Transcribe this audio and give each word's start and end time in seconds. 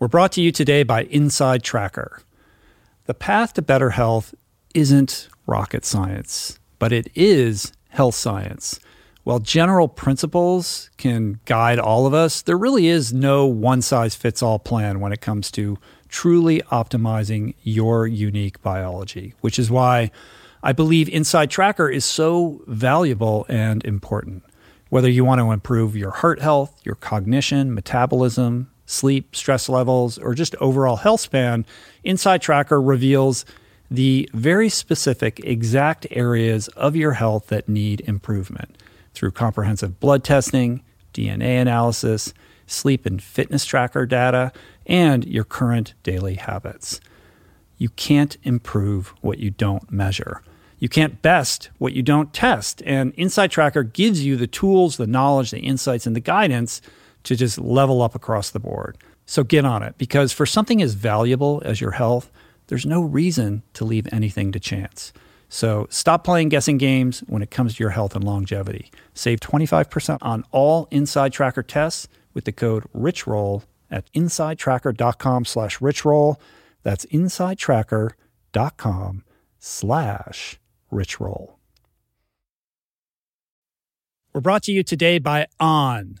We're 0.00 0.06
brought 0.06 0.30
to 0.32 0.40
you 0.40 0.52
today 0.52 0.84
by 0.84 1.04
Inside 1.04 1.64
Tracker. 1.64 2.22
The 3.06 3.14
path 3.14 3.54
to 3.54 3.62
better 3.62 3.90
health 3.90 4.32
isn't 4.72 5.28
rocket 5.44 5.84
science, 5.84 6.60
but 6.78 6.92
it 6.92 7.10
is 7.16 7.72
health 7.88 8.14
science. 8.14 8.78
While 9.24 9.40
general 9.40 9.88
principles 9.88 10.88
can 10.98 11.40
guide 11.46 11.80
all 11.80 12.06
of 12.06 12.14
us, 12.14 12.42
there 12.42 12.56
really 12.56 12.86
is 12.86 13.12
no 13.12 13.46
one 13.46 13.82
size 13.82 14.14
fits 14.14 14.40
all 14.40 14.60
plan 14.60 15.00
when 15.00 15.12
it 15.12 15.20
comes 15.20 15.50
to 15.52 15.78
truly 16.08 16.60
optimizing 16.70 17.54
your 17.64 18.06
unique 18.06 18.62
biology, 18.62 19.34
which 19.40 19.58
is 19.58 19.68
why 19.68 20.12
I 20.62 20.72
believe 20.72 21.08
Inside 21.08 21.50
Tracker 21.50 21.88
is 21.88 22.04
so 22.04 22.62
valuable 22.68 23.46
and 23.48 23.84
important. 23.84 24.44
Whether 24.90 25.10
you 25.10 25.24
want 25.24 25.40
to 25.40 25.50
improve 25.50 25.96
your 25.96 26.12
heart 26.12 26.40
health, 26.40 26.80
your 26.84 26.94
cognition, 26.94 27.74
metabolism, 27.74 28.70
sleep, 28.88 29.36
stress 29.36 29.68
levels, 29.68 30.18
or 30.18 30.34
just 30.34 30.56
overall 30.56 30.96
health 30.96 31.20
span, 31.20 31.66
Inside 32.04 32.40
Tracker 32.40 32.80
reveals 32.80 33.44
the 33.90 34.28
very 34.32 34.68
specific, 34.68 35.40
exact 35.44 36.06
areas 36.10 36.68
of 36.68 36.96
your 36.96 37.12
health 37.12 37.48
that 37.48 37.68
need 37.68 38.00
improvement 38.06 38.76
through 39.12 39.30
comprehensive 39.30 40.00
blood 40.00 40.24
testing, 40.24 40.82
DNA 41.12 41.60
analysis, 41.60 42.32
sleep 42.66 43.04
and 43.04 43.22
fitness 43.22 43.64
tracker 43.64 44.06
data, 44.06 44.52
and 44.86 45.24
your 45.26 45.44
current 45.44 45.94
daily 46.02 46.34
habits. 46.34 47.00
You 47.76 47.90
can't 47.90 48.36
improve 48.42 49.14
what 49.20 49.38
you 49.38 49.50
don't 49.50 49.90
measure. 49.92 50.42
You 50.78 50.88
can't 50.88 51.20
best 51.20 51.70
what 51.78 51.92
you 51.92 52.02
don't 52.02 52.32
test. 52.32 52.82
And 52.86 53.12
Inside 53.14 53.50
Tracker 53.50 53.82
gives 53.82 54.24
you 54.24 54.36
the 54.36 54.46
tools, 54.46 54.96
the 54.96 55.06
knowledge, 55.06 55.50
the 55.50 55.60
insights, 55.60 56.06
and 56.06 56.14
the 56.14 56.20
guidance 56.20 56.80
to 57.28 57.36
just 57.36 57.58
level 57.58 58.00
up 58.00 58.14
across 58.14 58.48
the 58.48 58.58
board. 58.58 58.96
So 59.26 59.44
get 59.44 59.66
on 59.66 59.82
it 59.82 59.98
because 59.98 60.32
for 60.32 60.46
something 60.46 60.80
as 60.80 60.94
valuable 60.94 61.60
as 61.62 61.78
your 61.78 61.90
health, 61.90 62.30
there's 62.68 62.86
no 62.86 63.02
reason 63.02 63.62
to 63.74 63.84
leave 63.84 64.08
anything 64.10 64.50
to 64.52 64.58
chance. 64.58 65.12
So 65.50 65.86
stop 65.90 66.24
playing 66.24 66.48
guessing 66.48 66.78
games 66.78 67.20
when 67.26 67.42
it 67.42 67.50
comes 67.50 67.74
to 67.74 67.82
your 67.82 67.90
health 67.90 68.16
and 68.16 68.24
longevity. 68.24 68.90
Save 69.12 69.40
25% 69.40 70.16
on 70.22 70.42
all 70.52 70.88
Inside 70.90 71.34
Tracker 71.34 71.62
tests 71.62 72.08
with 72.32 72.46
the 72.46 72.52
code 72.52 72.84
RICHROLL 72.96 73.64
at 73.90 74.10
insidetracker.com 74.14 75.44
slash 75.44 75.80
richroll. 75.80 76.36
That's 76.82 77.04
insidetracker.com 77.06 79.24
slash 79.58 80.58
richroll. 80.90 81.56
We're 84.32 84.40
brought 84.40 84.62
to 84.62 84.72
you 84.72 84.82
today 84.82 85.18
by 85.18 85.48
On. 85.60 86.20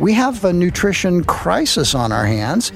We 0.00 0.14
have 0.14 0.46
a 0.46 0.52
nutrition 0.54 1.24
crisis 1.24 1.94
on 1.94 2.10
our 2.10 2.24
hands. 2.24 2.72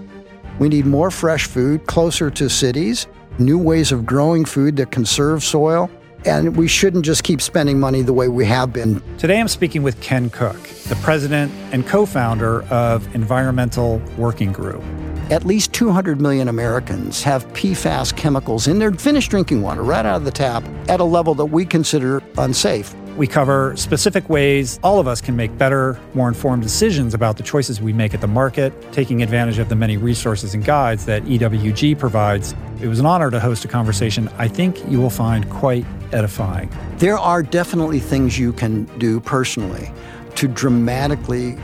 We 0.59 0.69
need 0.69 0.85
more 0.85 1.11
fresh 1.11 1.47
food 1.47 1.87
closer 1.87 2.29
to 2.29 2.51
cities, 2.51 3.07
new 3.39 3.57
ways 3.57 3.93
of 3.93 4.05
growing 4.05 4.45
food 4.45 4.77
that 4.77 4.91
conserve 4.91 5.43
soil, 5.43 5.91
and 6.27 6.55
we 6.55 6.69
shouldn't 6.69 7.07
just 7.07 7.25
keep 7.25 7.41
spending 7.41 7.81
money 7.81 8.03
the 8.03 8.13
way 8.13 8.29
we 8.29 8.45
have 8.45 8.75
been. 8.75 9.03
Today 9.17 9.41
I'm 9.41 9.49
speaking 9.49 9.83
with 9.83 9.99
Ken 10.03 10.29
Cook, 10.29 10.63
the 10.91 10.97
president 10.97 11.51
and 11.73 11.87
co 11.87 12.05
founder 12.05 12.65
of 12.65 13.15
Environmental 13.15 14.03
Working 14.19 14.53
Group. 14.53 14.85
At 15.31 15.47
least 15.47 15.73
200 15.73 16.21
million 16.21 16.49
Americans 16.49 17.23
have 17.23 17.51
PFAS 17.55 18.15
chemicals 18.15 18.69
in 18.69 18.79
their 18.79 18.93
finished 18.93 19.31
drinking 19.31 19.63
water 19.63 19.83
right 19.83 20.05
out 20.05 20.17
of 20.17 20.25
the 20.27 20.31
tap 20.31 20.63
at 20.91 21.01
a 21.01 21.05
level 21.05 21.35
that 21.37 21.47
we 21.47 21.65
consider 21.65 22.23
unsafe. 22.37 22.95
We 23.17 23.29
cover 23.29 23.77
specific 23.77 24.29
ways 24.29 24.81
all 24.83 24.99
of 24.99 25.07
us 25.07 25.21
can 25.21 25.37
make 25.37 25.57
better, 25.57 26.01
more 26.15 26.27
informed 26.27 26.65
decisions 26.65 27.15
about 27.15 27.37
the 27.37 27.45
choices 27.45 27.81
we 27.81 27.93
make 27.93 28.13
at 28.13 28.21
the 28.21 28.27
market, 28.27 28.73
taking 28.93 29.23
advantage 29.23 29.59
of 29.59 29.69
the 29.69 29.77
many 29.77 29.97
resources 29.97 30.53
and 30.53 30.65
guides 30.65 31.07
that 31.07 31.23
EWG 31.23 31.97
provides. 31.97 32.57
It 32.81 32.89
was 32.89 32.99
an 32.99 33.07
honor 33.07 33.31
to 33.31 33.39
host 33.39 33.65
a 33.65 33.69
conversation 33.69 34.29
I 34.37 34.49
think 34.49 34.85
you 34.91 35.01
will 35.01 35.11
find 35.11 35.49
quite 35.49 35.87
edifying. 36.13 36.69
There 36.97 37.17
are 37.17 37.45
definitely 37.45 38.01
things 38.01 38.37
you 38.37 38.53
can 38.53 38.85
do 38.99 39.21
personally 39.21 39.93
to 40.35 40.49
dramatically 40.49 41.57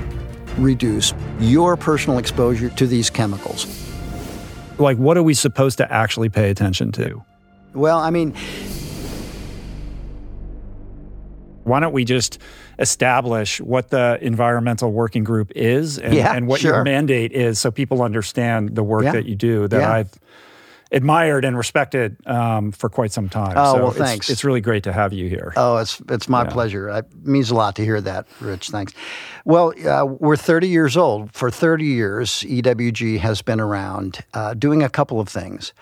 reduce 0.57 1.15
your 1.41 1.77
personal 1.77 2.19
exposure 2.19 2.71
to 2.71 2.87
these 2.87 3.11
chemicals. 3.11 3.67
Like, 4.79 4.99
what 4.99 5.17
are 5.17 5.23
we 5.25 5.35
supposed 5.35 5.79
to 5.79 5.93
actually 5.93 6.29
pay 6.29 6.51
attention 6.51 6.93
to? 6.93 7.25
Well, 7.75 7.99
I 7.99 8.11
mean, 8.11 8.35
why 11.71 11.81
don't 11.81 11.93
we 11.95 12.05
just 12.05 12.39
establish 12.79 13.61
what 13.61 13.91
the 13.91 14.19
environmental 14.21 14.93
working 14.93 15.25
group 15.25 15.53
is 15.55 15.99
and, 15.99 16.15
Yeah, 16.15 16.35
and 16.35 16.47
what 16.47 16.61
sure. 16.61 16.75
your 16.75 16.85
mandate 16.85 17.33
is 17.33 17.59
so 17.59 17.71
people 17.71 18.03
understand 18.03 18.75
the 18.75 18.83
work 18.83 19.05
Yeah. 19.05 19.13
that 19.13 19.27
you 19.27 19.37
do 19.37 19.69
that 19.69 19.81
Yeah. 19.81 19.93
I've 19.93 20.11
admired 20.93 21.45
and 21.45 21.57
respected 21.57 22.17
um, 22.27 22.73
for 22.73 22.89
quite 22.89 23.13
some 23.13 23.29
time. 23.29 23.55
Oh, 23.57 23.75
so 23.75 23.79
well, 23.79 23.89
it's, 23.91 23.99
thanks. 23.99 24.29
It's 24.29 24.43
really 24.45 24.61
great 24.61 24.83
to 24.85 24.93
have 24.93 25.13
you 25.13 25.29
here. 25.29 25.53
Oh, 25.57 25.77
it's 25.77 26.03
it's 26.09 26.29
my 26.29 26.45
pleasure. 26.45 26.89
It 26.89 27.07
means 27.25 27.51
a 27.51 27.55
lot 27.55 27.77
to 27.77 27.85
hear 27.85 28.01
that, 28.01 28.27
Rich. 28.41 28.71
Thanks. 28.71 28.93
Well, 29.45 29.73
uh, 29.87 30.05
we're 30.05 30.37
30 30.37 30.67
years 30.69 30.97
old. 30.97 31.33
For 31.33 31.49
30 31.51 31.85
years, 31.85 32.43
EWG 32.43 33.19
has 33.21 33.41
been 33.41 33.61
around 33.61 34.19
uh, 34.35 34.55
doing 34.55 34.83
a 34.83 34.89
couple 34.89 35.21
of 35.21 35.29
things. 35.29 35.73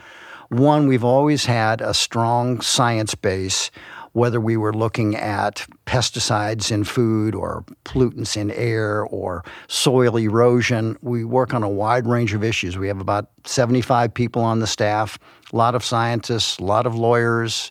One, 0.50 0.86
we've 0.88 1.04
always 1.04 1.46
had 1.46 1.80
a 1.80 1.92
strong 1.94 2.60
science 2.60 3.14
base, 3.14 3.70
whether 4.18 4.40
we 4.40 4.56
were 4.56 4.72
looking 4.72 5.14
at 5.14 5.64
pesticides 5.86 6.72
in 6.72 6.82
food 6.82 7.36
or 7.36 7.64
pollutants 7.84 8.36
in 8.36 8.50
air 8.50 9.04
or 9.04 9.44
soil 9.68 10.16
erosion. 10.16 10.98
We 11.02 11.24
work 11.24 11.54
on 11.54 11.62
a 11.62 11.68
wide 11.68 12.04
range 12.04 12.34
of 12.34 12.42
issues. 12.42 12.76
We 12.76 12.88
have 12.88 13.00
about 13.00 13.30
75 13.44 14.12
people 14.12 14.42
on 14.42 14.58
the 14.58 14.66
staff, 14.66 15.20
a 15.52 15.56
lot 15.56 15.76
of 15.76 15.84
scientists, 15.84 16.58
a 16.58 16.64
lot 16.64 16.84
of 16.84 16.96
lawyers, 16.96 17.70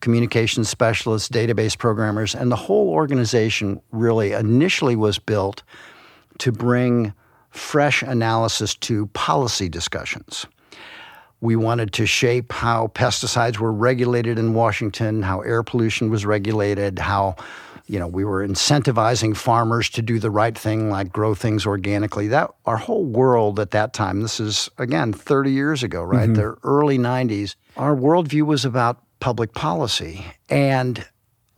communications 0.00 0.68
specialists, 0.68 1.28
database 1.28 1.78
programmers, 1.78 2.34
and 2.34 2.50
the 2.50 2.56
whole 2.56 2.90
organization 2.90 3.80
really 3.92 4.32
initially 4.32 4.96
was 4.96 5.20
built 5.20 5.62
to 6.38 6.50
bring 6.50 7.14
fresh 7.50 8.02
analysis 8.02 8.74
to 8.74 9.06
policy 9.08 9.68
discussions. 9.68 10.46
We 11.44 11.56
wanted 11.56 11.92
to 11.92 12.06
shape 12.06 12.52
how 12.52 12.86
pesticides 12.94 13.58
were 13.58 13.70
regulated 13.70 14.38
in 14.38 14.54
Washington, 14.54 15.22
how 15.22 15.42
air 15.42 15.62
pollution 15.62 16.08
was 16.08 16.24
regulated, 16.24 16.98
how 16.98 17.36
you 17.86 17.98
know, 17.98 18.06
we 18.06 18.24
were 18.24 18.46
incentivizing 18.48 19.36
farmers 19.36 19.90
to 19.90 20.00
do 20.00 20.18
the 20.18 20.30
right 20.30 20.56
thing, 20.56 20.88
like 20.88 21.12
grow 21.12 21.34
things 21.34 21.66
organically. 21.66 22.28
That 22.28 22.50
our 22.64 22.78
whole 22.78 23.04
world 23.04 23.60
at 23.60 23.72
that 23.72 23.92
time. 23.92 24.22
This 24.22 24.40
is 24.40 24.70
again 24.78 25.12
30 25.12 25.52
years 25.52 25.82
ago, 25.82 26.02
right? 26.02 26.30
Mm-hmm. 26.30 26.32
The 26.32 26.56
early 26.62 26.96
90s. 26.96 27.56
Our 27.76 27.94
worldview 27.94 28.44
was 28.44 28.64
about 28.64 29.02
public 29.20 29.52
policy, 29.52 30.24
and 30.48 31.06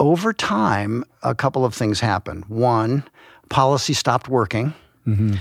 over 0.00 0.33
time, 0.33 1.05
a 1.23 1.35
couple 1.37 1.65
of 1.65 1.75
things 1.75 2.00
happened. 2.00 2.47
One, 2.47 3.05
policy 3.50 3.93
stopped 3.93 4.29
working. 4.29 4.75
Mm-hmm. 5.06 5.37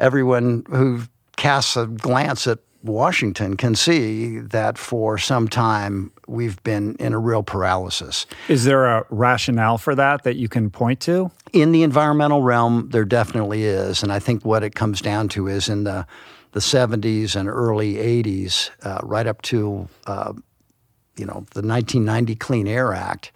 Everyone 0.00 0.64
who 0.68 1.02
casts 1.36 1.76
a 1.76 1.86
glance 1.86 2.48
at 2.48 2.58
Washington 2.84 3.56
can 3.56 3.74
see 3.74 4.38
that 4.38 4.76
for 4.76 5.16
some 5.16 5.48
time 5.48 6.12
we've 6.28 6.62
been 6.62 6.94
in 6.96 7.12
a 7.12 7.18
real 7.18 7.42
paralysis. 7.42 8.26
Is 8.48 8.64
there 8.64 8.84
a 8.84 9.06
rationale 9.10 9.78
for 9.78 9.94
that 9.94 10.22
that 10.24 10.36
you 10.36 10.48
can 10.48 10.70
point 10.70 11.00
to? 11.00 11.30
In 11.52 11.72
the 11.72 11.82
environmental 11.82 12.42
realm, 12.42 12.90
there 12.90 13.04
definitely 13.04 13.64
is. 13.64 14.02
And 14.02 14.12
I 14.12 14.18
think 14.18 14.44
what 14.44 14.62
it 14.62 14.74
comes 14.74 15.00
down 15.00 15.28
to 15.30 15.48
is 15.48 15.68
in 15.68 15.84
the, 15.84 16.06
the 16.52 16.60
70s 16.60 17.34
and 17.34 17.48
early 17.48 17.94
80s, 17.94 18.70
uh, 18.82 19.00
right 19.02 19.26
up 19.26 19.40
to 19.42 19.88
uh, 20.06 20.34
you 21.16 21.24
know 21.24 21.46
the 21.54 21.62
1990 21.62 22.34
Clean 22.36 22.66
Air 22.66 22.92
Act, 22.92 23.32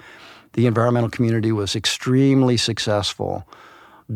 the 0.54 0.66
environmental 0.66 1.10
community 1.10 1.52
was 1.52 1.76
extremely 1.76 2.56
successful 2.56 3.46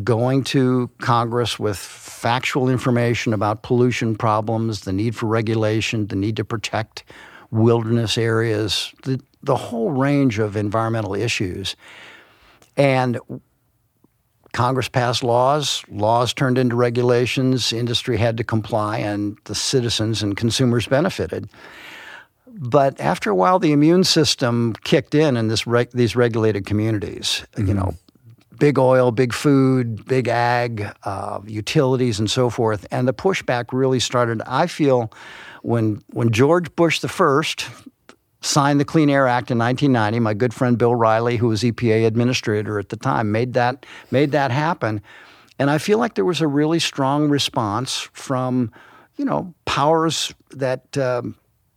going 0.01 0.43
to 0.43 0.89
Congress 0.99 1.59
with 1.59 1.77
factual 1.77 2.69
information 2.69 3.33
about 3.33 3.61
pollution 3.61 4.15
problems, 4.15 4.81
the 4.81 4.93
need 4.93 5.15
for 5.15 5.27
regulation, 5.27 6.07
the 6.07 6.15
need 6.15 6.35
to 6.37 6.45
protect 6.45 7.03
wilderness 7.51 8.17
areas, 8.17 8.91
the, 9.03 9.21
the 9.43 9.55
whole 9.55 9.91
range 9.91 10.39
of 10.39 10.55
environmental 10.55 11.13
issues. 11.13 11.75
And 12.75 13.19
Congress 14.53 14.89
passed 14.89 15.23
laws, 15.23 15.83
laws 15.89 16.33
turned 16.33 16.57
into 16.57 16.75
regulations, 16.75 17.71
industry 17.71 18.17
had 18.17 18.37
to 18.37 18.43
comply, 18.43 18.97
and 18.97 19.37
the 19.45 19.55
citizens 19.55 20.23
and 20.23 20.35
consumers 20.35 20.87
benefited. 20.87 21.49
But 22.47 22.99
after 22.99 23.31
a 23.31 23.35
while, 23.35 23.59
the 23.59 23.71
immune 23.71 24.03
system 24.03 24.73
kicked 24.83 25.15
in 25.15 25.37
in 25.37 25.47
this 25.47 25.65
reg- 25.65 25.91
these 25.91 26.15
regulated 26.15 26.65
communities. 26.65 27.45
Mm-hmm. 27.53 27.67
You 27.67 27.73
know, 27.73 27.95
big 28.63 28.79
oil, 28.79 29.11
big 29.11 29.33
food, 29.33 30.05
big 30.05 30.29
ag, 30.29 30.89
uh, 31.03 31.41
utilities, 31.45 32.17
and 32.17 32.31
so 32.31 32.49
forth. 32.49 32.87
And 32.91 33.05
the 33.05 33.13
pushback 33.13 33.73
really 33.73 33.99
started, 33.99 34.41
I 34.47 34.67
feel, 34.67 35.11
when, 35.63 36.01
when 36.13 36.31
George 36.31 36.73
Bush 36.77 37.01
the 37.01 37.09
first 37.09 37.67
signed 38.39 38.79
the 38.79 38.85
Clean 38.85 39.09
Air 39.09 39.27
Act 39.27 39.51
in 39.51 39.57
1990. 39.57 40.21
My 40.21 40.33
good 40.33 40.53
friend 40.53 40.77
Bill 40.77 40.95
Reilly, 40.95 41.35
who 41.35 41.49
was 41.49 41.61
EPA 41.61 42.07
administrator 42.07 42.79
at 42.79 42.87
the 42.87 42.95
time, 42.95 43.33
made 43.33 43.51
that 43.51 43.85
made 44.11 44.31
that 44.31 44.49
happen. 44.49 45.01
And 45.59 45.69
I 45.69 45.77
feel 45.77 45.97
like 45.97 46.15
there 46.15 46.23
was 46.23 46.39
a 46.39 46.47
really 46.47 46.79
strong 46.79 47.27
response 47.27 48.07
from, 48.13 48.71
you 49.17 49.25
know, 49.25 49.53
powers 49.65 50.33
that 50.51 50.97
um, 50.97 51.35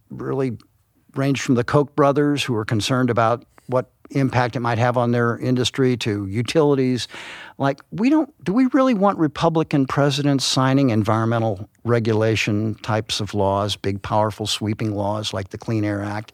really 0.09 0.57
ranged 1.17 1.43
from 1.43 1.57
the 1.57 1.65
Koch 1.65 1.97
brothers, 1.97 2.45
who 2.45 2.53
were 2.53 2.65
concerned 2.65 3.11
about 3.11 3.45
what 3.67 3.91
impact 4.11 4.57
it 4.57 4.61
might 4.61 4.79
have 4.79 4.97
on 4.97 5.13
their 5.13 5.39
industry 5.39 5.97
to 5.99 6.27
utilities. 6.27 7.09
Like, 7.59 7.81
we 7.91 8.11
don't, 8.11 8.33
do 8.45 8.53
we 8.53 8.67
really 8.67 8.95
want 8.95 9.19
Republican 9.19 9.87
presidents 9.87 10.45
signing 10.45 10.91
environmental 10.91 11.69
regulation 11.85 12.75
types 12.77 13.21
of 13.21 13.35
laws, 13.35 13.77
big, 13.77 14.03
powerful, 14.03 14.47
sweeping 14.47 14.95
laws 14.95 15.33
like 15.33 15.49
the 15.51 15.59
Clean 15.59 15.85
Air 15.85 16.03
Act? 16.03 16.33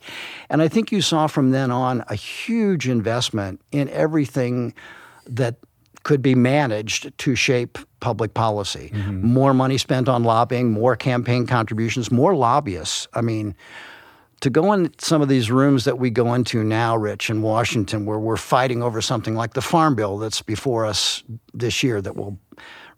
And 0.51 0.63
I 0.63 0.69
think 0.69 0.93
you 0.93 1.01
saw 1.01 1.27
from 1.27 1.51
then 1.51 1.71
on 1.71 2.05
a 2.09 2.15
huge 2.15 2.89
investment 2.89 3.61
in 3.71 3.89
everything 3.91 4.75
that 5.27 5.57
could 6.03 6.23
be 6.23 6.35
managed 6.35 7.17
to 7.17 7.37
shape 7.37 7.79
public 8.01 8.35
policy. 8.35 8.91
Mm-hmm. 8.93 9.25
More 9.25 9.55
money 9.55 9.79
spent 9.79 10.09
on 10.09 10.25
lobbying, 10.25 10.73
more 10.73 10.97
campaign 10.97 11.47
contributions, 11.47 12.11
more 12.11 12.35
lobbyists. 12.35 13.07
I 13.15 13.21
mean, 13.21 13.55
to 14.43 14.51
go 14.51 14.73
in 14.73 14.93
some 14.99 15.23
of 15.23 15.29
these 15.29 15.53
rooms 15.53 15.85
that 15.85 15.99
we 15.99 16.11
go 16.11 16.35
into 16.35 16.65
now, 16.65 16.97
Rich, 16.97 17.31
in 17.31 17.43
Washington, 17.43 18.05
where 18.07 18.19
we're 18.19 18.37
fighting 18.37 18.83
over 18.83 19.01
something 19.01 19.37
like 19.37 19.55
the 19.55 19.63
Farm 19.63 19.95
Bill 19.95 20.19
that's 20.19 20.43
before 20.43 20.85
us 20.85 21.23
this 21.55 21.85
year 21.85 22.03
that 22.03 22.17
will 22.17 22.39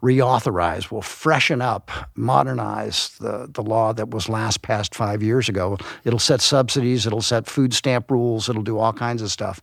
reauthorize, 0.03 0.91
will 0.91 1.03
freshen 1.03 1.61
up, 1.61 1.91
modernize 2.15 3.11
the, 3.21 3.47
the 3.53 3.63
law 3.63 3.93
that 3.93 4.09
was 4.09 4.29
last 4.31 4.63
passed 4.63 4.95
five 4.95 5.23
years 5.23 5.51
ago. 5.51 5.77
It'll 6.05 6.19
set 6.19 6.41
subsidies, 6.41 7.07
it'll 7.07 7.21
set 7.21 7.47
food 7.47 7.75
stamp 7.75 8.11
rules, 8.11 8.49
it'll 8.49 8.63
do 8.63 8.79
all 8.79 8.95
kinds 8.95 9.21
of 9.21 9.31
stuff. 9.31 9.61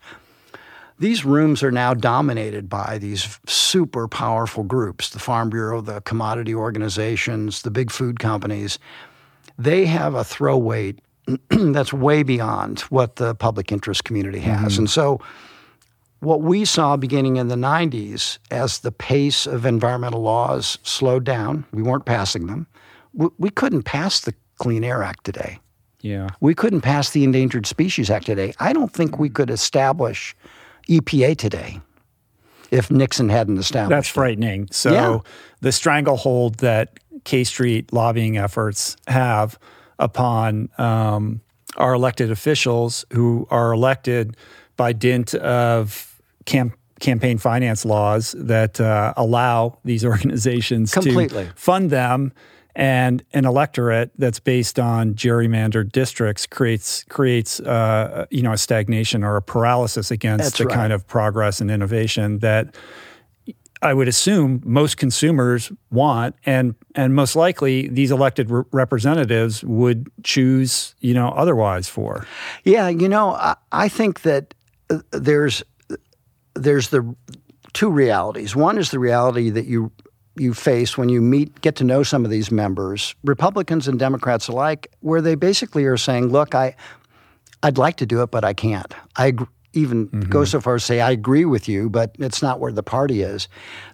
These 0.99 1.25
rooms 1.25 1.63
are 1.63 1.71
now 1.71 1.95
dominated 1.95 2.69
by 2.69 2.99
these 2.99 3.39
super 3.47 4.07
powerful 4.07 4.63
groups 4.63 5.09
the 5.09 5.17
Farm 5.17 5.49
Bureau, 5.49 5.81
the 5.81 6.01
commodity 6.01 6.53
organizations, 6.53 7.63
the 7.63 7.71
big 7.71 7.89
food 7.89 8.19
companies. 8.19 8.77
They 9.57 9.87
have 9.87 10.13
a 10.13 10.23
throw 10.23 10.59
weight 10.59 10.99
that's 11.49 11.93
way 11.93 12.23
beyond 12.23 12.81
what 12.81 13.17
the 13.17 13.35
public 13.35 13.71
interest 13.71 14.03
community 14.03 14.39
has. 14.39 14.73
Mm-hmm. 14.73 14.81
And 14.81 14.89
so, 14.89 15.21
what 16.19 16.41
we 16.41 16.65
saw 16.65 16.97
beginning 16.97 17.37
in 17.37 17.47
the 17.47 17.55
90s 17.55 18.37
as 18.51 18.79
the 18.79 18.91
pace 18.91 19.47
of 19.47 19.65
environmental 19.65 20.21
laws 20.21 20.77
slowed 20.83 21.23
down, 21.23 21.65
we 21.71 21.81
weren't 21.81 22.05
passing 22.05 22.45
them. 22.45 22.67
We, 23.13 23.27
we 23.39 23.49
couldn't 23.49 23.83
pass 23.83 24.19
the 24.19 24.35
Clean 24.59 24.83
Air 24.83 25.01
Act 25.01 25.23
today. 25.23 25.59
Yeah. 26.01 26.29
We 26.39 26.53
couldn't 26.53 26.81
pass 26.81 27.09
the 27.09 27.23
Endangered 27.23 27.65
Species 27.65 28.09
Act 28.09 28.27
today. 28.27 28.53
I 28.59 28.73
don't 28.73 28.93
think 28.93 29.17
we 29.17 29.29
could 29.29 29.49
establish 29.49 30.35
EPA 30.87 31.37
today 31.37 31.81
if 32.69 32.89
Nixon 32.89 33.29
hadn't 33.29 33.57
established. 33.57 33.89
That's 33.89 34.07
frightening. 34.07 34.67
So 34.71 34.91
yeah. 34.91 35.19
the 35.61 35.71
stranglehold 35.71 36.55
that 36.59 36.99
K 37.23 37.43
Street 37.43 37.91
lobbying 37.93 38.37
efforts 38.37 38.95
have 39.07 39.59
upon 40.01 40.69
um, 40.77 41.39
our 41.77 41.93
elected 41.93 42.31
officials 42.31 43.05
who 43.13 43.47
are 43.49 43.71
elected 43.71 44.35
by 44.75 44.91
dint 44.91 45.33
of 45.35 46.21
camp, 46.45 46.73
campaign 46.99 47.37
finance 47.37 47.85
laws 47.85 48.35
that 48.37 48.81
uh, 48.81 49.13
allow 49.15 49.77
these 49.85 50.03
organizations 50.13 50.91
Completely. 50.91 51.45
to 51.45 51.53
fund 51.53 51.89
them 51.89 52.33
and 52.75 53.23
an 53.33 53.45
electorate 53.45 54.11
that's 54.17 54.39
based 54.39 54.79
on 54.79 55.13
gerrymandered 55.13 55.91
districts 55.91 56.45
creates 56.45 57.03
creates 57.09 57.59
uh, 57.59 58.25
you 58.29 58.41
know 58.41 58.53
a 58.53 58.57
stagnation 58.57 59.23
or 59.23 59.35
a 59.35 59.41
paralysis 59.41 60.09
against 60.09 60.43
that's 60.45 60.57
the 60.57 60.65
right. 60.65 60.75
kind 60.75 60.93
of 60.93 61.05
progress 61.05 61.59
and 61.59 61.69
innovation 61.69 62.39
that 62.39 62.75
I 63.81 63.93
would 63.93 64.07
assume 64.07 64.61
most 64.63 64.97
consumers 64.97 65.71
want, 65.89 66.35
and 66.45 66.75
and 66.93 67.15
most 67.15 67.35
likely 67.35 67.87
these 67.87 68.11
elected 68.11 68.51
re- 68.51 68.63
representatives 68.71 69.63
would 69.63 70.09
choose, 70.23 70.95
you 70.99 71.13
know, 71.13 71.29
otherwise 71.29 71.89
for. 71.89 72.27
Yeah, 72.63 72.89
you 72.89 73.09
know, 73.09 73.31
I, 73.31 73.55
I 73.71 73.87
think 73.87 74.21
that 74.21 74.53
uh, 74.89 74.99
there's 75.11 75.63
there's 76.53 76.89
the 76.89 77.15
two 77.73 77.89
realities. 77.89 78.55
One 78.55 78.77
is 78.77 78.91
the 78.91 78.99
reality 78.99 79.49
that 79.49 79.65
you 79.65 79.91
you 80.35 80.53
face 80.53 80.97
when 80.97 81.09
you 81.09 81.21
meet, 81.21 81.59
get 81.61 81.75
to 81.77 81.83
know 81.83 82.03
some 82.03 82.23
of 82.23 82.31
these 82.31 82.51
members, 82.51 83.15
Republicans 83.23 83.87
and 83.87 83.99
Democrats 83.99 84.47
alike, 84.47 84.91
where 85.01 85.21
they 85.21 85.35
basically 85.35 85.85
are 85.85 85.97
saying, 85.97 86.27
"Look, 86.27 86.53
I 86.53 86.75
I'd 87.63 87.77
like 87.77 87.97
to 87.97 88.05
do 88.05 88.21
it, 88.21 88.31
but 88.31 88.43
I 88.43 88.53
can't. 88.53 88.93
I 89.17 89.33
even 89.73 90.07
mm-hmm. 90.07 90.29
go 90.29 90.45
so 90.45 90.59
far 90.59 90.75
as 90.75 90.83
to 90.83 90.85
say, 90.87 91.01
I 91.01 91.11
agree 91.11 91.45
with 91.45 91.67
you, 91.67 91.89
but 91.89 92.15
it's 92.19 92.41
not 92.41 92.59
where 92.59 92.71
the 92.71 92.83
party 92.83 93.21
is. 93.21 93.47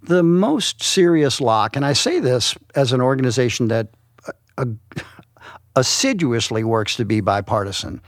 The 0.03 0.23
most 0.23 0.83
serious 0.83 1.39
lock, 1.39 1.75
and 1.75 1.85
I 1.85 1.93
say 1.93 2.19
this 2.19 2.55
as 2.75 2.93
an 2.93 3.01
organization 3.01 3.67
that 3.67 3.89
uh, 4.57 4.65
assiduously 5.75 6.63
works 6.63 6.95
to 6.97 7.05
be 7.05 7.21
bipartisan. 7.21 8.01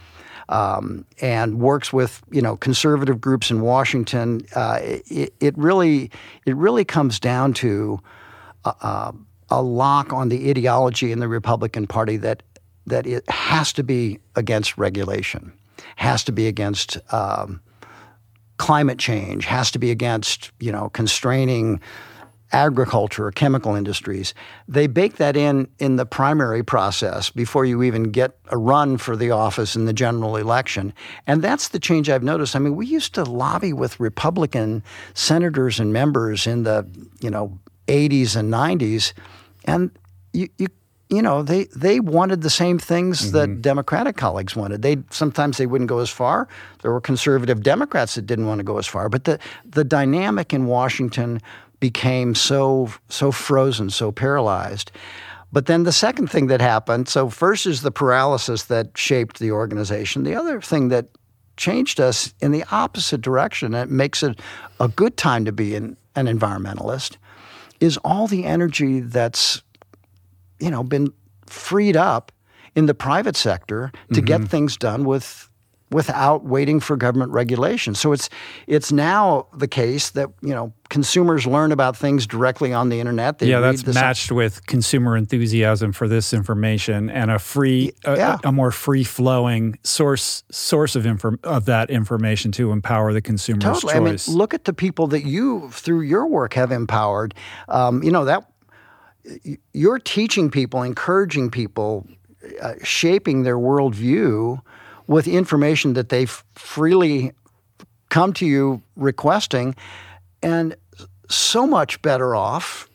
Um, 0.52 1.06
and 1.22 1.60
works 1.60 1.94
with 1.94 2.24
you 2.32 2.42
know 2.42 2.58
conservative 2.58 3.22
groups 3.22 3.52
in 3.52 3.62
Washington. 3.62 4.42
Uh, 4.56 4.80
it, 4.82 5.32
it, 5.40 5.56
really 5.56 6.10
it 6.48 6.56
really 6.56 6.84
comes 6.84 7.20
down 7.20 7.54
to 7.54 8.00
a, 8.66 9.14
a 9.52 9.62
lock 9.62 10.12
on 10.12 10.30
the 10.30 10.50
ideology 10.50 11.12
in 11.12 11.20
the 11.20 11.28
Republican 11.28 11.86
Party 11.86 12.18
that 12.18 12.42
that 12.88 13.06
it 13.06 13.30
has 13.30 13.72
to 13.74 13.84
be 13.84 14.18
against 14.36 14.76
regulation 14.76 15.54
has 16.00 16.24
to 16.24 16.32
be 16.32 16.48
against 16.48 16.98
um, 17.14 17.60
climate 18.56 18.98
change, 18.98 19.46
has 19.46 19.70
to 19.72 19.80
be 19.80 19.92
against 19.92 20.52
you 20.60 20.72
know 20.72 20.90
constraining 20.90 21.82
agriculture 22.52 23.28
or 23.28 23.32
chemical 23.32 23.76
industries. 23.76 24.34
They 24.68 24.88
bake 24.88 25.18
that 25.18 25.36
in 25.36 25.68
in 25.78 25.98
the 25.98 26.06
primary 26.06 26.64
process 26.64 27.30
before 27.30 27.66
you 27.66 27.84
even 27.84 28.12
get 28.12 28.38
a 28.48 28.58
run 28.58 28.98
for 28.98 29.18
the 29.18 29.32
office 29.32 29.76
in 29.76 29.86
the 29.86 29.94
general 29.94 30.38
election. 30.38 30.94
And 31.28 31.42
that's 31.42 31.68
the 31.68 31.80
change 31.80 32.10
I've 32.10 32.24
noticed. 32.24 32.56
I 32.56 32.60
mean, 32.60 32.78
we 32.78 32.88
used 32.88 33.14
to 33.16 33.24
lobby 33.24 33.74
with 33.74 34.00
Republican 34.00 34.84
senators 35.14 35.80
and 35.82 35.92
members 35.92 36.48
in 36.48 36.64
the, 36.64 36.88
you 37.20 37.30
know, 37.30 37.60
80s 37.88 38.36
and 38.36 38.52
90s 38.52 39.14
and 39.66 39.92
you, 40.34 40.48
you 40.58 40.68
you 41.10 41.24
know, 41.24 41.42
they 41.42 41.66
they 41.76 42.00
wanted 42.00 42.42
the 42.42 42.50
same 42.50 42.78
things 42.78 43.22
mm-hmm. 43.22 43.32
that 43.38 43.62
Democratic 43.62 44.16
colleagues 44.16 44.56
wanted. 44.56 44.84
They 44.84 44.98
sometimes 45.10 45.58
they 45.58 45.66
wouldn't 45.66 45.90
go 45.90 46.00
as 46.00 46.10
far. 46.10 46.48
There 46.82 46.92
were 46.92 47.02
conservative 47.02 47.64
Democrats 47.64 48.16
that 48.16 48.28
didn't 48.28 48.46
want 48.46 48.60
to 48.60 48.64
go 48.64 48.78
as 48.78 48.86
far. 48.86 49.10
But 49.10 49.24
the 49.24 49.40
the 49.66 49.84
dynamic 49.84 50.54
in 50.54 50.68
Washington 50.68 51.42
became 51.80 52.36
so 52.36 52.94
so 53.10 53.32
frozen, 53.32 53.90
so 53.90 54.12
paralyzed. 54.12 54.92
But 55.52 55.66
then 55.66 55.84
the 55.84 55.92
second 55.92 56.28
thing 56.28 56.46
that 56.48 56.62
happened, 56.62 57.10
so 57.10 57.28
first 57.30 57.66
is 57.66 57.82
the 57.82 57.92
paralysis 57.92 58.66
that 58.66 58.96
shaped 58.96 59.40
the 59.40 59.52
organization. 59.52 60.24
The 60.24 60.36
other 60.36 60.62
thing 60.62 60.90
that 60.90 61.08
changed 61.58 62.00
us 62.00 62.36
in 62.40 62.52
the 62.52 62.64
opposite 62.72 63.22
direction, 63.22 63.74
and 63.74 63.90
it 63.90 63.92
makes 63.92 64.22
it 64.22 64.40
a 64.80 64.88
good 64.88 65.18
time 65.18 65.46
to 65.46 65.52
be 65.52 65.76
an, 65.76 65.98
an 66.16 66.28
environmentalist, 66.28 67.18
is 67.80 67.98
all 67.98 68.28
the 68.28 68.46
energy 68.46 69.00
that's 69.00 69.64
you 70.60 70.70
know 70.70 70.84
been 70.84 71.14
freed 71.46 71.98
up 71.98 72.32
in 72.76 72.86
the 72.86 72.94
private 72.94 73.36
sector 73.36 73.92
to 74.14 74.16
mm-hmm. 74.16 74.26
get 74.26 74.48
things 74.48 74.78
done 74.78 75.04
with 75.04 75.50
without 75.92 76.46
waiting 76.46 76.80
for 76.80 76.96
government 76.96 77.32
regulation. 77.32 77.96
So 77.96 78.12
it's 78.12 78.30
it's 78.68 78.92
now 78.92 79.48
the 79.56 79.68
case 79.68 80.12
that 80.12 80.30
you 80.42 80.54
know 80.54 80.74
consumers 80.90 81.48
learn 81.48 81.72
about 81.72 81.98
things 81.98 82.28
directly 82.28 82.74
on 82.74 82.90
the 82.90 83.00
internet. 83.00 83.40
They 83.40 83.48
yeah, 83.48 83.60
that's 83.60 83.86
matched 83.86 84.32
with 84.32 84.66
consumer 84.68 85.18
enthusiasm 85.18 85.92
for 85.92 86.08
this 86.08 86.34
information 86.34 87.10
and 87.10 87.32
a 87.32 87.40
free, 87.40 87.94
yeah. 88.06 88.38
a, 88.44 88.50
a, 88.50 88.52
more 88.52 88.72
free 88.72 89.04
flowing 89.04 89.78
source 89.84 90.44
source 90.52 90.96
of 90.96 91.06
inform, 91.06 91.40
of 91.44 91.66
that 91.66 91.90
information 91.90 92.52
to 92.54 92.72
empower 92.72 93.14
the 93.14 93.22
consumer's 93.22 93.64
totally. 93.64 93.94
choice. 93.94 94.28
I 94.28 94.32
mean, 94.32 94.38
look 94.38 94.54
at 94.54 94.66
the 94.66 94.74
people 94.74 95.08
that 95.08 95.26
you 95.26 95.70
through 95.72 96.02
your 96.02 96.28
work 96.28 96.54
have 96.54 96.72
empowered. 96.72 97.34
Um, 97.68 98.04
you 98.04 98.12
know 98.12 98.26
that 98.26 98.46
you're 99.74 100.00
teaching 100.00 100.50
people, 100.50 100.82
encouraging 100.84 101.50
people, 101.50 102.08
uh, 102.62 102.74
shaping 102.84 103.44
their 103.44 103.58
worldview 103.58 104.62
with 105.08 105.28
information 105.28 105.94
that 105.94 106.10
they 106.10 106.26
freely 106.26 107.32
come 108.10 108.34
to 108.34 108.46
you 108.46 108.82
requesting, 108.96 109.76
and 110.42 110.76
so 111.30 111.68
much 111.68 112.02
better 112.02 112.36
off 112.36 112.90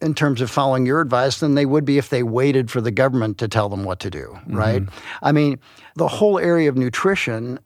in 0.00 0.14
terms 0.14 0.40
of 0.40 0.50
following 0.50 0.84
your 0.86 1.00
advice 1.00 1.40
than 1.40 1.54
they 1.54 1.64
would 1.66 1.84
be 1.84 1.98
if 1.98 2.10
they 2.10 2.22
waited 2.22 2.70
for 2.70 2.80
the 2.80 2.90
government 2.90 3.38
to 3.38 3.48
tell 3.48 3.68
them 3.68 3.84
what 3.84 4.00
to 4.00 4.10
do, 4.10 4.28
mm-hmm. 4.28 4.56
right? 4.56 4.82
I 5.22 5.32
mean, 5.32 5.58
the 5.94 6.08
whole 6.08 6.38
area 6.38 6.68
of 6.68 6.76
nutrition, 6.76 7.58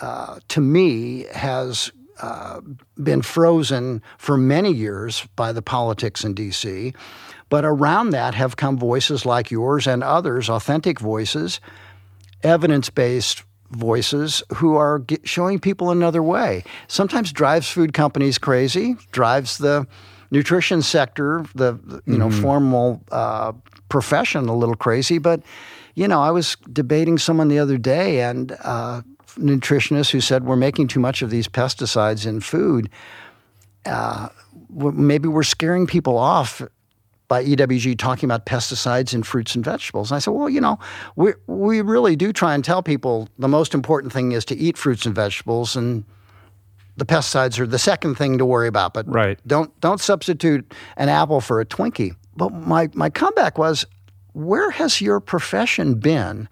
uh, 0.00 0.40
to 0.48 0.60
me, 0.60 1.26
has 1.32 1.92
uh, 2.20 2.60
been 3.02 3.22
frozen 3.22 4.02
for 4.18 4.36
many 4.36 4.72
years 4.72 5.26
by 5.36 5.52
the 5.52 5.62
politics 5.62 6.24
in 6.24 6.34
D.C. 6.34 6.92
But 7.52 7.66
around 7.66 8.10
that 8.10 8.34
have 8.34 8.56
come 8.56 8.78
voices 8.78 9.26
like 9.26 9.50
yours 9.50 9.86
and 9.86 10.02
others, 10.02 10.48
authentic 10.48 10.98
voices 10.98 11.60
evidence 12.42 12.88
based 12.88 13.42
voices 13.72 14.42
who 14.54 14.76
are 14.76 15.00
get, 15.00 15.28
showing 15.28 15.58
people 15.58 15.90
another 15.90 16.22
way. 16.22 16.64
Sometimes 16.88 17.30
drives 17.30 17.68
food 17.68 17.92
companies 17.92 18.38
crazy, 18.38 18.96
drives 19.10 19.58
the 19.58 19.86
nutrition 20.30 20.80
sector, 20.80 21.44
the 21.54 21.74
you 22.06 22.16
know 22.16 22.28
mm-hmm. 22.28 22.40
formal 22.40 23.04
uh, 23.12 23.52
profession 23.90 24.48
a 24.48 24.56
little 24.56 24.74
crazy. 24.74 25.18
But 25.18 25.42
you 25.94 26.08
know, 26.08 26.22
I 26.22 26.30
was 26.30 26.56
debating 26.72 27.18
someone 27.18 27.48
the 27.48 27.58
other 27.58 27.76
day, 27.76 28.22
and 28.22 28.56
uh, 28.64 29.02
nutritionist 29.36 30.10
who 30.10 30.22
said 30.22 30.44
we're 30.44 30.56
making 30.56 30.88
too 30.88 31.00
much 31.00 31.20
of 31.20 31.28
these 31.28 31.48
pesticides 31.48 32.26
in 32.26 32.40
food. 32.40 32.88
Uh, 33.84 34.30
maybe 34.70 35.28
we're 35.28 35.42
scaring 35.42 35.86
people 35.86 36.16
off 36.16 36.62
by 37.32 37.42
EWG 37.42 37.96
talking 37.96 38.26
about 38.26 38.44
pesticides 38.44 39.14
in 39.14 39.22
fruits 39.22 39.54
and 39.54 39.64
vegetables. 39.64 40.10
And 40.10 40.16
I 40.16 40.18
said, 40.18 40.32
well, 40.32 40.50
you 40.50 40.60
know, 40.60 40.78
we, 41.16 41.32
we 41.46 41.80
really 41.80 42.14
do 42.14 42.30
try 42.30 42.54
and 42.54 42.62
tell 42.62 42.82
people 42.82 43.26
the 43.38 43.48
most 43.48 43.72
important 43.72 44.12
thing 44.12 44.32
is 44.32 44.44
to 44.44 44.54
eat 44.54 44.76
fruits 44.76 45.06
and 45.06 45.14
vegetables 45.14 45.74
and 45.74 46.04
the 46.98 47.06
pesticides 47.06 47.58
are 47.58 47.66
the 47.66 47.78
second 47.78 48.16
thing 48.16 48.36
to 48.36 48.44
worry 48.44 48.68
about. 48.68 48.92
But 48.92 49.08
right. 49.08 49.38
don't 49.46 49.72
don't 49.80 49.98
substitute 49.98 50.74
an 50.98 51.08
apple 51.08 51.40
for 51.40 51.58
a 51.58 51.64
Twinkie. 51.64 52.16
But 52.36 52.52
my, 52.52 52.90
my 52.92 53.08
comeback 53.08 53.56
was, 53.56 53.86
where 54.34 54.70
has 54.70 55.00
your 55.00 55.18
profession 55.18 55.94
been 55.94 56.50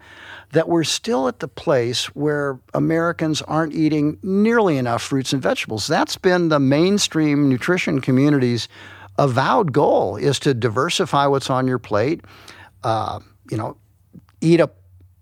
that 0.53 0.67
we're 0.67 0.83
still 0.83 1.27
at 1.27 1.41
the 1.41 1.47
place 1.47 2.07
where 2.15 2.59
Americans 2.73 3.43
aren't 3.43 3.75
eating 3.75 4.17
nearly 4.23 4.79
enough 4.79 5.03
fruits 5.03 5.31
and 5.31 5.43
vegetables? 5.43 5.85
That's 5.85 6.17
been 6.17 6.49
the 6.49 6.59
mainstream 6.59 7.49
nutrition 7.49 8.01
community's 8.01 8.67
avowed 9.21 9.71
goal 9.71 10.17
is 10.17 10.39
to 10.39 10.53
diversify 10.53 11.27
what's 11.27 11.49
on 11.49 11.67
your 11.67 11.77
plate. 11.77 12.21
Uh, 12.83 13.19
you 13.51 13.55
know, 13.55 13.77
eat 14.41 14.59
a 14.59 14.69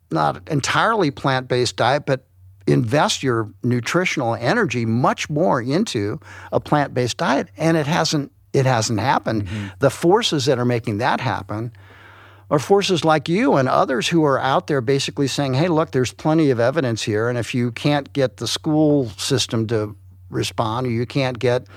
not 0.10 0.48
entirely 0.50 1.12
plant 1.12 1.48
based 1.48 1.76
diet, 1.76 2.06
but 2.06 2.26
invest 2.66 3.22
your 3.24 3.52
nutritional 3.62 4.36
energy 4.36 4.86
much 4.86 5.30
more 5.30 5.62
into 5.62 6.20
a 6.52 6.60
plant 6.60 6.94
based 6.94 7.18
diet. 7.18 7.50
And 7.58 7.76
it 7.76 7.88
hasn't 7.88 8.32
it 8.54 8.66
hasn't 8.66 9.00
happened. 9.00 9.46
Mm-hmm. 9.46 9.68
The 9.80 9.90
forces 9.90 10.46
that 10.46 10.58
are 10.58 10.66
making 10.66 11.00
that 11.00 11.20
happen 11.20 11.74
are 12.50 12.58
forces 12.58 13.06
like 13.06 13.30
you 13.30 13.58
and 13.58 13.68
others 13.68 14.08
who 14.08 14.24
are 14.24 14.40
out 14.40 14.68
there 14.68 14.82
basically 14.82 15.28
saying, 15.28 15.54
hey, 15.54 15.68
look, 15.68 15.92
there's 15.92 16.14
plenty 16.14 16.50
of 16.50 16.60
evidence 16.60 17.04
here. 17.04 17.30
And 17.30 17.38
if 17.38 17.54
you 17.54 17.72
can't 17.72 18.12
get 18.12 18.38
the 18.38 18.48
school 18.48 19.10
system 19.18 19.68
to 19.68 19.96
respond 20.32 20.88
or 20.88 20.90
you 20.90 21.06
can't 21.06 21.38
get 21.38 21.68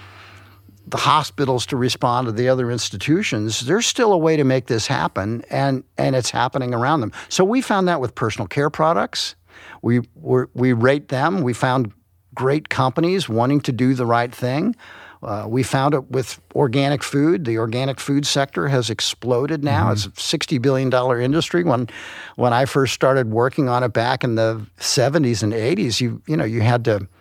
the 0.87 0.97
hospitals 0.97 1.67
to 1.67 1.77
respond 1.77 2.27
to 2.27 2.33
the 2.33 2.49
other 2.49 2.71
institutions, 2.71 3.61
there's 3.61 3.87
still 3.87 4.13
a 4.13 4.19
way 4.19 4.37
to 4.37 4.45
make 4.45 4.67
this 4.67 4.87
happen, 4.87 5.45
and, 5.51 5.85
and 5.97 6.17
it's 6.17 6.31
happening 6.31 6.75
around 6.75 7.01
them. 7.01 7.13
So 7.29 7.45
we 7.45 7.61
found 7.61 7.89
that 7.89 8.01
with 8.01 8.15
personal 8.15 8.49
care 8.49 8.71
products. 8.71 9.37
We, 9.81 10.01
we 10.15 10.73
rate 10.73 11.09
them. 11.09 11.43
We 11.43 11.53
found 11.53 11.93
great 12.35 12.69
companies 12.69 13.29
wanting 13.29 13.61
to 13.63 13.73
do 13.73 13.95
the 13.95 14.07
right 14.07 14.35
thing. 14.35 14.75
Uh, 15.23 15.47
we 15.47 15.63
found 15.63 15.95
it 15.95 16.11
with 16.11 16.41
organic 16.57 17.05
food. 17.05 17.45
The 17.45 17.59
organic 17.59 18.01
food 18.01 18.27
sector 18.27 18.67
has 18.67 18.91
exploded 18.91 19.63
now. 19.63 19.93
Mm-hmm. 19.93 20.09
It's 20.09 20.35
a 20.35 20.39
$60 20.39 20.61
billion 20.61 20.93
industry. 21.23 21.63
When, 21.63 21.89
when 22.35 22.53
I 22.53 22.65
first 22.65 22.93
started 22.93 23.31
working 23.31 23.69
on 23.69 23.85
it 23.85 23.93
back 23.93 24.25
in 24.25 24.35
the 24.35 24.67
70s 24.79 25.45
and 25.45 25.53
80s, 25.53 26.01
you, 26.01 26.23
you, 26.27 26.37
know, 26.37 26.45
you 26.45 26.61
had 26.61 26.85
to– 26.87 27.07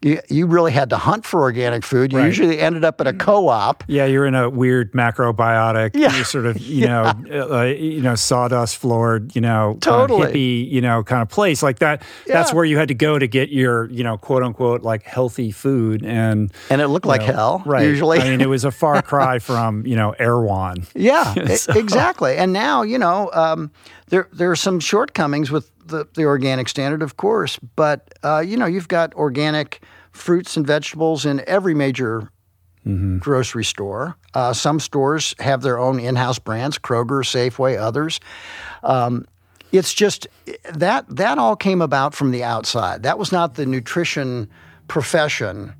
you, 0.00 0.20
you 0.28 0.46
really 0.46 0.70
had 0.70 0.90
to 0.90 0.96
hunt 0.96 1.26
for 1.26 1.40
organic 1.40 1.82
food. 1.82 2.12
You 2.12 2.18
right. 2.18 2.26
usually 2.26 2.60
ended 2.60 2.84
up 2.84 3.00
at 3.00 3.08
a 3.08 3.12
co-op. 3.12 3.82
Yeah, 3.88 4.04
you're 4.04 4.26
in 4.26 4.36
a 4.36 4.48
weird 4.48 4.92
macrobiotic, 4.92 5.90
yeah. 5.94 6.22
sort 6.22 6.46
of, 6.46 6.58
you 6.60 6.82
yeah. 6.82 7.14
know, 7.26 7.58
uh, 7.58 7.64
you 7.64 8.00
know, 8.00 8.14
sawdust 8.14 8.76
floored, 8.76 9.34
you 9.34 9.40
know, 9.40 9.76
totally. 9.80 10.22
uh, 10.22 10.30
hippie, 10.30 10.70
you 10.70 10.80
know, 10.80 11.02
kind 11.02 11.20
of 11.22 11.28
place 11.28 11.62
like 11.62 11.80
that. 11.80 12.02
Yeah. 12.26 12.34
That's 12.34 12.54
where 12.54 12.64
you 12.64 12.78
had 12.78 12.88
to 12.88 12.94
go 12.94 13.18
to 13.18 13.26
get 13.26 13.48
your, 13.48 13.90
you 13.90 14.04
know, 14.04 14.16
quote 14.16 14.44
unquote, 14.44 14.82
like 14.82 15.02
healthy 15.02 15.50
food, 15.50 16.04
and 16.04 16.52
and 16.70 16.80
it 16.80 16.88
looked 16.88 17.06
like 17.06 17.22
know, 17.22 17.26
hell. 17.26 17.62
Right. 17.66 17.84
Usually, 17.84 18.20
I 18.20 18.30
mean, 18.30 18.40
it 18.40 18.48
was 18.48 18.64
a 18.64 18.70
far 18.70 19.02
cry 19.08 19.40
from 19.40 19.84
you 19.84 19.96
know 19.96 20.12
Erewhon. 20.12 20.86
Yeah, 20.94 21.34
so. 21.56 21.72
exactly. 21.72 22.36
And 22.36 22.52
now 22.52 22.82
you 22.82 22.98
know. 22.98 23.30
Um, 23.32 23.72
there 24.10 24.28
there 24.32 24.50
are 24.50 24.56
some 24.56 24.80
shortcomings 24.80 25.50
with 25.50 25.70
the, 25.88 26.06
the 26.14 26.24
organic 26.24 26.68
standard, 26.68 27.02
of 27.02 27.16
course, 27.16 27.58
but 27.76 28.12
uh, 28.22 28.40
you 28.40 28.56
know 28.56 28.66
you've 28.66 28.88
got 28.88 29.14
organic 29.14 29.82
fruits 30.12 30.56
and 30.56 30.66
vegetables 30.66 31.26
in 31.26 31.42
every 31.46 31.74
major 31.74 32.30
mm-hmm. 32.86 33.18
grocery 33.18 33.64
store. 33.64 34.16
Uh, 34.34 34.52
some 34.52 34.80
stores 34.80 35.34
have 35.38 35.62
their 35.62 35.78
own 35.78 35.98
in-house 35.98 36.38
brands: 36.38 36.78
Kroger, 36.78 37.24
Safeway, 37.24 37.78
others. 37.78 38.20
Um, 38.82 39.26
it's 39.72 39.92
just 39.92 40.26
that 40.72 41.04
that 41.08 41.38
all 41.38 41.56
came 41.56 41.82
about 41.82 42.14
from 42.14 42.30
the 42.30 42.44
outside. 42.44 43.02
That 43.02 43.18
was 43.18 43.32
not 43.32 43.54
the 43.54 43.66
nutrition 43.66 44.48
profession 44.86 45.74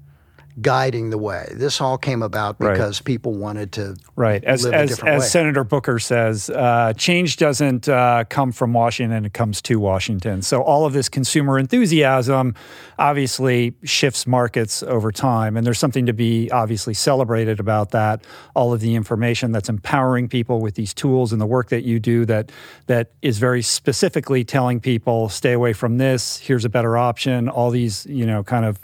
guiding 0.60 1.10
the 1.10 1.18
way. 1.18 1.52
This 1.54 1.80
all 1.80 1.98
came 1.98 2.22
about 2.22 2.58
because 2.58 3.00
right. 3.00 3.04
people 3.04 3.34
wanted 3.34 3.72
to 3.72 3.96
right. 4.16 4.42
As 4.44 4.66
as, 4.66 4.98
as 5.00 5.30
Senator 5.30 5.64
Booker 5.64 5.98
says, 5.98 6.50
uh, 6.50 6.92
change 6.96 7.36
doesn't 7.36 7.88
uh, 7.88 8.24
come 8.28 8.52
from 8.52 8.72
Washington; 8.72 9.24
it 9.24 9.34
comes 9.34 9.62
to 9.62 9.78
Washington. 9.78 10.42
So 10.42 10.62
all 10.62 10.86
of 10.86 10.92
this 10.92 11.08
consumer 11.08 11.58
enthusiasm 11.58 12.54
obviously 12.98 13.74
shifts 13.84 14.26
markets 14.26 14.82
over 14.82 15.12
time, 15.12 15.56
and 15.56 15.66
there's 15.66 15.78
something 15.78 16.06
to 16.06 16.12
be 16.12 16.50
obviously 16.50 16.94
celebrated 16.94 17.60
about 17.60 17.90
that. 17.90 18.24
All 18.54 18.72
of 18.72 18.80
the 18.80 18.94
information 18.94 19.52
that's 19.52 19.68
empowering 19.68 20.28
people 20.28 20.60
with 20.60 20.74
these 20.74 20.94
tools 20.94 21.32
and 21.32 21.40
the 21.40 21.46
work 21.46 21.68
that 21.68 21.84
you 21.84 22.00
do 22.00 22.24
that 22.26 22.50
that 22.86 23.12
is 23.22 23.38
very 23.38 23.62
specifically 23.62 24.44
telling 24.44 24.80
people 24.80 25.28
stay 25.28 25.52
away 25.52 25.72
from 25.72 25.98
this. 25.98 26.38
Here's 26.38 26.64
a 26.64 26.68
better 26.68 26.96
option. 26.96 27.48
All 27.48 27.70
these 27.70 28.06
you 28.06 28.26
know 28.26 28.42
kind 28.42 28.64
of 28.64 28.80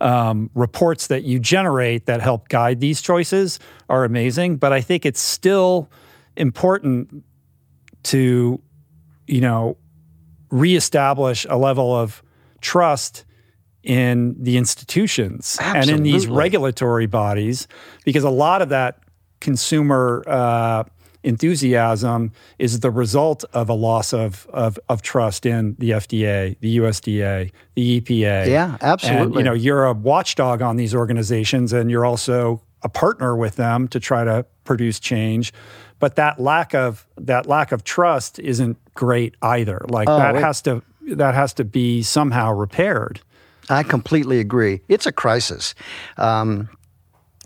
um, 0.00 0.50
reports 0.54 1.06
that 1.08 1.24
you 1.24 1.38
generate 1.38 2.06
that 2.06 2.20
help 2.20 2.48
guide 2.48 2.80
these 2.80 3.00
choices 3.00 3.58
are 3.88 4.04
amazing. 4.04 4.56
But 4.56 4.72
I 4.72 4.80
think 4.80 5.06
it's 5.06 5.20
still 5.20 5.90
important 6.36 7.24
to, 8.04 8.60
you 9.26 9.40
know, 9.40 9.76
reestablish 10.50 11.46
a 11.48 11.56
level 11.56 11.94
of 11.94 12.22
trust 12.60 13.24
in 13.82 14.34
the 14.42 14.56
institutions 14.56 15.58
Absolutely. 15.60 15.80
and 15.80 15.98
in 15.98 16.02
these 16.02 16.26
regulatory 16.26 17.06
bodies 17.06 17.68
because 18.04 18.24
a 18.24 18.30
lot 18.30 18.62
of 18.62 18.70
that 18.70 18.98
consumer 19.40 20.24
uh, 20.26 20.84
enthusiasm 21.24 22.32
is 22.58 22.80
the 22.80 22.90
result 22.90 23.44
of 23.52 23.68
a 23.68 23.74
loss 23.74 24.12
of, 24.12 24.46
of, 24.52 24.78
of 24.88 25.02
trust 25.02 25.46
in 25.46 25.74
the 25.78 25.90
FDA, 25.90 26.56
the 26.60 26.78
USDA, 26.78 27.50
the 27.74 28.00
EPA. 28.00 28.46
Yeah, 28.46 28.76
absolutely. 28.80 29.24
And, 29.26 29.34
you 29.36 29.42
know, 29.42 29.52
you're 29.52 29.84
a 29.86 29.92
watchdog 29.92 30.62
on 30.62 30.76
these 30.76 30.94
organizations 30.94 31.72
and 31.72 31.90
you're 31.90 32.04
also 32.06 32.62
a 32.82 32.88
partner 32.88 33.34
with 33.36 33.56
them 33.56 33.88
to 33.88 33.98
try 34.00 34.24
to 34.24 34.44
produce 34.64 35.00
change. 35.00 35.52
But 35.98 36.16
that 36.16 36.38
lack 36.38 36.74
of 36.74 37.06
that 37.16 37.46
lack 37.46 37.72
of 37.72 37.82
trust 37.84 38.38
isn't 38.38 38.76
great 38.94 39.34
either. 39.40 39.84
Like 39.88 40.08
Oh, 40.08 40.18
that 40.18 40.36
it- 40.36 40.42
has 40.42 40.60
to 40.62 40.82
that 41.12 41.34
has 41.34 41.52
to 41.54 41.64
be 41.64 42.02
somehow 42.02 42.52
repaired. 42.52 43.20
I 43.70 43.82
completely 43.82 44.40
agree. 44.40 44.80
It's 44.88 45.06
a 45.06 45.12
crisis. 45.12 45.74
Um, 46.18 46.68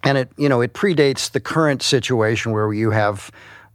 and 0.05 0.19
it, 0.19 0.31
you 0.37 0.49
know, 0.49 0.61
it 0.61 0.73
predates 0.75 1.31
the 1.31 1.41
current 1.41 1.83
situation 1.83 2.53
where 2.53 2.73
you 2.73 2.91
have, 2.91 3.31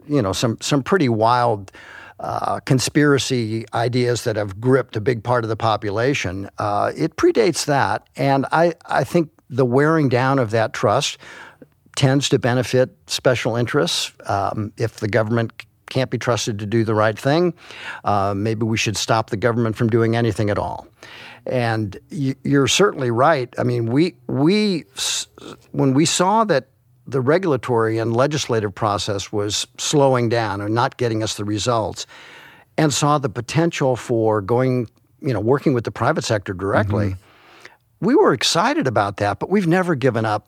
you 0.07 0.21
know, 0.21 0.33
some 0.33 0.57
some 0.61 0.83
pretty 0.83 1.09
wild 1.09 1.71
uh, 2.19 2.59
conspiracy 2.61 3.65
ideas 3.73 4.23
that 4.23 4.35
have 4.35 4.61
gripped 4.61 4.95
a 4.95 5.01
big 5.01 5.23
part 5.23 5.43
of 5.43 5.49
the 5.49 5.55
population. 5.55 6.49
Uh, 6.57 6.91
it 6.95 7.15
predates 7.17 7.65
that, 7.65 8.07
and 8.15 8.45
I 8.51 8.73
I 8.85 9.03
think 9.03 9.29
the 9.49 9.65
wearing 9.65 10.09
down 10.09 10.39
of 10.39 10.51
that 10.51 10.73
trust 10.73 11.17
tends 11.95 12.29
to 12.29 12.39
benefit 12.39 12.95
special 13.07 13.55
interests. 13.55 14.11
Um, 14.25 14.71
if 14.77 14.97
the 14.97 15.07
government 15.07 15.65
can't 15.89 16.09
be 16.09 16.17
trusted 16.17 16.57
to 16.59 16.65
do 16.65 16.83
the 16.83 16.95
right 16.95 17.17
thing, 17.17 17.53
uh, 18.03 18.33
maybe 18.35 18.65
we 18.65 18.77
should 18.77 18.97
stop 18.97 19.29
the 19.29 19.37
government 19.37 19.75
from 19.75 19.89
doing 19.89 20.15
anything 20.15 20.49
at 20.49 20.57
all. 20.57 20.87
And 21.45 21.97
y- 22.11 22.35
you're 22.43 22.67
certainly 22.67 23.11
right. 23.11 23.53
I 23.59 23.63
mean, 23.63 23.87
we 23.87 24.15
we 24.27 24.85
when 25.71 25.93
we 25.93 26.05
saw 26.05 26.45
that 26.45 26.67
the 27.05 27.21
regulatory 27.21 27.97
and 27.97 28.15
legislative 28.15 28.73
process 28.73 29.31
was 29.31 29.67
slowing 29.77 30.29
down 30.29 30.61
and 30.61 30.73
not 30.73 30.97
getting 30.97 31.21
us 31.21 31.35
the 31.35 31.45
results, 31.45 32.05
and 32.77 32.93
saw 32.93 33.17
the 33.17 33.29
potential 33.29 33.95
for 33.95 34.41
going, 34.41 34.87
you 35.21 35.33
know, 35.33 35.39
working 35.39 35.73
with 35.73 35.83
the 35.83 35.91
private 35.91 36.23
sector 36.23 36.53
directly, 36.53 37.09
mm-hmm. 37.09 38.05
we 38.05 38.15
were 38.15 38.33
excited 38.33 38.87
about 38.87 39.17
that. 39.17 39.39
But 39.39 39.49
we've 39.49 39.67
never 39.67 39.95
given 39.95 40.25
up. 40.25 40.47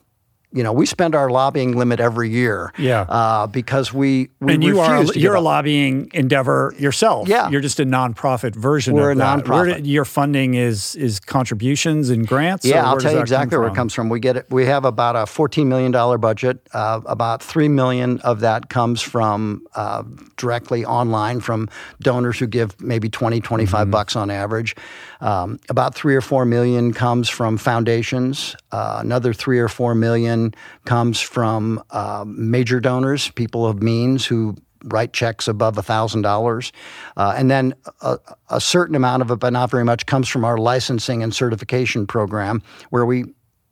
You 0.52 0.62
know, 0.62 0.72
we 0.72 0.86
spend 0.86 1.14
our 1.14 1.28
lobbying 1.28 1.76
limit 1.76 2.00
every 2.00 2.30
year. 2.30 2.72
Yeah. 2.78 3.02
Uh, 3.02 3.46
because 3.46 3.92
we, 3.92 4.30
we 4.40 4.54
and 4.54 4.64
you 4.64 4.80
are 4.80 5.04
you're 5.12 5.34
a 5.34 5.40
lobbying 5.40 6.08
endeavor 6.14 6.72
yourself. 6.78 7.28
Yeah. 7.28 7.50
you're 7.50 7.60
just 7.60 7.78
a 7.80 7.84
nonprofit 7.84 8.54
version. 8.54 8.94
We're 8.94 9.10
of 9.10 9.18
a 9.18 9.20
that. 9.20 9.44
Nonprofit. 9.44 9.82
do- 9.84 9.90
your 9.90 10.04
funding 10.06 10.54
is 10.54 10.94
is 10.96 11.20
contributions 11.20 12.08
and 12.10 12.26
grants. 12.26 12.64
Yeah, 12.64 12.86
I'll 12.88 12.96
tell 12.96 13.12
you 13.12 13.20
exactly 13.20 13.58
where 13.58 13.68
it 13.68 13.74
comes 13.74 13.92
from. 13.92 14.08
We 14.08 14.18
get 14.20 14.36
it. 14.36 14.46
We 14.48 14.64
have 14.66 14.84
about 14.86 15.14
a 15.16 15.26
fourteen 15.26 15.68
million 15.68 15.92
dollar 15.92 16.16
budget. 16.16 16.66
Uh, 16.72 17.00
about 17.06 17.42
three 17.42 17.68
million 17.68 18.18
of 18.20 18.40
that 18.40 18.70
comes 18.70 19.02
from 19.02 19.62
uh, 19.74 20.04
directly 20.38 20.84
online 20.86 21.40
from 21.40 21.68
donors 22.00 22.38
who 22.38 22.46
give 22.46 22.80
maybe 22.80 23.08
20, 23.10 23.40
25 23.40 23.76
Mm-hmm. 23.82 23.90
bucks 23.90 24.16
on 24.16 24.30
average. 24.30 24.74
Um, 25.20 25.58
about 25.68 25.94
three 25.94 26.14
or 26.14 26.20
four 26.20 26.44
million 26.44 26.92
comes 26.92 27.28
from 27.28 27.56
foundations. 27.58 28.54
Uh, 28.70 28.98
another 29.00 29.32
three 29.32 29.58
or 29.58 29.68
four 29.68 29.94
million 29.94 30.35
comes 30.84 31.20
from 31.20 31.82
uh, 31.90 32.24
major 32.26 32.80
donors, 32.80 33.30
people 33.30 33.66
of 33.66 33.82
means 33.82 34.26
who 34.26 34.56
write 34.84 35.12
checks 35.12 35.48
above 35.48 35.76
thousand 35.76 36.22
dollars, 36.22 36.72
uh, 37.16 37.34
and 37.36 37.50
then 37.50 37.74
a, 38.00 38.18
a 38.50 38.60
certain 38.60 38.94
amount 38.94 39.22
of 39.22 39.30
it, 39.30 39.36
but 39.36 39.52
not 39.52 39.70
very 39.70 39.84
much, 39.84 40.06
comes 40.06 40.28
from 40.28 40.44
our 40.44 40.58
licensing 40.58 41.22
and 41.22 41.34
certification 41.34 42.06
program, 42.06 42.62
where 42.90 43.06
we 43.06 43.24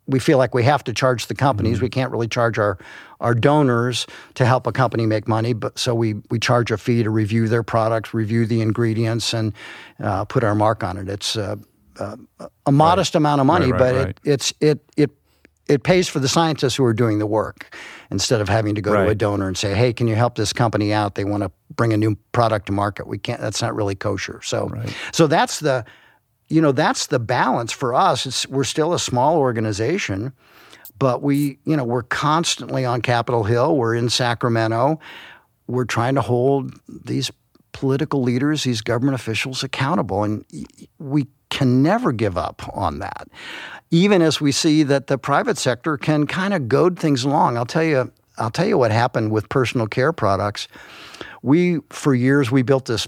we 0.06 0.18
feel 0.18 0.38
like 0.38 0.54
we 0.54 0.64
have 0.64 0.84
to 0.84 0.92
charge 0.92 1.26
the 1.26 1.34
companies. 1.34 1.80
We 1.80 1.88
can't 1.88 2.10
really 2.10 2.28
charge 2.28 2.58
our 2.58 2.78
our 3.20 3.34
donors 3.34 4.06
to 4.34 4.44
help 4.44 4.66
a 4.66 4.72
company 4.72 5.06
make 5.06 5.28
money, 5.28 5.54
but 5.54 5.78
so 5.78 5.94
we 5.94 6.14
we 6.30 6.38
charge 6.38 6.70
a 6.70 6.76
fee 6.76 7.02
to 7.02 7.10
review 7.10 7.48
their 7.48 7.62
products, 7.62 8.12
review 8.14 8.46
the 8.46 8.60
ingredients, 8.60 9.34
and 9.34 9.52
uh, 10.02 10.24
put 10.24 10.44
our 10.44 10.54
mark 10.54 10.82
on 10.84 10.98
it. 10.98 11.08
It's 11.08 11.36
uh, 11.36 11.56
uh, 11.98 12.16
a 12.66 12.72
modest 12.72 13.14
amount 13.14 13.40
of 13.40 13.46
money, 13.46 13.72
Right, 13.72 13.80
right, 13.80 13.92
but 13.92 13.94
right. 13.94 14.08
It, 14.24 14.32
it's 14.32 14.54
it 14.60 14.80
it 14.96 15.10
it 15.68 15.82
pays 15.82 16.08
for 16.08 16.18
the 16.18 16.28
scientists 16.28 16.76
who 16.76 16.84
are 16.84 16.92
doing 16.92 17.18
the 17.18 17.26
work 17.26 17.74
instead 18.10 18.40
of 18.40 18.48
having 18.48 18.74
to 18.74 18.82
go 18.82 18.92
to 18.92 19.10
a 19.10 19.14
donor 19.14 19.48
and 19.48 19.56
say, 19.56 19.74
"Hey, 19.74 19.92
can 19.92 20.06
you 20.06 20.14
help 20.14 20.34
this 20.34 20.52
company 20.52 20.92
out? 20.92 21.14
They 21.14 21.24
want 21.24 21.42
to 21.42 21.50
bring 21.74 21.92
a 21.92 21.96
new 21.96 22.16
product 22.32 22.66
to 22.66 22.72
market. 22.72 23.06
We 23.06 23.18
can't. 23.18 23.40
That's 23.40 23.62
not 23.62 23.74
really 23.74 23.94
kosher." 23.94 24.40
So, 24.42 24.68
so 25.12 25.26
that's 25.26 25.60
the, 25.60 25.84
you 26.48 26.60
know, 26.60 26.72
that's 26.72 27.06
the 27.06 27.18
balance 27.18 27.72
for 27.72 27.94
us. 27.94 28.26
It's 28.26 28.46
we're 28.46 28.64
still 28.64 28.92
a 28.92 28.98
small 28.98 29.38
organization, 29.38 30.32
but 30.98 31.22
we, 31.22 31.58
you 31.64 31.76
know, 31.76 31.84
we're 31.84 32.02
constantly 32.02 32.84
on 32.84 33.00
Capitol 33.00 33.44
Hill. 33.44 33.76
We're 33.76 33.94
in 33.94 34.10
Sacramento. 34.10 35.00
We're 35.66 35.86
trying 35.86 36.14
to 36.16 36.20
hold 36.20 36.78
these 36.88 37.30
political 37.72 38.22
leaders, 38.22 38.64
these 38.64 38.82
government 38.82 39.14
officials 39.14 39.62
accountable, 39.64 40.24
and 40.24 40.44
we 40.98 41.26
can 41.50 41.82
never 41.82 42.12
give 42.12 42.36
up 42.36 42.62
on 42.74 42.98
that. 42.98 43.28
Even 43.90 44.22
as 44.22 44.40
we 44.40 44.52
see 44.52 44.82
that 44.82 45.06
the 45.06 45.18
private 45.18 45.58
sector 45.58 45.96
can 45.96 46.26
kind 46.26 46.52
of 46.52 46.68
goad 46.68 46.98
things 46.98 47.24
along. 47.24 47.56
I'll 47.56 47.66
tell 47.66 47.84
you. 47.84 48.10
I'll 48.36 48.50
tell 48.50 48.66
you 48.66 48.76
what 48.76 48.90
happened 48.90 49.30
with 49.30 49.48
personal 49.48 49.86
care 49.86 50.12
products. 50.12 50.66
We, 51.42 51.78
for 51.90 52.16
years, 52.16 52.50
we 52.50 52.62
built 52.62 52.86
this 52.86 53.06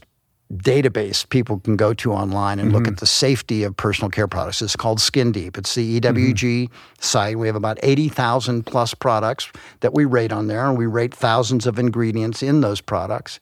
database 0.53 1.29
people 1.29 1.59
can 1.59 1.77
go 1.77 1.93
to 1.93 2.13
online 2.13 2.61
and 2.61 2.73
look 2.73 2.85
mm-hmm. 2.85 2.93
at 2.93 2.99
the 2.99 3.07
safety 3.07 3.65
of 3.65 3.77
personal 3.77 4.11
care 4.11 4.29
products. 4.29 4.63
It's 4.63 4.77
called 4.77 5.01
Skin 5.01 5.33
Deep. 5.33 5.59
It's 5.59 5.75
the 5.75 6.01
EWG 6.01 6.35
mm-hmm. 6.35 6.75
site. 7.01 7.39
We 7.39 7.49
have 7.49 7.57
about 7.57 7.79
80,000 7.83 8.65
plus 8.65 8.95
products 8.95 9.51
that 9.81 9.93
we 9.93 10.05
rate 10.05 10.33
on 10.33 10.47
there, 10.47 10.65
and 10.67 10.79
we 10.79 10.87
rate 10.87 11.13
thousands 11.13 11.67
of 11.67 11.79
ingredients 11.79 12.43
in 12.43 12.61
those 12.61 12.81
products. 12.81 13.41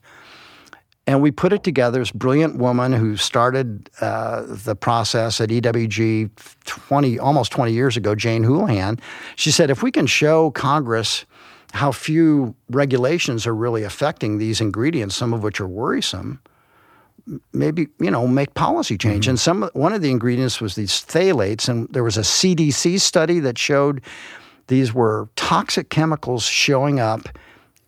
And 1.07 1.21
we 1.21 1.29
put 1.31 1.53
it 1.53 1.63
together. 1.63 1.99
This 1.99 2.11
brilliant 2.11 2.55
woman 2.57 2.91
who 2.91 3.15
started 3.15 3.89
uh, 4.01 4.43
the 4.47 4.75
process 4.75 5.39
at 5.39 5.49
EWG 5.49 6.31
20, 6.65 7.19
almost 7.19 7.51
20 7.51 7.71
years 7.71 7.95
ago, 7.95 8.15
Jane 8.15 8.43
Houlihan. 8.43 8.99
She 9.35 9.51
said, 9.51 9.69
if 9.69 9.83
we 9.83 9.91
can 9.91 10.07
show 10.07 10.49
Congress 10.51 11.25
how 11.73 11.91
few 11.91 12.55
regulations 12.69 13.45
are 13.45 13.53
really 13.53 13.83
affecting 13.83 14.37
these 14.37 14.61
ingredients, 14.61 15.15
some 15.15 15.33
of 15.33 15.43
which 15.43 15.59
are 15.59 15.67
worrisome, 15.67 16.39
maybe 17.53 17.87
you 17.99 18.11
know 18.11 18.27
make 18.27 18.53
policy 18.53 18.97
change. 18.97 19.27
And 19.27 19.39
some 19.39 19.69
one 19.73 19.93
of 19.93 20.01
the 20.01 20.11
ingredients 20.11 20.61
was 20.61 20.75
these 20.75 20.91
phthalates, 20.91 21.67
and 21.67 21.87
there 21.89 22.03
was 22.03 22.17
a 22.17 22.21
CDC 22.21 22.99
study 22.99 23.39
that 23.39 23.57
showed 23.57 24.01
these 24.67 24.93
were 24.93 25.29
toxic 25.35 25.89
chemicals 25.89 26.43
showing 26.43 26.99
up 26.99 27.29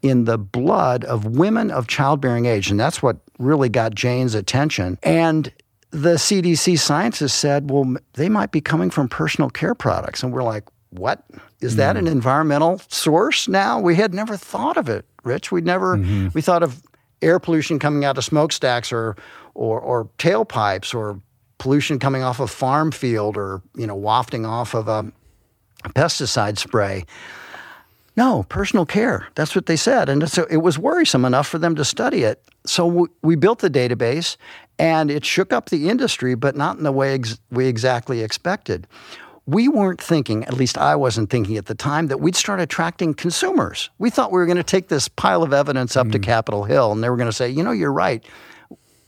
in 0.01 0.25
the 0.25 0.37
blood 0.37 1.03
of 1.05 1.25
women 1.25 1.71
of 1.71 1.87
childbearing 1.87 2.45
age, 2.45 2.69
and 2.69 2.79
that's 2.79 3.01
what 3.01 3.17
really 3.39 3.69
got 3.69 3.95
Jane's 3.95 4.35
attention. 4.35 4.97
And 5.03 5.51
the 5.91 6.15
CDC 6.15 6.77
scientists 6.79 7.33
said, 7.33 7.71
well, 7.71 7.95
they 8.13 8.29
might 8.29 8.51
be 8.51 8.61
coming 8.61 8.89
from 8.89 9.07
personal 9.07 9.49
care 9.49 9.75
products, 9.75 10.23
and 10.23 10.31
we're 10.31 10.43
like, 10.43 10.63
what 10.91 11.23
is 11.61 11.75
that 11.75 11.95
hmm. 11.95 11.99
an 11.99 12.07
environmental 12.07 12.81
source 12.89 13.47
now? 13.47 13.79
We 13.79 13.95
had 13.95 14.13
never 14.13 14.37
thought 14.37 14.77
of 14.77 14.89
it, 14.89 15.05
Rich. 15.23 15.51
We'd 15.51 15.65
never 15.65 15.97
mm-hmm. 15.97 16.29
we 16.33 16.41
thought 16.41 16.63
of 16.63 16.81
air 17.21 17.39
pollution 17.39 17.79
coming 17.79 18.05
out 18.05 18.17
of 18.17 18.23
smokestacks 18.23 18.91
or 18.91 19.15
or 19.53 19.79
or 19.79 20.05
tailpipes 20.17 20.93
or 20.93 21.19
pollution 21.57 21.99
coming 21.99 22.23
off 22.23 22.39
a 22.39 22.47
farm 22.47 22.91
field 22.91 23.37
or 23.37 23.61
you 23.75 23.87
know 23.87 23.95
wafting 23.95 24.45
off 24.45 24.73
of 24.73 24.87
a 24.87 25.11
pesticide 25.89 26.57
spray. 26.57 27.05
No, 28.17 28.43
personal 28.49 28.85
care. 28.87 29.27
That's 29.35 29.55
what 29.55 29.67
they 29.67 29.75
said. 29.75 30.09
And 30.09 30.27
so 30.29 30.47
it 30.49 30.57
was 30.57 30.79
worrisome 30.79 31.23
enough 31.23 31.47
for 31.47 31.59
them 31.59 31.75
to 31.75 31.85
study 31.85 32.23
it. 32.23 32.43
So 32.65 32.87
we, 32.87 33.07
we 33.21 33.35
built 33.35 33.59
the 33.59 33.69
database 33.69 34.37
and 34.79 35.11
it 35.11 35.23
shook 35.23 35.53
up 35.53 35.69
the 35.69 35.87
industry, 35.87 36.33
but 36.33 36.55
not 36.55 36.77
in 36.77 36.83
the 36.83 36.91
way 36.91 37.13
ex- 37.13 37.39
we 37.51 37.67
exactly 37.67 38.21
expected. 38.21 38.87
We 39.45 39.67
weren't 39.67 40.01
thinking, 40.01 40.43
at 40.45 40.53
least 40.53 40.79
I 40.79 40.95
wasn't 40.95 41.29
thinking 41.29 41.57
at 41.57 41.67
the 41.67 41.75
time, 41.75 42.07
that 42.07 42.19
we'd 42.19 42.35
start 42.35 42.59
attracting 42.59 43.13
consumers. 43.13 43.91
We 43.99 44.09
thought 44.09 44.31
we 44.31 44.39
were 44.39 44.47
going 44.47 44.57
to 44.57 44.63
take 44.63 44.87
this 44.87 45.07
pile 45.07 45.43
of 45.43 45.53
evidence 45.53 45.95
up 45.95 46.09
to 46.09 46.19
mm. 46.19 46.23
Capitol 46.23 46.63
Hill 46.63 46.91
and 46.91 47.03
they 47.03 47.09
were 47.11 47.17
going 47.17 47.29
to 47.29 47.35
say, 47.35 47.49
you 47.49 47.63
know, 47.63 47.71
you're 47.71 47.93
right. 47.93 48.25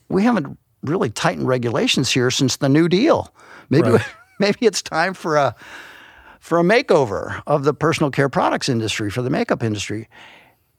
We 0.07 0.23
haven't 0.23 0.55
really 0.83 1.09
tightened 1.09 1.47
regulations 1.47 2.11
here 2.11 2.29
since 2.29 2.57
the 2.57 2.69
New 2.69 2.87
Deal. 2.87 3.33
Maybe, 3.71 3.89
Right. 3.89 4.05
maybe 4.39 4.59
it's 4.61 4.83
time 4.83 5.15
for 5.15 5.35
a 5.35 5.55
for 6.39 6.59
a 6.59 6.63
makeover 6.63 7.41
of 7.45 7.63
the 7.63 7.73
personal 7.73 8.11
care 8.11 8.29
products 8.29 8.69
industry, 8.69 9.09
for 9.09 9.21
the 9.21 9.29
makeup 9.29 9.63
industry. 9.63 10.09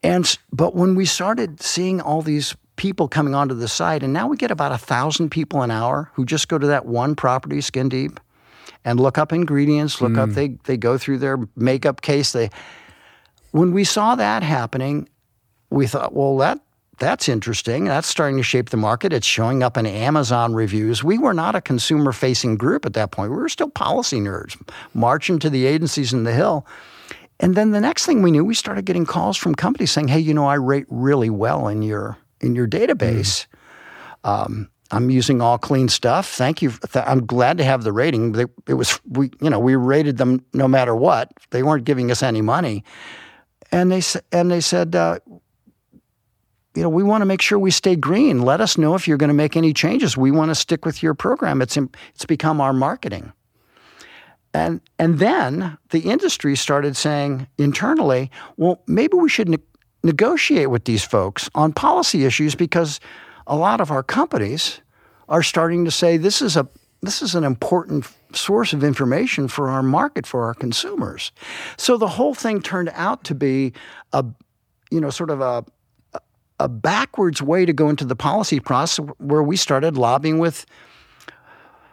And 0.03 0.39
but 0.53 0.75
when 0.75 0.95
we 0.95 1.05
started 1.05 1.63
seeing 1.63 2.01
all 2.01 2.23
these 2.23 2.57
people 2.77 3.09
coming 3.09 3.35
onto 3.35 3.55
the 3.55 3.69
site, 3.69 4.03
and 4.03 4.13
now 4.13 4.27
we 4.27 4.37
get 4.37 4.51
about 4.51 4.73
a 4.73 4.79
thousand 4.79 5.31
people 5.31 5.63
an 5.63 5.71
hour 5.71 6.11
who 6.15 6.25
just 6.25 6.49
go 6.49 6.59
to 6.59 6.67
that 6.69 6.87
one 6.87 7.15
property, 7.15 7.61
Skin 7.61 7.91
Deep, 7.91 8.19
and 8.85 8.99
look 8.99 9.19
up 9.19 9.33
ingredients, 9.33 10.01
look 10.01 10.17
up 10.17 10.31
hmm. 10.31 10.35
they 10.35 10.49
they 10.65 10.77
go 10.77 10.97
through 10.97 11.19
their 11.19 11.39
makeup 11.57 12.01
case. 12.01 12.33
They 12.33 12.51
when 13.51 13.73
we 13.73 13.85
saw 13.85 14.15
that 14.15 14.43
happening, 14.43 15.09
we 15.69 15.87
thought, 15.87 16.15
well, 16.15 16.39
that 16.39 16.61
that's 17.01 17.29
interesting. 17.29 17.87
That's 17.87 18.07
starting 18.07 18.37
to 18.37 18.43
shape 18.43 18.71
the 18.71 18.77
market. 18.77 19.13
It's 19.13 19.27
showing 19.27 19.63
up 19.63 19.77
in 19.77 19.87
Amazon 19.87 20.55
reviews. 20.55 21.03
We 21.03 21.19
were 21.19 21.35
not 21.35 21.55
a 21.55 21.61
consumer 21.61 22.13
facing 22.13 22.57
group 22.57 22.87
at 22.87 22.93
that 22.93 23.11
point. 23.11 23.33
We 23.33 23.39
were 23.39 23.49
still 23.49 23.71
policy 23.71 24.21
nerds 24.21 24.61
marching 24.95 25.39
to 25.41 25.51
the 25.51 25.67
agencies 25.67 26.13
in 26.13 26.25
the 26.25 26.33
Hill. 26.33 26.67
And 27.41 27.55
then 27.55 27.71
the 27.71 27.81
next 27.81 28.05
thing 28.05 28.23
we 28.23 28.31
knew, 28.31 28.45
we 28.45 28.55
started 28.55 28.85
getting 28.85 29.07
calls 29.07 29.39
from 29.39 29.55
companies 29.55 29.91
saying, 29.91 30.09
"Hey, 30.09 30.21
you 30.21 30.35
know, 30.35 30.47
I 30.47 30.55
rate 30.55 30.85
really 30.91 31.31
well 31.31 31.69
in 31.69 31.81
your 31.81 32.19
in 32.41 32.55
your 32.55 32.69
database. 32.69 33.47
Mm. 34.25 34.29
Um, 34.29 34.71
I'm 34.91 35.09
using 35.09 35.41
all 35.41 35.57
clean 35.57 35.89
stuff. 35.89 36.29
Thank 36.29 36.63
you. 36.63 36.73
I'm 36.95 37.25
glad 37.25 37.59
to 37.59 37.65
have 37.65 37.85
the 37.85 37.93
rating. 37.93 38.35
It 38.67 38.75
was 38.75 39.01
we, 39.09 39.31
you 39.41 39.49
know, 39.49 39.59
we 39.59 39.77
rated 39.77 40.19
them 40.19 40.45
no 40.53 40.69
matter 40.69 40.95
what. 40.95 41.33
They 41.51 41.63
weren't 41.63 41.85
giving 41.85 42.11
us 42.11 42.23
any 42.23 42.43
money, 42.43 42.85
and 43.71 43.91
they 43.91 44.03
and 44.33 44.51
they 44.51 44.61
said, 44.61 44.95
uh, 44.95 45.21
you 46.75 46.83
know, 46.83 46.89
we 46.89 47.03
want 47.03 47.23
to 47.23 47.27
make 47.27 47.43
sure 47.43 47.59
we 47.59 47.71
stay 47.71 47.97
green. 47.97 48.43
Let 48.43 48.61
us 48.61 48.79
know 48.79 48.95
if 48.95 49.09
you're 49.09 49.17
going 49.17 49.29
to 49.29 49.35
make 49.35 49.57
any 49.57 49.73
changes. 49.73 50.17
We 50.17 50.31
want 50.31 50.51
to 50.51 50.55
stick 50.55 50.85
with 50.85 51.03
your 51.03 51.15
program. 51.15 51.63
It's 51.63 51.77
it's 51.77 52.25
become 52.27 52.61
our 52.61 52.73
marketing. 52.73 53.33
And 54.55 54.81
and 54.99 55.19
then 55.19 55.79
the 55.91 56.01
industry 56.01 56.57
started 56.57 56.97
saying 56.97 57.49
internally, 57.59 58.31
well, 58.57 58.83
maybe 58.87 59.17
we 59.17 59.29
should 59.29 59.49
ne- 59.49 59.59
negotiate 60.03 60.71
with 60.71 60.85
these 60.85 61.05
folks 61.05 61.49
on 61.55 61.73
policy 61.73 62.25
issues 62.25 62.55
because 62.55 63.01
a 63.47 63.57
lot 63.57 63.81
of 63.81 63.91
our 63.91 64.03
companies 64.03 64.81
are 65.29 65.43
starting 65.43 65.85
to 65.85 65.91
say 65.91 66.17
this 66.17 66.43
is 66.43 66.57
a 66.57 66.69
this 67.03 67.23
is 67.23 67.35
an 67.35 67.45
important 67.45 68.07
source 68.33 68.73
of 68.73 68.85
information 68.85 69.49
for 69.49 69.69
our 69.71 69.83
market 69.83 70.27
for 70.27 70.45
our 70.45 70.55
consumers. 70.55 71.33
So 71.77 71.97
the 71.97 72.09
whole 72.09 72.35
thing 72.35 72.61
turned 72.61 72.91
out 72.95 73.25
to 73.25 73.35
be 73.35 73.73
a 74.13 74.25
you 74.91 75.01
know 75.01 75.11
sort 75.11 75.31
of 75.31 75.41
a 75.41 75.65
a 76.61 76.69
backwards 76.69 77.43
way 77.43 77.65
to 77.65 77.73
go 77.73 77.89
into 77.89 78.05
the 78.05 78.15
policy 78.15 78.61
process 78.61 79.05
where 79.19 79.43
we 79.43 79.57
started 79.57 79.97
lobbying 79.97 80.39
with 80.39 80.67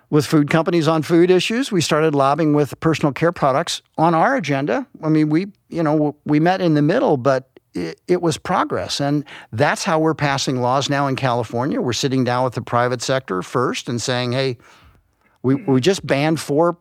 with 0.10 0.26
food 0.26 0.50
companies 0.50 0.88
on 0.88 1.02
food 1.02 1.30
issues. 1.30 1.72
We 1.72 1.82
started 1.82 2.16
lobbying 2.16 2.54
with 2.54 2.80
personal 2.80 3.12
care 3.12 3.32
products 3.32 3.82
on 3.98 4.14
our 4.14 4.36
agenda. 4.36 4.86
I 5.02 5.10
mean, 5.10 5.30
we 5.30 5.48
you 5.70 5.82
know 5.82 6.16
we 6.26 6.40
met 6.40 6.62
in 6.62 6.74
the 6.74 6.82
middle, 6.82 7.18
but 7.18 7.50
it, 7.74 8.02
it 8.08 8.22
was 8.22 8.38
progress, 8.38 9.00
and 9.00 9.24
that's 9.54 9.86
how 9.86 10.00
we're 10.00 10.14
passing 10.14 10.62
laws 10.62 10.90
now 10.90 11.08
in 11.08 11.16
California. 11.16 11.82
We're 11.82 11.94
sitting 11.94 12.26
down 12.26 12.44
with 12.44 12.54
the 12.54 12.62
private 12.62 13.02
sector 13.02 13.42
first 13.42 13.88
and 13.88 14.02
saying, 14.02 14.34
"Hey, 14.34 14.58
we 15.44 15.56
we 15.56 15.80
just 15.80 16.06
banned 16.06 16.42
four 16.42 16.78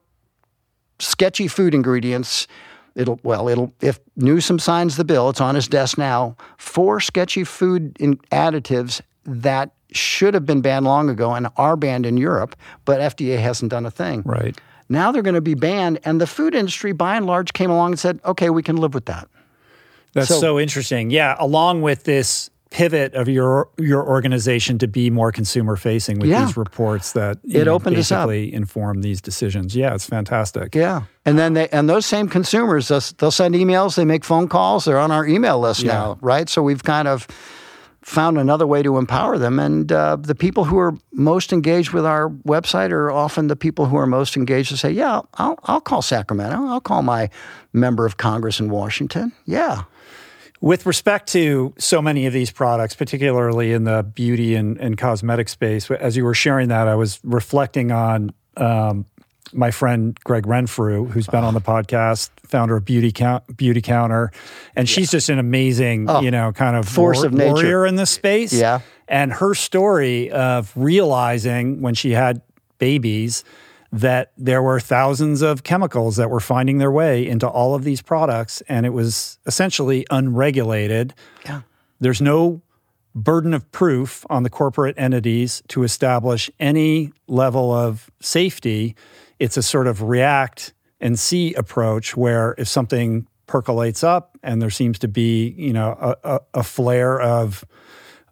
sketchy 0.99 1.46
food 1.46 1.72
ingredients 1.72 2.49
It'll 2.97 3.21
well, 3.23 3.49
it'll 3.49 3.73
if 3.83 4.01
Newsom 4.17 4.59
signs 4.59 4.97
the 4.97 5.05
bill, 5.05 5.29
it's 5.29 5.41
on 5.41 5.55
his 5.55 5.69
desk 5.69 5.99
now. 5.99 6.35
Four 6.57 6.99
sketchy 6.99 7.45
food 7.45 7.95
additives 7.95 9.03
that 9.25 9.71
should 9.93 10.33
have 10.33 10.47
been 10.47 10.63
banned 10.63 10.87
long 10.87 11.11
ago 11.11 11.35
and 11.35 11.49
are 11.57 11.77
banned 11.77 12.07
in 12.07 12.17
Europe, 12.17 12.57
but 12.87 13.01
FDA 13.01 13.39
hasn't 13.39 13.71
done 13.71 13.85
a 13.85 13.91
thing. 13.91 14.23
Right. 14.25 14.59
Now 14.89 15.13
they're 15.13 15.23
going 15.23 15.35
to 15.35 15.41
be 15.41 15.55
banned, 15.55 16.01
and 16.05 16.21
the 16.21 16.27
food 16.27 16.55
industry, 16.55 16.93
by 16.93 17.17
and 17.17 17.27
large, 17.27 17.53
came 17.53 17.71
along 17.71 17.93
and 17.93 17.99
said, 17.99 18.19
"Okay, 18.25 18.49
we 18.49 18.63
can 18.63 18.77
live 18.77 18.95
with 18.95 19.05
that." 19.07 19.29
That's 20.15 20.29
so, 20.29 20.41
so 20.41 20.59
interesting. 20.59 21.11
Yeah, 21.11 21.37
along 21.39 21.83
with 21.83 22.05
this 22.05 22.51
pivot 22.77 23.15
of 23.15 23.27
your 23.27 23.71
your 23.79 24.07
organization 24.07 24.77
to 24.77 24.87
be 24.87 25.09
more 25.09 25.33
consumer 25.33 25.77
facing 25.77 26.19
with 26.19 26.29
yeah. 26.29 26.45
these 26.45 26.59
reports 26.59 27.12
that 27.12 27.39
it 27.43 27.65
know, 27.65 27.73
opened 27.73 27.97
basically 27.97 28.53
inform 28.53 29.01
these 29.01 29.23
decisions. 29.23 29.75
Yeah, 29.75 29.95
it's 29.95 30.05
fantastic. 30.05 30.75
Yeah, 30.75 31.05
and 31.25 31.39
then 31.39 31.55
they 31.55 31.71
and 31.71 31.89
those 31.89 32.05
same 32.05 32.29
consumers 32.29 32.89
they'll, 32.89 33.01
they'll 33.17 33.31
send 33.31 33.55
emails, 33.55 33.97
they 33.97 34.05
make 34.05 34.27
phone 34.27 34.47
calls, 34.47 34.85
they're 34.85 34.99
on 34.99 35.11
our 35.11 35.27
email 35.27 35.59
list 35.59 35.85
yeah. 35.85 35.93
now, 35.93 36.19
right? 36.21 36.51
So 36.51 36.62
we've 36.62 36.85
kind 36.85 37.09
of 37.09 37.27
found 38.03 38.37
another 38.37 38.67
way 38.67 38.83
to 38.83 38.99
empower 38.99 39.39
them, 39.39 39.59
and 39.59 39.91
uh, 39.91 40.17
the 40.17 40.35
people 40.35 40.65
who 40.65 40.77
are 40.79 40.95
most 41.15 41.55
engaged 41.55 41.93
with 41.95 42.05
our 42.05 42.29
website 42.29 42.91
are 42.91 43.11
often 43.11 43.47
the 43.47 43.57
people 43.57 43.87
who 43.87 43.97
are 43.97 44.07
most 44.07 44.37
engaged 44.37 44.69
to 44.69 44.77
say, 44.77 44.91
"Yeah, 44.91 45.23
I'll 45.39 45.59
I'll 45.65 45.81
call 45.81 46.03
Sacramento, 46.03 46.59
I'll 46.67 46.83
call 46.83 47.01
my 47.01 47.31
member 47.73 48.05
of 48.05 48.19
Congress 48.19 48.61
in 48.61 48.69
Washington." 48.69 49.33
Yeah. 49.47 49.85
With 50.61 50.87
respect 50.87 51.29
to 51.33 51.75
so 51.79 52.01
many 52.01 52.27
of 52.27 52.33
these 52.33 52.51
products, 52.51 52.95
particularly 52.95 53.73
in 53.73 53.85
the 53.85 54.03
beauty 54.03 54.55
and, 54.55 54.79
and 54.79 54.97
cosmetic 54.97 55.49
space, 55.49 55.90
as 55.90 56.16
you 56.16 56.25
were 56.25 56.35
sharing 56.35 56.69
that, 56.69 56.88
I 56.88 56.95
was 56.95 57.21
reflecting 57.23 57.92
on 57.92 58.33
um, 58.57 59.05
my 59.53 59.71
friend 59.71 60.19
Gregg 60.25 60.47
Renfrew, 60.47 61.07
who's 61.07 61.27
been 61.27 61.45
oh. 61.45 61.49
on 61.49 61.55
the 61.55 61.61
podcast, 61.61 62.31
founder 62.45 62.77
of 62.77 62.85
Beauty 62.85 63.12
Count, 63.12 63.47
Beautycounter, 63.49 64.33
and 64.75 64.88
she's 64.88 65.11
just 65.11 65.29
an 65.29 65.38
amazing, 65.38 66.09
oh, 66.09 66.21
you 66.21 66.31
know, 66.31 66.53
kind 66.53 66.77
of 66.77 66.88
force 66.88 67.19
war, 67.19 67.27
of 67.27 67.33
nature 67.33 67.53
warrior 67.53 67.87
in 67.87 67.97
this 67.97 68.11
space. 68.11 68.53
Yeah, 68.53 68.81
and 69.09 69.33
her 69.33 69.55
story 69.55 70.31
of 70.31 70.73
realizing 70.75 71.81
when 71.81 71.95
she 71.95 72.12
had 72.12 72.40
babies 72.79 73.45
that 74.01 74.33
there 74.37 74.63
were 74.63 74.79
thousands 74.79 75.43
of 75.43 75.63
chemicals 75.63 76.17
that 76.17 76.31
were 76.31 76.41
finding 76.41 76.79
their 76.79 76.91
way 76.91 77.27
into 77.27 77.49
all 77.49 77.75
of 77.75 77.85
these 77.85 78.03
products, 78.03 78.61
and 78.69 78.85
it 78.85 78.91
was 78.91 79.39
essentially 79.47 80.07
unregulated. 80.11 81.15
Yeah. 81.45 81.63
There's 82.01 82.21
no 82.21 82.63
burden 83.15 83.55
of 83.55 83.71
proof 83.73 84.27
on 84.29 84.43
the 84.43 84.51
corporate 84.51 84.95
entities 84.99 85.63
to 85.69 85.83
establish 85.83 86.51
any 86.61 87.13
level 87.27 87.73
of 87.73 88.11
safety. 88.21 88.95
It's 89.39 89.57
a 89.57 89.63
sort 89.63 89.87
of 89.87 90.03
react 90.03 90.75
and 91.01 91.19
see 91.19 91.55
approach 91.55 92.17
where 92.17 92.55
if 92.59 92.69
something 92.69 93.27
percolates 93.47 94.05
up 94.05 94.37
and 94.43 94.61
there 94.61 94.71
seems 94.71 94.99
to 94.99 95.09
be, 95.09 95.55
you 95.57 95.73
know, 95.73 95.97
a, 95.99 96.35
a, 96.35 96.41
a 96.55 96.63
flare 96.63 97.19
of 97.21 97.65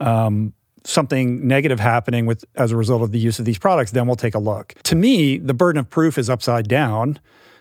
um, 0.00 0.52
something 0.84 1.46
negative 1.46 1.80
happening 1.80 2.26
with 2.26 2.44
as 2.54 2.70
a 2.70 2.76
result 2.76 3.02
of 3.02 3.12
the 3.12 3.18
use 3.18 3.38
of 3.38 3.44
these 3.44 3.58
products, 3.58 3.90
then 3.90 4.06
we'll 4.06 4.16
take 4.16 4.34
a 4.34 4.38
look. 4.38 4.74
To 4.84 4.94
me, 4.94 5.38
the 5.38 5.54
burden 5.54 5.80
of 5.80 5.88
proof 5.88 6.18
is 6.18 6.28
upside 6.28 6.68
down. 6.68 7.18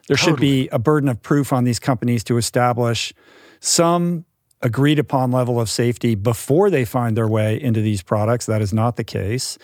There 0.07 0.17
totally. 0.17 0.33
should 0.33 0.41
be 0.41 0.67
a 0.69 0.79
burden 0.79 1.09
of 1.09 1.21
proof 1.21 1.53
on 1.53 1.63
these 1.63 1.79
companies 1.79 2.23
to 2.25 2.37
establish 2.37 3.13
some 3.59 4.25
agreed 4.61 4.99
upon 4.99 5.31
level 5.31 5.59
of 5.59 5.69
safety 5.69 6.15
before 6.15 6.69
they 6.69 6.85
find 6.85 7.15
their 7.15 7.27
way 7.27 7.61
into 7.61 7.81
these 7.81 8.01
products. 8.01 8.45
That 8.45 8.61
is 8.61 8.73
not 8.73 8.95
the 8.95 9.03
case. 9.03 9.57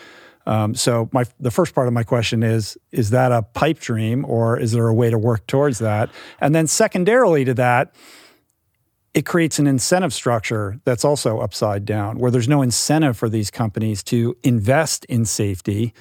Um, 0.45 0.73
so 0.73 1.09
my 1.11 1.25
the 1.39 1.51
first 1.51 1.75
part 1.75 1.87
of 1.87 1.93
my 1.93 2.03
question 2.03 2.43
is 2.43 2.77
is 2.91 3.09
that 3.11 3.31
a 3.31 3.43
pipe 3.43 3.79
dream 3.79 4.25
or 4.25 4.59
is 4.59 4.71
there 4.71 4.87
a 4.87 4.93
way 4.93 5.09
to 5.09 5.17
work 5.17 5.45
towards 5.47 5.79
that? 5.79 6.09
And 6.39 6.55
then 6.55 6.67
secondarily 6.67 7.45
to 7.45 7.53
that, 7.55 7.93
it 9.13 9.25
creates 9.25 9.59
an 9.59 9.67
incentive 9.67 10.13
structure 10.13 10.79
that's 10.83 11.03
also 11.03 11.39
upside 11.39 11.85
down, 11.85 12.19
where 12.19 12.31
there's 12.31 12.47
no 12.47 12.61
incentive 12.61 13.17
for 13.17 13.29
these 13.29 13.49
companies 13.49 14.03
to 14.03 14.37
invest 14.43 15.05
in 15.05 15.25
safety. 15.25 15.93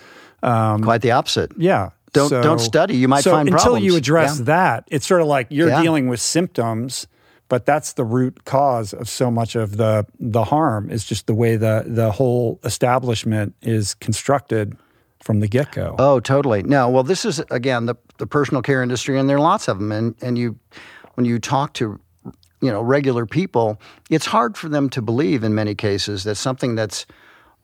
Um, 0.43 0.83
Quite 0.83 1.03
the 1.03 1.13
opposite. 1.13 1.53
Yeah. 1.57 1.91
Don't 2.13 2.29
so, 2.29 2.43
don't 2.43 2.59
study. 2.59 2.97
You 2.97 3.09
might 3.09 3.25
so 3.25 3.33
find 3.33 3.49
until 3.49 3.65
problems. 3.65 3.85
you 3.85 3.97
address 3.97 4.39
yeah. 4.39 4.45
that, 4.47 4.85
it's 4.89 5.07
sort 5.07 5.21
of 5.21 5.27
like 5.27 5.49
you're 5.51 5.69
yeah. 5.69 5.83
dealing 5.83 6.09
with 6.09 6.21
symptoms, 6.21 7.07
but 7.49 7.67
that's 7.67 7.95
the 7.95 8.05
root 8.05 8.45
cause 8.45 8.93
of 8.95 9.09
so 9.09 9.31
much 9.31 9.55
of 9.55 9.77
the 9.77 10.07
the 10.19 10.45
harm. 10.45 10.91
Is 10.91 11.05
just 11.05 11.27
the 11.27 11.35
way 11.35 11.57
the 11.57 11.85
the 11.87 12.11
whole 12.11 12.61
establishment 12.65 13.55
is 13.61 13.95
constructed 13.95 14.77
from 15.23 15.41
the 15.41 15.49
get 15.49 15.73
go. 15.73 15.97
Oh, 15.99 16.21
totally. 16.21 16.63
No, 16.63 16.89
well, 16.89 17.03
this 17.03 17.27
is 17.27 17.43
again 17.51 17.87
the 17.87 17.95
the 18.17 18.27
personal 18.27 18.63
care 18.63 18.83
industry, 18.83 19.19
and 19.19 19.29
there 19.29 19.37
are 19.37 19.41
lots 19.41 19.69
of 19.69 19.79
them, 19.79 19.93
and 19.93 20.15
and 20.23 20.39
you 20.39 20.59
when 21.15 21.27
you 21.27 21.39
talk 21.39 21.75
to 21.75 22.01
you 22.61 22.71
know 22.71 22.81
regular 22.81 23.27
people, 23.27 23.81
it's 24.11 24.27
hard 24.27 24.57
for 24.57 24.69
them 24.69 24.89
to 24.91 25.03
believe 25.03 25.45
in 25.45 25.55
many 25.55 25.75
cases 25.75 26.25
that 26.25 26.37
something 26.37 26.75
that's 26.75 27.07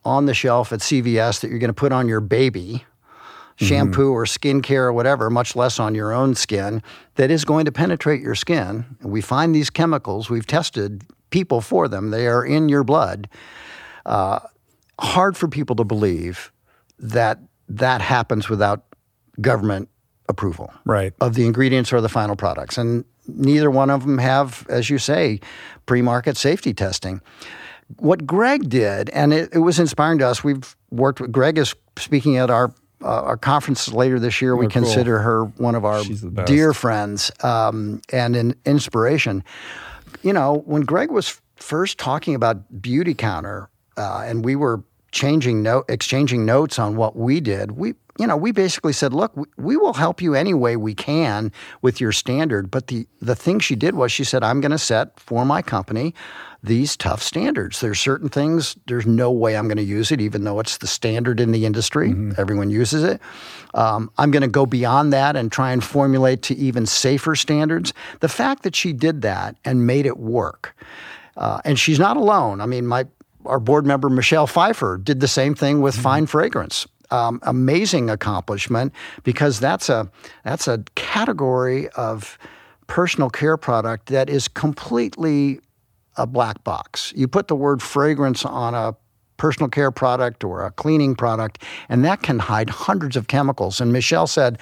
on 0.05 0.27
the 0.27 0.35
shelf 0.35 0.73
at 0.73 0.81
CVS 0.81 1.41
that 1.41 1.49
you're 1.49 1.59
going 1.59 1.69
to 1.69 1.75
put 1.75 1.93
on 1.93 2.09
your 2.09 2.21
baby, 2.21 2.85
mm-hmm. 2.85 3.65
shampoo 3.65 4.13
or 4.13 4.25
skincare 4.25 4.85
or 4.85 4.93
whatever, 4.93 5.31
much 5.31 5.57
less 5.57 5.81
on 5.81 5.95
your 5.95 6.13
own 6.13 6.35
skin, 6.35 6.83
that 7.15 7.31
is 7.31 7.45
going 7.45 7.65
to 7.65 7.73
penetrate 7.73 8.21
your 8.21 8.35
skin. 8.35 8.85
And 9.01 9.11
we 9.11 9.21
find 9.21 9.55
these 9.55 9.71
chemicals. 9.71 10.29
We've 10.29 10.47
tested 10.47 11.05
people 11.31 11.61
for 11.61 11.89
them. 11.89 12.11
They 12.11 12.27
are 12.27 12.45
in 12.45 12.69
your 12.69 12.85
blood. 12.85 13.29
Uh, 14.05 14.41
hard 15.01 15.37
for 15.37 15.49
people 15.49 15.77
to 15.77 15.85
believe 15.85 16.53
that 16.99 17.39
that 17.69 18.01
happens 18.01 18.49
without 18.49 18.85
government 19.41 19.89
approval 20.29 20.73
right. 20.85 21.13
of 21.21 21.35
the 21.35 21.47
ingredients 21.47 21.93
or 21.93 22.01
the 22.01 22.09
final 22.09 22.37
products. 22.37 22.79
And 22.79 23.05
neither 23.27 23.71
one 23.71 23.91
of 23.91 24.03
them 24.03 24.19
have, 24.19 24.67
as 24.69 24.91
you 24.91 24.99
say, 24.99 25.41
pre 25.87 26.03
market 26.03 26.37
safety 26.37 26.75
testing. 26.75 27.21
What 27.97 28.27
Gregg 28.27 28.69
did, 28.71 29.11
and 29.11 29.33
it, 29.33 29.51
it, 29.53 29.59
was 29.59 29.79
inspiring 29.79 30.19
to 30.19 30.27
us, 30.27 30.43
we've 30.43 30.75
worked 30.91 31.21
with 31.21 31.31
Gregg 31.31 31.59
is 31.59 31.75
speaking 31.99 32.39
at 32.39 32.51
our 32.51 32.73
uh, 33.03 33.23
our 33.23 33.37
conference 33.37 33.93
later 33.93 34.19
this 34.19 34.41
year. 34.41 34.57
We 34.57 34.67
oh, 34.67 34.71
consider 34.71 35.19
her 35.19 35.45
one 35.45 35.75
of 35.75 35.85
our 35.85 36.03
dear 36.47 36.73
friends 36.73 37.31
um, 37.43 38.01
and 38.11 38.35
an 38.35 38.55
inspiration. 38.65 39.45
You 40.23 40.33
know, 40.33 40.63
when 40.65 40.83
Gregg 40.83 41.11
was 41.11 41.39
first 41.57 41.99
talking 41.99 42.35
about 42.35 42.73
Beautycounter, 42.81 43.69
uh, 43.99 44.25
and 44.27 44.43
we 44.43 44.57
were 44.57 44.83
changing 45.13 45.63
note, 45.63 45.85
exchanging 45.89 46.47
notes 46.47 46.79
on 46.79 46.97
what 46.97 47.15
we 47.15 47.41
did, 47.41 47.73
we 47.73 47.95
you 48.19 48.27
know, 48.27 48.37
we 48.37 48.53
basically 48.53 48.93
said, 48.93 49.13
look, 49.13 49.35
we, 49.57 49.77
will 49.77 49.95
help 49.95 50.23
you 50.23 50.35
any 50.35 50.55
way 50.55 50.77
we 50.77 50.95
can 50.95 51.51
with 51.83 52.01
your 52.01 52.13
standard. 52.13 52.71
But 52.71 52.87
the, 52.87 53.09
the 53.21 53.35
thing 53.35 53.59
she 53.59 53.75
did 53.75 53.97
was 53.97 54.13
she 54.13 54.23
said, 54.23 54.45
I'm 54.45 54.61
going 54.61 54.71
to 54.71 54.79
set 54.79 55.19
for 55.19 55.45
my 55.45 55.63
company 55.63 56.15
these 56.63 56.97
tough 56.97 57.23
standards. 57.23 57.81
There's 57.81 57.99
certain 57.99 58.29
things, 58.29 58.77
there's 58.87 59.05
no 59.05 59.33
way 59.33 59.57
I'm 59.57 59.67
going 59.67 59.79
to 59.79 59.83
use 59.83 60.13
it, 60.13 60.21
even 60.21 60.45
though 60.45 60.61
it's 60.61 60.79
the 60.79 60.87
standard 60.87 61.41
in 61.41 61.51
the 61.51 61.67
industry. 61.67 62.11
Mm-hmm. 62.11 62.33
Everyone 62.39 62.71
uses 62.71 63.03
it. 63.03 63.21
Um, 63.75 64.11
I'm 64.17 64.31
going 64.31 64.43
to 64.43 64.49
go 64.49 64.65
beyond 64.65 65.13
that 65.13 65.35
and 65.35 65.51
try 65.51 65.73
and 65.73 65.83
formulate 65.83 66.43
to 66.43 66.55
even 66.55 66.87
safer 66.87 67.35
standards. 67.35 67.93
The 68.21 68.29
fact 68.29 68.63
that 68.63 68.77
she 68.77 68.93
did 68.93 69.23
that 69.23 69.57
and 69.65 69.87
made 69.87 70.07
it 70.07 70.19
work, 70.19 70.77
uh, 71.37 71.61
and 71.65 71.79
she's 71.79 71.99
not 71.99 72.17
alone. 72.17 72.61
I 72.61 72.67
mean, 72.67 72.87
my 72.87 73.07
our 73.45 73.61
board 73.61 73.85
member 73.85 74.09
Michelle 74.09 74.47
Pfeiffer 74.47 74.97
did 74.97 75.21
the 75.21 75.29
same 75.29 75.55
thing 75.55 75.83
with 75.83 75.95
mm-hmm. 75.95 76.03
fine 76.03 76.27
fragrance 76.27 76.87
um, 77.15 77.39
amazing 77.43 78.11
accomplishment 78.11 78.93
because 79.23 79.61
that's 79.61 79.89
a 79.89 80.11
that's 80.45 80.67
a 80.67 80.83
category 80.97 81.89
of 81.91 82.39
personal 82.87 83.31
care 83.31 83.57
product 83.57 84.07
that 84.07 84.29
is 84.29 84.49
completely 84.49 85.61
a 86.17 86.27
black 86.27 86.63
box. 86.65 87.13
You 87.17 87.29
put 87.29 87.49
the 87.49 87.57
word 87.57 87.83
fragrance 87.83 88.45
on 88.45 88.75
a 88.75 88.97
personal 89.37 89.69
care 89.69 89.91
product 89.91 90.45
or 90.45 90.65
a 90.65 90.71
cleaning 90.73 91.15
product, 91.15 91.63
and 91.89 92.05
that 92.05 92.23
can 92.23 92.39
hide 92.39 92.71
hundreds 92.71 93.17
of 93.17 93.29
chemicals. 93.29 93.81
And 93.81 93.93
Michelle 93.93 94.27
said, 94.27 94.59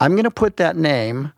I'm 0.00 0.12
going 0.12 0.24
to 0.24 0.30
put 0.30 0.56
that 0.56 0.76
name 0.76 1.32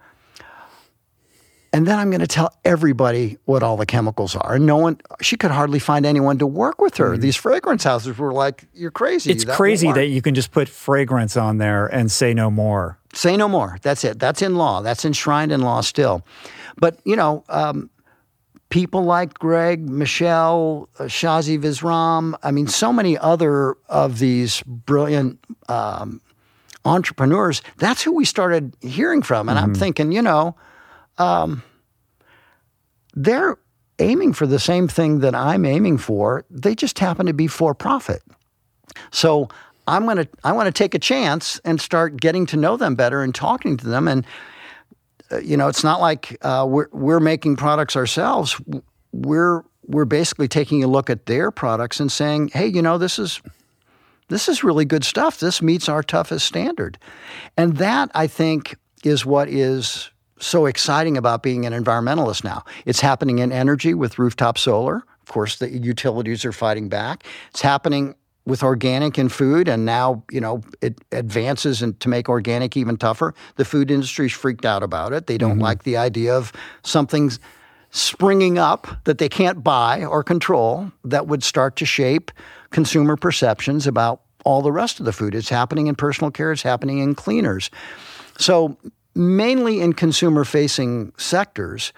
and 1.72 1.86
then 1.86 1.98
I'm 1.98 2.10
going 2.10 2.20
to 2.20 2.26
tell 2.26 2.52
everybody 2.64 3.38
what 3.44 3.62
all 3.62 3.76
the 3.76 3.86
chemicals 3.86 4.34
are. 4.34 4.54
And 4.54 4.66
no 4.66 4.76
one, 4.76 5.00
she 5.20 5.36
could 5.36 5.52
hardly 5.52 5.78
find 5.78 6.04
anyone 6.04 6.38
to 6.38 6.46
work 6.46 6.80
with 6.80 6.96
her. 6.96 7.12
Mm-hmm. 7.12 7.20
These 7.20 7.36
fragrance 7.36 7.84
houses 7.84 8.18
were 8.18 8.32
like, 8.32 8.64
"You're 8.74 8.90
crazy." 8.90 9.30
It's 9.30 9.44
that 9.44 9.56
crazy 9.56 9.92
that 9.92 10.06
you 10.06 10.20
can 10.20 10.34
just 10.34 10.50
put 10.50 10.68
fragrance 10.68 11.36
on 11.36 11.58
there 11.58 11.86
and 11.86 12.10
say 12.10 12.34
no 12.34 12.50
more. 12.50 12.98
Say 13.12 13.36
no 13.36 13.48
more. 13.48 13.78
That's 13.82 14.04
it. 14.04 14.18
That's 14.18 14.42
in 14.42 14.56
law. 14.56 14.82
That's 14.82 15.04
enshrined 15.04 15.52
in 15.52 15.60
law 15.60 15.80
still. 15.80 16.24
But 16.76 16.98
you 17.04 17.14
know, 17.14 17.44
um, 17.48 17.88
people 18.70 19.04
like 19.04 19.34
Gregg, 19.34 19.88
Michelle, 19.88 20.88
uh, 20.98 21.04
Shazi 21.04 21.60
Visram. 21.60 22.34
I 22.42 22.50
mean, 22.50 22.66
so 22.66 22.92
many 22.92 23.16
other 23.16 23.76
of 23.88 24.18
these 24.18 24.62
brilliant. 24.66 25.38
Um, 25.68 26.20
entrepreneurs 26.86 27.60
that's 27.76 28.00
who 28.00 28.10
we 28.10 28.24
started 28.24 28.74
hearing 28.80 29.20
from 29.20 29.50
and 29.50 29.58
mm-hmm. 29.58 29.66
i'm 29.66 29.74
thinking 29.74 30.12
you 30.12 30.22
know 30.22 30.56
um, 31.20 31.62
they're 33.14 33.58
aiming 33.98 34.32
for 34.32 34.46
the 34.46 34.58
same 34.58 34.88
thing 34.88 35.20
that 35.20 35.34
I'm 35.34 35.64
aiming 35.64 35.98
for. 35.98 36.44
They 36.50 36.74
just 36.74 36.98
happen 36.98 37.26
to 37.26 37.34
be 37.34 37.46
for 37.46 37.74
profit. 37.74 38.22
So 39.10 39.48
I'm 39.86 40.06
gonna 40.06 40.26
I 40.42 40.52
want 40.52 40.66
to 40.66 40.72
take 40.72 40.94
a 40.94 40.98
chance 40.98 41.60
and 41.64 41.80
start 41.80 42.20
getting 42.20 42.46
to 42.46 42.56
know 42.56 42.76
them 42.76 42.94
better 42.94 43.22
and 43.22 43.34
talking 43.34 43.76
to 43.76 43.86
them. 43.86 44.08
And 44.08 44.26
uh, 45.30 45.38
you 45.38 45.56
know, 45.56 45.68
it's 45.68 45.84
not 45.84 46.00
like 46.00 46.36
uh, 46.42 46.66
we're 46.68 46.88
we're 46.92 47.20
making 47.20 47.56
products 47.56 47.96
ourselves. 47.96 48.60
We're 49.12 49.62
we're 49.86 50.06
basically 50.06 50.48
taking 50.48 50.82
a 50.82 50.86
look 50.86 51.10
at 51.10 51.26
their 51.26 51.50
products 51.50 52.00
and 52.00 52.10
saying, 52.10 52.48
hey, 52.54 52.66
you 52.66 52.80
know, 52.80 52.96
this 52.96 53.18
is 53.18 53.42
this 54.28 54.48
is 54.48 54.64
really 54.64 54.84
good 54.84 55.04
stuff. 55.04 55.40
This 55.40 55.60
meets 55.60 55.88
our 55.88 56.02
toughest 56.02 56.46
standard. 56.46 56.98
And 57.56 57.76
that 57.76 58.10
I 58.14 58.28
think 58.28 58.76
is 59.04 59.26
what 59.26 59.48
is 59.48 60.10
so 60.40 60.66
exciting 60.66 61.16
about 61.16 61.42
being 61.42 61.66
an 61.66 61.72
environmentalist 61.72 62.44
now. 62.44 62.64
It's 62.86 63.00
happening 63.00 63.38
in 63.38 63.52
energy 63.52 63.94
with 63.94 64.18
rooftop 64.18 64.58
solar. 64.58 64.96
Of 64.96 65.28
course, 65.32 65.58
the 65.58 65.70
utilities 65.70 66.44
are 66.44 66.52
fighting 66.52 66.88
back. 66.88 67.24
It's 67.50 67.62
happening 67.62 68.14
with 68.46 68.62
organic 68.62 69.18
in 69.18 69.28
food, 69.28 69.68
and 69.68 69.84
now 69.84 70.24
you 70.30 70.40
know 70.40 70.62
it 70.80 70.98
advances 71.12 71.82
and 71.82 71.98
to 72.00 72.08
make 72.08 72.28
organic 72.28 72.76
even 72.76 72.96
tougher. 72.96 73.34
The 73.56 73.64
food 73.64 73.90
industry's 73.90 74.32
freaked 74.32 74.64
out 74.64 74.82
about 74.82 75.12
it. 75.12 75.26
They 75.26 75.38
don't 75.38 75.52
mm-hmm. 75.52 75.62
like 75.62 75.82
the 75.84 75.96
idea 75.96 76.34
of 76.34 76.52
something 76.82 77.30
springing 77.90 78.58
up 78.58 78.86
that 79.04 79.18
they 79.18 79.28
can't 79.28 79.62
buy 79.62 80.04
or 80.04 80.22
control 80.22 80.90
that 81.04 81.26
would 81.26 81.42
start 81.42 81.76
to 81.76 81.84
shape 81.84 82.30
consumer 82.70 83.16
perceptions 83.16 83.86
about 83.86 84.22
all 84.44 84.62
the 84.62 84.72
rest 84.72 85.00
of 85.00 85.06
the 85.06 85.12
food. 85.12 85.34
It's 85.34 85.48
happening 85.48 85.86
in 85.86 85.96
personal 85.96 86.30
care. 86.30 86.52
It's 86.52 86.62
happening 86.62 86.98
in 86.98 87.14
cleaners. 87.14 87.70
So 88.38 88.78
mainly 89.14 89.80
in 89.80 89.92
consumer 89.92 90.44
facing 90.44 91.12
sectors, 91.16 91.92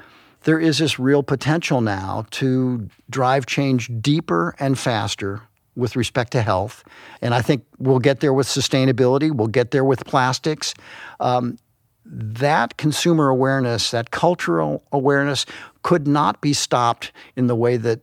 there 0.44 0.58
is 0.58 0.78
this 0.78 0.98
real 0.98 1.22
potential 1.22 1.80
now 1.80 2.26
to 2.30 2.88
drive 3.10 3.46
change 3.46 3.90
deeper 4.00 4.54
and 4.58 4.78
faster 4.78 5.42
with 5.74 5.96
respect 5.96 6.32
to 6.32 6.42
health. 6.42 6.84
And 7.20 7.34
I 7.34 7.40
think 7.40 7.64
we'll 7.78 7.98
get 7.98 8.20
there 8.20 8.32
with 8.32 8.46
sustainability, 8.46 9.34
we'll 9.34 9.48
get 9.48 9.70
there 9.70 9.84
with 9.84 10.04
plastics. 10.04 10.74
Um, 11.20 11.58
that 12.04 12.76
consumer 12.76 13.28
awareness, 13.28 13.90
that 13.92 14.10
cultural 14.10 14.82
awareness, 14.92 15.46
could 15.82 16.06
not 16.06 16.40
be 16.40 16.52
stopped 16.52 17.12
in 17.36 17.46
the 17.46 17.56
way 17.56 17.76
that 17.76 18.00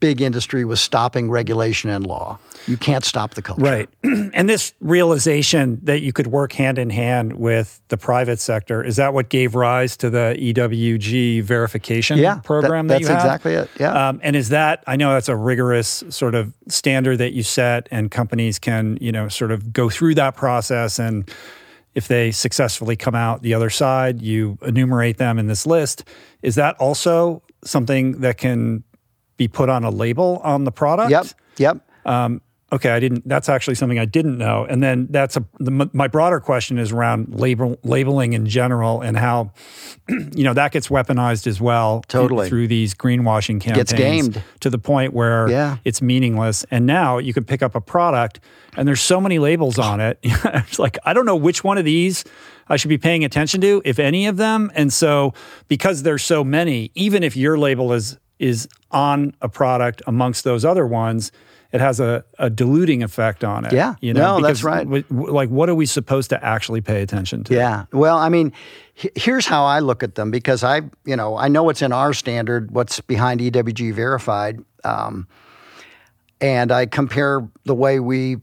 big 0.00 0.20
industry 0.20 0.64
was 0.64 0.80
stopping 0.80 1.30
regulation 1.30 1.90
and 1.90 2.06
law. 2.06 2.38
You 2.66 2.76
can't 2.76 3.04
stop 3.04 3.34
the 3.34 3.42
culture. 3.42 3.62
Right. 3.62 3.88
and 4.02 4.48
this 4.48 4.74
realization 4.80 5.78
that 5.84 6.02
you 6.02 6.12
could 6.12 6.26
work 6.26 6.52
hand 6.52 6.78
in 6.78 6.90
hand 6.90 7.34
with 7.34 7.80
the 7.88 7.96
private 7.96 8.40
sector, 8.40 8.82
is 8.82 8.96
that 8.96 9.14
what 9.14 9.28
gave 9.28 9.54
rise 9.54 9.96
to 9.98 10.10
the 10.10 10.36
EWG 10.38 11.42
verification 11.42 12.18
yeah, 12.18 12.40
program 12.40 12.88
that, 12.88 12.94
that 12.94 13.00
you 13.00 13.06
have? 13.06 13.16
That's 13.16 13.24
exactly 13.24 13.52
it. 13.54 13.70
Yeah. 13.78 14.08
Um, 14.08 14.20
and 14.22 14.34
is 14.34 14.48
that, 14.48 14.82
I 14.86 14.96
know 14.96 15.12
that's 15.12 15.28
a 15.28 15.36
rigorous 15.36 16.02
sort 16.08 16.34
of 16.34 16.52
standard 16.68 17.18
that 17.18 17.32
you 17.32 17.42
set 17.42 17.88
and 17.90 18.10
companies 18.10 18.58
can, 18.58 18.98
you 19.00 19.12
know, 19.12 19.28
sort 19.28 19.52
of 19.52 19.72
go 19.72 19.88
through 19.88 20.16
that 20.16 20.36
process 20.36 20.98
and 20.98 21.30
if 21.94 22.08
they 22.08 22.30
successfully 22.30 22.94
come 22.94 23.14
out 23.14 23.40
the 23.40 23.54
other 23.54 23.70
side, 23.70 24.20
you 24.20 24.58
enumerate 24.60 25.16
them 25.16 25.38
in 25.38 25.46
this 25.46 25.64
list. 25.64 26.04
Is 26.42 26.54
that 26.56 26.76
also 26.76 27.42
something 27.64 28.20
that 28.20 28.36
can 28.38 28.84
be 29.36 29.48
put 29.48 29.68
on 29.68 29.84
a 29.84 29.90
label 29.90 30.40
on 30.42 30.64
the 30.64 30.72
product. 30.72 31.10
Yep. 31.10 31.26
Yep. 31.58 31.78
Um, 32.04 32.40
okay, 32.72 32.90
I 32.90 33.00
didn't. 33.00 33.26
That's 33.28 33.48
actually 33.48 33.74
something 33.74 33.98
I 33.98 34.04
didn't 34.04 34.38
know. 34.38 34.64
And 34.68 34.82
then 34.82 35.08
that's 35.10 35.36
a 35.36 35.44
the, 35.58 35.90
my 35.92 36.08
broader 36.08 36.40
question 36.40 36.78
is 36.78 36.92
around 36.92 37.34
label 37.34 37.78
labeling 37.82 38.32
in 38.32 38.46
general 38.46 39.00
and 39.00 39.16
how 39.16 39.52
you 40.08 40.44
know 40.44 40.54
that 40.54 40.72
gets 40.72 40.88
weaponized 40.88 41.46
as 41.46 41.60
well. 41.60 42.02
Totally 42.08 42.48
through 42.48 42.68
these 42.68 42.94
greenwashing 42.94 43.60
campaigns. 43.60 43.90
Gets 43.90 43.92
gamed 43.92 44.42
to 44.60 44.70
the 44.70 44.78
point 44.78 45.12
where 45.12 45.48
yeah. 45.48 45.78
it's 45.84 46.02
meaningless. 46.02 46.64
And 46.70 46.86
now 46.86 47.18
you 47.18 47.32
can 47.32 47.44
pick 47.44 47.62
up 47.62 47.74
a 47.74 47.80
product 47.80 48.40
and 48.76 48.86
there's 48.86 49.00
so 49.00 49.20
many 49.20 49.38
labels 49.38 49.78
on 49.78 50.00
it. 50.00 50.18
it's 50.22 50.78
like 50.78 50.98
I 51.04 51.12
don't 51.12 51.26
know 51.26 51.36
which 51.36 51.64
one 51.64 51.78
of 51.78 51.84
these. 51.84 52.24
I 52.68 52.76
should 52.76 52.88
be 52.88 52.98
paying 52.98 53.24
attention 53.24 53.60
to, 53.60 53.80
if 53.84 54.00
any 54.00 54.26
of 54.26 54.38
them. 54.38 54.72
And 54.74 54.92
so, 54.92 55.34
because 55.68 56.02
there's 56.02 56.24
so 56.24 56.42
many, 56.42 56.90
even 56.96 57.22
if 57.22 57.36
your 57.36 57.56
label 57.56 57.92
is 57.92 58.18
is 58.38 58.68
on 58.90 59.34
a 59.40 59.48
product 59.48 60.02
amongst 60.06 60.44
those 60.44 60.64
other 60.64 60.86
ones, 60.86 61.32
it 61.72 61.80
has 61.80 62.00
a, 62.00 62.24
a 62.38 62.48
diluting 62.48 63.02
effect 63.02 63.44
on 63.44 63.64
it. 63.64 63.72
Yeah, 63.72 63.96
you 64.00 64.14
know, 64.14 64.38
no, 64.38 64.46
that's 64.46 64.62
right. 64.62 64.86
like, 65.10 65.48
what 65.48 65.68
are 65.68 65.74
we 65.74 65.86
supposed 65.86 66.30
to 66.30 66.44
actually 66.44 66.80
pay 66.80 67.02
attention 67.02 67.44
to? 67.44 67.54
Yeah, 67.54 67.86
well, 67.92 68.18
I 68.18 68.28
mean, 68.28 68.52
here's 68.94 69.46
how 69.46 69.64
I 69.64 69.80
look 69.80 70.02
at 70.02 70.14
them 70.14 70.30
because 70.30 70.62
I, 70.62 70.82
you 71.04 71.16
know, 71.16 71.36
I 71.36 71.48
know 71.48 71.62
what's 71.64 71.82
in 71.82 71.92
our 71.92 72.12
standard, 72.12 72.70
what's 72.70 73.00
behind 73.00 73.40
EWG 73.40 73.92
verified, 73.94 74.60
um, 74.84 75.26
and 76.40 76.70
I 76.70 76.86
compare 76.86 77.48
the 77.64 77.74
way 77.74 78.00
we 78.00 78.36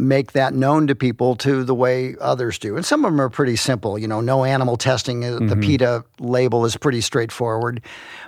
make 0.00 0.32
that 0.32 0.54
known 0.54 0.86
to 0.86 0.94
people 0.94 1.36
to 1.36 1.62
the 1.62 1.74
way 1.74 2.16
others 2.20 2.58
do. 2.58 2.76
And 2.76 2.84
some 2.84 3.04
of 3.04 3.12
them 3.12 3.20
are 3.20 3.28
pretty 3.28 3.56
simple. 3.56 3.98
You 3.98 4.08
know, 4.08 4.20
no 4.20 4.44
animal 4.44 4.76
testing. 4.76 5.24
Uh, 5.24 5.28
mm-hmm. 5.28 5.48
The 5.48 5.56
PETA 5.56 6.04
label 6.18 6.64
is 6.64 6.76
pretty 6.76 7.00
straightforward. 7.00 7.82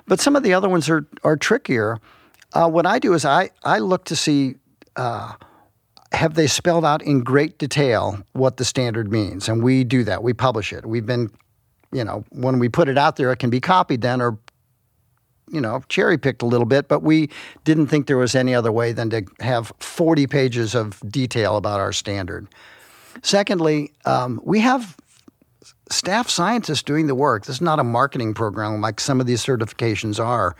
But 0.06 0.20
some 0.20 0.36
of 0.36 0.42
the 0.42 0.54
other 0.54 0.68
ones 0.68 0.88
are, 0.88 1.06
are 1.24 1.36
trickier. 1.36 1.98
Uh, 2.52 2.68
what 2.68 2.86
I 2.86 2.98
do 2.98 3.14
is 3.14 3.24
I, 3.24 3.50
I 3.64 3.78
look 3.78 4.04
to 4.06 4.16
see 4.16 4.56
uh, 4.96 5.32
have 6.12 6.34
they 6.34 6.46
spelled 6.46 6.84
out 6.84 7.02
in 7.02 7.20
great 7.20 7.58
detail 7.58 8.22
what 8.32 8.58
the 8.58 8.64
standard 8.64 9.10
means? 9.10 9.48
And 9.48 9.62
we 9.62 9.84
do 9.84 10.04
that. 10.04 10.22
We 10.22 10.34
publish 10.34 10.72
it. 10.72 10.84
We've 10.84 11.06
been, 11.06 11.30
you 11.92 12.04
know, 12.04 12.24
when 12.30 12.58
we 12.58 12.68
put 12.68 12.88
it 12.88 12.98
out 12.98 13.16
there, 13.16 13.32
it 13.32 13.38
can 13.38 13.50
be 13.50 13.60
copied 13.60 14.02
then 14.02 14.20
or 14.20 14.38
you 15.52 15.60
know, 15.60 15.82
cherry 15.88 16.18
picked 16.18 16.42
a 16.42 16.46
little 16.46 16.66
bit, 16.66 16.88
but 16.88 17.02
we 17.02 17.28
didn't 17.64 17.86
think 17.86 18.06
there 18.06 18.16
was 18.16 18.34
any 18.34 18.54
other 18.54 18.72
way 18.72 18.92
than 18.92 19.10
to 19.10 19.24
have 19.40 19.72
40 19.78 20.26
pages 20.26 20.74
of 20.74 20.98
detail 21.08 21.56
about 21.56 21.78
our 21.78 21.92
standard. 21.92 22.48
Secondly, 23.22 23.92
um, 24.04 24.40
we 24.42 24.60
have 24.60 24.96
staff 25.90 26.28
scientists 26.28 26.82
doing 26.82 27.06
the 27.06 27.14
work. 27.14 27.44
This 27.44 27.56
is 27.56 27.60
not 27.60 27.78
a 27.78 27.84
marketing 27.84 28.34
program 28.34 28.80
like 28.80 28.98
some 28.98 29.20
of 29.20 29.26
these 29.26 29.44
certifications 29.44 30.22
are. 30.22 30.56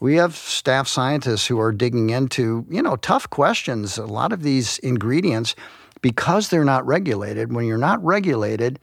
We 0.00 0.16
have 0.16 0.36
staff 0.36 0.86
scientists 0.86 1.46
who 1.46 1.58
are 1.58 1.72
digging 1.72 2.10
into, 2.10 2.66
you 2.68 2.82
know, 2.82 2.96
tough 2.96 3.30
questions. 3.30 3.96
A 3.96 4.04
lot 4.04 4.32
of 4.32 4.42
these 4.42 4.78
ingredients, 4.80 5.54
because 6.02 6.50
they're 6.50 6.64
not 6.64 6.86
regulated, 6.86 7.54
when 7.54 7.64
you're 7.64 7.78
not 7.78 8.04
regulated, 8.04 8.78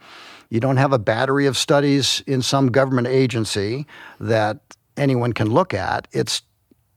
you 0.50 0.60
don't 0.60 0.76
have 0.76 0.92
a 0.92 0.98
battery 0.98 1.46
of 1.46 1.56
studies 1.56 2.22
in 2.26 2.42
some 2.42 2.70
government 2.70 3.06
agency 3.06 3.86
that 4.20 4.58
anyone 4.96 5.32
can 5.32 5.50
look 5.50 5.74
at. 5.74 6.08
It's 6.12 6.42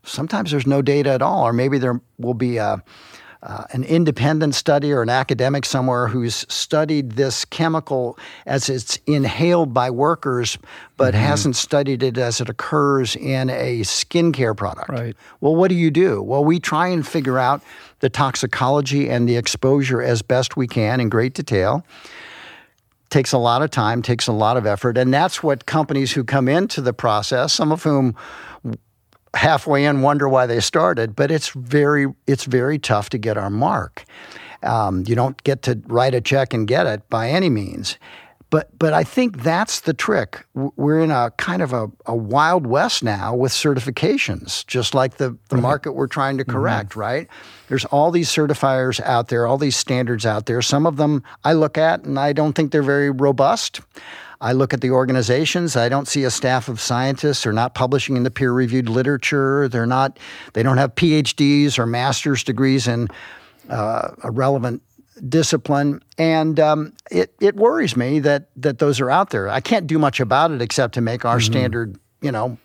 sometimes 0.03 0.51
there's 0.51 0.67
no 0.67 0.81
data 0.81 1.11
at 1.11 1.21
all, 1.21 1.47
or 1.47 1.53
maybe 1.53 1.77
there 1.77 2.01
will 2.17 2.33
be 2.33 2.57
a 2.57 2.83
uh, 3.45 3.63
an 3.73 3.83
independent 3.83 4.55
study 4.55 4.91
or 4.91 5.03
an 5.03 5.09
academic 5.09 5.65
somewhere 5.65 6.07
who's 6.07 6.51
studied 6.51 7.11
this 7.11 7.45
chemical 7.45 8.17
as 8.47 8.69
it's 8.69 8.97
inhaled 9.05 9.71
by 9.71 9.87
workers, 9.87 10.57
but 10.97 11.13
mm-hmm. 11.13 11.23
hasn't 11.23 11.55
studied 11.55 12.01
it 12.01 12.17
as 12.17 12.41
it 12.41 12.49
occurs 12.49 13.15
in 13.15 13.51
a 13.51 13.81
skincare 13.81 14.57
product. 14.57 14.89
Right. 14.89 15.15
Well, 15.41 15.55
what 15.55 15.69
do 15.69 15.75
you 15.75 15.91
do? 15.91 16.23
Well, 16.23 16.43
we 16.43 16.59
try 16.59 16.87
and 16.87 17.07
figure 17.07 17.37
out 17.37 17.61
the 17.99 18.09
toxicology 18.09 19.09
and 19.09 19.29
the 19.29 19.37
exposure 19.37 20.01
as 20.01 20.23
best 20.23 20.57
we 20.57 20.67
can 20.67 20.99
in 20.99 21.09
great 21.09 21.35
detail 21.35 21.85
takes 23.15 23.31
a 23.31 23.37
lot 23.37 23.61
of 23.61 23.71
time, 23.71 24.01
takes 24.01 24.27
a 24.27 24.33
lot 24.33 24.57
of 24.57 24.65
effort, 24.65 24.97
and 24.97 25.13
that's 25.13 25.41
what 25.41 25.65
companies 25.65 26.11
who 26.11 26.21
come 26.21 26.49
into 26.49 26.81
the 26.81 26.91
process, 26.91 27.53
some 27.53 27.71
of 27.71 27.81
whom 27.81 28.13
halfway 29.33 29.85
in 29.85 30.01
wonder 30.01 30.27
why 30.27 30.45
they 30.45 30.59
started, 30.59 31.15
but 31.15 31.31
it's 31.31 31.47
very 31.51 32.07
it's 32.27 32.43
very 32.43 32.77
tough 32.77 33.09
to 33.09 33.17
get 33.17 33.37
our 33.37 33.49
mark. 33.49 34.03
Um, 34.63 35.05
you 35.07 35.15
don't 35.15 35.41
get 35.43 35.61
to 35.61 35.81
write 35.85 36.13
a 36.13 36.19
check 36.19 36.53
and 36.53 36.67
get 36.67 36.87
it 36.87 37.09
by 37.09 37.29
any 37.29 37.49
means. 37.49 37.97
But 38.49 38.77
but 38.77 38.93
I 38.93 39.03
think 39.03 39.41
that's 39.41 39.81
the 39.81 39.93
trick. 39.93 40.45
We're 40.53 41.01
in 41.01 41.11
a 41.11 41.31
kind 41.37 41.61
of 41.61 41.73
a, 41.73 41.87
a 42.05 42.15
wild 42.15 42.67
west 42.67 43.03
now 43.03 43.35
with 43.35 43.51
certifications, 43.51 44.65
just 44.67 44.93
like 44.93 45.17
the, 45.17 45.37
the 45.49 45.55
right. 45.55 45.61
market 45.61 45.93
we're 45.93 46.07
trying 46.07 46.37
to 46.37 46.43
mm-hmm. 46.43 46.53
correct, 46.53 46.91
mm-hmm. 46.91 46.99
right? 46.99 47.27
There's 47.67 47.85
all 47.85 48.11
these 48.11 48.29
certifiers 48.29 49.01
out 49.01 49.29
there, 49.29 49.47
all 49.47 49.57
these 49.57 49.75
standards 49.75 50.25
out 50.25 50.45
there. 50.45 50.61
Some 50.61 50.85
of 50.85 50.97
them 50.97 51.23
I 51.43 51.53
look 51.53 51.77
at 51.77 52.03
and 52.03 52.19
I 52.19 52.33
don't 52.33 52.53
think 52.53 52.71
they're 52.71 52.83
very 52.83 53.09
robust. 53.09 53.81
I 54.41 54.51
look 54.51 54.73
at 54.73 54.81
the 54.81 54.91
organizations. 54.91 55.75
I 55.75 55.89
don't 55.89 56.07
see 56.07 56.23
a 56.23 56.29
staff 56.29 56.67
of 56.67 56.79
scientists. 56.79 57.43
They're 57.43 57.53
not 57.53 57.73
publishing 57.73 58.17
in 58.17 58.23
the 58.23 58.31
peer-reviewed 58.31 58.89
literature. 58.89 59.67
They're 59.69 59.85
not. 59.85 60.19
They 60.53 60.61
don't 60.61 60.77
have 60.77 60.93
PhDs 60.95 61.79
or 61.79 61.85
master's 61.85 62.43
degrees 62.43 62.87
in 62.87 63.07
uh, 63.69 64.09
a 64.23 64.31
relevant 64.31 64.81
discipline, 65.27 66.01
and 66.17 66.59
um, 66.59 66.93
it 67.11 67.33
it 67.39 67.55
worries 67.55 67.95
me 67.95 68.19
that 68.19 68.49
that 68.57 68.79
those 68.79 68.99
are 68.99 69.09
out 69.09 69.29
there. 69.29 69.49
I 69.49 69.61
can't 69.61 69.87
do 69.87 69.99
much 69.99 70.19
about 70.19 70.51
it 70.51 70.61
except 70.61 70.93
to 70.95 71.01
make 71.01 71.25
our 71.25 71.37
mm-hmm. 71.37 71.51
standard, 71.51 71.99
you 72.21 72.31
know, 72.31 72.57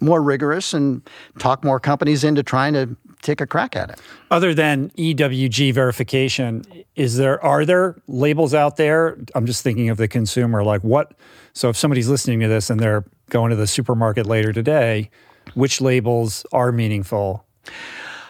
more 0.00 0.22
rigorous 0.22 0.72
and 0.74 1.02
talk 1.38 1.64
more 1.64 1.80
companies 1.80 2.24
into 2.24 2.42
trying 2.42 2.74
to 2.74 2.96
take 3.22 3.40
a 3.40 3.46
crack 3.46 3.74
at 3.74 3.90
it. 3.90 4.00
Other 4.30 4.54
than 4.54 4.90
EWG 4.90 5.72
verification, 5.72 6.64
is 6.94 7.16
there 7.16 7.42
are 7.42 7.64
there 7.64 7.96
labels 8.06 8.54
out 8.54 8.76
there? 8.76 9.18
I'm 9.34 9.46
just 9.46 9.62
thinking 9.62 9.88
of 9.88 9.96
the 9.96 10.08
consumer. 10.08 10.62
Like 10.62 10.82
what? 10.82 11.14
So 11.52 11.68
if 11.68 11.76
somebody's 11.76 12.08
listening 12.08 12.40
to 12.40 12.48
this 12.48 12.70
and 12.70 12.78
they're 12.78 13.04
going 13.30 13.50
to 13.50 13.56
the 13.56 13.66
supermarket 13.66 14.26
later 14.26 14.52
today, 14.52 15.10
which 15.54 15.80
labels 15.80 16.44
are 16.52 16.72
meaningful? 16.72 17.44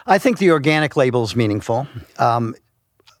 I 0.07 0.19
think 0.19 0.37
the 0.37 0.51
organic 0.51 0.95
label 0.95 1.23
is 1.23 1.35
meaningful. 1.35 1.87
Um, 2.19 2.55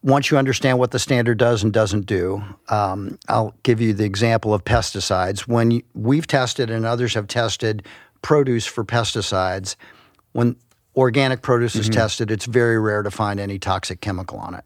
once 0.05 0.29
you 0.29 0.37
understand 0.37 0.77
what 0.77 0.91
the 0.91 0.99
standard 0.99 1.39
does 1.39 1.63
and 1.63 1.73
doesn't 1.73 2.05
do, 2.05 2.43
um, 2.69 3.17
I'll 3.27 3.55
give 3.63 3.81
you 3.81 3.91
the 3.91 4.05
example 4.05 4.53
of 4.53 4.63
pesticides. 4.63 5.47
When 5.47 5.71
you, 5.71 5.83
we've 5.95 6.27
tested 6.27 6.69
and 6.69 6.85
others 6.85 7.15
have 7.15 7.25
tested 7.25 7.83
produce 8.21 8.67
for 8.67 8.85
pesticides, 8.85 9.75
when 10.33 10.57
organic 10.95 11.41
produce 11.41 11.71
mm-hmm. 11.71 11.81
is 11.81 11.89
tested, 11.89 12.29
it's 12.29 12.45
very 12.45 12.79
rare 12.79 13.01
to 13.01 13.09
find 13.09 13.39
any 13.39 13.57
toxic 13.57 13.99
chemical 13.99 14.37
on 14.37 14.53
it. 14.53 14.63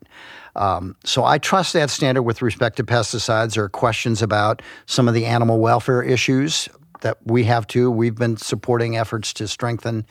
Um, 0.58 0.97
so 1.06 1.23
I 1.23 1.38
trust 1.38 1.71
that 1.71 1.89
standard 1.89 2.23
with 2.23 2.41
respect 2.41 2.75
to 2.75 2.84
pesticides. 2.84 3.54
There 3.54 3.63
are 3.63 3.69
questions 3.69 4.21
about 4.21 4.62
some 4.88 5.08
of 5.08 5.13
the 5.13 5.25
animal 5.25 5.60
welfare 5.60 6.04
issues 6.04 6.67
that 6.99 7.17
we 7.23 7.45
have 7.45 7.65
too. 7.65 7.89
We've 7.89 8.15
been 8.15 8.36
supporting 8.36 8.97
efforts 8.97 9.32
to 9.36 9.47
strengthen 9.47 10.06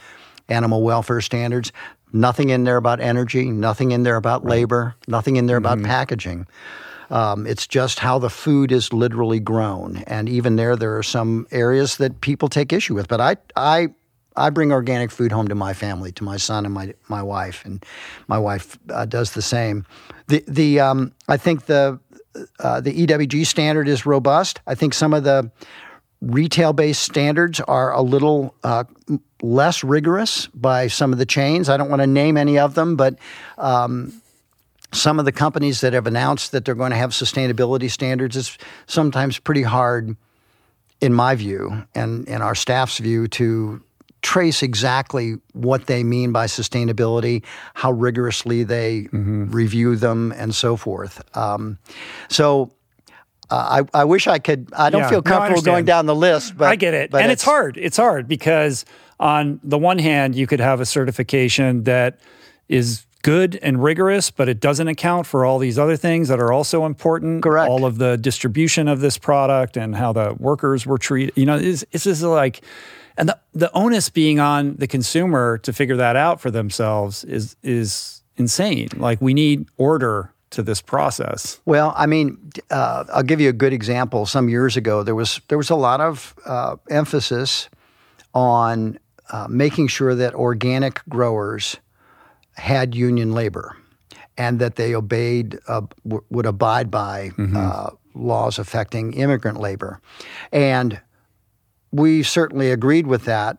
animal 0.49 0.83
welfare 0.83 1.21
standards. 1.21 1.71
Nothing 2.13 2.51
in 2.51 2.65
there 2.65 2.77
about 2.77 3.01
energy, 3.01 3.51
nothing 3.51 3.93
in 3.93 4.03
there 4.03 4.17
about 4.17 4.45
labor, 4.45 4.95
nothing 5.07 5.37
in 5.37 5.47
there 5.47 5.61
mm-hmm. 5.61 5.81
about 5.81 5.87
packaging. 5.87 6.47
Um, 7.11 7.47
it's 7.47 7.67
just 7.67 8.01
how 8.01 8.19
the 8.19 8.31
food 8.31 8.71
is 8.71 8.93
literally 8.93 9.41
grown, 9.41 9.99
and 10.07 10.29
even 10.29 10.57
there, 10.57 10.77
there 10.77 10.97
are 10.99 11.03
some 11.03 11.47
areas 11.51 11.97
that 11.97 12.21
people 12.21 12.49
take 12.49 12.73
issue 12.73 12.95
with. 12.95 13.09
But 13.09 13.21
I, 13.21 13.37
I, 13.57 13.89
I 14.37 14.51
bring 14.51 14.73
organic 14.73 15.11
food 15.11 15.33
home 15.33 15.49
to 15.49 15.55
my 15.55 15.73
family, 15.73 16.13
to 16.13 16.25
my 16.25 16.37
son 16.37 16.67
and 16.67 16.75
my 16.75 16.93
my 17.09 17.23
wife, 17.23 17.65
and 17.65 17.85
my 18.27 18.39
wife 18.39 18.79
uh, 18.91 19.07
does 19.07 19.33
the 19.33 19.41
same. 19.41 19.87
The 20.27 20.45
the 20.47 20.81
um, 20.81 21.13
I 21.29 21.39
think 21.39 21.65
the 21.65 21.99
uh, 22.61 22.81
the 22.81 23.07
EWG 23.07 23.47
standard 23.47 23.89
is 23.89 24.05
robust. 24.05 24.61
I 24.67 24.75
think 24.75 24.95
some 24.95 25.15
of 25.15 25.25
the 25.25 25.51
retail 26.21 26.73
based 26.73 27.03
standards 27.03 27.61
are 27.61 27.93
a 27.93 28.03
little 28.03 28.55
uh, 28.65 28.85
less 29.43 29.85
rigorous 29.85 30.47
by 30.49 30.89
some 30.89 31.13
of 31.13 31.19
the 31.19 31.27
chains. 31.27 31.69
I 31.69 31.77
don't 31.77 31.91
want 31.91 32.03
to 32.03 32.07
name 32.07 32.37
any 32.37 32.59
of 32.59 32.75
them, 32.75 32.97
but 32.97 33.19
um, 33.57 34.21
some 34.93 35.19
of 35.19 35.25
the 35.25 35.33
companies 35.33 35.81
that 35.81 35.93
have 35.93 36.07
announced 36.07 36.53
that 36.53 36.65
they're 36.65 36.75
going 36.75 36.91
to 36.91 36.97
have 36.97 37.11
sustainability 37.11 37.91
standards, 37.91 38.37
it's 38.37 38.59
sometimes 38.87 39.39
pretty 39.39 39.63
hard, 39.63 40.17
in 41.01 41.13
my 41.13 41.35
view 41.35 41.85
and 41.95 42.27
in 42.29 42.43
our 42.43 42.55
staff's 42.55 42.99
view, 42.99 43.29
to 43.29 43.83
trace 44.23 44.63
exactly 44.63 45.37
what 45.53 45.87
they 45.87 46.03
mean 46.03 46.33
by 46.33 46.47
sustainability, 46.47 47.45
how 47.75 47.93
rigorously 47.93 48.65
they 48.65 49.03
mm-hmm. 49.03 49.51
review 49.51 49.97
them, 49.97 50.33
and 50.33 50.55
so 50.55 50.77
forth. 50.77 51.23
Um, 51.37 51.79
so 52.29 52.73
uh, 53.51 53.83
I, 53.95 54.01
I 54.01 54.05
wish 54.05 54.27
I 54.27 54.39
could. 54.39 54.69
I 54.77 54.91
don't 54.91 55.03
yeah, 55.03 55.11
feel 55.11 55.23
comfortable 55.23 55.63
no, 55.63 55.73
going 55.73 55.85
down 55.85 56.07
the 56.07 56.15
list, 56.15 56.57
but 56.57 56.69
I 56.69 56.77
get 56.77 56.95
it, 56.95 57.15
and 57.15 57.31
it's, 57.31 57.35
it's, 57.35 57.43
hard. 57.45 57.77
It's 57.77 57.97
hard 57.97 58.29
because 58.29 58.85
on 59.21 59.61
the 59.63 59.79
one 59.79 59.99
hand, 59.99 60.35
you 60.35 60.47
could 60.47 60.61
have 60.61 60.81
a 60.81 60.87
certification 60.87 61.85
that 61.85 62.19
is 62.69 63.05
good 63.23 63.59
and 63.63 63.83
rigorous, 63.83 64.31
but 64.31 64.49
it 64.49 64.61
doesn't 64.61 64.89
account 64.89 65.27
for 65.27 65.45
all 65.45 65.59
these 65.59 65.79
other 65.79 65.97
things 65.97 66.29
that 66.29 66.41
are 66.41 66.53
also 66.53 66.85
important. 66.85 67.43
Correct. 67.43 67.69
All 67.69 67.85
of 67.85 67.99
the 67.99 68.17
distribution 68.17 68.89
of 68.89 69.01
this 69.01 69.19
product 69.19 69.77
and 69.77 69.95
how 69.95 70.13
the 70.13 70.35
workers 70.39 70.87
were 70.87 70.99
treated. 70.99 71.37
You 71.37 71.47
know, 71.47 71.57
it's, 71.57 71.85
it's 71.93 72.05
just 72.05 72.23
like, 72.23 72.63
and 73.17 73.29
the 73.29 73.39
the 73.53 73.73
onus 73.73 74.11
being 74.11 74.39
on 74.39 74.77
the 74.77 74.87
consumer 74.87 75.59
to 75.59 75.73
figure 75.73 75.97
that 75.97 76.15
out 76.15 76.41
for 76.41 76.53
themselves 76.53 77.25
is 77.25 77.57
is 77.65 78.23
insane. 78.37 78.89
Like 78.97 79.21
we 79.21 79.35
need 79.35 79.67
order 79.77 80.33
to 80.51 80.63
this 80.63 80.81
process? 80.81 81.61
Well, 81.65 81.93
I 81.97 82.07
mean, 82.07 82.39
uh, 82.71 83.05
I'll 83.13 83.23
give 83.23 83.41
you 83.41 83.49
a 83.49 83.53
good 83.53 83.73
example. 83.73 84.27
Some 84.27 84.49
years 84.49 84.77
ago, 84.77 85.03
there 85.03 85.15
was 85.15 85.41
there 85.49 85.59
was 85.59 85.71
a 85.71 85.77
lot 85.77 86.01
of 86.01 86.35
uh, 86.47 86.77
emphasis 86.91 87.69
on 88.35 88.99
uh, 89.31 89.47
making 89.49 89.89
sure 89.89 90.15
that 90.15 90.35
organic 90.35 91.03
growers 91.09 91.77
had 92.55 92.95
union 92.95 93.33
labor 93.33 93.77
and 94.37 94.59
that 94.59 94.77
they 94.77 94.95
obeyed 94.95 95.59
uh, 95.69 95.83
w- 96.05 96.25
would 96.31 96.47
abide 96.47 96.91
by 96.91 97.31
mm-hmm. 97.31 97.57
Uh, 97.57 97.91
laws 98.15 98.59
affecting 98.59 99.13
immigrant 99.13 99.61
labor, 99.61 100.01
and 100.51 101.01
we 101.93 102.23
certainly 102.23 102.71
agreed 102.71 103.07
with 103.07 103.25
that. 103.25 103.59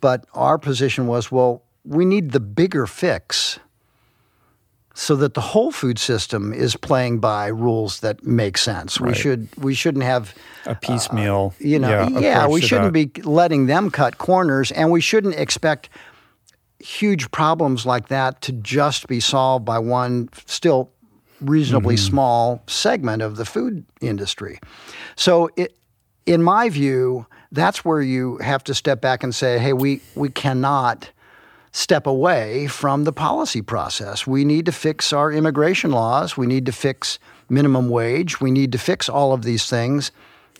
But 0.00 0.24
our 0.34 0.58
position 0.58 1.06
was, 1.06 1.32
well, 1.32 1.62
we 1.84 2.04
need 2.04 2.30
the 2.30 2.40
bigger 2.40 2.86
fix 2.86 3.58
so 4.94 5.16
that 5.16 5.34
the 5.34 5.40
whole 5.40 5.70
food 5.70 5.98
system 5.98 6.52
is 6.52 6.76
playing 6.76 7.20
by 7.20 7.46
rules 7.46 8.00
that 8.00 8.24
make 8.24 8.58
sense. 8.58 9.00
Right. 9.00 9.08
We 9.08 9.14
should 9.14 9.48
we 9.56 9.74
shouldn't 9.74 10.04
have 10.04 10.34
a 10.66 10.74
piecemeal. 10.74 11.54
Uh, 11.54 11.64
you 11.64 11.78
know, 11.78 12.08
yeah, 12.08 12.18
yeah 12.18 12.46
we 12.48 12.60
shouldn't 12.60 12.92
that. 12.92 13.14
be 13.14 13.22
letting 13.22 13.66
them 13.66 13.90
cut 13.90 14.18
corners, 14.18 14.72
and 14.72 14.90
we 14.90 15.00
shouldn't 15.00 15.36
expect 15.36 15.88
huge 16.78 17.30
problems 17.30 17.84
like 17.86 18.08
that 18.08 18.40
to 18.40 18.52
just 18.52 19.06
be 19.06 19.20
solved 19.20 19.64
by 19.64 19.78
one 19.78 20.28
still 20.46 20.90
reasonably 21.40 21.94
mm-hmm. 21.94 22.06
small 22.06 22.62
segment 22.66 23.22
of 23.22 23.36
the 23.36 23.44
food 23.44 23.84
industry. 24.00 24.58
So 25.16 25.50
it, 25.56 25.76
in 26.26 26.42
my 26.42 26.68
view, 26.68 27.26
that's 27.52 27.84
where 27.84 28.00
you 28.00 28.38
have 28.38 28.64
to 28.64 28.74
step 28.74 29.00
back 29.00 29.22
and 29.22 29.34
say, 29.34 29.58
"Hey, 29.58 29.72
we 29.72 30.00
we 30.14 30.28
cannot." 30.28 31.10
Step 31.72 32.06
away 32.06 32.66
from 32.66 33.04
the 33.04 33.12
policy 33.12 33.62
process. 33.62 34.26
We 34.26 34.44
need 34.44 34.66
to 34.66 34.72
fix 34.72 35.12
our 35.12 35.30
immigration 35.30 35.92
laws. 35.92 36.36
We 36.36 36.46
need 36.46 36.66
to 36.66 36.72
fix 36.72 37.18
minimum 37.48 37.88
wage. 37.88 38.40
We 38.40 38.50
need 38.50 38.72
to 38.72 38.78
fix 38.78 39.08
all 39.08 39.32
of 39.32 39.42
these 39.42 39.68
things 39.68 40.10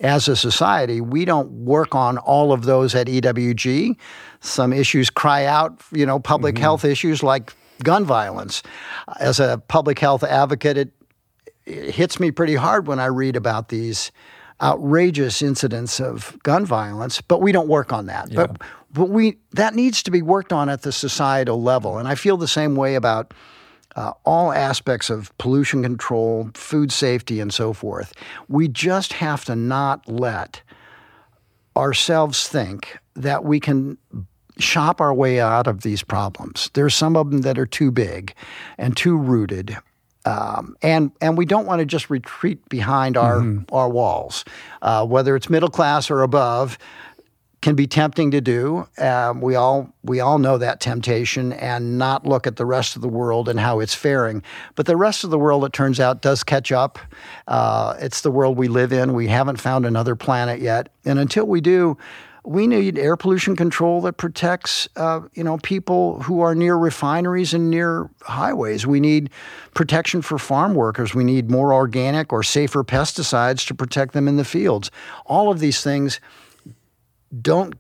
as 0.01 0.29
a 0.29 0.37
society. 0.37 1.01
We 1.01 1.25
don't 1.25 1.51
work 1.65 1.95
on 1.95 2.19
all 2.19 2.53
of 2.53 2.65
those 2.65 2.95
at 2.95 3.07
EWG. 3.07 3.97
Some 4.41 4.73
issues 4.73 5.11
cry 5.11 5.45
out, 5.45 5.83
you 5.93 6.07
know, 6.07 6.19
public 6.19 6.55
mm-hmm. 6.55 6.63
health 6.63 6.85
issues 6.85 7.23
like 7.23 7.53
gun 7.83 8.05
violence. 8.05 8.63
As 9.19 9.41
a 9.41 9.63
public 9.69 9.99
health 9.99 10.25
advocate, 10.25 10.79
it, 10.79 10.93
it 11.67 11.95
hits 11.95 12.19
me 12.19 12.31
pretty 12.31 12.55
hard 12.55 12.87
when 12.87 12.99
I 12.99 13.07
read 13.07 13.37
about 13.37 13.69
these 13.69 14.11
outrageous 14.63 15.43
incidents 15.43 16.01
of 16.01 16.37
gun 16.43 16.65
violence, 16.65 17.21
but 17.21 17.41
we 17.41 17.53
don't 17.53 17.69
work 17.69 17.93
on 17.93 18.07
that. 18.07 18.31
Yeah. 18.31 18.47
But 18.47 18.63
but 18.93 19.09
we 19.09 19.39
that 19.53 19.75
needs 19.75 20.03
to 20.03 20.11
be 20.11 20.23
worked 20.23 20.53
on 20.53 20.69
at 20.69 20.83
the 20.83 20.93
societal 20.93 21.63
level, 21.63 21.99
and 21.99 22.09
I 22.09 22.15
feel 22.15 22.37
the 22.37 22.49
same 22.49 22.77
way 22.77 22.95
about 22.95 23.33
uh, 23.97 24.13
all 24.25 24.53
aspects 24.53 25.11
of 25.11 25.37
pollution 25.39 25.83
control, 25.83 26.51
food 26.55 26.93
safety, 26.93 27.41
and 27.41 27.53
so 27.53 27.73
forth. 27.73 28.13
We 28.49 28.69
just 28.69 29.15
have 29.15 29.45
to 29.47 29.57
not 29.57 30.09
let 30.09 30.63
ourselves 31.77 32.49
think 32.49 32.99
that 33.15 33.45
we 33.45 33.61
can 33.61 33.99
shop 34.59 35.01
our 35.01 35.15
way 35.15 35.41
out 35.41 35.67
of 35.67 35.83
these 35.83 36.03
problems. 36.03 36.71
There's 36.75 36.95
some 36.95 37.17
of 37.17 37.31
them 37.31 37.43
that 37.43 37.59
are 37.59 37.67
too 37.67 37.91
big 37.91 38.35
and 38.79 38.97
too 38.97 39.17
rooted. 39.17 39.77
Um, 40.25 40.77
and 40.83 41.13
and 41.21 41.39
we 41.39 41.47
don't 41.47 41.67
want 41.67 41.81
to 41.81 41.87
just 41.87 42.11
retreat 42.11 42.69
behind 42.69 43.17
our 43.17 43.39
mm-hmm. 43.39 43.75
our 43.75 43.89
walls, 43.89 44.45
uh, 44.83 45.07
whether 45.07 45.35
it's 45.35 45.49
middle 45.49 45.71
class 45.71 46.11
or 46.11 46.23
above 46.23 46.79
can 47.61 47.75
be 47.75 47.87
tempting 47.87 48.31
to 48.31 48.41
do. 48.41 48.87
Um, 48.99 49.41
we 49.41 49.55
all 49.55 49.93
we 50.03 50.21
all 50.21 50.39
know 50.39 50.59
that 50.59 50.81
temptation, 50.81 51.53
and 51.53 51.99
not 51.99 52.27
look 52.27 52.47
at 52.47 52.57
the 52.57 52.65
rest 52.65 52.97
of 52.97 53.03
the 53.03 53.09
world 53.09 53.49
and 53.49 53.61
how 53.61 53.81
it's 53.81 53.95
faring. 53.95 54.43
But 54.75 54.87
the 54.87 54.97
rest 54.97 55.25
of 55.25 55.31
the 55.31 55.39
world, 55.39 55.65
it 55.65 55.73
turns 55.73 56.01
out, 56.01 56.23
does 56.23 56.43
catch 56.43 56.73
up. 56.73 56.99
Uh, 57.47 57.97
it's 57.99 58.23
the 58.23 58.31
world 58.31 58.57
we 58.57 58.69
live 58.69 58.93
in. 58.93 59.13
We 59.13 59.29
haven't 59.29 59.61
found 59.61 59.85
another 59.85 60.17
planet 60.17 60.61
yet, 60.61 60.93
and 61.05 61.19
until 61.19 61.47
we 61.47 61.61
do. 61.61 61.97
We 62.51 62.67
need 62.67 62.99
air 62.99 63.17
pollution 63.17 63.55
control 63.55 64.01
that 64.01 64.15
protects, 64.15 64.89
uh, 64.97 65.21
you 65.35 65.45
know, 65.45 65.59
people 65.59 66.21
who 66.23 66.41
are 66.41 66.53
near 66.53 66.75
refineries 66.75 67.55
and 67.55 67.71
near 67.71 68.11
highways. 68.23 68.85
We 68.85 68.99
need 68.99 69.31
protection 69.73 70.21
for 70.21 70.37
farm 70.37 70.75
workers. 70.75 71.15
We 71.15 71.23
need 71.23 71.49
more 71.49 71.73
organic 71.73 72.33
or 72.33 72.43
safer 72.43 72.83
pesticides 72.83 73.65
to 73.69 73.75
protect 73.75 74.15
them 74.15 74.27
in 74.27 74.37
the 74.37 74.45
fields. 74.45 74.91
All 75.27 75.53
of 75.53 75.61
these 75.61 75.85
things 75.85 76.19
don't 77.41 77.77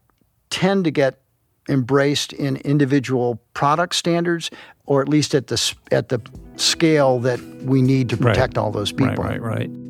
tend 0.50 0.84
to 0.84 0.92
get 0.92 1.20
embraced 1.68 2.32
in 2.32 2.54
individual 2.58 3.42
product 3.54 3.96
standards, 3.96 4.52
or 4.86 5.02
at 5.02 5.08
least 5.08 5.34
at 5.34 5.48
the 5.48 5.74
at 5.90 6.10
the 6.10 6.20
scale 6.54 7.18
that 7.18 7.40
we 7.64 7.82
need 7.82 8.08
to 8.10 8.16
protect 8.16 8.56
right. 8.56 8.62
all 8.62 8.70
those 8.70 8.92
people. 8.92 9.24
Right, 9.24 9.40
right, 9.40 9.68
right. 9.68 9.89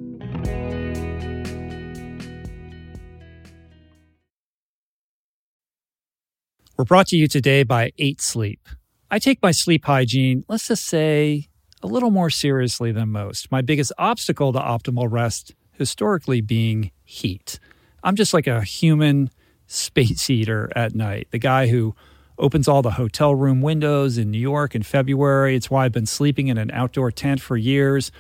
We're 6.81 6.85
brought 6.85 7.09
to 7.09 7.17
you 7.19 7.29
today 7.29 7.63
by 7.63 7.93
8 7.99 8.23
Sleep. 8.23 8.67
I 9.11 9.19
take 9.19 9.43
my 9.43 9.51
sleep 9.51 9.85
hygiene, 9.85 10.47
let's 10.49 10.69
just 10.69 10.87
say, 10.87 11.51
a 11.83 11.87
little 11.87 12.11
more 12.11 12.31
seriously 12.31 12.91
than 12.91 13.11
most. 13.11 13.53
My 13.53 13.61
biggest 13.61 13.93
obstacle 13.99 14.51
to 14.55 14.59
optimal 14.59 15.07
rest 15.13 15.55
historically 15.73 16.41
being 16.41 16.91
heat. 17.05 17.61
I'm 18.03 18.17
just 18.17 18.33
like 18.33 18.47
a 18.47 18.63
human 18.63 19.29
space 19.67 20.27
heater 20.27 20.73
at 20.75 20.95
night. 20.95 21.29
The 21.33 21.39
guy 21.39 21.67
who 21.67 21.95
opens 22.39 22.67
all 22.67 22.81
the 22.81 22.93
hotel 22.93 23.35
room 23.35 23.61
windows 23.61 24.17
in 24.17 24.31
New 24.31 24.39
York 24.39 24.75
in 24.75 24.83
February. 24.83 25.57
It's 25.57 25.71
why 25.71 25.85
I've 25.85 25.93
been 25.93 26.07
sleeping 26.07 26.49
in 26.49 26.57
an 26.57 26.71
outdoor 26.71 27.11
tent 27.11 27.43
for 27.43 27.59
years. 27.59 28.11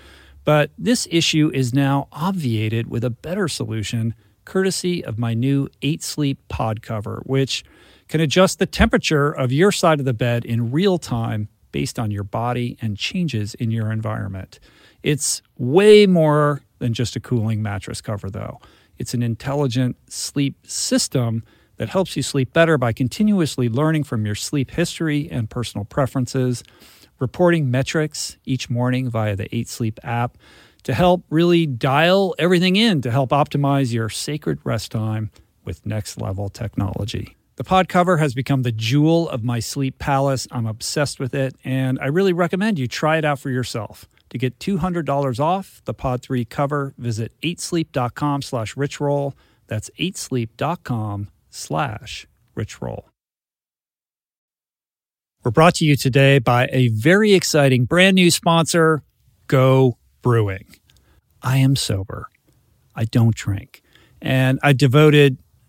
But 0.44 0.70
this 0.76 1.08
issue 1.10 1.50
is 1.54 1.72
now 1.72 2.08
obviated 2.12 2.90
with 2.90 3.04
a 3.04 3.10
better 3.10 3.48
solution, 3.48 4.14
courtesy 4.44 5.02
of 5.02 5.18
my 5.18 5.32
new 5.32 5.70
8 5.80 6.02
Sleep 6.02 6.46
pod 6.48 6.82
cover, 6.82 7.22
which 7.24 7.64
can 8.10 8.20
adjust 8.20 8.58
the 8.58 8.66
temperature 8.66 9.30
of 9.30 9.52
your 9.52 9.70
side 9.70 10.00
of 10.00 10.04
the 10.04 10.12
bed 10.12 10.44
in 10.44 10.72
real 10.72 10.98
time 10.98 11.48
based 11.70 11.96
on 11.96 12.10
your 12.10 12.24
body 12.24 12.76
and 12.82 12.98
changes 12.98 13.54
in 13.54 13.70
your 13.70 13.92
environment. 13.92 14.58
It's 15.04 15.42
way 15.56 16.08
more 16.08 16.60
than 16.80 16.92
just 16.92 17.14
a 17.14 17.20
cooling 17.20 17.62
mattress 17.62 18.00
cover, 18.00 18.28
though. 18.28 18.58
It's 18.98 19.14
an 19.14 19.22
intelligent 19.22 19.96
sleep 20.10 20.66
system 20.66 21.44
that 21.76 21.88
helps 21.88 22.16
you 22.16 22.24
sleep 22.24 22.52
better 22.52 22.76
by 22.76 22.92
continuously 22.92 23.68
learning 23.68 24.02
from 24.02 24.26
your 24.26 24.34
sleep 24.34 24.72
history 24.72 25.28
and 25.30 25.48
personal 25.48 25.84
preferences, 25.84 26.64
reporting 27.20 27.70
metrics 27.70 28.38
each 28.44 28.68
morning 28.68 29.08
via 29.08 29.36
the 29.36 29.54
8 29.54 29.68
Sleep 29.68 30.00
app 30.02 30.36
to 30.82 30.94
help 30.94 31.24
really 31.30 31.64
dial 31.64 32.34
everything 32.40 32.74
in 32.74 33.02
to 33.02 33.10
help 33.12 33.30
optimize 33.30 33.92
your 33.92 34.08
sacred 34.08 34.58
rest 34.64 34.90
time 34.90 35.30
with 35.64 35.86
next 35.86 36.20
level 36.20 36.48
technology. 36.48 37.36
The 37.60 37.64
pod 37.64 37.90
cover 37.90 38.16
has 38.16 38.32
become 38.32 38.62
the 38.62 38.72
jewel 38.72 39.28
of 39.28 39.44
my 39.44 39.60
sleep 39.60 39.98
palace. 39.98 40.48
I'm 40.50 40.64
obsessed 40.64 41.20
with 41.20 41.34
it, 41.34 41.54
and 41.62 41.98
I 42.00 42.06
really 42.06 42.32
recommend 42.32 42.78
you 42.78 42.88
try 42.88 43.18
it 43.18 43.24
out 43.26 43.38
for 43.38 43.50
yourself. 43.50 44.08
To 44.30 44.38
get 44.38 44.58
$200 44.58 45.38
off 45.38 45.82
the 45.84 45.92
Pod 45.92 46.22
3 46.22 46.46
cover, 46.46 46.94
visit 46.96 47.34
8sleep.com 47.42 48.40
slash 48.40 48.74
richroll. 48.76 49.34
That's 49.66 49.90
8sleep.com 49.98 51.28
slash 51.50 52.26
richroll. 52.56 53.02
We're 55.44 55.50
brought 55.50 55.74
to 55.74 55.84
you 55.84 55.96
today 55.96 56.38
by 56.38 56.66
a 56.72 56.88
very 56.88 57.34
exciting 57.34 57.84
brand 57.84 58.14
new 58.14 58.30
sponsor, 58.30 59.02
Go 59.48 59.98
Brewing. 60.22 60.76
I 61.42 61.58
am 61.58 61.76
sober. 61.76 62.30
I 62.96 63.04
don't 63.04 63.34
drink. 63.34 63.82
And 64.22 64.58
I 64.62 64.72
devoted 64.72 65.36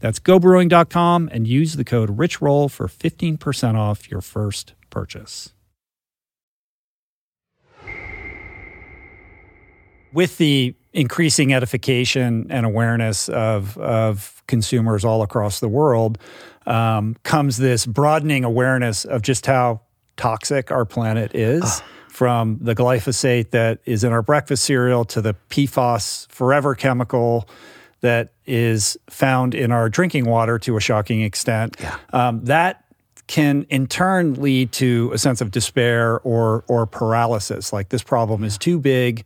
That's 0.00 0.18
gobrewing.com 0.18 1.30
and 1.32 1.46
use 1.46 1.76
the 1.76 1.84
code 1.84 2.18
RICHROLL 2.18 2.70
for 2.70 2.86
15% 2.86 3.74
off 3.74 4.10
your 4.10 4.20
first 4.20 4.74
purchase. 4.90 5.52
With 10.12 10.38
the 10.38 10.74
increasing 10.92 11.52
edification 11.52 12.46
and 12.48 12.64
awareness 12.64 13.28
of, 13.28 13.76
of 13.78 14.42
consumers 14.46 15.04
all 15.04 15.22
across 15.22 15.60
the 15.60 15.68
world 15.68 16.18
um, 16.66 17.16
comes 17.22 17.58
this 17.58 17.84
broadening 17.84 18.44
awareness 18.44 19.04
of 19.04 19.22
just 19.22 19.46
how 19.46 19.82
toxic 20.16 20.70
our 20.70 20.84
planet 20.84 21.34
is. 21.34 21.62
Uh. 21.62 21.80
From 22.08 22.56
the 22.62 22.74
glyphosate 22.74 23.50
that 23.50 23.80
is 23.84 24.02
in 24.02 24.10
our 24.10 24.22
breakfast 24.22 24.64
cereal 24.64 25.04
to 25.04 25.20
the 25.20 25.34
PFAS 25.50 26.26
forever 26.32 26.74
chemical 26.74 27.46
that 28.06 28.32
is 28.46 28.96
found 29.10 29.52
in 29.52 29.72
our 29.72 29.88
drinking 29.88 30.26
water 30.26 30.60
to 30.60 30.76
a 30.76 30.80
shocking 30.80 31.22
extent. 31.22 31.76
Yeah. 31.80 31.98
Um, 32.12 32.44
that 32.44 32.84
can 33.26 33.66
in 33.68 33.88
turn 33.88 34.34
lead 34.34 34.70
to 34.70 35.10
a 35.12 35.18
sense 35.18 35.40
of 35.40 35.50
despair 35.50 36.20
or 36.20 36.64
or 36.68 36.86
paralysis. 36.86 37.72
Like 37.72 37.88
this 37.88 38.04
problem 38.04 38.44
is 38.44 38.56
too 38.56 38.78
big. 38.78 39.24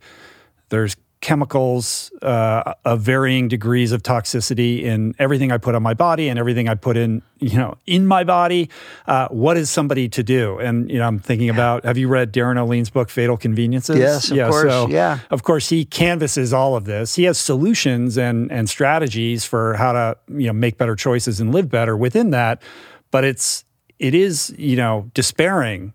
There's 0.69 0.95
chemicals 1.21 2.11
uh, 2.23 2.73
of 2.83 3.01
varying 3.01 3.47
degrees 3.47 3.91
of 3.91 4.01
toxicity 4.01 4.81
in 4.81 5.13
everything 5.19 5.51
I 5.51 5.59
put 5.59 5.75
on 5.75 5.83
my 5.83 5.93
body 5.93 6.29
and 6.29 6.39
everything 6.39 6.67
I 6.67 6.73
put 6.73 6.97
in, 6.97 7.21
you 7.39 7.57
know, 7.57 7.77
in 7.85 8.07
my 8.07 8.23
body. 8.23 8.69
Uh, 9.05 9.27
what 9.29 9.55
is 9.55 9.69
somebody 9.69 10.09
to 10.09 10.23
do? 10.23 10.57
And 10.57 10.89
you 10.89 10.97
know, 10.97 11.05
I'm 11.05 11.19
thinking 11.19 11.49
about. 11.49 11.85
Have 11.85 11.97
you 11.97 12.07
read 12.07 12.31
Darin 12.31 12.57
Olien's 12.57 12.89
book, 12.89 13.09
Fatal 13.09 13.37
Conveniences? 13.37 13.97
Yes, 13.97 14.31
of 14.31 14.37
yeah, 14.37 14.49
course. 14.49 14.71
So, 14.71 14.87
yeah, 14.89 15.19
of 15.29 15.43
course, 15.43 15.69
he 15.69 15.85
canvases 15.85 16.53
all 16.53 16.75
of 16.75 16.85
this. 16.85 17.15
He 17.15 17.23
has 17.23 17.37
solutions 17.37 18.17
and 18.17 18.51
and 18.51 18.67
strategies 18.67 19.45
for 19.45 19.75
how 19.75 19.93
to 19.93 20.17
you 20.27 20.47
know 20.47 20.53
make 20.53 20.77
better 20.77 20.95
choices 20.95 21.39
and 21.39 21.53
live 21.53 21.69
better 21.69 21.95
within 21.95 22.31
that. 22.31 22.63
But 23.11 23.25
it's 23.25 23.63
it 23.99 24.15
is 24.15 24.53
you 24.57 24.75
know 24.75 25.11
despairing 25.13 25.93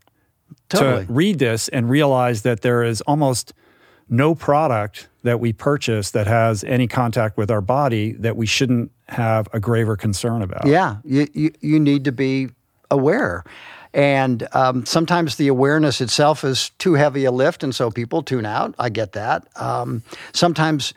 totally. 0.68 1.06
to 1.06 1.12
read 1.12 1.40
this 1.40 1.68
and 1.68 1.90
realize 1.90 2.42
that 2.42 2.60
there 2.60 2.84
is 2.84 3.00
almost 3.02 3.52
no 4.08 4.34
product 4.34 5.08
that 5.22 5.40
we 5.40 5.52
purchase 5.52 6.10
that 6.12 6.26
has 6.26 6.62
any 6.64 6.86
contact 6.86 7.36
with 7.36 7.50
our 7.50 7.60
body 7.60 8.12
that 8.12 8.36
we 8.36 8.46
shouldn't 8.46 8.90
have 9.08 9.48
a 9.52 9.60
graver 9.60 9.96
concern 9.96 10.42
about. 10.42 10.66
Yeah, 10.66 10.98
you, 11.04 11.26
you, 11.32 11.52
you 11.60 11.80
need 11.80 12.04
to 12.04 12.12
be 12.12 12.50
aware. 12.90 13.44
And 13.92 14.46
um, 14.52 14.84
sometimes 14.84 15.36
the 15.36 15.48
awareness 15.48 16.00
itself 16.00 16.44
is 16.44 16.70
too 16.78 16.94
heavy 16.94 17.24
a 17.24 17.30
lift, 17.30 17.64
and 17.64 17.74
so 17.74 17.90
people 17.90 18.22
tune 18.22 18.44
out. 18.44 18.74
I 18.78 18.90
get 18.90 19.12
that. 19.12 19.48
Um, 19.56 20.02
sometimes 20.32 20.92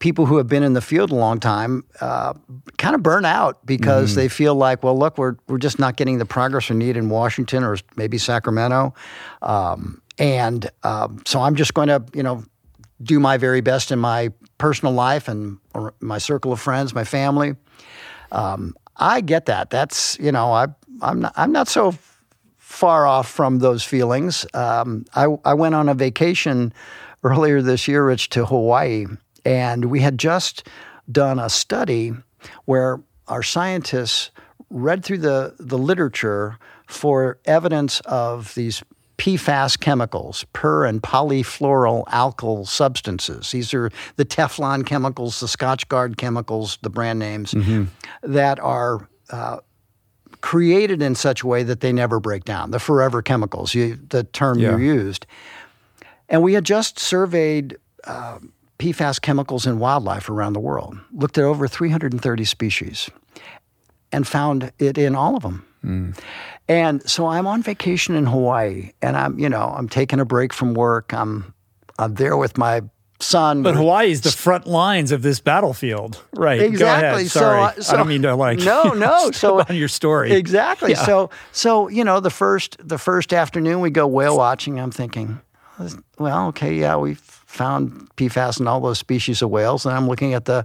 people 0.00 0.26
who 0.26 0.38
have 0.38 0.48
been 0.48 0.62
in 0.62 0.72
the 0.72 0.80
field 0.80 1.12
a 1.12 1.14
long 1.14 1.38
time 1.38 1.84
uh, 2.00 2.34
kind 2.78 2.94
of 2.94 3.02
burn 3.02 3.24
out 3.24 3.64
because 3.64 4.10
mm-hmm. 4.10 4.20
they 4.20 4.28
feel 4.28 4.54
like, 4.54 4.82
well, 4.82 4.98
look, 4.98 5.18
we're, 5.18 5.36
we're 5.48 5.58
just 5.58 5.78
not 5.78 5.96
getting 5.96 6.18
the 6.18 6.24
progress 6.24 6.68
we 6.68 6.76
need 6.76 6.96
in 6.96 7.08
Washington 7.08 7.62
or 7.62 7.76
maybe 7.96 8.18
Sacramento. 8.18 8.94
Um, 9.40 10.01
and 10.22 10.70
um, 10.84 11.20
so 11.26 11.40
I'm 11.40 11.56
just 11.56 11.74
going 11.74 11.88
to, 11.88 12.04
you 12.14 12.22
know, 12.22 12.44
do 13.02 13.18
my 13.18 13.38
very 13.38 13.60
best 13.60 13.90
in 13.90 13.98
my 13.98 14.30
personal 14.56 14.94
life 14.94 15.26
and 15.26 15.58
my 15.98 16.18
circle 16.18 16.52
of 16.52 16.60
friends, 16.60 16.94
my 16.94 17.02
family. 17.02 17.56
Um, 18.30 18.76
I 18.96 19.20
get 19.20 19.46
that. 19.46 19.70
That's 19.70 20.16
you 20.20 20.30
know, 20.30 20.52
I 20.52 20.68
I'm 21.00 21.22
not 21.22 21.32
I'm 21.36 21.50
not 21.50 21.66
so 21.66 21.96
far 22.56 23.04
off 23.04 23.28
from 23.28 23.58
those 23.58 23.82
feelings. 23.82 24.46
Um, 24.54 25.06
I 25.16 25.26
I 25.44 25.54
went 25.54 25.74
on 25.74 25.88
a 25.88 25.94
vacation 25.94 26.72
earlier 27.24 27.60
this 27.60 27.88
year, 27.88 28.06
Rich, 28.06 28.28
to 28.30 28.46
Hawaii, 28.46 29.06
and 29.44 29.86
we 29.86 30.00
had 30.00 30.18
just 30.18 30.68
done 31.10 31.40
a 31.40 31.50
study 31.50 32.12
where 32.66 33.00
our 33.26 33.42
scientists 33.42 34.30
read 34.70 35.04
through 35.04 35.18
the 35.18 35.56
the 35.58 35.78
literature 35.78 36.58
for 36.86 37.38
evidence 37.44 37.98
of 38.00 38.54
these 38.54 38.84
PFAS 39.18 39.78
chemicals, 39.78 40.44
per 40.52 40.84
and 40.84 41.02
polyfluoroalkyl 41.02 42.06
alkyl 42.06 42.66
substances. 42.66 43.50
These 43.50 43.72
are 43.74 43.90
the 44.16 44.24
Teflon 44.24 44.84
chemicals, 44.84 45.40
the 45.40 45.46
Scotchgard 45.46 46.16
chemicals, 46.16 46.78
the 46.82 46.90
brand 46.90 47.18
names 47.18 47.52
mm-hmm. 47.52 47.84
that 48.22 48.58
are 48.58 49.08
uh, 49.30 49.58
created 50.40 51.00
in 51.00 51.14
such 51.14 51.42
a 51.42 51.46
way 51.46 51.62
that 51.62 51.80
they 51.80 51.92
never 51.92 52.20
break 52.20 52.44
down. 52.44 52.70
The 52.70 52.78
forever 52.80 53.22
chemicals, 53.22 53.74
you, 53.74 53.98
the 54.08 54.24
term 54.24 54.58
yeah. 54.58 54.76
you 54.76 54.94
used. 54.94 55.26
And 56.28 56.42
we 56.42 56.54
had 56.54 56.64
just 56.64 56.98
surveyed 56.98 57.78
uh, 58.04 58.38
PFAS 58.78 59.20
chemicals 59.20 59.66
in 59.66 59.78
wildlife 59.78 60.28
around 60.28 60.54
the 60.54 60.60
world, 60.60 60.98
looked 61.12 61.38
at 61.38 61.44
over 61.44 61.68
330 61.68 62.44
species, 62.44 63.08
and 64.10 64.26
found 64.26 64.72
it 64.78 64.98
in 64.98 65.14
all 65.14 65.36
of 65.36 65.42
them. 65.42 65.64
Mm. 65.84 66.18
And 66.68 67.08
so 67.08 67.26
I'm 67.26 67.46
on 67.46 67.62
vacation 67.62 68.14
in 68.14 68.26
Hawaii, 68.26 68.92
and 69.02 69.16
I'm, 69.16 69.38
you 69.38 69.48
know, 69.48 69.74
I'm 69.76 69.88
taking 69.88 70.20
a 70.20 70.24
break 70.24 70.52
from 70.52 70.74
work. 70.74 71.12
I'm, 71.12 71.52
I'm 71.98 72.14
there 72.14 72.36
with 72.36 72.56
my 72.56 72.82
son. 73.22 73.62
But 73.62 73.76
Hawaii 73.76 74.10
is 74.10 74.20
the 74.22 74.30
front 74.30 74.66
lines 74.66 75.12
of 75.12 75.22
this 75.22 75.40
battlefield, 75.40 76.22
right? 76.34 76.60
Exactly. 76.60 77.26
Sorry, 77.26 77.74
so, 77.76 77.80
so, 77.82 77.94
I 77.94 77.96
don't 77.96 78.08
mean 78.08 78.22
to 78.22 78.34
like 78.34 78.58
no, 78.64 78.92
no. 78.92 79.30
so 79.32 79.60
on 79.60 79.76
your 79.76 79.88
story, 79.88 80.32
exactly. 80.32 80.92
Yeah. 80.92 81.04
So, 81.04 81.30
so 81.52 81.88
you 81.88 82.04
know, 82.04 82.20
the 82.20 82.30
first 82.30 82.76
the 82.86 82.98
first 82.98 83.32
afternoon 83.32 83.80
we 83.80 83.90
go 83.90 84.06
whale 84.06 84.36
watching. 84.36 84.78
I'm 84.78 84.90
thinking, 84.90 85.40
well, 86.18 86.48
okay, 86.48 86.74
yeah, 86.74 86.96
we 86.96 87.14
found 87.14 88.10
PFAS 88.16 88.60
in 88.60 88.66
all 88.66 88.80
those 88.80 88.98
species 88.98 89.42
of 89.42 89.50
whales, 89.50 89.86
and 89.86 89.94
I'm 89.94 90.08
looking 90.08 90.34
at 90.34 90.44
the 90.44 90.64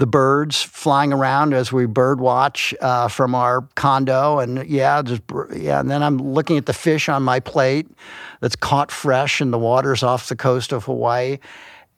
the 0.00 0.06
birds 0.06 0.62
flying 0.62 1.12
around 1.12 1.52
as 1.52 1.70
we 1.70 1.84
bird 1.84 2.20
watch 2.20 2.74
uh, 2.80 3.06
from 3.06 3.34
our 3.34 3.68
condo, 3.74 4.38
and 4.38 4.66
yeah, 4.66 5.02
just 5.02 5.20
yeah. 5.54 5.78
And 5.78 5.90
then 5.90 6.02
I'm 6.02 6.16
looking 6.16 6.56
at 6.56 6.64
the 6.64 6.72
fish 6.72 7.10
on 7.10 7.22
my 7.22 7.38
plate 7.38 7.86
that's 8.40 8.56
caught 8.56 8.90
fresh 8.90 9.42
in 9.42 9.50
the 9.50 9.58
waters 9.58 10.02
off 10.02 10.30
the 10.30 10.36
coast 10.36 10.72
of 10.72 10.86
Hawaii, 10.86 11.36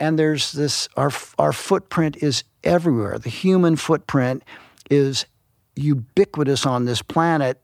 and 0.01 0.19
there's 0.19 0.51
this 0.51 0.89
our 0.97 1.13
our 1.39 1.53
footprint 1.53 2.17
is 2.17 2.43
everywhere. 2.65 3.21
The 3.21 3.31
human 3.31 3.77
footprint 3.77 4.43
is 4.91 5.25
ubiquitous 5.77 6.67
on 6.67 6.87
this 6.87 7.03
planet, 7.03 7.63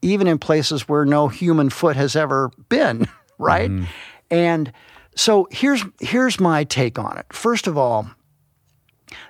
even 0.00 0.26
in 0.26 0.38
places 0.38 0.88
where 0.88 1.04
no 1.04 1.28
human 1.28 1.68
foot 1.68 1.96
has 1.96 2.16
ever 2.16 2.50
been. 2.70 3.06
Right, 3.42 3.70
mm-hmm. 3.70 3.84
and 4.30 4.70
so 5.16 5.48
here's 5.50 5.82
here's 5.98 6.38
my 6.38 6.64
take 6.64 6.98
on 6.98 7.16
it. 7.16 7.24
First 7.32 7.66
of 7.66 7.78
all 7.78 8.10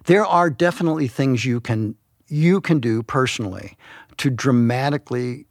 there 0.07 0.27
are 0.27 0.51
definitely 0.51 1.09
things 1.09 1.45
you 1.45 1.61
can 1.61 1.95
you 2.29 2.61
can 2.61 2.79
do 2.79 3.03
personally 3.03 3.77
to 4.17 4.31
dramatically 4.31 5.47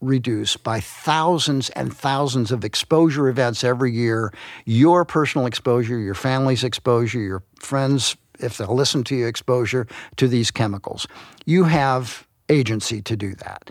reduce 0.00 0.56
by 0.56 0.80
thousands 0.80 1.70
and 1.70 1.96
thousands 1.96 2.52
of 2.52 2.64
exposure 2.64 3.28
events 3.28 3.64
every 3.64 3.92
year 3.92 4.32
your 4.64 5.04
personal 5.04 5.46
exposure, 5.46 5.98
your 5.98 6.14
family's 6.14 6.62
exposure, 6.62 7.20
your 7.20 7.42
friends, 7.58 8.16
if 8.38 8.58
they'll 8.58 8.74
listen 8.74 9.02
to 9.04 9.16
you, 9.16 9.26
exposure 9.26 9.86
to 10.16 10.28
these 10.28 10.50
chemicals. 10.50 11.06
You 11.46 11.64
have 11.64 12.26
agency 12.48 13.02
to 13.02 13.16
do 13.16 13.34
that. 13.36 13.70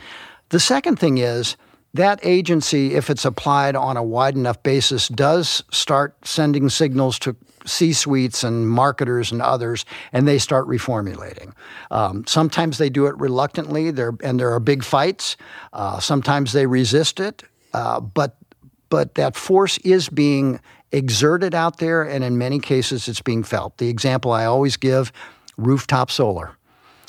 The 0.49 0.59
second 0.59 0.97
thing 0.97 1.17
is 1.17 1.55
that 1.93 2.19
agency, 2.23 2.95
if 2.95 3.09
it's 3.09 3.25
applied 3.25 3.75
on 3.75 3.97
a 3.97 4.03
wide 4.03 4.35
enough 4.35 4.61
basis, 4.63 5.07
does 5.07 5.63
start 5.71 6.15
sending 6.25 6.69
signals 6.69 7.17
to 7.19 7.35
C 7.67 7.93
suites 7.93 8.43
and 8.43 8.69
marketers 8.69 9.31
and 9.31 9.41
others, 9.41 9.85
and 10.11 10.27
they 10.27 10.39
start 10.39 10.67
reformulating. 10.67 11.53
Um, 11.91 12.25
sometimes 12.25 12.77
they 12.77 12.89
do 12.89 13.05
it 13.07 13.17
reluctantly, 13.17 13.91
there, 13.91 14.13
and 14.23 14.39
there 14.39 14.51
are 14.53 14.59
big 14.59 14.83
fights. 14.83 15.37
Uh, 15.73 15.99
sometimes 15.99 16.53
they 16.53 16.65
resist 16.65 17.19
it, 17.19 17.43
uh, 17.73 17.99
but 17.99 18.37
but 18.89 19.15
that 19.15 19.35
force 19.35 19.77
is 19.79 20.07
being 20.07 20.61
exerted 20.91 21.53
out 21.53 21.77
there, 21.77 22.03
and 22.03 22.23
in 22.23 22.37
many 22.37 22.59
cases, 22.59 23.07
it's 23.07 23.21
being 23.21 23.43
felt. 23.43 23.77
The 23.77 23.89
example 23.89 24.31
I 24.31 24.45
always 24.45 24.77
give: 24.77 25.11
rooftop 25.57 26.09
solar. 26.09 26.57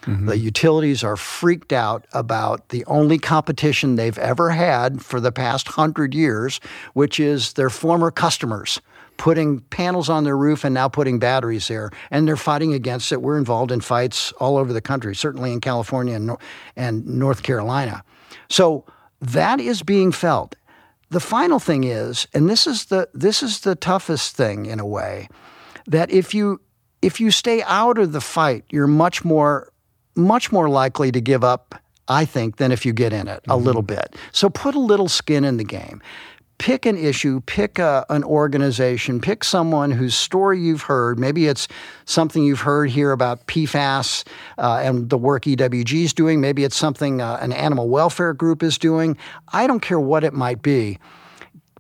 Mm-hmm. 0.03 0.27
The 0.27 0.39
utilities 0.39 1.05
are 1.05 1.17
freaked 1.17 1.73
out 1.73 2.07
about 2.13 2.71
the 2.71 2.85
only 2.87 3.19
competition 3.19 3.97
they've 3.97 4.19
ever 4.19 4.51
had 4.51 5.03
for 5.03 5.21
the 5.21 5.33
past 5.33 5.69
hundred 5.69 6.15
years, 6.15 6.61
which 6.95 7.21
is 7.21 7.55
their 7.55 7.69
former 7.69 8.11
customers 8.11 8.81
putting 9.19 9.61
panels 9.61 10.09
on 10.09 10.25
their 10.25 10.37
roof 10.37 10.65
and 10.65 10.73
now 10.73 10.89
putting 10.89 11.19
batteries 11.19 11.69
there. 11.69 11.91
And 12.11 12.27
they're 12.27 12.37
fighting 12.37 12.73
against 12.73 13.13
it. 13.13 13.21
We're 13.21 13.37
involved 13.37 13.71
in 13.71 13.81
fights 13.81 14.33
all 14.33 14.57
over 14.57 14.73
the 14.73 14.81
country, 14.81 15.15
certainly 15.15 15.53
in 15.53 15.61
California 15.61 16.15
and, 16.15 16.37
and 16.77 17.07
North 17.07 17.43
Carolina. 17.43 18.03
So 18.49 18.87
that 19.21 19.61
is 19.61 19.83
being 19.83 20.13
felt. 20.13 20.57
The 21.11 21.21
final 21.21 21.59
thing 21.59 21.85
is, 21.85 22.27
and 22.33 22.49
this 22.49 22.67
is 22.67 22.87
the 22.87 23.09
this 23.15 23.43
is 23.43 23.61
the 23.61 23.75
toughest 23.75 24.37
thing 24.37 24.67
in 24.67 24.79
a 24.79 24.87
way, 24.87 25.29
that 25.87 26.11
if 26.11 26.35
you 26.35 26.61
if 27.01 27.19
you 27.19 27.31
stay 27.31 27.63
out 27.63 27.99
of 27.99 28.13
the 28.13 28.21
fight, 28.21 28.65
you're 28.71 28.87
much 28.87 29.25
more 29.25 29.73
much 30.15 30.53
more 30.53 30.69
likely 30.69 31.11
to 31.13 31.21
give 31.21 31.43
up 31.43 31.75
I 32.09 32.25
think, 32.25 32.57
than 32.57 32.73
if 32.73 32.87
you 32.87 32.95
get 32.95 33.13
in 33.13 33.29
it 33.29 33.45
a 33.45 33.51
mm-hmm. 33.51 33.65
little 33.65 33.83
bit. 33.83 34.17
So 34.33 34.49
put 34.49 34.75
a 34.75 34.81
little 34.81 35.09
skin 35.09 35.45
in 35.45 35.59
the 35.59 35.65
game 35.65 36.01
pick 36.59 36.87
an 36.87 36.97
issue, 36.97 37.41
pick 37.43 37.79
a, 37.79 38.05
an 38.11 38.25
organization, 38.25 39.21
pick 39.21 39.45
someone 39.45 39.91
whose 39.91 40.15
story 40.15 40.61
you've 40.61 40.83
heard. 40.83 41.19
Maybe 41.19 41.47
it's 41.47 41.69
something 42.05 42.43
you've 42.43 42.61
heard 42.61 42.91
here 42.91 43.13
about 43.13 43.47
PFAS 43.47 44.25
uh, 44.59 44.81
and 44.83 45.09
the 45.09 45.19
work 45.19 45.45
EWG 45.45 46.05
is 46.05 46.13
doing. 46.13 46.41
Maybe 46.41 46.65
it's 46.65 46.77
something 46.77 47.21
uh, 47.21 47.39
an 47.41 47.53
animal 47.53 47.89
welfare 47.89 48.35
group 48.35 48.63
is 48.63 48.77
doing. 48.77 49.17
I 49.53 49.67
don't 49.67 49.81
care 49.81 50.01
what 50.01 50.25
it 50.25 50.35
might 50.35 50.61
be. 50.63 50.99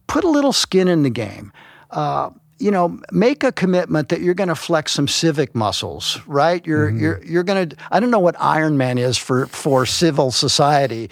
Put 0.06 0.24
a 0.24 0.28
little 0.28 0.52
skin 0.52 0.88
in 0.88 1.02
the 1.02 1.10
game. 1.10 1.52
Uh, 1.90 2.30
you 2.58 2.70
know, 2.72 2.98
make 3.12 3.44
a 3.44 3.52
commitment 3.52 4.08
that 4.08 4.20
you're 4.20 4.34
going 4.34 4.48
to 4.48 4.56
flex 4.56 4.92
some 4.92 5.06
civic 5.06 5.54
muscles, 5.54 6.20
right? 6.26 6.66
You're 6.66 6.88
mm-hmm. 6.88 7.00
you're 7.00 7.24
you're 7.24 7.42
going 7.44 7.68
to. 7.68 7.76
I 7.92 8.00
don't 8.00 8.10
know 8.10 8.18
what 8.18 8.34
Ironman 8.36 8.98
is 8.98 9.16
for 9.16 9.46
for 9.46 9.86
civil 9.86 10.32
society, 10.32 11.08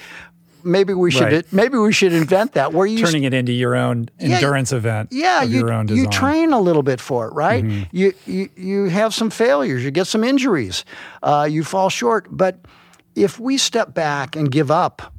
maybe 0.66 0.92
we 0.92 1.10
should 1.10 1.32
right. 1.32 1.52
maybe 1.52 1.78
we 1.78 1.92
should 1.92 2.12
invent 2.12 2.52
that 2.52 2.72
where 2.72 2.86
you 2.86 2.98
turning 2.98 3.24
it 3.24 3.32
into 3.32 3.52
your 3.52 3.74
own 3.74 4.08
endurance 4.18 4.72
yeah, 4.72 4.78
event. 4.78 5.08
Yeah, 5.12 5.42
you 5.42 5.66
you 5.88 6.06
train 6.08 6.52
a 6.52 6.60
little 6.60 6.82
bit 6.82 7.00
for 7.00 7.28
it, 7.28 7.32
right? 7.32 7.64
Mm-hmm. 7.64 7.96
You, 7.96 8.12
you 8.26 8.50
you 8.56 8.84
have 8.86 9.14
some 9.14 9.30
failures, 9.30 9.84
you 9.84 9.90
get 9.90 10.06
some 10.06 10.24
injuries, 10.24 10.84
uh, 11.22 11.48
you 11.50 11.64
fall 11.64 11.88
short. 11.88 12.26
But 12.30 12.58
if 13.14 13.38
we 13.38 13.56
step 13.56 13.94
back 13.94 14.36
and 14.36 14.50
give 14.50 14.70
up 14.70 15.14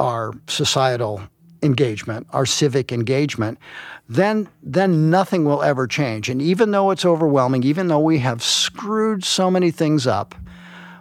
our 0.00 0.32
societal 0.48 1.22
engagement, 1.62 2.26
our 2.30 2.46
civic 2.46 2.90
engagement, 2.92 3.58
then 4.08 4.48
then 4.62 5.10
nothing 5.10 5.44
will 5.44 5.62
ever 5.62 5.86
change. 5.86 6.28
And 6.28 6.42
even 6.42 6.70
though 6.70 6.90
it's 6.90 7.04
overwhelming, 7.04 7.62
even 7.62 7.88
though 7.88 8.00
we 8.00 8.18
have 8.18 8.42
screwed 8.42 9.24
so 9.24 9.50
many 9.50 9.70
things 9.70 10.06
up, 10.06 10.34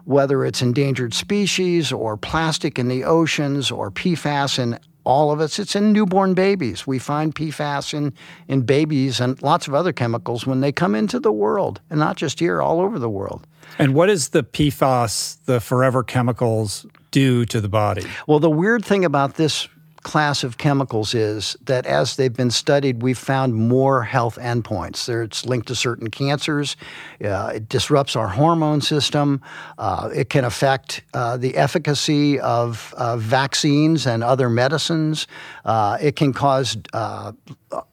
whether 0.06 0.46
it's 0.46 0.62
endangered 0.62 1.14
species 1.14 1.92
or 1.92 2.18
plastic 2.18 2.78
in 2.78 2.88
the 2.88 3.04
oceans 3.04 3.72
or 3.72 3.92
PFAS 3.92 4.60
in 4.60 4.80
all 5.06 5.32
of 5.32 5.40
us, 5.42 5.60
it's 5.60 5.76
in 5.76 5.92
newborn 5.92 6.34
babies. 6.34 6.88
We 6.88 7.00
find 7.00 7.36
PFAS 7.36 7.94
in, 7.94 8.14
in 8.48 8.62
babies 8.62 9.20
and 9.20 9.42
lots 9.42 9.68
of 9.68 9.74
other 9.74 9.92
chemicals 9.92 10.48
when 10.48 10.62
they 10.62 10.72
come 10.72 10.96
into 10.96 11.20
the 11.20 11.32
world, 11.32 11.82
and 11.90 12.00
not 12.00 12.16
just 12.16 12.40
here, 12.40 12.62
all 12.62 12.80
over 12.80 13.00
the 13.00 13.10
world. 13.10 13.46
And 13.80 13.94
what 13.94 14.08
does 14.08 14.30
the 14.30 14.44
PFAS, 14.44 15.44
the 15.46 15.60
forever 15.60 16.04
chemicals, 16.04 16.86
do 17.12 17.46
to 17.46 17.60
the 17.60 17.70
body? 17.70 18.06
Well, 18.28 18.40
the 18.40 18.50
weird 18.50 18.86
thing 18.86 19.04
about 19.04 19.36
this 19.36 19.68
class 20.04 20.44
of 20.44 20.58
chemicals 20.58 21.14
is 21.14 21.58
that 21.66 21.86
as 21.86 22.16
they've 22.16 22.34
been 22.34 22.52
studied, 22.52 23.02
we've 23.02 23.18
found 23.18 23.56
more 23.56 24.04
health 24.04 24.38
endpoints. 24.38 25.10
It's 25.24 25.46
linked 25.46 25.68
to 25.70 25.76
certain 25.76 26.10
cancers. 26.10 26.76
Uh, 27.24 27.54
it 27.56 27.70
disrupts 27.70 28.16
our 28.16 28.28
hormone 28.28 28.82
system. 28.82 29.42
Uh, 29.78 30.10
it 30.14 30.30
can 30.30 30.46
affect 30.46 31.02
uh, 31.14 31.38
the 31.38 31.56
efficacy 31.56 32.40
of 32.40 32.94
vaccines 33.18 34.06
and 34.06 34.24
other 34.24 34.50
medicines. 34.50 35.28
Uh, 35.66 35.98
it 36.02 36.16
can 36.16 36.34
cause 36.34 36.78
uh, 36.94 37.32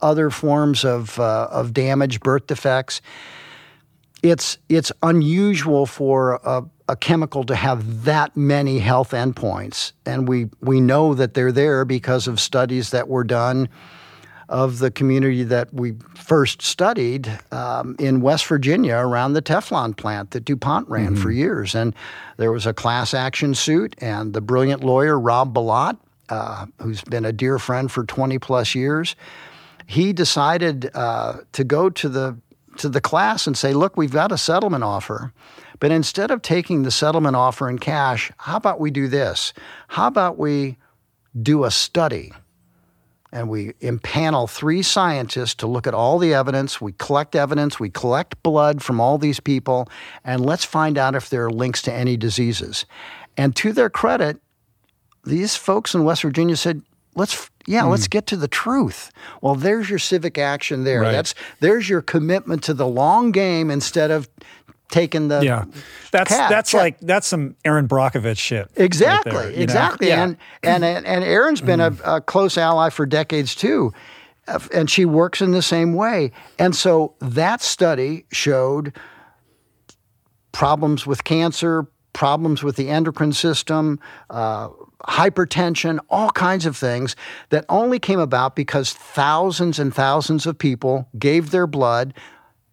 other 0.00 0.30
forms 0.30 0.84
of, 0.84 1.18
uh, 1.18 1.48
of 1.50 1.72
damage, 1.72 2.20
birth 2.20 2.46
defects. 2.46 3.00
It's, 4.22 4.58
it's 4.68 4.92
unusual 5.02 5.86
for 5.86 6.40
a 6.44 6.64
a 6.90 6.96
chemical 6.96 7.44
to 7.44 7.54
have 7.54 8.04
that 8.04 8.36
many 8.36 8.80
health 8.80 9.12
endpoints. 9.12 9.92
And 10.04 10.26
we, 10.26 10.48
we 10.60 10.80
know 10.80 11.14
that 11.14 11.34
they're 11.34 11.52
there 11.52 11.84
because 11.84 12.26
of 12.26 12.40
studies 12.40 12.90
that 12.90 13.06
were 13.06 13.22
done 13.22 13.68
of 14.48 14.80
the 14.80 14.90
community 14.90 15.44
that 15.44 15.72
we 15.72 15.94
first 16.16 16.60
studied 16.60 17.30
um, 17.52 17.94
in 18.00 18.20
West 18.20 18.44
Virginia 18.46 18.96
around 18.96 19.34
the 19.34 19.40
Teflon 19.40 19.96
plant 19.96 20.32
that 20.32 20.44
DuPont 20.44 20.88
ran 20.88 21.12
mm-hmm. 21.12 21.22
for 21.22 21.30
years. 21.30 21.76
And 21.76 21.94
there 22.38 22.50
was 22.50 22.66
a 22.66 22.74
class 22.74 23.14
action 23.14 23.54
suit, 23.54 23.94
and 23.98 24.32
the 24.32 24.40
brilliant 24.40 24.82
lawyer 24.82 25.18
Rob 25.18 25.54
Bilott, 25.54 25.96
uh, 26.28 26.66
who's 26.82 27.02
been 27.02 27.24
a 27.24 27.32
dear 27.32 27.60
friend 27.60 27.92
for 27.92 28.02
20 28.02 28.40
plus 28.40 28.74
years, 28.74 29.14
he 29.86 30.12
decided 30.12 30.90
uh, 30.94 31.38
to 31.52 31.62
go 31.62 31.88
to 31.88 32.08
the 32.08 32.36
to 32.76 32.88
the 32.88 33.00
class 33.00 33.46
and 33.46 33.58
say, 33.58 33.74
"Look, 33.74 33.96
we've 33.96 34.12
got 34.12 34.32
a 34.32 34.38
settlement 34.38 34.84
offer." 34.84 35.32
But 35.80 35.90
instead 35.90 36.30
of 36.30 36.42
taking 36.42 36.82
the 36.82 36.90
settlement 36.90 37.36
offer 37.36 37.68
in 37.68 37.78
cash, 37.78 38.30
how 38.36 38.56
about 38.56 38.78
we 38.78 38.90
do 38.90 39.08
this? 39.08 39.52
How 39.88 40.06
about 40.06 40.38
we 40.38 40.76
do 41.40 41.64
a 41.64 41.70
study? 41.70 42.32
And 43.32 43.48
we 43.48 43.72
impanel 43.80 44.50
three 44.50 44.82
scientists 44.82 45.54
to 45.56 45.66
look 45.66 45.86
at 45.86 45.94
all 45.94 46.18
the 46.18 46.34
evidence. 46.34 46.80
We 46.80 46.92
collect 46.92 47.34
evidence, 47.34 47.80
we 47.80 47.88
collect 47.88 48.42
blood 48.42 48.82
from 48.82 49.00
all 49.00 49.18
these 49.18 49.40
people, 49.40 49.88
and 50.24 50.44
let's 50.44 50.64
find 50.64 50.98
out 50.98 51.14
if 51.14 51.30
there 51.30 51.46
are 51.46 51.50
links 51.50 51.80
to 51.82 51.92
any 51.92 52.16
diseases. 52.16 52.84
And 53.36 53.54
to 53.56 53.72
their 53.72 53.88
credit, 53.88 54.40
these 55.24 55.56
folks 55.56 55.94
in 55.94 56.04
West 56.04 56.22
Virginia 56.22 56.56
said, 56.56 56.82
let's 57.14 57.50
yeah, 57.66 57.82
mm. 57.82 57.90
let's 57.90 58.08
get 58.08 58.26
to 58.28 58.36
the 58.36 58.48
truth. 58.48 59.12
Well, 59.40 59.54
there's 59.54 59.90
your 59.90 59.98
civic 59.98 60.38
action 60.38 60.84
there. 60.84 61.02
Right. 61.02 61.12
That's 61.12 61.34
there's 61.60 61.88
your 61.88 62.02
commitment 62.02 62.62
to 62.64 62.74
the 62.74 62.86
long 62.86 63.32
game 63.32 63.70
instead 63.70 64.10
of 64.10 64.28
taking 64.90 65.28
the 65.28 65.40
yeah. 65.44 65.64
That's 66.12 66.30
cat. 66.30 66.50
that's 66.50 66.74
like 66.74 66.98
that's 67.00 67.26
some 67.26 67.56
Erin 67.64 67.88
Brockovich 67.88 68.38
shit. 68.38 68.70
Exactly, 68.76 69.32
right 69.32 69.54
there, 69.54 69.62
exactly. 69.62 70.08
Yeah. 70.08 70.24
And 70.24 70.36
and 70.62 70.84
and 70.84 71.24
Erin's 71.24 71.60
been 71.60 71.80
a, 71.80 71.92
mm. 71.92 72.16
a 72.16 72.20
close 72.20 72.58
ally 72.58 72.90
for 72.90 73.06
decades 73.06 73.54
too, 73.54 73.92
and 74.72 74.90
she 74.90 75.04
works 75.04 75.40
in 75.40 75.52
the 75.52 75.62
same 75.62 75.94
way. 75.94 76.32
And 76.58 76.74
so 76.74 77.14
that 77.20 77.62
study 77.62 78.26
showed 78.32 78.94
problems 80.52 81.06
with 81.06 81.24
cancer, 81.24 81.86
problems 82.12 82.62
with 82.62 82.76
the 82.76 82.88
endocrine 82.88 83.32
system. 83.32 84.00
Uh, 84.28 84.68
hypertension, 85.08 85.98
all 86.10 86.30
kinds 86.30 86.66
of 86.66 86.76
things 86.76 87.16
that 87.48 87.64
only 87.68 87.98
came 87.98 88.20
about 88.20 88.54
because 88.54 88.92
thousands 88.92 89.78
and 89.78 89.94
thousands 89.94 90.46
of 90.46 90.58
people 90.58 91.08
gave 91.18 91.50
their 91.50 91.66
blood, 91.66 92.12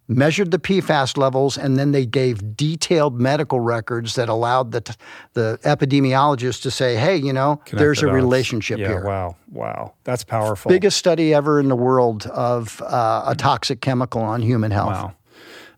measured 0.08 0.51
the 0.51 0.60
PFAS 0.60 1.18
levels, 1.18 1.58
and 1.58 1.78
then 1.78 1.91
they 1.91 2.05
gave 2.05 2.55
detailed 2.55 3.20
medical 3.20 3.60
records 3.60 4.16
that 4.16 4.30
allowed 4.30 4.72
the, 4.72 4.95
the 5.34 5.60
epidemiologists 5.64 6.62
to 6.62 6.72
say, 6.72 6.95
hey, 6.95 7.18
you 7.18 7.34
know, 7.34 7.58
Connect 7.66 7.80
there's 7.80 8.01
the 8.01 8.08
a 8.08 8.14
relationship 8.14 8.80
yeah, 8.80 8.88
here. 8.88 9.05
Wow, 9.05 9.36
wow. 9.51 9.93
That's 10.03 10.24
powerful. 10.24 10.70
Biggest 10.70 10.97
study 10.97 11.34
ever 11.34 11.60
in 11.60 11.68
the 11.68 11.76
world 11.76 12.26
of 12.28 12.82
uh, 12.82 13.24
a 13.28 13.36
toxic 13.36 13.82
chemical 13.82 14.22
on 14.22 14.41
human 14.41 14.72
health. 14.72 14.91
Wow. 14.91 15.14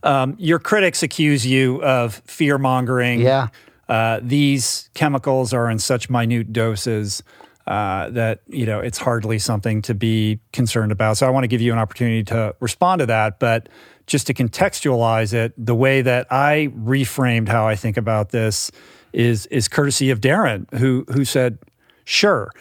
Um, 0.02 0.36
your 0.38 0.60
critics 0.60 1.04
accuse 1.04 1.46
you 1.46 1.84
of 1.84 2.22
fear 2.26 2.58
mongering. 2.58 3.22
Yeah. 3.22 3.48
Uh, 3.90 4.20
these 4.22 4.90
chemicals 4.94 5.52
are 5.52 5.70
in 5.70 5.80
such 5.80 6.10
minute 6.10 6.54
doses 6.54 7.24
uh, 7.70 8.10
that 8.10 8.42
you 8.48 8.66
know 8.66 8.80
it's 8.80 8.98
hardly 8.98 9.38
something 9.38 9.82
to 9.84 9.94
be 9.94 10.40
concerned 10.54 10.92
about. 10.92 11.18
So 11.18 11.28
I 11.28 11.30
want 11.30 11.44
to 11.44 11.48
give 11.48 11.62
you 11.62 11.72
an 11.72 11.80
opportunity 11.80 12.24
to 12.26 12.56
respond 12.60 13.00
to 13.00 13.06
that, 13.08 13.40
but 13.40 13.70
just 14.10 14.28
to 14.28 14.34
contextualize 14.34 15.34
it, 15.34 15.54
the 15.58 15.76
way 15.76 16.02
that 16.02 16.28
I 16.32 16.72
reframed 16.76 17.48
how 17.48 17.68
I 17.68 17.76
think 17.76 17.96
about 17.96 18.30
this 18.32 18.72
is 19.14 19.46
is 19.48 19.68
courtesy 19.68 20.10
of 20.10 20.20
Darin, 20.20 20.68
who 20.76 21.06
who 21.14 21.24
said, 21.24 21.60
"Sure, 22.04 22.52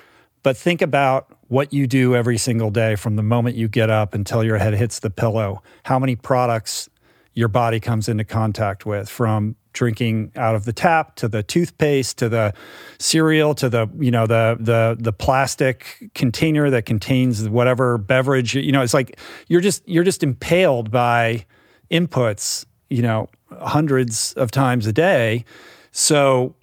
but 0.42 0.56
think 0.56 0.80
about 0.80 1.32
what 1.48 1.72
you 1.72 1.86
do 1.86 2.14
every 2.14 2.38
single 2.38 2.70
day 2.70 2.94
from 2.94 3.16
the 3.16 3.22
moment 3.22 3.56
you 3.56 3.68
get 3.68 3.90
up 3.90 4.14
until 4.14 4.44
your 4.44 4.58
head 4.58 4.74
hits 4.74 5.00
the 5.00 5.10
pillow. 5.10 5.62
How 5.84 5.98
many 5.98 6.14
products 6.14 6.88
your 7.34 7.48
body 7.48 7.80
comes 7.80 8.08
into 8.08 8.24
contact 8.24 8.84
with, 8.84 9.08
from 9.08 9.56
drinking 9.78 10.32
out 10.34 10.56
of 10.56 10.64
the 10.64 10.72
tap 10.72 11.14
to 11.14 11.28
the 11.28 11.40
toothpaste 11.40 12.18
to 12.18 12.28
the 12.28 12.52
cereal 12.98 13.54
to 13.54 13.68
the 13.68 13.88
you 14.00 14.10
know 14.10 14.26
the 14.26 14.56
the 14.58 14.96
the 14.98 15.12
plastic 15.12 16.10
container 16.16 16.68
that 16.68 16.84
contains 16.84 17.48
whatever 17.48 17.96
beverage. 17.96 18.56
You 18.56 18.72
know 18.72 18.82
it's 18.82 18.92
like 18.92 19.20
you're 19.46 19.60
just 19.60 19.88
you're 19.88 20.02
just 20.02 20.24
impaled 20.24 20.90
by 20.90 21.46
inputs 21.92 22.66
you 22.90 23.02
know 23.02 23.28
hundreds 23.60 24.32
of 24.32 24.50
times 24.50 24.86
a 24.88 24.92
day. 24.92 25.44
So 25.92 26.56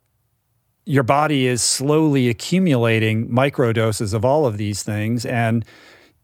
your 0.85 1.03
body 1.03 1.47
is 1.47 1.61
slowly 1.61 2.27
accumulating 2.27 3.29
microdoses 3.29 4.13
of 4.13 4.25
all 4.25 4.45
of 4.45 4.57
these 4.57 4.83
things 4.83 5.25
and 5.25 5.63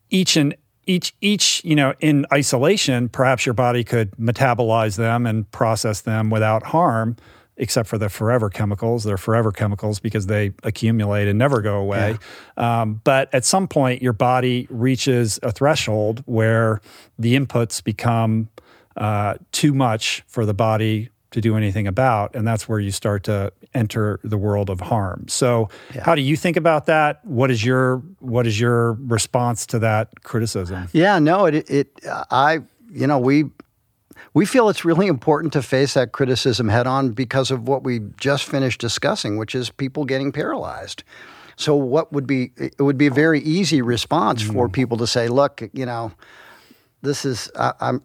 each 0.09 0.35
and 0.35 0.53
each 0.91 1.13
each 1.21 1.63
you 1.63 1.75
know 1.75 1.93
in 2.01 2.25
isolation 2.33 3.07
perhaps 3.07 3.45
your 3.45 3.53
body 3.53 3.83
could 3.83 4.11
metabolize 4.11 4.97
them 4.97 5.25
and 5.25 5.49
process 5.51 6.01
them 6.01 6.29
without 6.29 6.63
harm 6.63 7.15
except 7.57 7.87
for 7.87 7.97
the 7.97 8.09
forever 8.09 8.49
chemicals 8.49 9.05
they're 9.05 9.17
forever 9.17 9.51
chemicals 9.51 9.99
because 9.99 10.27
they 10.27 10.51
accumulate 10.63 11.27
and 11.27 11.39
never 11.39 11.61
go 11.61 11.77
away 11.77 12.17
yeah. 12.57 12.81
um, 12.81 12.99
but 13.05 13.33
at 13.33 13.45
some 13.45 13.67
point 13.67 14.01
your 14.01 14.13
body 14.13 14.67
reaches 14.69 15.39
a 15.43 15.51
threshold 15.51 16.23
where 16.25 16.81
the 17.17 17.35
inputs 17.35 17.81
become 17.81 18.49
uh, 18.97 19.35
too 19.53 19.73
much 19.73 20.23
for 20.27 20.45
the 20.45 20.53
body 20.53 21.09
to 21.31 21.39
do 21.39 21.55
anything 21.55 21.87
about 21.87 22.35
and 22.35 22.45
that's 22.45 22.67
where 22.67 22.79
you 22.79 22.91
start 22.91 23.23
to 23.23 23.51
enter 23.73 24.19
the 24.23 24.37
world 24.37 24.69
of 24.69 24.81
harm. 24.81 25.25
So 25.27 25.69
yeah. 25.95 26.03
how 26.03 26.13
do 26.13 26.21
you 26.21 26.35
think 26.35 26.57
about 26.57 26.85
that? 26.87 27.23
What 27.25 27.49
is 27.49 27.65
your 27.65 27.97
what 28.19 28.45
is 28.45 28.59
your 28.59 28.93
response 28.93 29.65
to 29.67 29.79
that 29.79 30.23
criticism? 30.23 30.89
Yeah 30.91 31.19
no 31.19 31.45
it 31.45 31.69
it 31.69 31.99
i 32.29 32.59
you 32.91 33.07
know 33.07 33.17
we 33.17 33.45
we 34.33 34.45
feel 34.45 34.69
it's 34.69 34.85
really 34.85 35.07
important 35.07 35.53
to 35.53 35.61
face 35.61 35.93
that 35.93 36.11
criticism 36.11 36.69
head 36.69 36.85
on 36.85 37.11
because 37.11 37.49
of 37.49 37.67
what 37.67 37.83
we 37.83 37.99
just 38.17 38.45
finished 38.45 38.81
discussing 38.81 39.37
which 39.37 39.55
is 39.55 39.69
people 39.69 40.03
getting 40.05 40.31
paralyzed. 40.31 41.03
So 41.55 41.75
what 41.75 42.11
would 42.11 42.27
be 42.27 42.51
it 42.57 42.81
would 42.81 42.97
be 42.97 43.07
a 43.07 43.11
very 43.11 43.39
easy 43.39 43.81
response 43.81 44.43
mm. 44.43 44.51
for 44.51 44.67
people 44.67 44.97
to 44.97 45.07
say 45.07 45.29
look 45.29 45.63
you 45.71 45.85
know 45.85 46.11
this 47.01 47.23
is 47.23 47.49
I, 47.57 47.73
i'm 47.79 48.03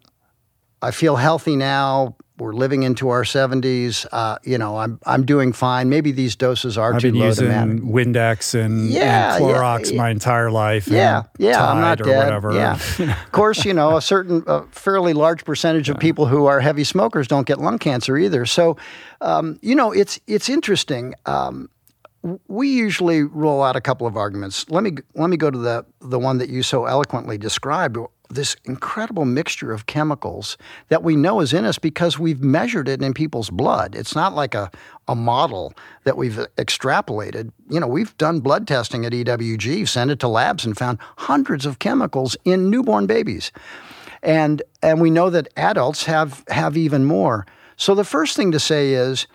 I 0.83 0.91
feel 0.93 1.17
healthy 1.17 1.57
now 1.57 2.17
we're 2.39 2.53
living 2.53 2.83
into 2.83 3.09
our 3.09 3.23
70s. 3.23 4.07
Uh, 4.13 4.39
you 4.43 4.59
know, 4.59 4.77
I'm 4.77 5.01
I'm 5.07 5.25
doing 5.25 5.53
fine. 5.53 5.89
Maybe 5.89 6.13
these 6.13 6.37
doses 6.37 6.77
are 6.77 6.95
I've 6.95 7.01
too 7.01 7.13
been 7.13 7.21
low 7.21 7.27
using 7.27 7.49
to. 7.49 7.83
Windex 7.83 8.55
and, 8.55 8.89
yeah, 8.89 9.37
and 9.37 9.45
Clorox 9.45 9.91
yeah, 9.91 9.97
my 9.97 10.11
entire 10.11 10.51
life. 10.51 10.89
Yeah, 10.89 11.25
yeah, 11.39 11.65
I'm 11.65 11.81
not 11.81 11.99
dead. 11.99 12.25
Whatever. 12.25 12.53
Yeah, 12.53 12.79
of 12.99 13.33
course, 13.33 13.65
you 13.65 13.73
know, 13.73 13.97
a 13.97 14.03
certain, 14.03 14.45
a 14.47 14.63
fairly 14.67 15.13
large 15.13 15.45
percentage 15.45 15.89
of 15.89 15.99
people 15.99 16.27
who 16.27 16.47
are 16.47 16.61
heavy 16.61 16.85
smokers 16.85 17.27
don't 17.27 17.47
get 17.47 17.61
lung 17.61 17.79
cancer 17.79 18.17
either. 18.17 18.47
So, 18.47 18.77
um, 19.21 19.59
you 19.63 19.75
know, 19.75 19.93
it's 19.93 20.21
it's 20.27 20.49
interesting. 20.49 21.15
Um, 21.27 21.71
we 22.49 22.69
usually 22.69 23.23
roll 23.23 23.63
out 23.63 23.77
a 23.77 23.81
couple 23.81 24.07
of 24.07 24.17
arguments. 24.17 24.69
Let 24.71 24.83
me 24.83 24.93
let 25.15 25.31
me 25.31 25.37
go 25.37 25.51
to 25.51 25.59
the 25.59 25.87
the 26.01 26.19
one 26.19 26.39
that 26.39 26.49
you 26.49 26.63
so 26.63 26.87
eloquently 26.87 27.39
described. 27.39 27.97
This 28.29 28.57
incredible 28.65 29.25
mixture 29.25 29.73
of 29.73 29.87
chemicals 29.87 30.57
that 30.89 31.03
we 31.03 31.17
know 31.17 31.41
is 31.41 31.53
in 31.53 31.65
us 31.65 31.79
because 31.79 32.19
we've 32.19 32.43
measured 32.43 32.89
it 32.89 33.03
in 33.03 33.15
people's 33.15 33.51
blood. 33.51 33.95
It's 33.95 34.15
not 34.15 34.35
like 34.35 34.55
a, 34.55 34.71
a 35.09 35.15
model 35.15 35.73
that 36.05 36.17
we've 36.17 36.39
extrapolated. 36.57 37.53
You 37.71 37.81
know, 37.81 37.87
we've 37.87 38.17
done 38.19 38.41
blood 38.41 38.67
testing 38.67 39.05
at 39.05 39.13
EWG, 39.13 39.89
sent 39.89 40.11
it 40.11 40.21
to 40.21 40.29
labs, 40.29 40.65
and 40.65 40.77
found 40.77 40.99
hundreds 41.19 41.67
of 41.67 41.79
chemicals 41.79 42.37
in 42.45 42.71
newborn 42.71 43.07
babies. 43.07 43.53
And, 44.23 44.63
and 44.83 45.01
we 45.01 45.11
know 45.11 45.31
that 45.31 45.49
adults 45.57 46.05
have, 46.05 46.45
have 46.49 46.77
even 46.77 47.05
more. 47.05 47.47
So 47.77 47.95
the 47.95 48.05
first 48.05 48.37
thing 48.37 48.53
to 48.53 48.61
say 48.61 48.93
is 48.95 49.27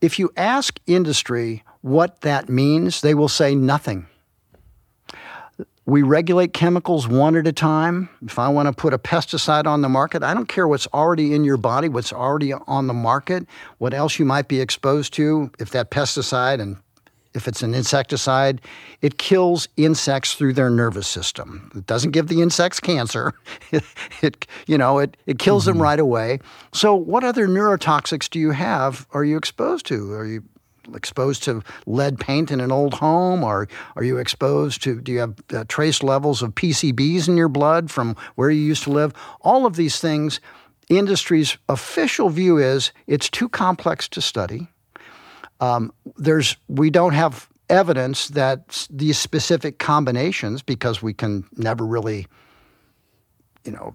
if 0.00 0.18
you 0.18 0.30
ask 0.36 0.78
industry 0.86 1.64
what 1.80 2.20
that 2.20 2.48
means, 2.48 3.00
they 3.00 3.14
will 3.14 3.28
say 3.28 3.54
nothing. 3.54 4.06
We 5.88 6.02
regulate 6.02 6.52
chemicals 6.52 7.08
one 7.08 7.34
at 7.34 7.46
a 7.46 7.52
time. 7.52 8.10
If 8.20 8.38
I 8.38 8.50
want 8.50 8.66
to 8.66 8.74
put 8.74 8.92
a 8.92 8.98
pesticide 8.98 9.64
on 9.66 9.80
the 9.80 9.88
market, 9.88 10.22
I 10.22 10.34
don't 10.34 10.46
care 10.46 10.68
what's 10.68 10.86
already 10.88 11.32
in 11.32 11.44
your 11.44 11.56
body, 11.56 11.88
what's 11.88 12.12
already 12.12 12.52
on 12.52 12.88
the 12.88 12.92
market, 12.92 13.46
what 13.78 13.94
else 13.94 14.18
you 14.18 14.26
might 14.26 14.48
be 14.48 14.60
exposed 14.60 15.14
to. 15.14 15.50
If 15.58 15.70
that 15.70 15.90
pesticide 15.90 16.60
and 16.60 16.76
if 17.32 17.48
it's 17.48 17.62
an 17.62 17.72
insecticide, 17.72 18.60
it 19.00 19.16
kills 19.16 19.66
insects 19.78 20.34
through 20.34 20.52
their 20.52 20.68
nervous 20.68 21.08
system. 21.08 21.72
It 21.74 21.86
doesn't 21.86 22.10
give 22.10 22.28
the 22.28 22.42
insects 22.42 22.80
cancer. 22.80 23.32
It, 24.20 24.46
you 24.66 24.76
know, 24.76 24.98
it, 24.98 25.16
it 25.26 25.38
kills 25.38 25.62
mm-hmm. 25.62 25.78
them 25.78 25.82
right 25.82 26.00
away. 26.00 26.40
So 26.72 26.94
what 26.94 27.24
other 27.24 27.48
neurotoxics 27.48 28.28
do 28.28 28.38
you 28.38 28.50
have? 28.50 29.06
Are 29.12 29.24
you 29.24 29.38
exposed 29.38 29.86
to? 29.86 30.12
Are 30.12 30.26
you 30.26 30.42
exposed 30.94 31.42
to 31.44 31.62
lead 31.86 32.18
paint 32.18 32.50
in 32.50 32.60
an 32.60 32.72
old 32.72 32.94
home? 32.94 33.44
Or 33.44 33.68
are 33.96 34.04
you 34.04 34.18
exposed 34.18 34.82
to, 34.84 35.00
do 35.00 35.12
you 35.12 35.20
have 35.20 35.34
uh, 35.52 35.64
trace 35.68 36.02
levels 36.02 36.42
of 36.42 36.54
PCBs 36.54 37.28
in 37.28 37.36
your 37.36 37.48
blood 37.48 37.90
from 37.90 38.16
where 38.34 38.50
you 38.50 38.60
used 38.60 38.84
to 38.84 38.90
live? 38.90 39.12
All 39.40 39.66
of 39.66 39.76
these 39.76 40.00
things, 40.00 40.40
industry's 40.88 41.58
official 41.68 42.30
view 42.30 42.58
is 42.58 42.92
it's 43.06 43.28
too 43.28 43.48
complex 43.48 44.08
to 44.08 44.20
study. 44.20 44.68
Um, 45.60 45.92
there's, 46.16 46.56
we 46.68 46.90
don't 46.90 47.14
have 47.14 47.48
evidence 47.68 48.28
that 48.28 48.86
these 48.90 49.18
specific 49.18 49.78
combinations, 49.78 50.62
because 50.62 51.02
we 51.02 51.12
can 51.12 51.44
never 51.56 51.84
really, 51.84 52.26
you 53.64 53.72
know, 53.72 53.94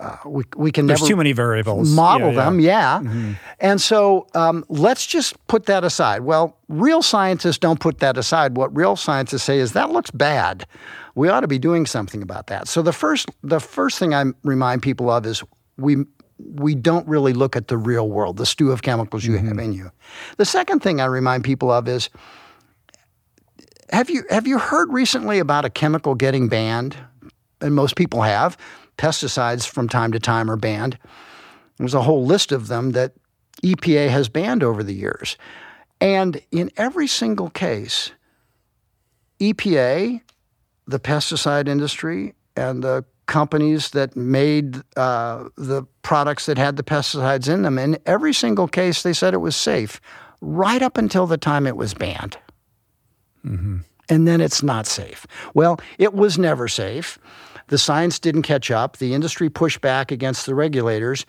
uh, 0.00 0.16
we, 0.26 0.44
we 0.56 0.72
can 0.72 0.86
There's 0.86 1.00
never 1.00 1.08
too 1.08 1.16
many 1.16 1.32
variables. 1.32 1.90
model 1.90 2.32
yeah, 2.32 2.44
them, 2.44 2.60
yeah. 2.60 2.98
Mm-hmm. 2.98 3.32
And 3.60 3.80
so 3.80 4.26
um, 4.34 4.64
let's 4.68 5.06
just 5.06 5.34
put 5.46 5.66
that 5.66 5.84
aside. 5.84 6.22
Well, 6.22 6.56
real 6.68 7.02
scientists 7.02 7.58
don't 7.58 7.80
put 7.80 7.98
that 7.98 8.16
aside. 8.16 8.56
What 8.56 8.74
real 8.76 8.96
scientists 8.96 9.42
say 9.42 9.58
is 9.58 9.72
that 9.72 9.90
looks 9.90 10.10
bad. 10.10 10.66
We 11.14 11.28
ought 11.28 11.40
to 11.40 11.48
be 11.48 11.58
doing 11.58 11.86
something 11.86 12.22
about 12.22 12.48
that. 12.48 12.68
So 12.68 12.82
the 12.82 12.92
first 12.92 13.30
the 13.42 13.60
first 13.60 13.98
thing 13.98 14.14
I 14.14 14.24
remind 14.42 14.82
people 14.82 15.10
of 15.10 15.24
is 15.26 15.42
we 15.78 16.04
we 16.38 16.74
don't 16.74 17.06
really 17.08 17.32
look 17.32 17.56
at 17.56 17.68
the 17.68 17.78
real 17.78 18.08
world, 18.10 18.36
the 18.36 18.46
stew 18.46 18.70
of 18.70 18.82
chemicals 18.82 19.24
you 19.24 19.34
mm-hmm. 19.34 19.48
have 19.48 19.58
in 19.58 19.72
you. 19.72 19.90
The 20.36 20.44
second 20.44 20.80
thing 20.80 21.00
I 21.00 21.06
remind 21.06 21.44
people 21.44 21.70
of 21.70 21.88
is 21.88 22.10
have 23.90 24.10
you 24.10 24.24
have 24.30 24.46
you 24.46 24.58
heard 24.58 24.92
recently 24.92 25.38
about 25.38 25.64
a 25.64 25.70
chemical 25.70 26.14
getting 26.14 26.48
banned? 26.48 26.96
And 27.62 27.74
most 27.74 27.96
people 27.96 28.20
have 28.20 28.58
pesticides 28.98 29.68
from 29.68 29.88
time 29.88 30.12
to 30.12 30.20
time 30.20 30.50
are 30.50 30.56
banned. 30.56 30.98
There's 31.78 31.94
a 31.94 32.02
whole 32.02 32.24
list 32.24 32.52
of 32.52 32.68
them 32.68 32.92
that 32.92 33.12
EPA 33.62 34.08
has 34.08 34.28
banned 34.28 34.62
over 34.62 34.82
the 34.82 34.94
years. 34.94 35.36
And 36.00 36.40
in 36.50 36.70
every 36.76 37.06
single 37.06 37.50
case, 37.50 38.12
EPA, 39.40 40.20
the 40.86 41.00
pesticide 41.00 41.68
industry, 41.68 42.34
and 42.56 42.82
the 42.82 43.04
companies 43.26 43.90
that 43.90 44.16
made 44.16 44.82
uh, 44.96 45.48
the 45.56 45.84
products 46.02 46.46
that 46.46 46.58
had 46.58 46.76
the 46.76 46.82
pesticides 46.82 47.52
in 47.52 47.62
them, 47.62 47.78
in 47.78 47.98
every 48.06 48.32
single 48.32 48.68
case, 48.68 49.02
they 49.02 49.12
said 49.12 49.34
it 49.34 49.38
was 49.38 49.56
safe 49.56 50.00
right 50.40 50.82
up 50.82 50.96
until 50.96 51.26
the 51.26 51.38
time 51.38 51.66
it 51.66 51.76
was 51.76 51.94
banned. 51.94 52.38
Mm-hmm. 53.44 53.78
And 54.08 54.28
then 54.28 54.40
it's 54.40 54.62
not 54.62 54.86
safe. 54.86 55.26
Well, 55.54 55.80
it 55.98 56.14
was 56.14 56.38
never 56.38 56.68
safe. 56.68 57.18
The 57.68 57.78
science 57.78 58.18
didn't 58.18 58.42
catch 58.42 58.70
up. 58.70 58.98
The 58.98 59.14
industry 59.14 59.50
pushed 59.50 59.80
back 59.80 60.12
against 60.12 60.46
the 60.46 60.54
regulators. 60.54 61.26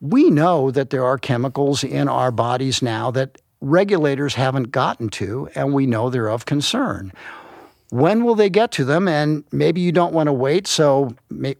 We 0.00 0.30
know 0.30 0.70
that 0.70 0.90
there 0.90 1.04
are 1.04 1.18
chemicals 1.18 1.84
in 1.84 2.08
our 2.08 2.30
bodies 2.30 2.82
now 2.82 3.10
that 3.12 3.40
regulators 3.60 4.34
haven't 4.34 4.70
gotten 4.70 5.08
to, 5.10 5.48
and 5.54 5.72
we 5.72 5.86
know 5.86 6.10
they're 6.10 6.28
of 6.28 6.44
concern. 6.44 7.12
When 7.90 8.24
will 8.24 8.34
they 8.34 8.50
get 8.50 8.72
to 8.72 8.84
them? 8.84 9.06
And 9.06 9.44
maybe 9.52 9.80
you 9.80 9.92
don't 9.92 10.12
want 10.12 10.26
to 10.26 10.32
wait. 10.32 10.66
So 10.66 11.14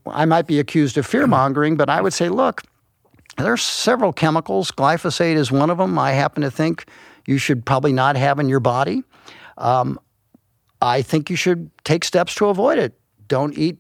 I 0.07 0.25
might 0.25 0.47
be 0.47 0.59
accused 0.59 0.99
of 0.99 1.07
fear 1.07 1.27
mongering, 1.27 1.77
but 1.77 1.89
I 1.89 2.01
would 2.01 2.13
say, 2.13 2.29
look, 2.29 2.63
there 3.39 3.53
are 3.53 3.57
several 3.57 4.13
chemicals. 4.13 4.71
Glyphosate 4.71 5.37
is 5.37 5.53
one 5.53 5.71
of 5.71 5.79
them. 5.79 5.99
I 5.99 6.13
happen 6.13 6.43
to 6.43 6.51
think 6.51 6.87
you 7.27 7.39
should 7.39 7.65
probably 7.65 7.93
not 7.93 8.17
have 8.17 8.39
in 8.39 8.49
your 8.49 8.61
body. 8.61 9.03
Um, 9.57 9.99
I 10.83 11.03
think 11.03 11.31
you 11.31 11.37
should 11.37 11.71
take 11.85 12.05
steps 12.05 12.35
to 12.37 12.47
avoid 12.47 12.79
it. 12.79 12.99
Don't 13.29 13.57
eat 13.57 13.79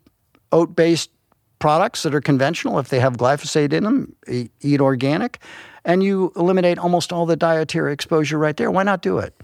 oat 0.56 0.74
based 0.74 1.10
products 1.58 2.02
that 2.02 2.14
are 2.14 2.20
conventional, 2.20 2.78
if 2.78 2.88
they 2.88 3.00
have 3.00 3.16
glyphosate 3.16 3.72
in 3.72 3.84
them, 3.84 4.14
eat 4.60 4.80
organic, 4.80 5.38
and 5.84 6.02
you 6.02 6.32
eliminate 6.36 6.78
almost 6.78 7.12
all 7.12 7.26
the 7.26 7.36
dietary 7.36 7.92
exposure 7.92 8.38
right 8.38 8.56
there. 8.56 8.70
Why 8.70 8.82
not 8.82 9.02
do 9.02 9.18
it? 9.18 9.34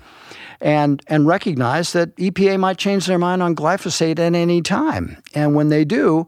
And, 0.60 1.02
and 1.06 1.26
recognize 1.26 1.92
that 1.92 2.14
EPA 2.16 2.58
might 2.58 2.78
change 2.78 3.06
their 3.06 3.18
mind 3.18 3.42
on 3.42 3.54
glyphosate 3.54 4.18
at 4.18 4.34
any 4.34 4.62
time. 4.62 5.22
And 5.34 5.54
when 5.54 5.68
they 5.68 5.84
do, 5.84 6.26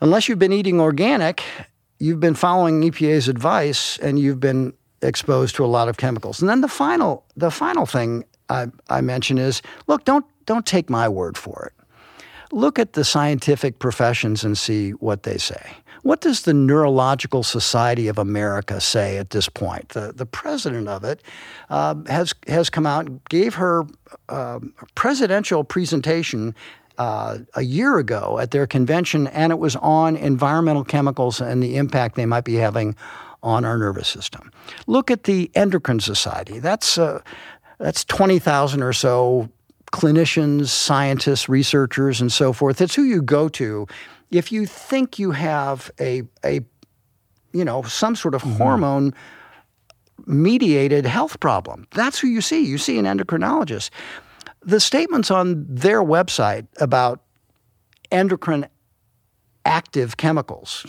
unless 0.00 0.28
you've 0.28 0.38
been 0.38 0.52
eating 0.52 0.80
organic, 0.80 1.42
you've 1.98 2.20
been 2.20 2.34
following 2.34 2.80
EPA's 2.82 3.28
advice 3.28 3.98
and 3.98 4.18
you've 4.18 4.40
been 4.40 4.72
exposed 5.02 5.54
to 5.56 5.64
a 5.64 5.66
lot 5.66 5.88
of 5.88 5.96
chemicals. 5.96 6.40
And 6.40 6.48
then 6.48 6.60
the 6.60 6.68
final, 6.68 7.24
the 7.36 7.50
final 7.50 7.86
thing 7.86 8.24
I, 8.48 8.66
I 8.88 9.00
mention 9.00 9.38
is 9.38 9.62
look, 9.86 10.04
don't, 10.04 10.24
don't 10.46 10.66
take 10.66 10.90
my 10.90 11.08
word 11.08 11.36
for 11.36 11.64
it 11.66 11.81
look 12.52 12.78
at 12.78 12.92
the 12.92 13.02
scientific 13.04 13.78
professions 13.78 14.44
and 14.44 14.56
see 14.56 14.90
what 14.92 15.22
they 15.22 15.38
say. 15.38 15.72
What 16.02 16.20
does 16.20 16.42
the 16.42 16.52
Neurological 16.52 17.42
Society 17.42 18.08
of 18.08 18.18
America 18.18 18.80
say 18.80 19.18
at 19.18 19.30
this 19.30 19.48
point? 19.48 19.90
The, 19.90 20.12
the 20.12 20.26
president 20.26 20.88
of 20.88 21.04
it 21.04 21.22
uh, 21.70 21.94
has, 22.06 22.34
has 22.48 22.70
come 22.70 22.86
out 22.86 23.06
and 23.06 23.20
gave 23.28 23.54
her 23.54 23.84
uh, 24.28 24.58
presidential 24.94 25.64
presentation 25.64 26.54
uh, 26.98 27.38
a 27.54 27.62
year 27.62 27.98
ago 27.98 28.38
at 28.38 28.50
their 28.50 28.66
convention, 28.66 29.28
and 29.28 29.52
it 29.52 29.58
was 29.58 29.76
on 29.76 30.16
environmental 30.16 30.84
chemicals 30.84 31.40
and 31.40 31.62
the 31.62 31.76
impact 31.76 32.16
they 32.16 32.26
might 32.26 32.44
be 32.44 32.54
having 32.54 32.96
on 33.42 33.64
our 33.64 33.78
nervous 33.78 34.08
system. 34.08 34.50
Look 34.86 35.10
at 35.10 35.24
the 35.24 35.50
Endocrine 35.54 36.00
Society. 36.00 36.58
That's 36.58 36.98
uh, 36.98 37.22
that's 37.78 38.04
twenty 38.04 38.38
thousand 38.38 38.82
or 38.82 38.92
so 38.92 39.48
clinicians, 39.92 40.68
scientists, 40.68 41.48
researchers, 41.48 42.20
and 42.20 42.32
so 42.32 42.52
forth. 42.52 42.80
It's 42.80 42.94
who 42.94 43.04
you 43.04 43.22
go 43.22 43.48
to 43.50 43.86
if 44.30 44.50
you 44.50 44.66
think 44.66 45.18
you 45.18 45.30
have 45.30 45.90
a 46.00 46.22
a 46.44 46.60
you 47.52 47.64
know 47.64 47.82
some 47.82 48.16
sort 48.16 48.34
of 48.34 48.42
mm-hmm. 48.42 48.56
hormone 48.56 49.14
mediated 50.26 51.04
health 51.04 51.38
problem. 51.40 51.86
That's 51.92 52.18
who 52.18 52.28
you 52.28 52.40
see. 52.40 52.64
You 52.64 52.78
see 52.78 52.98
an 52.98 53.04
endocrinologist. 53.04 53.90
The 54.64 54.80
statements 54.80 55.30
on 55.30 55.66
their 55.68 56.02
website 56.02 56.66
about 56.80 57.20
endocrine 58.10 58.66
active 59.64 60.16
chemicals, 60.16 60.86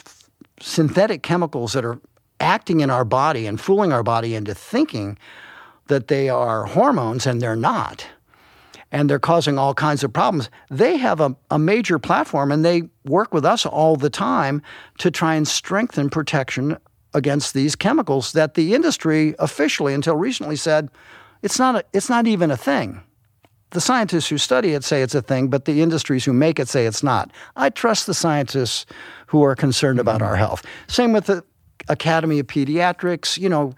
synthetic 0.60 1.24
chemicals 1.24 1.74
that 1.74 1.84
are 1.84 1.99
acting 2.39 2.82
in 2.82 2.89
our 2.89 3.06
body 3.06 3.47
and 3.47 3.60
fooling 3.60 3.91
our 3.91 4.04
body 4.04 4.36
into 4.36 4.54
thinking 4.54 5.18
that 5.88 6.08
they 6.08 6.30
are 6.30 6.66
hormones 6.66 7.26
and 7.26 7.41
they're 7.41 7.56
not 7.56 8.06
and 8.94 9.10
they're 9.10 9.20
causing 9.20 9.58
all 9.58 9.74
kinds 9.74 10.04
of 10.04 10.14
problems. 10.14 10.50
They 10.70 10.98
have 10.98 11.20
a, 11.20 11.36
a 11.50 11.58
major 11.58 11.98
platform 11.98 12.52
and 12.52 12.64
they 12.64 12.84
work 13.04 13.34
with 13.34 13.44
us 13.44 13.66
all 13.66 13.96
the 13.96 14.10
time 14.10 14.62
to 15.00 15.10
try 15.10 15.34
and 15.34 15.48
strengthen 15.48 16.10
protection 16.12 16.78
against 17.16 17.56
these 17.56 17.76
chemicals 17.76 18.32
that 18.34 18.54
the 18.54 18.74
industry 18.74 19.36
officially 19.39 19.94
until 19.94 20.16
recently 20.16 20.56
said 20.56 20.89
it's 21.41 21.60
not 21.60 21.76
a, 21.76 21.84
it's 21.91 22.10
not 22.10 22.28
even 22.28 22.52
a 22.52 22.58
thing. 22.58 23.02
The 23.72 23.82
scientists 23.82 24.30
who 24.30 24.38
study 24.38 24.74
it 24.74 24.84
say 24.84 25.02
it's 25.02 25.16
a 25.16 25.22
thing, 25.22 25.48
but 25.48 25.66
the 25.66 25.82
industries 25.82 26.24
who 26.24 26.32
make 26.32 26.60
it 26.60 26.70
say 26.70 26.86
it's 26.86 27.02
not. 27.02 27.32
I 27.56 27.72
trust 27.72 28.06
the 28.06 28.14
scientists 28.14 28.86
who 29.26 29.41
are 29.41 29.56
concerned 29.56 30.00
about 30.00 30.22
our 30.22 30.36
health. 30.36 30.64
Same 30.88 31.12
with 31.12 31.26
the 31.26 31.44
Academy 31.89 32.38
of 32.39 32.48
Pediatrics, 32.48 33.38
you 33.38 33.50
know, 33.50 33.74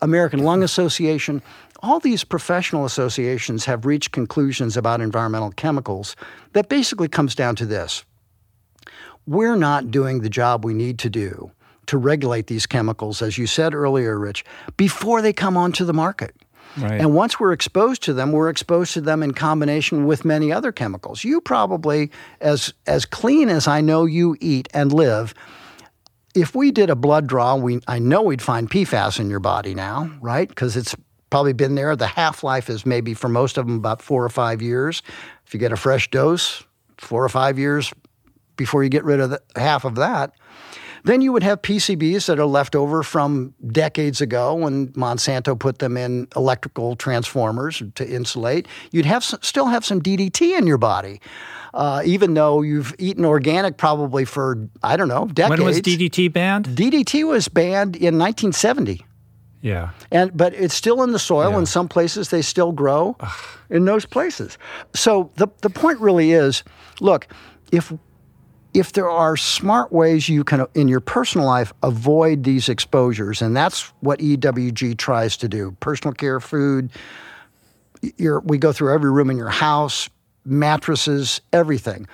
American 0.00 0.44
Lung 0.44 0.62
Association 0.62 1.42
all 1.82 1.98
these 1.98 2.24
professional 2.24 2.84
associations 2.84 3.64
have 3.64 3.84
reached 3.84 4.12
conclusions 4.12 4.76
about 4.76 5.00
environmental 5.00 5.50
chemicals 5.50 6.14
that 6.52 6.68
basically 6.68 7.08
comes 7.08 7.34
down 7.34 7.56
to 7.56 7.66
this. 7.66 8.04
We're 9.26 9.56
not 9.56 9.90
doing 9.90 10.20
the 10.20 10.30
job 10.30 10.64
we 10.64 10.74
need 10.74 10.98
to 11.00 11.10
do 11.10 11.50
to 11.86 11.98
regulate 11.98 12.46
these 12.46 12.66
chemicals, 12.66 13.20
as 13.20 13.36
you 13.36 13.46
said 13.46 13.74
earlier, 13.74 14.18
Rich, 14.18 14.44
before 14.76 15.20
they 15.20 15.32
come 15.32 15.56
onto 15.56 15.84
the 15.84 15.92
market. 15.92 16.34
Right. 16.76 17.00
And 17.00 17.14
once 17.14 17.38
we're 17.38 17.52
exposed 17.52 18.02
to 18.04 18.14
them, 18.14 18.32
we're 18.32 18.48
exposed 18.48 18.94
to 18.94 19.00
them 19.00 19.22
in 19.22 19.32
combination 19.32 20.06
with 20.06 20.24
many 20.24 20.50
other 20.52 20.72
chemicals. 20.72 21.22
You 21.22 21.40
probably, 21.40 22.10
as 22.40 22.72
as 22.86 23.04
clean 23.04 23.50
as 23.50 23.68
I 23.68 23.82
know 23.82 24.06
you 24.06 24.36
eat 24.40 24.68
and 24.72 24.90
live, 24.90 25.34
if 26.34 26.54
we 26.54 26.70
did 26.70 26.88
a 26.88 26.96
blood 26.96 27.26
draw, 27.26 27.56
we 27.56 27.80
I 27.86 27.98
know 27.98 28.22
we'd 28.22 28.40
find 28.40 28.70
PFAS 28.70 29.20
in 29.20 29.28
your 29.28 29.40
body 29.40 29.74
now, 29.74 30.10
right? 30.22 30.48
Because 30.48 30.76
it's 30.76 30.96
probably 31.32 31.54
been 31.54 31.76
there. 31.76 31.96
The 31.96 32.06
half 32.06 32.44
life 32.44 32.68
is 32.68 32.84
maybe 32.84 33.14
for 33.14 33.26
most 33.26 33.56
of 33.56 33.66
them 33.66 33.76
about 33.76 34.02
four 34.02 34.22
or 34.22 34.28
five 34.28 34.60
years. 34.60 35.02
If 35.46 35.54
you 35.54 35.58
get 35.58 35.72
a 35.72 35.76
fresh 35.76 36.10
dose, 36.10 36.62
four 36.98 37.24
or 37.24 37.28
five 37.30 37.58
years 37.58 37.90
before 38.56 38.84
you 38.84 38.90
get 38.90 39.02
rid 39.02 39.18
of 39.18 39.30
the, 39.30 39.40
half 39.56 39.86
of 39.86 39.94
that. 39.94 40.34
Then 41.04 41.22
you 41.22 41.32
would 41.32 41.42
have 41.42 41.62
PCBs 41.62 42.26
that 42.26 42.38
are 42.38 42.44
left 42.44 42.76
over 42.76 43.02
from 43.02 43.54
decades 43.66 44.20
ago 44.20 44.54
when 44.54 44.88
Monsanto 44.88 45.58
put 45.58 45.78
them 45.78 45.96
in 45.96 46.28
electrical 46.36 46.96
transformers 46.96 47.82
to 47.94 48.06
insulate. 48.06 48.68
You'd 48.90 49.06
have 49.06 49.24
some, 49.24 49.40
still 49.42 49.68
have 49.68 49.86
some 49.86 50.02
DDT 50.02 50.58
in 50.58 50.66
your 50.66 50.76
body, 50.76 51.22
uh, 51.72 52.02
even 52.04 52.34
though 52.34 52.60
you've 52.60 52.94
eaten 52.98 53.24
organic 53.24 53.78
probably 53.78 54.26
for 54.26 54.68
I 54.82 54.98
don't 54.98 55.08
know 55.08 55.28
decades. 55.28 55.58
When 55.58 55.64
was 55.64 55.80
DDT 55.80 56.30
banned? 56.30 56.66
DDT 56.66 57.26
was 57.26 57.48
banned 57.48 57.96
in 57.96 58.18
1970. 58.18 59.06
Yeah. 59.62 59.90
And 60.10 60.36
but 60.36 60.52
it's 60.54 60.74
still 60.74 61.02
in 61.02 61.12
the 61.12 61.18
soil. 61.18 61.52
Yeah. 61.52 61.58
In 61.60 61.66
some 61.66 61.88
places, 61.88 62.28
they 62.28 62.42
still 62.42 62.72
grow 62.72 63.16
in 63.70 63.84
those 63.86 64.04
places. 64.04 64.58
So 64.94 65.30
the 65.36 65.48
the 65.62 65.70
point 65.70 66.00
really 66.00 66.32
is, 66.32 66.62
look, 67.00 67.28
if 67.70 67.92
if 68.74 68.92
there 68.92 69.08
are 69.08 69.36
smart 69.36 69.92
ways 69.92 70.28
you 70.28 70.44
can 70.44 70.66
in 70.74 70.88
your 70.88 71.00
personal 71.00 71.46
life 71.46 71.72
avoid 71.82 72.42
these 72.42 72.68
exposures, 72.68 73.40
and 73.40 73.56
that's 73.56 73.92
what 74.00 74.18
EWG 74.18 74.98
tries 74.98 75.36
to 75.38 75.48
do. 75.48 75.76
Personal 75.80 76.12
care, 76.12 76.40
food. 76.40 76.90
Your, 78.16 78.40
we 78.40 78.58
go 78.58 78.72
through 78.72 78.92
every 78.92 79.12
room 79.12 79.30
in 79.30 79.36
your 79.36 79.48
house, 79.48 80.10
mattresses, 80.44 81.40
everything 81.52 82.08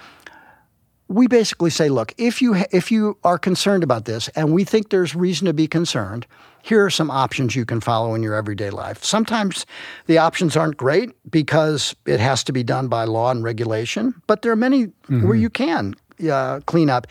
we 1.08 1.26
basically 1.26 1.70
say, 1.70 1.88
look, 1.88 2.12
if 2.18 2.42
you 2.42 2.54
if 2.70 2.92
you 2.92 3.16
are 3.24 3.38
concerned 3.38 3.82
about 3.82 4.04
this, 4.04 4.28
and 4.28 4.52
we 4.52 4.64
think 4.64 4.90
there's 4.90 5.14
reason 5.14 5.46
to 5.46 5.54
be 5.54 5.66
concerned, 5.66 6.26
here 6.62 6.84
are 6.84 6.90
some 6.90 7.10
options 7.10 7.56
you 7.56 7.64
can 7.64 7.80
follow 7.80 8.14
in 8.14 8.22
your 8.22 8.34
everyday 8.34 8.70
life. 8.70 9.02
Sometimes 9.02 9.66
the 10.06 10.18
options 10.18 10.56
aren't 10.56 10.76
great 10.76 11.10
because 11.30 11.94
it 12.06 12.20
has 12.20 12.44
to 12.44 12.52
be 12.52 12.62
done 12.62 12.88
by 12.88 13.04
law 13.04 13.30
and 13.30 13.42
regulation, 13.42 14.14
but 14.26 14.42
there 14.42 14.52
are 14.52 14.56
many 14.56 14.86
mm-hmm. 14.86 15.26
where 15.26 15.36
you 15.36 15.50
can 15.50 15.94
uh, 16.30 16.60
clean 16.66 16.90
up, 16.90 17.06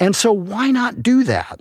and 0.00 0.14
so 0.14 0.32
why 0.32 0.70
not 0.70 1.02
do 1.02 1.24
that? 1.24 1.60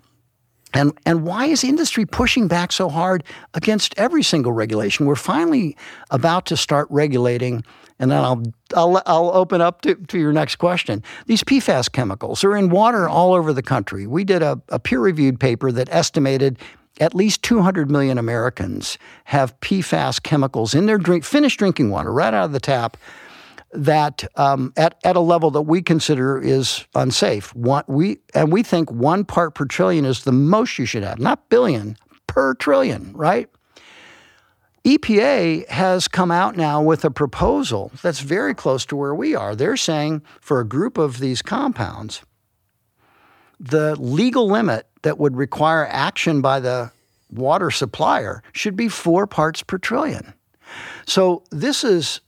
And, 0.76 0.92
and 1.06 1.24
why 1.24 1.46
is 1.46 1.64
industry 1.64 2.06
pushing 2.06 2.50
back 2.50 2.74
so 2.74 2.90
hard 2.90 3.24
against 3.54 3.98
every 3.98 4.24
single 4.24 4.52
regulation? 4.52 5.06
We're 5.06 5.16
finally 5.16 5.78
about 6.12 6.46
to 6.48 6.58
start 6.58 6.88
regulating, 6.90 7.64
and 7.98 8.12
then 8.12 8.22
I'll, 8.22 8.44
I'll, 8.76 9.02
I'll 9.06 9.32
open 9.34 9.62
up 9.62 9.82
to, 9.82 9.96
to 9.96 10.20
your 10.20 10.34
next 10.34 10.58
question. 10.58 11.02
These 11.28 11.46
PFAS 11.46 11.90
chemicals 11.90 12.44
are 12.44 12.58
in 12.58 12.70
water 12.70 13.08
all 13.08 13.34
over 13.34 13.54
the 13.54 13.64
country. 13.64 14.06
We 14.06 14.26
did 14.26 14.44
a, 14.44 14.62
a 14.68 14.78
peer 14.78 15.00
reviewed 15.00 15.40
paper 15.40 15.72
that 15.72 15.88
estimated 15.92 16.60
at 17.00 17.14
least 17.14 17.43
200 17.43 17.91
million 17.91 18.18
Americans 18.18 18.98
have 19.26 19.60
PFAS 19.60 20.22
chemicals 20.22 20.74
in 20.74 20.86
their 20.86 20.98
drink, 20.98 21.24
finished 21.24 21.60
drinking 21.60 21.89
water, 21.89 22.12
right 22.12 22.34
out 22.34 22.46
of 22.46 22.52
the 22.52 22.60
tap 22.60 22.98
that 23.74 24.24
um, 24.38 24.72
at, 24.78 24.98
at 25.04 25.16
a 25.16 25.20
level 25.20 25.52
that 25.52 25.64
we 25.64 25.82
consider 25.82 26.39
is 26.39 26.86
unsafe. 26.96 27.54
One, 27.56 27.84
we, 27.88 28.20
and 28.34 28.52
we 28.52 28.64
think 28.64 28.91
one 28.91 29.26
part 29.26 29.56
per 29.56 29.66
trillion 29.66 30.06
is 30.06 30.24
the 30.24 30.32
most 30.32 30.80
you 30.80 30.86
should 30.86 31.04
have, 31.04 31.20
not 31.20 31.50
billion, 31.50 31.98
per 32.28 32.54
trillion, 32.56 33.12
right? 33.14 33.50
EPA 34.86 35.68
has 35.68 36.08
come 36.08 36.30
out 36.30 36.56
now 36.56 36.82
with 36.82 37.04
a 37.04 37.10
proposal 37.10 37.91
that's 38.04 38.20
very 38.20 38.54
close 38.54 38.86
to 38.86 38.96
where 38.96 39.16
we 39.16 39.36
are. 39.36 39.56
They're 39.56 39.78
saying 39.78 40.22
for 40.39 40.60
a 40.60 40.66
group 40.66 40.98
of 40.98 41.20
these 41.20 41.41
compounds, 41.41 42.22
the 43.60 43.96
legal 44.00 44.48
limit 44.48 44.88
that 45.06 45.20
would 45.20 45.38
require 45.38 45.86
action 45.91 46.41
by 46.41 46.60
the 46.60 46.91
water 47.32 47.70
supplier 47.70 48.41
should 48.53 48.76
be 48.76 48.89
four 48.89 49.28
parts 49.28 49.62
per 49.62 49.78
trillion. 49.78 50.34
So 51.06 51.43
this 51.51 51.84
is 51.84 52.22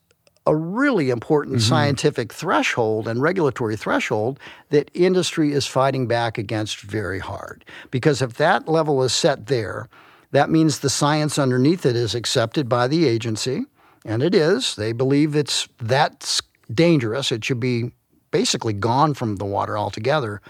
a 0.45 0.55
really 0.55 1.09
important 1.09 1.57
mm-hmm. 1.57 1.69
scientific 1.69 2.31
threshold 2.31 3.07
and 3.07 3.19
regulatory 3.19 3.75
threshold 3.77 4.39
that 4.69 4.91
industry 4.93 5.53
is 5.53 5.65
fighting 5.65 6.05
back 6.05 6.37
against 6.37 6.81
very 6.81 7.17
hard. 7.17 7.65
Because 7.89 8.21
if 8.21 8.35
that 8.35 8.67
level 8.67 9.01
is 9.01 9.11
set 9.11 9.47
there, 9.47 9.89
that 10.29 10.51
means 10.51 10.79
the 10.79 10.89
science 10.89 11.39
underneath 11.39 11.83
it 11.83 11.95
is 11.95 12.13
accepted 12.13 12.69
by 12.69 12.87
the 12.87 13.07
agency, 13.07 13.65
and 14.05 14.21
it 14.21 14.35
is. 14.35 14.75
They 14.75 14.91
believe 14.91 15.35
it's 15.35 15.67
that's 15.79 16.43
dangerous. 16.71 17.31
It 17.31 17.43
should 17.43 17.59
be 17.59 17.91
basically 18.29 18.73
gone 18.73 19.15
from 19.15 19.37
the 19.37 19.45
water 19.45 19.79
altogether. 19.79 20.41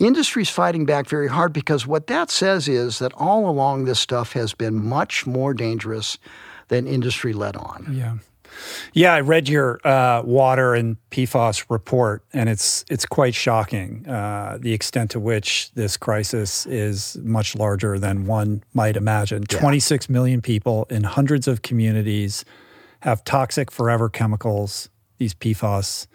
Industry's 0.00 0.48
fighting 0.48 0.86
back 0.86 1.06
very 1.06 1.28
hard 1.28 1.52
because 1.52 1.86
what 1.86 2.06
that 2.06 2.30
says 2.30 2.66
is 2.68 2.98
that 3.00 3.12
all 3.14 3.48
along 3.48 3.84
this 3.84 4.00
stuff 4.00 4.32
has 4.32 4.54
been 4.54 4.82
much 4.82 5.26
more 5.26 5.52
dangerous 5.52 6.16
than 6.68 6.86
industry 6.86 7.34
let 7.34 7.54
on. 7.54 7.86
Yeah. 7.92 8.16
Yeah, 8.92 9.14
I 9.14 9.20
read 9.20 9.48
your 9.48 9.80
uh, 9.86 10.22
water 10.24 10.74
and 10.74 10.96
PFAS 11.10 11.66
report, 11.68 12.24
and 12.32 12.48
it's 12.48 12.84
it's 12.90 13.06
quite 13.06 13.34
shocking 13.34 14.06
uh, 14.08 14.58
the 14.60 14.72
extent 14.72 15.12
to 15.12 15.20
which 15.20 15.70
this 15.74 15.96
crisis 15.96 16.66
is 16.66 17.16
much 17.22 17.54
larger 17.54 17.98
than 17.98 18.26
one 18.26 18.64
might 18.74 18.96
imagine. 18.96 19.44
Yeah. 19.50 19.60
26 19.60 20.08
million 20.08 20.40
people 20.40 20.86
in 20.90 21.04
hundreds 21.04 21.46
of 21.46 21.62
communities 21.62 22.44
have 23.00 23.22
toxic 23.24 23.70
forever 23.70 24.08
chemicals, 24.08 24.88
these 25.18 25.34
PFAS 25.34 26.06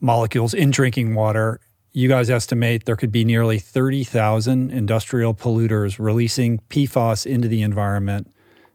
molecules 0.00 0.52
in 0.54 0.70
drinking 0.70 1.14
water. 1.14 1.60
You 1.92 2.08
guys 2.08 2.30
estimate 2.30 2.86
there 2.86 2.96
could 2.96 3.12
be 3.12 3.24
nearly 3.24 3.58
30,000 3.58 4.70
industrial 4.70 5.34
polluters 5.34 5.98
releasing 5.98 6.58
PFAS 6.70 7.26
into 7.26 7.48
the 7.48 7.62
environment, 7.62 8.32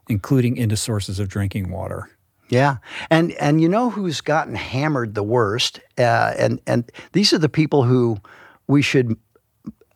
including 0.08 0.56
into 0.56 0.76
sources 0.76 1.18
of 1.18 1.28
drinking 1.28 1.70
water. 1.70 2.10
Yeah, 2.48 2.76
and 3.10 3.32
and 3.32 3.60
you 3.60 3.68
know 3.68 3.90
who's 3.90 4.20
gotten 4.22 4.54
hammered 4.54 5.14
the 5.14 5.22
worst, 5.22 5.80
uh, 5.98 6.32
and 6.38 6.60
and 6.66 6.90
these 7.12 7.34
are 7.34 7.38
the 7.38 7.48
people 7.48 7.82
who 7.82 8.18
we 8.66 8.80
should 8.80 9.18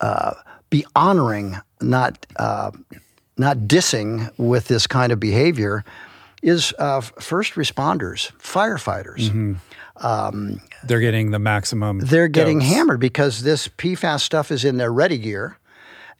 uh, 0.01 0.33
be 0.69 0.85
honoring, 0.95 1.57
not 1.81 2.27
uh, 2.35 2.69
not 3.37 3.57
dissing 3.59 4.29
with 4.37 4.67
this 4.67 4.85
kind 4.85 5.11
of 5.11 5.19
behavior, 5.19 5.83
is 6.43 6.73
uh, 6.77 7.01
first 7.01 7.53
responders, 7.53 8.31
firefighters. 8.33 9.29
Mm-hmm. 9.29 9.53
Um, 9.97 10.61
they're 10.83 10.99
getting 10.99 11.31
the 11.31 11.39
maximum. 11.39 11.99
They're 11.99 12.27
getting 12.27 12.59
dose. 12.59 12.69
hammered 12.69 12.99
because 12.99 13.43
this 13.43 13.67
PFAS 13.67 14.21
stuff 14.21 14.51
is 14.51 14.65
in 14.65 14.77
their 14.77 14.91
ready 14.91 15.17
gear. 15.17 15.57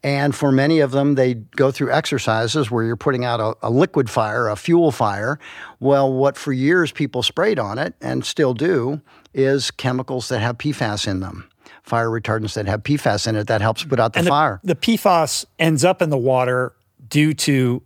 And 0.03 0.35
for 0.35 0.51
many 0.51 0.81
of 0.81 0.91
them, 0.91 1.15
they 1.15 1.35
go 1.35 1.71
through 1.71 1.91
exercises 1.91 2.69
where 2.69 2.83
you're 2.83 2.97
putting 2.97 3.23
out 3.23 3.39
a, 3.39 3.55
a, 3.67 3.69
liquid 3.69 4.09
fire, 4.09 4.49
a 4.49 4.57
fuel 4.57 4.91
fire. 4.91 5.39
Well, 5.79 6.11
what 6.11 6.35
for 6.35 6.51
years 6.51 6.91
people 6.91 7.23
sprayed 7.23 7.57
on 7.57 7.79
it 7.79 7.95
and 8.01 8.25
still 8.25 8.53
do 8.53 9.01
is 9.33 9.71
chemicals 9.71 10.27
that 10.27 10.41
have 10.41 10.57
PFAS 10.57 11.07
in 11.07 11.21
them, 11.21 11.49
fire 11.83 12.09
retardants 12.09 12.53
that 12.55 12.67
have 12.67 12.83
PFAS 12.83 13.27
in 13.27 13.37
it 13.37 13.47
that 13.47 13.61
helps 13.61 13.85
put 13.85 13.97
out 13.97 14.11
the, 14.11 14.23
the 14.23 14.29
fire. 14.29 14.59
The 14.61 14.75
PFAS 14.75 15.45
ends 15.57 15.85
up 15.85 16.01
in 16.01 16.09
the 16.09 16.17
water 16.17 16.73
due 17.07 17.33
to 17.33 17.81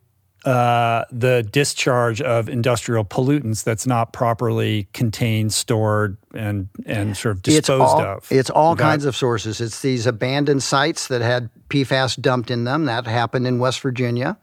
uh, 0.46 1.04
the 1.12 1.44
discharge 1.44 2.22
of 2.22 2.48
industrial 2.48 3.04
pollutants 3.04 3.64
that's 3.64 3.88
not 3.88 4.14
properly 4.14 4.88
contained, 4.94 5.54
stored, 5.54 6.18
and 6.34 6.70
and 6.86 7.18
sort 7.18 7.36
of 7.36 7.42
disposed 7.42 7.60
it's 7.60 7.70
all, 7.70 8.02
of. 8.02 8.32
It's 8.32 8.50
all 8.50 8.76
kinds 8.76 9.06
of 9.06 9.16
sources. 9.16 9.60
It's 9.60 9.82
these 9.82 10.06
abandoned 10.06 10.64
sites 10.64 11.08
that 11.08 11.22
had 11.22 11.50
PFAS 11.70 12.22
dumped 12.22 12.52
in 12.52 12.64
them. 12.64 12.86
That 12.86 13.08
happened 13.08 13.48
in 13.48 13.60
West 13.60 13.82
Virginia. 13.82 14.38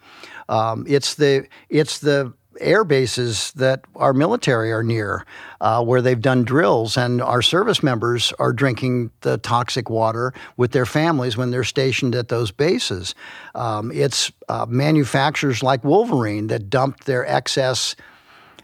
Um, 0.49 0.85
it's 0.89 1.15
the 1.15 1.47
it's 1.69 2.01
the 2.01 2.35
air 2.61 2.85
bases 2.85 3.53
that 3.53 3.85
our 3.97 4.13
military 4.13 4.73
are 4.73 4.83
near, 4.83 5.25
uh, 5.61 5.83
where 5.85 6.03
they've 6.03 6.21
done 6.21 6.45
drills, 6.45 6.97
and 6.97 7.21
our 7.23 7.43
service 7.43 7.83
members 7.83 8.33
are 8.39 8.53
drinking 8.53 9.11
the 9.21 9.39
toxic 9.39 9.91
water 9.91 10.33
with 10.57 10.73
their 10.73 10.87
families 10.87 11.37
when 11.37 11.51
they're 11.51 11.65
stationed 11.65 12.15
at 12.15 12.29
those 12.29 12.51
bases. 12.51 13.15
Um, 13.55 13.91
it's 13.93 14.33
uh, 14.49 14.67
manufacturers 14.69 15.63
like 15.63 15.85
Wolverine 15.85 16.49
that 16.49 16.71
dumped 16.71 17.05
their 17.05 17.27
excess. 17.27 17.97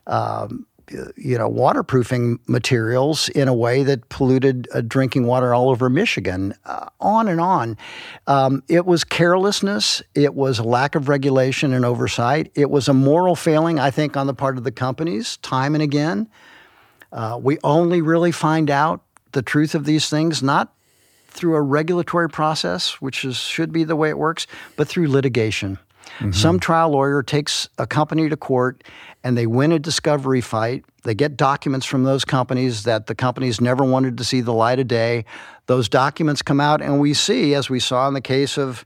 Um, 0.07 0.67
you 1.17 1.39
know, 1.39 1.49
waterproofing 1.49 2.39
materials 2.47 3.29
in 3.31 3.49
a 3.49 3.55
way 3.55 3.83
that 3.83 4.09
polluted 4.09 4.69
uh, 4.75 4.81
drinking 4.81 5.27
water 5.27 5.55
all 5.55 5.71
over 5.71 5.89
Michigan. 5.89 6.55
Uh, 6.65 6.87
on 7.01 7.29
and 7.29 7.41
on. 7.41 7.77
Um, 8.27 8.63
it 8.69 8.87
was 8.87 9.05
carelessness. 9.05 10.03
It 10.15 10.35
was 10.35 10.61
lack 10.61 10.95
of 10.95 11.09
regulation 11.09 11.73
and 11.73 11.85
oversight. 11.85 12.51
It 12.55 12.71
was 12.71 12.89
a 12.89 12.95
moral 12.95 13.37
failing, 13.37 13.79
I 13.79 13.91
think, 13.91 14.17
on 14.17 14.27
the 14.27 14.35
part 14.35 14.59
of 14.59 14.65
the 14.65 14.73
companies, 14.73 15.37
time 15.39 15.75
and 15.75 15.83
again. 15.83 16.29
Uh, 17.13 17.39
we 17.43 17.59
only 17.65 18.03
really 18.03 18.33
find 18.33 18.71
out 18.71 19.03
the 19.33 19.43
truth 19.43 19.75
of 19.75 19.85
these 19.85 20.09
things 20.09 20.43
not 20.43 20.73
through 21.29 21.55
a 21.55 21.63
regulatory 21.63 22.29
process, 22.29 23.01
which 23.01 23.25
is, 23.25 23.37
should 23.37 23.73
be 23.73 23.85
the 23.85 23.97
way 23.97 24.09
it 24.09 24.19
works, 24.19 24.47
but 24.77 24.89
through 24.89 25.09
litigation. 25.09 25.79
Mm-hmm. 26.21 26.33
Some 26.33 26.61
trial 26.61 26.91
lawyer 26.91 27.23
takes 27.23 27.69
a 27.79 27.87
company 27.87 28.29
to 28.29 28.37
court 28.37 28.85
and 29.25 29.37
they 29.37 29.47
win 29.47 29.73
a 29.73 29.79
discovery 29.79 30.43
fight. 30.43 30.85
They 31.03 31.15
get 31.15 31.37
documents 31.37 31.87
from 31.87 32.05
those 32.05 32.27
companies 32.27 32.83
that 32.85 33.07
the 33.07 33.15
companies 33.15 33.61
never 33.61 33.83
wanted 33.85 34.19
to 34.19 34.25
see 34.25 34.43
the 34.43 34.53
light 34.53 34.79
of 34.79 34.87
day. 34.87 35.25
Those 35.67 35.89
documents 35.89 36.43
come 36.43 36.61
out, 36.61 36.83
and 36.83 37.01
we 37.01 37.15
see, 37.15 37.55
as 37.55 37.71
we 37.71 37.81
saw 37.81 38.07
in 38.07 38.15
the 38.15 38.21
case 38.21 38.59
of 38.59 38.85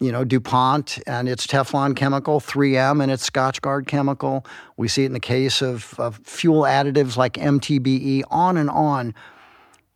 you 0.00 0.10
know, 0.10 0.24
DuPont 0.24 0.98
and 1.06 1.28
its 1.28 1.46
Teflon 1.46 1.94
chemical, 1.94 2.40
3M 2.40 3.00
and 3.00 3.12
its 3.12 3.28
Scotchgard 3.28 3.86
chemical. 3.86 4.44
We 4.76 4.88
see 4.88 5.04
it 5.04 5.06
in 5.06 5.12
the 5.12 5.20
case 5.20 5.62
of, 5.62 5.94
of, 5.98 6.16
fuel 6.24 6.62
additives 6.62 7.16
like 7.16 7.34
MTBE, 7.34 8.24
on 8.28 8.56
and 8.56 8.68
on. 8.68 9.14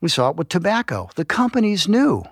We 0.01 0.09
saw 0.09 0.31
it 0.31 0.37
with 0.37 0.49
tobacco. 0.49 1.11
The 1.17 1.25
companies 1.25 1.89
knew. 1.89 2.23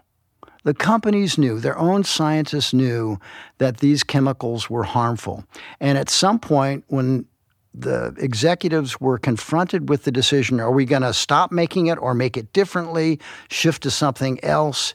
The 0.65 0.75
companies 0.75 1.37
knew, 1.39 1.61
their 1.61 1.79
own 1.79 2.05
scientists 2.05 2.73
knew 2.73 3.19
that 3.59 3.79
these 3.79 4.03
chemicals 4.03 4.69
were 4.69 4.85
harmful. 4.85 5.45
And 5.79 5.99
at 5.99 6.09
some 6.09 6.39
point, 6.39 6.85
when 6.89 7.27
the 7.75 8.15
executives 8.19 9.01
were 9.01 9.19
confronted 9.19 9.89
with 9.89 10.05
the 10.05 10.13
decision 10.13 10.61
are 10.61 10.71
we 10.71 10.85
going 10.85 11.03
to 11.03 11.13
stop 11.13 11.51
making 11.51 11.89
it 11.89 11.99
or 11.99 12.15
make 12.15 12.37
it 12.37 12.53
differently, 12.53 13.21
shift 13.49 13.83
to 13.83 13.91
something 13.91 14.43
else? 14.43 14.95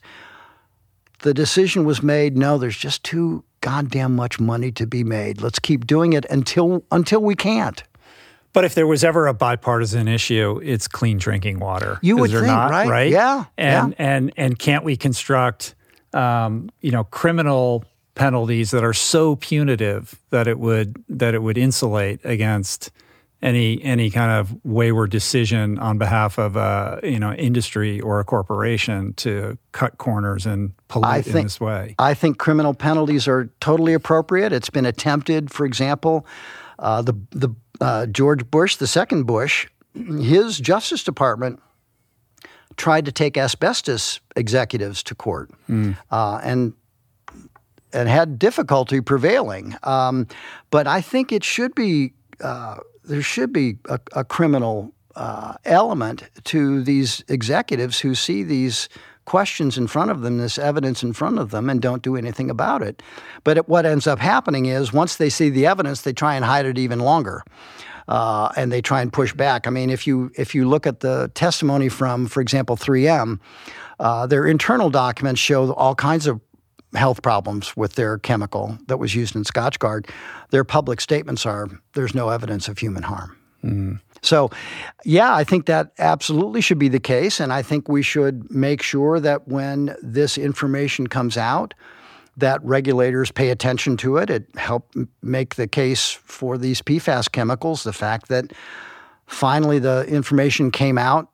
The 1.20 1.34
decision 1.34 1.86
was 1.86 2.02
made 2.02 2.38
no, 2.38 2.58
there's 2.58 2.78
just 2.78 3.04
too 3.04 3.44
goddamn 3.62 4.16
much 4.16 4.40
money 4.40 4.72
to 4.72 4.88
be 4.88 5.04
made. 5.04 5.42
Let's 5.42 5.60
keep 5.60 5.86
doing 5.86 6.14
it 6.14 6.26
until 6.30 6.84
until 6.92 7.22
we 7.22 7.36
can't. 7.36 7.84
But 8.52 8.66
if 8.66 8.74
there 8.74 8.88
was 8.88 9.04
ever 9.04 9.28
a 9.28 9.34
bipartisan 9.34 10.08
issue, 10.08 10.60
it's 10.64 10.88
clean 10.88 11.18
drinking 11.18 11.60
water. 11.60 12.00
You 12.02 12.18
would 12.18 12.32
think, 12.32 12.48
not, 12.48 12.72
right? 12.72 12.90
right? 12.90 13.12
Yeah. 13.12 13.46
And 13.58 13.92
yeah. 13.92 14.06
and 14.06 14.34
and 14.38 14.60
can't 14.60 14.84
we 14.84 14.98
construct, 14.98 15.76
um, 16.14 16.70
you 16.82 16.92
know, 16.92 17.04
criminal 17.04 17.86
penalties 18.16 18.72
that 18.72 18.84
are 18.84 18.94
so 18.94 19.36
punitive 19.36 20.20
that 20.32 20.48
it 20.48 20.60
would 20.60 21.02
that 21.08 21.34
it 21.34 21.42
would 21.42 21.58
insulate 21.58 22.20
against 22.24 22.92
any 23.42 23.82
any 23.84 24.10
kind 24.10 24.32
of 24.32 24.54
wayward 24.66 25.10
decision 25.10 25.80
on 25.80 25.98
behalf 25.98 26.38
of 26.38 26.56
a 26.56 27.00
you 27.04 27.20
know 27.20 27.32
industry 27.34 28.02
or 28.02 28.20
a 28.20 28.26
corporation 28.26 29.14
to 29.14 29.58
cut 29.72 29.98
corners 29.98 30.46
and 30.46 30.74
pollute 30.88 31.24
think, 31.24 31.36
in 31.36 31.44
this 31.44 31.62
way. 31.62 31.96
I 32.00 32.14
think 32.14 32.38
criminal 32.38 32.74
penalties 32.74 33.28
are 33.28 33.50
totally 33.60 33.94
appropriate. 33.94 34.52
It's 34.52 34.70
been 34.70 34.86
attempted, 34.86 35.52
for 35.52 35.66
example, 35.66 36.26
uh, 36.80 37.02
the 37.02 37.14
the 37.32 37.50
uh, 37.82 38.06
George 38.08 38.50
Bush, 38.50 38.76
the 38.76 38.88
second 38.88 39.24
Bush, 39.24 39.68
his 39.94 40.60
Justice 40.60 41.04
Department 41.04 41.60
tried 42.78 43.06
to 43.06 43.12
take 43.12 43.38
asbestos 43.38 44.20
executives 44.36 45.04
to 45.04 45.16
court, 45.16 45.52
mm. 45.70 45.98
uh, 46.12 46.40
and 46.44 46.74
and 47.92 48.08
had 48.08 48.38
difficulty 48.38 49.02
prevailing. 49.02 49.76
Um, 49.84 50.28
but 50.70 50.88
I 50.88 51.02
think 51.02 51.32
it 51.32 51.44
should 51.44 51.74
be 51.76 52.14
uh, 52.42 52.78
there 53.04 53.22
should 53.22 53.52
be 53.52 53.78
a, 53.90 54.00
a 54.14 54.24
criminal 54.24 54.94
uh, 55.16 55.56
element 55.66 56.24
to 56.46 56.84
these 56.84 57.24
executives 57.28 58.00
who 58.00 58.16
see 58.16 58.44
these 58.44 58.88
questions 59.30 59.78
in 59.78 59.86
front 59.86 60.10
of 60.10 60.22
them, 60.22 60.40
this 60.40 60.58
evidence 60.58 61.04
in 61.04 61.14
front 61.14 61.38
of 61.38 61.52
them, 61.52 61.70
and 61.70 61.84
don't 61.84 62.02
do 62.02 62.16
anything 62.16 62.50
about 62.50 62.82
it. 62.82 63.04
But 63.44 63.58
it, 63.58 63.70
what 63.70 63.86
ends 63.86 64.08
up 64.08 64.18
happening 64.18 64.66
is 64.66 64.92
once 64.92 65.18
they 65.18 65.30
see 65.30 65.52
the 65.52 65.68
evidence, 65.68 66.02
they 66.02 66.14
try 66.14 66.34
and 66.34 66.44
hide 66.44 66.66
it 66.66 66.80
even 66.80 67.00
longer. 67.00 67.44
Uh, 68.08 68.52
and 68.58 68.72
they 68.72 68.82
try 68.82 69.04
and 69.04 69.14
push 69.14 69.32
back. 69.32 69.68
I 69.68 69.70
mean, 69.70 69.92
if 69.92 70.08
you 70.08 70.32
if 70.36 70.56
you 70.56 70.68
look 70.68 70.88
at 70.88 71.02
the 71.02 71.30
testimony 71.36 71.90
from, 71.90 72.26
for 72.26 72.42
example, 72.42 72.76
3M, 72.76 73.40
uh, 74.00 74.26
their 74.26 74.48
internal 74.48 74.90
documents 74.90 75.40
show 75.40 75.74
all 75.74 75.94
kinds 75.94 76.26
of 76.26 76.42
health 76.96 77.22
problems 77.22 77.78
with 77.78 77.94
their 77.94 78.18
chemical 78.18 78.80
that 78.88 78.98
was 78.98 79.14
used 79.14 79.36
in 79.36 79.44
Scotchgard, 79.44 80.10
their 80.50 80.64
public 80.64 81.00
statements 81.00 81.46
are 81.46 81.70
there's 81.94 82.16
no 82.16 82.30
evidence 82.30 82.68
of 82.68 82.80
human 82.80 83.04
harm. 83.04 83.38
Mm. 83.64 84.00
So, 84.22 84.50
yeah, 85.06 85.34
I 85.34 85.44
think 85.44 85.66
that 85.66 85.92
absolutely 85.98 86.62
should 86.62 86.80
be 86.80 86.90
the 86.90 87.00
case. 87.00 87.40
And 87.40 87.54
I 87.54 87.62
think 87.62 87.88
we 87.88 88.02
should 88.02 88.50
make 88.52 88.82
sure 88.82 89.20
that 89.20 89.48
when 89.48 89.96
this 90.02 90.38
information 90.38 91.08
comes 91.08 91.38
out, 91.38 91.74
that 92.38 92.64
regulators 92.64 93.32
pay 93.32 93.50
attention 93.50 93.98
to 93.98 94.18
it. 94.18 94.30
It 94.30 94.46
helped 94.56 94.96
make 95.22 95.56
the 95.56 95.68
case 95.68 96.12
for 96.12 96.58
these 96.58 96.82
PFAS 96.82 97.32
chemicals. 97.32 97.84
The 97.84 97.94
fact 97.94 98.30
that 98.30 98.54
finally 99.28 99.80
the 99.80 100.06
information 100.08 100.72
came 100.72 100.98
out 100.98 101.30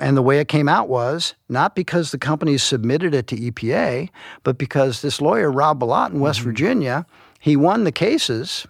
and 0.00 0.16
the 0.16 0.22
way 0.22 0.40
it 0.40 0.48
came 0.48 0.68
out 0.68 0.88
was 0.88 1.34
not 1.48 1.76
because 1.76 2.10
the 2.10 2.18
companies 2.18 2.62
submitted 2.62 3.14
it 3.14 3.26
to 3.28 3.36
EPA, 3.36 4.08
but 4.42 4.58
because 4.58 5.02
this 5.02 5.20
lawyer, 5.20 5.50
Rob 5.50 5.80
Bilott 5.80 6.10
in 6.10 6.20
West 6.20 6.40
mm-hmm. 6.40 6.48
Virginia, 6.48 7.06
he 7.38 7.56
won 7.56 7.84
the 7.84 7.92
cases 7.92 8.66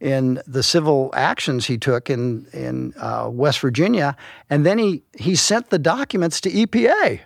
in 0.00 0.40
the 0.46 0.62
civil 0.62 1.10
actions 1.14 1.66
he 1.66 1.78
took 1.78 2.10
in, 2.10 2.46
in 2.52 2.94
uh, 2.98 3.28
West 3.30 3.60
Virginia. 3.60 4.16
And 4.50 4.66
then 4.66 4.78
he, 4.78 5.02
he 5.16 5.34
sent 5.34 5.70
the 5.70 5.78
documents 5.78 6.40
to 6.42 6.50
EPA 6.50 7.20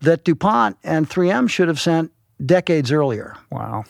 that 0.00 0.24
DuPont 0.24 0.76
and 0.84 1.08
3M 1.08 1.48
should 1.48 1.68
have 1.68 1.80
sent 1.80 2.12
decades 2.44 2.92
earlier. 2.92 3.36
Wow. 3.50 3.84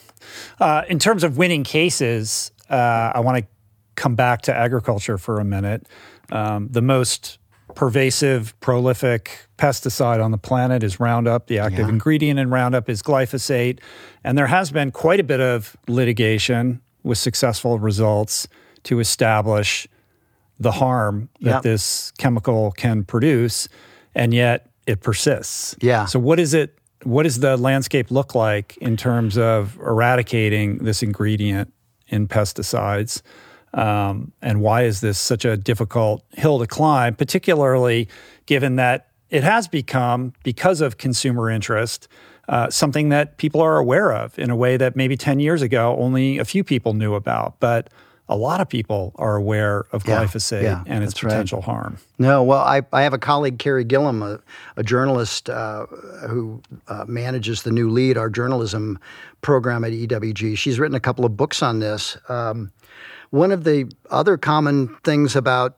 Uh, 0.61 0.83
in 0.89 0.99
terms 0.99 1.25
of 1.25 1.37
winning 1.37 1.65
cases, 1.65 2.53
uh, 2.71 3.13
I 3.15 3.21
want 3.21 3.39
to 3.39 3.47
come 3.97 4.15
back 4.15 4.43
to 4.43 4.55
agriculture 4.55 5.19
for 5.19 5.41
a 5.41 5.45
minute. 5.45 5.87
Um, 6.31 6.69
the 6.71 6.83
most 6.83 7.39
pervasive, 7.75 8.59
prolific 8.61 9.47
pesticide 9.59 10.23
on 10.23 10.31
the 10.31 10.39
planet 10.39 10.83
is 10.83 11.01
Roundup. 11.01 11.47
The 11.49 11.59
active 11.59 11.87
yeah. 11.87 11.89
ingredient 11.89 12.39
in 12.39 12.51
Roundup 12.51 12.89
is 12.89 13.03
glyphosate. 13.03 13.81
And 14.23 14.39
there 14.39 14.47
has 14.47 14.71
been 14.71 14.91
quite 14.91 15.21
a 15.21 15.25
bit 15.25 15.41
of 15.41 15.77
litigation 15.89 16.81
with 17.05 17.19
successful 17.19 17.79
results 17.79 18.49
to 18.85 18.99
establish 18.99 19.87
the 20.59 20.73
harm 20.73 21.29
that 21.41 21.51
yep. 21.51 21.63
this 21.63 22.11
chemical 22.19 22.73
can 22.73 23.05
produce. 23.05 23.69
And 24.15 24.35
yet 24.35 24.71
it 24.87 25.01
persists. 25.01 25.77
Yeah. 25.81 26.07
So, 26.07 26.19
what 26.19 26.41
is 26.41 26.55
it? 26.55 26.79
What 27.03 27.25
does 27.25 27.41
the 27.41 27.57
landscape 27.57 28.11
look 28.11 28.35
like 28.35 28.77
in 28.79 28.97
terms 28.97 29.37
of 29.37 29.77
eradicating 29.79 30.79
this 30.79 31.03
ingredient 31.03 31.73
in 32.09 32.29
pesticides? 32.29 33.21
Um, 33.75 34.33
and 34.41 34.61
why 34.61 34.85
is 34.85 35.01
this 35.01 35.19
such 35.19 35.45
a 35.45 35.57
difficult 35.57 36.25
hill 36.33 36.61
to 36.61 36.67
climb, 36.67 37.15
particularly 37.15 38.09
given 38.47 38.77
that 38.77 39.09
it 39.31 39.43
has 39.43 39.67
become, 39.67 40.33
because 40.45 40.81
of 40.81 40.97
consumer 40.97 41.51
interest, 41.51 42.09
uh, 42.49 42.71
something 42.71 43.09
that 43.09 43.37
people 43.37 43.61
are 43.61 43.79
aware 43.79 44.13
of 44.13 44.39
in 44.39 44.51
a 44.51 44.57
way 44.57 44.77
that 44.77 44.97
maybe 44.97 45.17
10 45.17 45.41
years 45.41 45.63
ago 45.63 45.97
only 45.99 46.39
a 46.39 46.45
few 46.45 46.65
people 46.65 46.95
knew 46.95 47.15
about. 47.15 47.59
But 47.61 47.91
a 48.29 48.37
lot 48.37 48.61
of 48.61 48.69
people 48.69 49.13
are 49.17 49.37
aware 49.37 49.85
of 49.93 50.05
glyphosate 50.05 50.63
yeah, 50.63 50.83
and 50.87 51.05
its 51.05 51.13
potential 51.13 51.59
right. 51.59 51.65
harm. 51.65 51.99
No, 52.19 52.43
well, 52.43 52.61
I, 52.61 52.83
I 52.93 53.03
have 53.03 53.13
a 53.13 53.19
colleague, 53.19 53.59
Carey 53.59 53.85
Gillam, 53.85 54.23
a, 54.23 54.41
a 54.77 54.83
journalist 54.83 55.51
uh, 55.51 55.87
who 56.29 56.63
uh, 56.89 57.05
manages 57.07 57.65
the 57.65 57.71
New 57.71 57.91
Lede, 57.91 58.17
our 58.17 58.31
journalism 58.31 58.99
program 59.43 59.85
at 59.85 59.93
EWG. 59.93 60.57
She's 60.57 60.79
written 60.79 60.95
a 60.95 61.01
couple 61.01 61.27
of 61.27 61.37
books 61.37 61.63
on 61.63 61.81
this. 61.81 62.17
Um, 62.31 62.73
one 63.29 63.53
of 63.53 63.65
the 63.65 63.93
other 64.11 64.39
common 64.39 64.95
things 65.05 65.37
about 65.37 65.75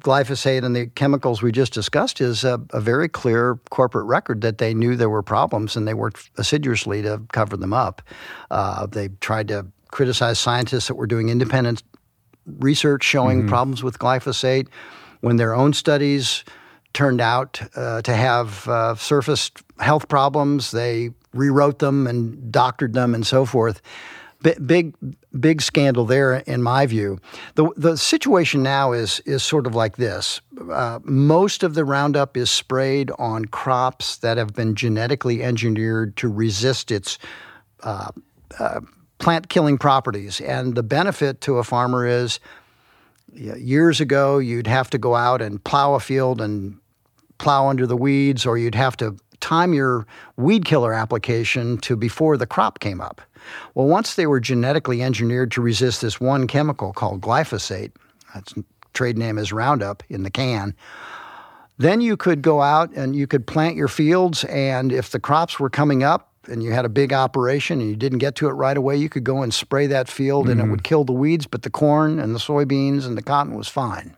glyphosate 0.00 0.64
and 0.64 0.74
the 0.74 0.86
chemicals 0.86 1.42
we 1.42 1.52
just 1.52 1.72
discussed 1.72 2.20
is 2.20 2.44
a, 2.44 2.60
a, 2.70 2.80
very 2.80 3.08
clear 3.08 3.58
corporate 3.70 4.06
record 4.06 4.40
that 4.42 4.58
they 4.58 4.74
knew 4.74 4.96
there 4.96 5.10
were 5.10 5.22
problems 5.22 5.76
and 5.76 5.86
they 5.86 5.94
worked 5.94 6.30
assiduously 6.36 7.02
to 7.02 7.20
cover 7.32 7.56
them 7.56 7.72
up. 7.72 8.02
Uh, 8.50 8.86
they 8.86 9.08
tried 9.20 9.48
to 9.48 9.66
criticize 9.90 10.38
scientists 10.38 10.88
that 10.88 10.94
were 10.94 11.06
doing 11.06 11.28
independent 11.28 11.82
research 12.58 13.02
showing 13.02 13.40
mm-hmm. 13.40 13.48
problems 13.48 13.82
with 13.82 13.98
glyphosate 13.98 14.68
when 15.20 15.36
their 15.36 15.54
own 15.54 15.72
studies 15.72 16.44
turned 16.92 17.20
out 17.20 17.60
uh, 17.76 18.02
to 18.02 18.14
have 18.14 18.66
uh, 18.68 18.94
surfaced 18.94 19.62
health 19.78 20.08
problems. 20.08 20.70
They 20.70 21.10
rewrote 21.32 21.78
them 21.78 22.06
and 22.06 22.50
doctored 22.50 22.94
them 22.94 23.14
and 23.14 23.26
so 23.26 23.44
forth. 23.44 23.82
B- 24.42 24.54
big, 24.64 24.94
big 25.38 25.60
scandal 25.60 26.04
there, 26.04 26.34
in 26.34 26.62
my 26.62 26.86
view. 26.86 27.18
the 27.54 27.70
The 27.76 27.96
situation 27.96 28.62
now 28.62 28.92
is 28.92 29.20
is 29.20 29.42
sort 29.42 29.66
of 29.66 29.74
like 29.74 29.96
this: 29.96 30.40
uh, 30.70 31.00
most 31.02 31.62
of 31.62 31.74
the 31.74 31.84
Roundup 31.84 32.36
is 32.36 32.50
sprayed 32.50 33.10
on 33.18 33.46
crops 33.46 34.16
that 34.18 34.36
have 34.36 34.54
been 34.54 34.74
genetically 34.74 35.42
engineered 35.42 36.16
to 36.18 36.28
resist 36.28 36.90
its 36.90 37.18
uh, 37.82 38.10
uh, 38.58 38.80
plant 39.18 39.48
killing 39.48 39.76
properties, 39.76 40.40
and 40.40 40.74
the 40.74 40.82
benefit 40.82 41.40
to 41.42 41.58
a 41.58 41.64
farmer 41.64 42.06
is. 42.06 42.40
Years 43.34 44.00
ago, 44.00 44.38
you'd 44.38 44.66
have 44.66 44.88
to 44.90 44.98
go 44.98 45.14
out 45.14 45.42
and 45.42 45.62
plow 45.62 45.94
a 45.94 46.00
field 46.00 46.40
and 46.40 46.78
plow 47.36 47.68
under 47.68 47.86
the 47.86 47.96
weeds, 47.96 48.46
or 48.46 48.56
you'd 48.56 48.74
have 48.74 48.96
to 48.96 49.16
time 49.40 49.74
your 49.74 50.06
weed 50.36 50.64
killer 50.64 50.92
application 50.92 51.78
to 51.78 51.96
before 51.96 52.36
the 52.36 52.46
crop 52.46 52.80
came 52.80 53.00
up. 53.00 53.20
Well, 53.74 53.86
once 53.86 54.14
they 54.14 54.26
were 54.26 54.40
genetically 54.40 55.02
engineered 55.02 55.50
to 55.52 55.60
resist 55.60 56.00
this 56.00 56.20
one 56.20 56.46
chemical 56.46 56.92
called 56.92 57.20
glyphosate, 57.20 57.92
its 58.34 58.54
trade 58.94 59.18
name 59.18 59.38
is 59.38 59.52
Roundup 59.52 60.02
in 60.08 60.22
the 60.22 60.30
can, 60.30 60.74
then 61.78 62.00
you 62.00 62.16
could 62.16 62.42
go 62.42 62.60
out 62.60 62.90
and 62.92 63.14
you 63.14 63.26
could 63.26 63.46
plant 63.46 63.76
your 63.76 63.88
fields, 63.88 64.44
and 64.44 64.92
if 64.92 65.10
the 65.10 65.20
crops 65.20 65.60
were 65.60 65.70
coming 65.70 66.02
up 66.02 66.32
and 66.48 66.62
you 66.62 66.72
had 66.72 66.84
a 66.84 66.88
big 66.88 67.12
operation 67.12 67.80
and 67.80 67.88
you 67.88 67.96
didn't 67.96 68.18
get 68.18 68.34
to 68.36 68.48
it 68.48 68.52
right 68.52 68.76
away, 68.76 68.96
you 68.96 69.08
could 69.08 69.24
go 69.24 69.42
and 69.42 69.54
spray 69.54 69.86
that 69.86 70.08
field 70.08 70.44
mm-hmm. 70.44 70.52
and 70.52 70.60
it 70.60 70.62
mm-hmm. 70.64 70.70
would 70.72 70.84
kill 70.84 71.04
the 71.04 71.12
weeds, 71.12 71.46
but 71.46 71.62
the 71.62 71.70
corn 71.70 72.18
and 72.18 72.34
the 72.34 72.38
soybeans 72.38 73.06
and 73.06 73.16
the 73.16 73.22
cotton 73.22 73.54
was 73.54 73.68
fine. 73.68 74.16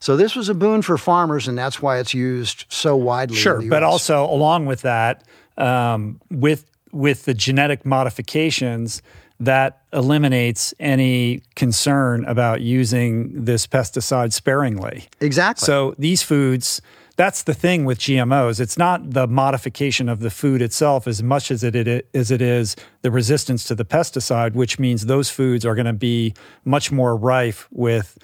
So 0.00 0.16
this 0.18 0.36
was 0.36 0.50
a 0.50 0.54
boon 0.54 0.82
for 0.82 0.98
farmers, 0.98 1.48
and 1.48 1.56
that's 1.56 1.80
why 1.80 1.98
it's 1.98 2.12
used 2.12 2.66
so 2.68 2.94
widely. 2.94 3.36
Sure, 3.36 3.62
but 3.62 3.82
also 3.82 4.24
along 4.24 4.66
with 4.66 4.82
that, 4.82 5.24
um, 5.56 6.20
with 6.30 6.66
with 6.94 7.24
the 7.24 7.34
genetic 7.34 7.84
modifications, 7.84 9.02
that 9.40 9.82
eliminates 9.92 10.72
any 10.78 11.42
concern 11.56 12.24
about 12.24 12.60
using 12.60 13.44
this 13.44 13.66
pesticide 13.66 14.32
sparingly. 14.32 15.08
Exactly. 15.20 15.66
So 15.66 15.94
these 15.98 16.22
foods, 16.22 16.80
that's 17.16 17.42
the 17.42 17.54
thing 17.54 17.84
with 17.84 17.98
GMOs. 17.98 18.60
It's 18.60 18.78
not 18.78 19.10
the 19.10 19.26
modification 19.26 20.08
of 20.08 20.20
the 20.20 20.30
food 20.30 20.62
itself 20.62 21.06
as 21.06 21.22
much 21.22 21.50
as 21.50 21.64
it, 21.64 22.06
as 22.14 22.30
it 22.30 22.40
is 22.40 22.76
the 23.02 23.10
resistance 23.10 23.64
to 23.64 23.74
the 23.74 23.84
pesticide, 23.84 24.54
which 24.54 24.78
means 24.78 25.06
those 25.06 25.30
foods 25.30 25.66
are 25.66 25.74
going 25.74 25.86
to 25.86 25.92
be 25.92 26.34
much 26.64 26.92
more 26.92 27.16
rife 27.16 27.68
with 27.70 28.18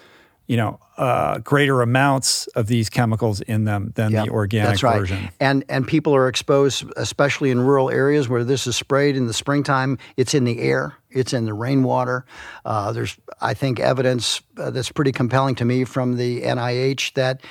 you 0.50 0.56
know, 0.56 0.80
uh, 0.96 1.38
greater 1.38 1.80
amounts 1.80 2.48
of 2.48 2.66
these 2.66 2.90
chemicals 2.90 3.40
in 3.40 3.62
them 3.62 3.92
than 3.94 4.10
yep, 4.10 4.26
the 4.26 4.32
organic 4.32 4.70
that's 4.70 4.82
right. 4.82 4.98
version. 4.98 5.30
And 5.38 5.64
and 5.68 5.86
people 5.86 6.12
are 6.16 6.26
exposed, 6.26 6.84
especially 6.96 7.52
in 7.52 7.60
rural 7.60 7.88
areas 7.88 8.28
where 8.28 8.42
this 8.42 8.66
is 8.66 8.74
sprayed 8.74 9.16
in 9.16 9.28
the 9.28 9.32
springtime. 9.32 9.96
It's 10.16 10.34
in 10.34 10.42
the 10.42 10.58
air. 10.58 10.96
It's 11.08 11.32
in 11.32 11.44
the 11.44 11.54
rainwater. 11.54 12.26
Uh, 12.64 12.90
there's, 12.90 13.16
I 13.40 13.54
think, 13.54 13.78
evidence 13.78 14.40
uh, 14.58 14.70
that's 14.70 14.90
pretty 14.90 15.12
compelling 15.12 15.54
to 15.54 15.64
me 15.64 15.84
from 15.84 16.16
the 16.16 16.42
NIH 16.42 17.14
that. 17.14 17.42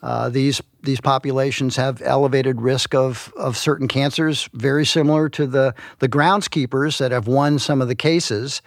Uh, 0.00 0.28
these 0.28 0.62
these 0.84 1.00
populations 1.00 1.74
have 1.74 2.00
elevated 2.02 2.60
risk 2.60 2.94
of, 2.94 3.32
of 3.36 3.56
certain 3.56 3.88
cancers, 3.88 4.48
very 4.52 4.86
similar 4.86 5.28
to 5.28 5.44
the, 5.44 5.74
the 5.98 6.08
groundskeepers 6.08 6.98
that 6.98 7.10
have 7.10 7.26
won 7.26 7.58
some 7.58 7.82
of 7.82 7.88
the 7.88 7.96
cases. 7.96 8.62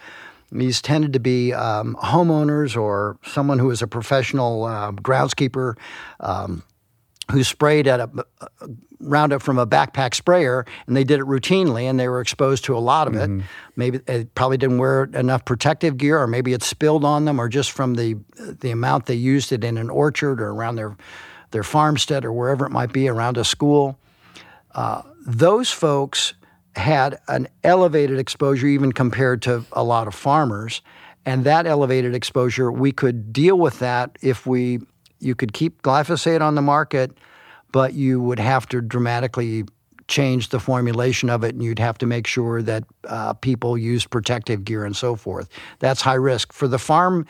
These 0.52 0.82
tended 0.82 1.14
to 1.14 1.20
be 1.20 1.52
um, 1.52 1.96
homeowners 2.02 2.76
or 2.76 3.18
someone 3.24 3.58
who 3.58 3.68
was 3.68 3.80
a 3.80 3.86
professional 3.86 4.64
uh, 4.64 4.92
groundskeeper 4.92 5.78
um, 6.20 6.62
who 7.30 7.42
sprayed 7.42 7.88
at 7.88 8.00
a, 8.00 8.10
a, 8.40 8.68
Roundup 9.04 9.42
from 9.42 9.58
a 9.58 9.66
backpack 9.66 10.14
sprayer, 10.14 10.64
and 10.86 10.96
they 10.96 11.02
did 11.02 11.18
it 11.18 11.26
routinely, 11.26 11.90
and 11.90 11.98
they 11.98 12.06
were 12.06 12.20
exposed 12.20 12.64
to 12.66 12.76
a 12.76 12.78
lot 12.78 13.08
of 13.08 13.16
it. 13.16 13.28
Mm-hmm. 13.28 13.46
Maybe 13.74 13.98
they 13.98 14.26
probably 14.26 14.58
didn't 14.58 14.78
wear 14.78 15.04
enough 15.04 15.44
protective 15.44 15.96
gear, 15.96 16.20
or 16.20 16.28
maybe 16.28 16.52
it 16.52 16.62
spilled 16.62 17.04
on 17.04 17.24
them, 17.24 17.40
or 17.40 17.48
just 17.48 17.72
from 17.72 17.94
the 17.94 18.16
the 18.38 18.70
amount 18.70 19.06
they 19.06 19.16
used 19.16 19.50
it 19.50 19.64
in 19.64 19.76
an 19.76 19.90
orchard 19.90 20.40
or 20.40 20.50
around 20.50 20.76
their 20.76 20.96
their 21.50 21.64
farmstead 21.64 22.24
or 22.24 22.32
wherever 22.32 22.64
it 22.64 22.70
might 22.70 22.92
be 22.92 23.08
around 23.08 23.38
a 23.38 23.44
school. 23.44 23.98
Uh, 24.72 25.02
those 25.26 25.72
folks 25.72 26.34
had 26.76 27.18
an 27.28 27.48
elevated 27.64 28.18
exposure 28.18 28.66
even 28.66 28.92
compared 28.92 29.42
to 29.42 29.64
a 29.72 29.84
lot 29.84 30.06
of 30.06 30.14
farmers. 30.14 30.82
And 31.24 31.44
that 31.44 31.66
elevated 31.66 32.14
exposure, 32.14 32.72
we 32.72 32.92
could 32.92 33.32
deal 33.32 33.56
with 33.58 33.78
that 33.78 34.16
if 34.22 34.46
we 34.46 34.80
you 35.20 35.36
could 35.36 35.52
keep 35.52 35.82
glyphosate 35.82 36.40
on 36.40 36.56
the 36.56 36.62
market, 36.62 37.16
but 37.70 37.94
you 37.94 38.20
would 38.20 38.40
have 38.40 38.68
to 38.68 38.80
dramatically 38.80 39.64
change 40.08 40.48
the 40.48 40.58
formulation 40.58 41.30
of 41.30 41.44
it, 41.44 41.54
and 41.54 41.62
you'd 41.62 41.78
have 41.78 41.96
to 41.98 42.06
make 42.06 42.26
sure 42.26 42.60
that 42.60 42.84
uh, 43.08 43.32
people 43.34 43.78
use 43.78 44.04
protective 44.04 44.64
gear 44.64 44.84
and 44.84 44.96
so 44.96 45.14
forth. 45.14 45.48
That's 45.78 46.00
high 46.02 46.14
risk 46.14 46.52
for 46.52 46.66
the 46.66 46.78
farm 46.78 47.24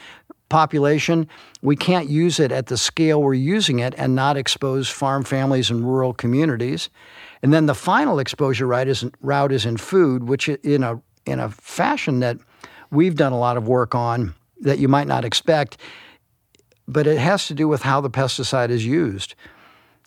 population. 0.48 1.28
We 1.62 1.76
can't 1.76 2.08
use 2.08 2.40
it 2.40 2.50
at 2.50 2.66
the 2.66 2.76
scale 2.76 3.22
we're 3.22 3.34
using 3.34 3.78
it 3.78 3.94
and 3.96 4.14
not 4.14 4.36
expose 4.36 4.88
farm 4.88 5.22
families 5.24 5.70
and 5.70 5.84
rural 5.84 6.12
communities. 6.12 6.90
And 7.42 7.52
then 7.52 7.66
the 7.66 7.74
final 7.74 8.18
exposure 8.18 8.66
route 8.66 8.88
is, 8.88 9.04
route 9.20 9.52
is 9.52 9.66
in 9.66 9.76
food, 9.76 10.24
which 10.24 10.48
in 10.48 10.82
a 10.82 11.00
in 11.24 11.38
a 11.38 11.48
fashion 11.50 12.20
that 12.20 12.36
we've 12.90 13.14
done 13.14 13.32
a 13.32 13.38
lot 13.38 13.56
of 13.56 13.68
work 13.68 13.94
on 13.94 14.34
that 14.60 14.78
you 14.78 14.88
might 14.88 15.06
not 15.06 15.24
expect, 15.24 15.76
but 16.88 17.06
it 17.06 17.18
has 17.18 17.46
to 17.46 17.54
do 17.54 17.68
with 17.68 17.82
how 17.82 18.00
the 18.00 18.10
pesticide 18.10 18.70
is 18.70 18.84
used. 18.84 19.34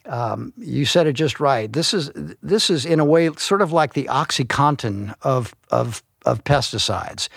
Um, 0.05 0.53
you 0.57 0.85
said 0.85 1.07
it 1.07 1.13
just 1.13 1.39
right. 1.39 1.71
This 1.71 1.93
is 1.93 2.11
this 2.13 2.69
is 2.69 2.85
in 2.85 2.99
a 2.99 3.05
way 3.05 3.31
sort 3.37 3.61
of 3.61 3.71
like 3.71 3.93
the 3.93 4.05
OxyContin 4.05 5.15
of 5.21 5.55
of 5.71 6.03
of 6.25 6.43
pesticides. 6.43 7.27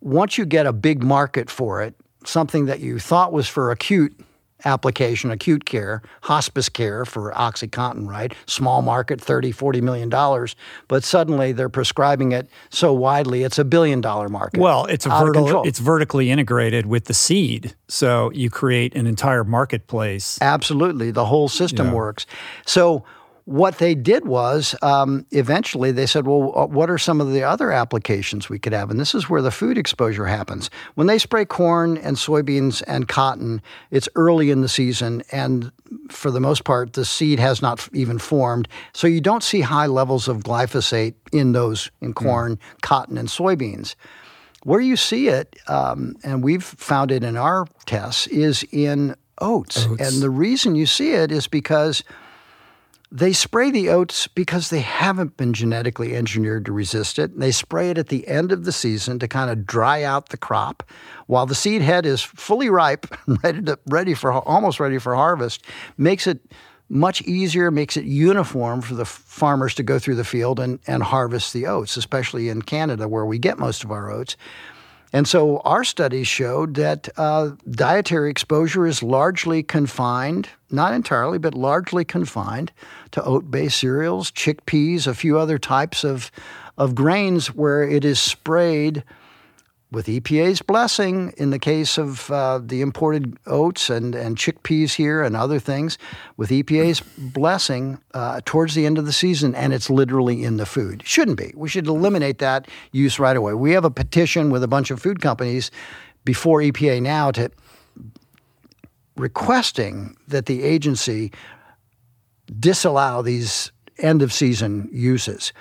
Once 0.00 0.38
you 0.38 0.44
get 0.44 0.66
a 0.66 0.72
big 0.72 1.02
market 1.02 1.50
for 1.50 1.82
it, 1.82 1.94
something 2.24 2.66
that 2.66 2.80
you 2.80 2.98
thought 2.98 3.32
was 3.32 3.48
for 3.48 3.70
acute 3.70 4.18
application, 4.64 5.30
acute 5.30 5.64
care, 5.64 6.02
hospice 6.22 6.68
care 6.68 7.04
for 7.04 7.32
OxyContin, 7.32 8.06
right? 8.08 8.34
Small 8.46 8.82
market, 8.82 9.20
30, 9.20 9.52
40 9.52 9.80
million 9.80 10.08
dollars, 10.08 10.56
but 10.88 11.04
suddenly 11.04 11.52
they're 11.52 11.68
prescribing 11.68 12.32
it 12.32 12.48
so 12.70 12.92
widely 12.92 13.42
it's 13.42 13.58
a 13.58 13.64
billion 13.64 14.00
dollar 14.00 14.28
market. 14.28 14.60
Well, 14.60 14.86
it's 14.86 15.06
a 15.06 15.10
vertical 15.10 15.62
it's 15.64 15.78
vertically 15.78 16.30
integrated 16.30 16.86
with 16.86 17.06
the 17.06 17.14
seed. 17.14 17.74
So 17.88 18.30
you 18.32 18.50
create 18.50 18.94
an 18.94 19.06
entire 19.06 19.44
marketplace. 19.44 20.38
Absolutely. 20.40 21.10
The 21.10 21.26
whole 21.26 21.48
system 21.48 21.88
yeah. 21.88 21.94
works. 21.94 22.26
So 22.66 23.04
what 23.44 23.78
they 23.78 23.94
did 23.94 24.24
was 24.24 24.74
um, 24.82 25.26
eventually 25.32 25.90
they 25.90 26.06
said, 26.06 26.26
well, 26.26 26.52
uh, 26.56 26.66
what 26.66 26.88
are 26.88 26.98
some 26.98 27.20
of 27.20 27.32
the 27.32 27.42
other 27.42 27.72
applications 27.72 28.48
we 28.48 28.58
could 28.58 28.72
have? 28.72 28.90
And 28.90 29.00
this 29.00 29.14
is 29.14 29.28
where 29.28 29.42
the 29.42 29.50
food 29.50 29.76
exposure 29.76 30.26
happens. 30.26 30.70
When 30.94 31.08
they 31.08 31.18
spray 31.18 31.44
corn 31.44 31.96
and 31.98 32.16
soybeans 32.16 32.82
and 32.86 33.08
cotton, 33.08 33.60
it's 33.90 34.08
early 34.14 34.50
in 34.50 34.60
the 34.60 34.68
season, 34.68 35.22
and 35.32 35.72
for 36.08 36.30
the 36.30 36.40
most 36.40 36.64
part, 36.64 36.92
the 36.92 37.04
seed 37.04 37.40
has 37.40 37.60
not 37.60 37.88
even 37.92 38.18
formed. 38.18 38.68
So 38.92 39.06
you 39.06 39.20
don't 39.20 39.42
see 39.42 39.60
high 39.60 39.86
levels 39.86 40.28
of 40.28 40.44
glyphosate 40.44 41.14
in 41.32 41.52
those, 41.52 41.90
in 42.00 42.08
hmm. 42.08 42.24
corn, 42.24 42.56
mm. 42.56 42.80
cotton, 42.82 43.18
and 43.18 43.28
soybeans. 43.28 43.96
Where 44.62 44.80
you 44.80 44.96
see 44.96 45.26
it, 45.26 45.56
um, 45.66 46.14
and 46.22 46.44
we've 46.44 46.62
found 46.62 47.10
it 47.10 47.24
in 47.24 47.36
our 47.36 47.66
tests, 47.86 48.28
is 48.28 48.64
in 48.70 49.16
oats. 49.40 49.84
oats. 49.86 50.00
And 50.00 50.22
the 50.22 50.30
reason 50.30 50.76
you 50.76 50.86
see 50.86 51.12
it 51.12 51.32
is 51.32 51.48
because– 51.48 52.04
they 53.14 53.34
spray 53.34 53.70
the 53.70 53.90
oats 53.90 54.26
because 54.26 54.70
they 54.70 54.80
haven't 54.80 55.36
been 55.36 55.52
genetically 55.52 56.16
engineered 56.16 56.64
to 56.64 56.72
resist 56.72 57.18
it. 57.18 57.38
They 57.38 57.50
spray 57.50 57.90
it 57.90 57.98
at 57.98 58.08
the 58.08 58.26
end 58.26 58.52
of 58.52 58.64
the 58.64 58.72
season 58.72 59.18
to 59.18 59.28
kind 59.28 59.50
of 59.50 59.66
dry 59.66 60.02
out 60.02 60.30
the 60.30 60.38
crop 60.38 60.82
while 61.26 61.44
the 61.44 61.54
seed 61.54 61.82
head 61.82 62.06
is 62.06 62.22
fully 62.22 62.70
ripe, 62.70 63.06
ready 63.42 63.60
to, 63.62 63.78
ready 63.86 64.14
for 64.14 64.32
almost 64.32 64.80
ready 64.80 64.98
for 64.98 65.14
harvest. 65.14 65.62
Makes 65.98 66.26
it 66.26 66.40
much 66.88 67.20
easier, 67.22 67.70
makes 67.70 67.98
it 67.98 68.04
uniform 68.04 68.80
for 68.80 68.94
the 68.94 69.04
farmers 69.04 69.74
to 69.74 69.82
go 69.82 69.98
through 69.98 70.14
the 70.14 70.24
field 70.24 70.58
and, 70.58 70.78
and 70.86 71.02
harvest 71.02 71.52
the 71.52 71.66
oats, 71.66 71.98
especially 71.98 72.48
in 72.48 72.62
Canada 72.62 73.08
where 73.08 73.26
we 73.26 73.38
get 73.38 73.58
most 73.58 73.84
of 73.84 73.90
our 73.90 74.10
oats. 74.10 74.38
And 75.12 75.28
so 75.28 75.58
our 75.58 75.84
studies 75.84 76.26
showed 76.26 76.74
that 76.74 77.08
uh, 77.18 77.50
dietary 77.70 78.30
exposure 78.30 78.86
is 78.86 79.02
largely 79.02 79.62
confined, 79.62 80.48
not 80.70 80.94
entirely, 80.94 81.38
but 81.38 81.54
largely 81.54 82.04
confined 82.04 82.72
to 83.10 83.22
oat 83.22 83.50
based 83.50 83.78
cereals, 83.78 84.30
chickpeas, 84.30 85.06
a 85.06 85.14
few 85.14 85.38
other 85.38 85.58
types 85.58 86.02
of, 86.02 86.30
of 86.78 86.94
grains 86.94 87.48
where 87.48 87.86
it 87.86 88.04
is 88.04 88.20
sprayed 88.20 89.04
with 89.92 90.06
EPA's 90.06 90.62
blessing 90.62 91.34
in 91.36 91.50
the 91.50 91.58
case 91.58 91.98
of 91.98 92.30
uh, 92.30 92.58
the 92.58 92.80
imported 92.80 93.36
oats 93.46 93.90
and, 93.90 94.14
and 94.14 94.38
chickpeas 94.38 94.94
here 94.94 95.22
and 95.22 95.36
other 95.36 95.58
things, 95.58 95.98
with 96.38 96.48
EPA's 96.48 97.00
blessing 97.18 98.00
uh, 98.14 98.40
towards 98.46 98.74
the 98.74 98.86
end 98.86 98.96
of 98.96 99.04
the 99.04 99.12
season, 99.12 99.54
and 99.54 99.74
it's 99.74 99.90
literally 99.90 100.42
in 100.42 100.56
the 100.56 100.64
food. 100.64 101.02
Shouldn't 101.06 101.36
be. 101.36 101.52
We 101.54 101.68
should 101.68 101.86
eliminate 101.86 102.38
that 102.38 102.66
use 102.90 103.18
right 103.18 103.36
away. 103.36 103.52
We 103.52 103.72
have 103.72 103.84
a 103.84 103.90
petition 103.90 104.50
with 104.50 104.64
a 104.64 104.68
bunch 104.68 104.90
of 104.90 105.00
food 105.00 105.20
companies 105.20 105.70
before 106.24 106.60
EPA 106.60 107.02
now 107.02 107.30
to 107.32 107.50
requesting 109.16 110.16
that 110.26 110.46
the 110.46 110.62
agency 110.62 111.32
disallow 112.58 113.20
these 113.20 113.70
end 113.98 114.22
of 114.22 114.32
season 114.32 114.88
uses. 114.90 115.52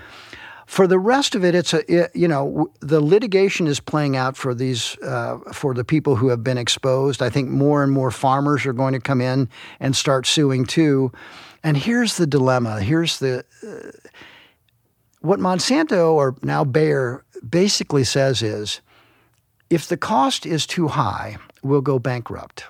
For 0.72 0.88
the 0.88 1.00
rest 1.00 1.36
of 1.36 1.44
it, 1.44 1.54
it's 1.54 1.74
a 1.74 1.84
it, 1.94 2.12
you 2.16 2.30
know 2.30 2.72
the 2.80 3.02
litigation 3.02 3.68
is 3.68 3.82
playing 3.82 4.16
out 4.16 4.38
for 4.38 4.56
these 4.56 4.98
uh, 5.00 5.40
for 5.52 5.74
the 5.74 5.84
people 5.84 6.16
who 6.16 6.30
have 6.30 6.46
been 6.46 6.58
exposed. 6.58 7.22
I 7.22 7.30
think 7.30 7.50
more 7.50 7.84
and 7.84 7.92
more 7.92 8.10
farmers 8.10 8.66
are 8.66 8.72
going 8.72 8.94
to 8.94 9.02
come 9.02 9.20
in 9.20 9.50
and 9.82 9.98
start 9.98 10.26
suing 10.26 10.64
too. 10.64 11.12
And 11.62 11.76
here's 11.76 12.16
the 12.16 12.26
dilemma. 12.26 12.80
Here's 12.80 13.20
the 13.20 13.44
uh, 13.62 13.92
what 15.20 15.42
Monsanto 15.42 16.14
or 16.14 16.38
now 16.42 16.64
Bayer 16.64 17.26
basically 17.50 18.06
says 18.06 18.42
is 18.42 18.80
if 19.70 19.90
the 19.90 19.98
cost 19.98 20.46
is 20.46 20.66
too 20.66 20.88
high, 20.88 21.36
we'll 21.64 21.82
go 21.82 22.00
bankrupt. 22.00 22.64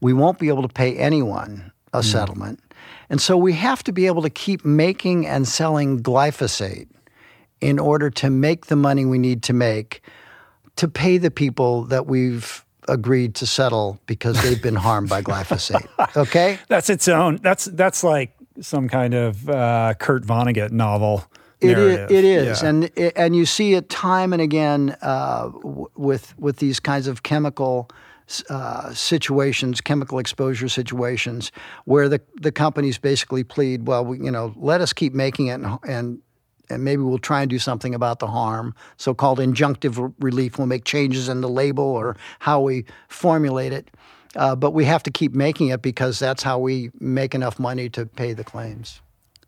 We 0.00 0.14
won't 0.14 0.38
be 0.38 0.48
able 0.48 0.62
to 0.62 0.72
pay 0.72 0.96
anyone 0.96 1.72
a 1.92 1.98
mm. 1.98 2.04
settlement. 2.04 2.60
And 3.08 3.20
so 3.20 3.36
we 3.36 3.52
have 3.54 3.82
to 3.84 3.92
be 3.92 4.06
able 4.06 4.22
to 4.22 4.30
keep 4.30 4.64
making 4.64 5.26
and 5.26 5.46
selling 5.46 6.02
glyphosate 6.02 6.88
in 7.60 7.78
order 7.78 8.10
to 8.10 8.30
make 8.30 8.66
the 8.66 8.76
money 8.76 9.04
we 9.04 9.18
need 9.18 9.42
to 9.44 9.52
make 9.52 10.02
to 10.76 10.88
pay 10.88 11.18
the 11.18 11.30
people 11.30 11.84
that 11.84 12.06
we've 12.06 12.64
agreed 12.88 13.34
to 13.36 13.46
settle 13.46 13.98
because 14.06 14.40
they've 14.42 14.62
been 14.62 14.76
harmed 14.76 15.08
by 15.08 15.22
glyphosate. 15.22 15.86
Okay? 16.16 16.58
That's 16.68 16.88
its 16.88 17.08
own 17.08 17.36
that's 17.42 17.66
that's 17.66 18.02
like 18.02 18.34
some 18.60 18.88
kind 18.88 19.12
of 19.14 19.48
uh, 19.50 19.94
Kurt 19.98 20.24
Vonnegut 20.24 20.70
novel. 20.70 21.24
It 21.60 21.78
is, 21.78 22.10
it 22.10 22.24
is, 22.24 22.62
yeah. 22.62 22.68
and 22.68 22.98
and 23.16 23.34
you 23.34 23.46
see 23.46 23.74
it 23.74 23.88
time 23.88 24.32
and 24.32 24.42
again 24.42 24.96
uh, 25.02 25.50
with 25.62 26.38
with 26.38 26.58
these 26.58 26.80
kinds 26.80 27.06
of 27.06 27.22
chemical 27.22 27.90
uh, 28.50 28.92
situations, 28.92 29.80
chemical 29.80 30.18
exposure 30.18 30.68
situations, 30.68 31.52
where 31.84 32.08
the 32.08 32.20
the 32.40 32.52
companies 32.52 32.98
basically 32.98 33.44
plead, 33.44 33.86
well, 33.86 34.04
we, 34.04 34.18
you 34.18 34.30
know, 34.30 34.52
let 34.56 34.80
us 34.80 34.92
keep 34.92 35.14
making 35.14 35.48
it, 35.48 35.54
and, 35.54 35.78
and 35.86 36.20
and 36.68 36.84
maybe 36.84 37.02
we'll 37.02 37.18
try 37.18 37.42
and 37.42 37.50
do 37.50 37.58
something 37.58 37.94
about 37.94 38.18
the 38.18 38.26
harm. 38.26 38.74
So 38.96 39.14
called 39.14 39.38
injunctive 39.38 40.12
relief. 40.18 40.58
We'll 40.58 40.66
make 40.66 40.84
changes 40.84 41.28
in 41.28 41.40
the 41.40 41.48
label 41.48 41.84
or 41.84 42.16
how 42.40 42.60
we 42.60 42.84
formulate 43.08 43.72
it. 43.72 43.90
Uh, 44.34 44.54
but 44.54 44.72
we 44.72 44.84
have 44.84 45.02
to 45.04 45.10
keep 45.10 45.32
making 45.32 45.68
it 45.68 45.80
because 45.80 46.18
that's 46.18 46.42
how 46.42 46.58
we 46.58 46.90
make 47.00 47.34
enough 47.34 47.58
money 47.58 47.88
to 47.90 48.04
pay 48.04 48.32
the 48.34 48.44
claims. 48.44 49.00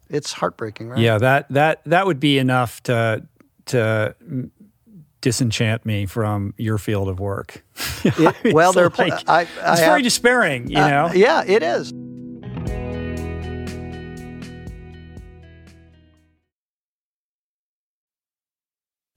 It's 0.08 0.32
heartbreaking, 0.32 0.88
right? 0.88 0.98
Yeah, 0.98 1.18
that 1.18 1.48
that 1.50 1.82
that 1.84 2.06
would 2.06 2.20
be 2.20 2.38
enough 2.38 2.82
to 2.84 3.26
to 3.66 4.14
disenchant 5.20 5.84
me 5.84 6.06
from 6.06 6.54
your 6.56 6.78
field 6.78 7.08
of 7.08 7.20
work. 7.20 7.64
it, 8.04 8.54
well, 8.54 8.72
they're 8.72 8.90
like, 8.90 9.28
I, 9.28 9.40
I 9.40 9.42
it's 9.42 9.50
have, 9.60 9.78
very 9.78 10.02
despairing, 10.02 10.70
you 10.70 10.78
uh, 10.78 10.88
know. 10.88 11.12
Yeah, 11.12 11.44
it 11.44 11.62
is. 11.62 11.92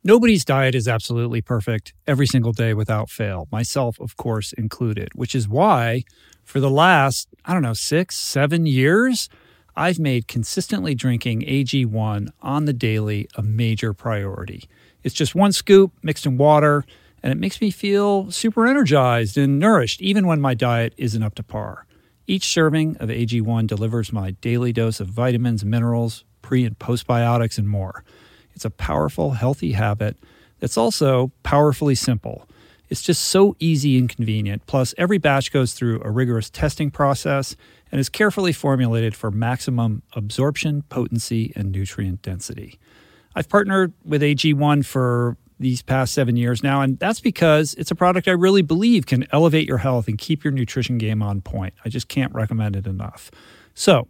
Nobody's 0.03 0.43
diet 0.43 0.73
is 0.73 0.87
absolutely 0.87 1.41
perfect 1.41 1.93
every 2.07 2.25
single 2.25 2.53
day 2.53 2.73
without 2.73 3.07
fail, 3.07 3.47
myself, 3.51 3.99
of 3.99 4.17
course, 4.17 4.51
included, 4.53 5.09
which 5.13 5.35
is 5.35 5.47
why 5.47 6.03
for 6.43 6.59
the 6.59 6.71
last, 6.71 7.27
I 7.45 7.53
don't 7.53 7.61
know, 7.61 7.73
six, 7.73 8.15
seven 8.17 8.65
years, 8.65 9.29
I've 9.75 9.99
made 9.99 10.27
consistently 10.27 10.95
drinking 10.95 11.41
AG1 11.41 12.29
on 12.41 12.65
the 12.65 12.73
daily 12.73 13.27
a 13.35 13.43
major 13.43 13.93
priority. 13.93 14.67
It's 15.03 15.15
just 15.15 15.35
one 15.35 15.51
scoop 15.51 15.91
mixed 16.03 16.25
in 16.25 16.37
water, 16.37 16.85
and 17.23 17.31
it 17.31 17.37
makes 17.37 17.61
me 17.61 17.71
feel 17.71 18.31
super 18.31 18.67
energized 18.67 19.37
and 19.37 19.59
nourished, 19.59 20.01
even 20.01 20.27
when 20.27 20.41
my 20.41 20.53
diet 20.53 20.93
isn't 20.97 21.23
up 21.23 21.35
to 21.35 21.43
par. 21.43 21.85
Each 22.27 22.45
serving 22.45 22.97
of 22.97 23.09
AG1 23.09 23.67
delivers 23.67 24.13
my 24.13 24.31
daily 24.31 24.71
dose 24.71 24.99
of 24.99 25.07
vitamins, 25.07 25.65
minerals, 25.65 26.23
pre 26.41 26.65
and 26.65 26.77
postbiotics, 26.77 27.57
and 27.57 27.67
more. 27.67 28.03
It's 28.55 28.65
a 28.65 28.69
powerful, 28.69 29.31
healthy 29.31 29.73
habit 29.73 30.17
that's 30.59 30.77
also 30.77 31.31
powerfully 31.43 31.95
simple. 31.95 32.47
It's 32.89 33.01
just 33.01 33.23
so 33.23 33.55
easy 33.59 33.97
and 33.97 34.09
convenient. 34.09 34.65
Plus, 34.65 34.93
every 34.97 35.17
batch 35.17 35.51
goes 35.51 35.73
through 35.73 36.01
a 36.03 36.11
rigorous 36.11 36.49
testing 36.49 36.91
process 36.91 37.55
and 37.91 37.99
is 37.99 38.09
carefully 38.09 38.51
formulated 38.51 39.15
for 39.15 39.31
maximum 39.31 40.03
absorption, 40.13 40.83
potency, 40.83 41.53
and 41.55 41.71
nutrient 41.71 42.21
density. 42.21 42.79
I've 43.35 43.49
partnered 43.49 43.93
with 44.03 44.21
AG1 44.21 44.85
for 44.85 45.37
these 45.59 45.81
past 45.81 46.13
seven 46.13 46.35
years 46.35 46.63
now, 46.63 46.81
and 46.81 46.97
that's 46.99 47.19
because 47.19 47.75
it's 47.75 47.91
a 47.91 47.95
product 47.95 48.27
I 48.27 48.31
really 48.31 48.63
believe 48.63 49.05
can 49.05 49.27
elevate 49.31 49.67
your 49.67 49.77
health 49.77 50.07
and 50.07 50.17
keep 50.17 50.43
your 50.43 50.51
nutrition 50.51 50.97
game 50.97 51.21
on 51.21 51.41
point. 51.41 51.73
I 51.85 51.89
just 51.89 52.07
can't 52.07 52.33
recommend 52.33 52.75
it 52.75 52.87
enough. 52.87 53.29
So, 53.73 54.07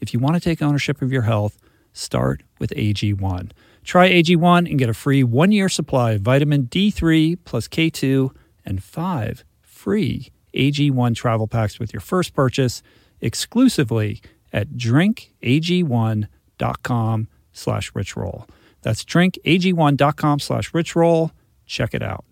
if 0.00 0.12
you 0.12 0.18
want 0.18 0.34
to 0.34 0.40
take 0.40 0.60
ownership 0.60 1.02
of 1.02 1.12
your 1.12 1.22
health, 1.22 1.58
start 1.92 2.42
with 2.58 2.70
AG1. 2.70 3.52
Try 3.84 4.10
AG1 4.10 4.68
and 4.68 4.78
get 4.78 4.88
a 4.88 4.94
free 4.94 5.22
one 5.22 5.52
year 5.52 5.68
supply 5.68 6.12
of 6.12 6.22
vitamin 6.22 6.66
D3 6.66 7.38
plus 7.44 7.68
K2 7.68 8.30
and 8.64 8.82
five 8.82 9.44
free 9.60 10.30
AG1 10.54 11.14
travel 11.14 11.46
packs 11.46 11.78
with 11.78 11.92
your 11.92 12.00
first 12.00 12.34
purchase 12.34 12.82
exclusively 13.20 14.22
at 14.52 14.70
drinkag1.com 14.70 17.28
slash 17.52 17.92
richroll. 17.92 18.48
That's 18.84 19.04
drinkag1.com 19.04 20.38
slash 20.38 20.70
richroll. 20.70 21.32
Check 21.66 21.94
it 21.94 22.02
out. 22.02 22.24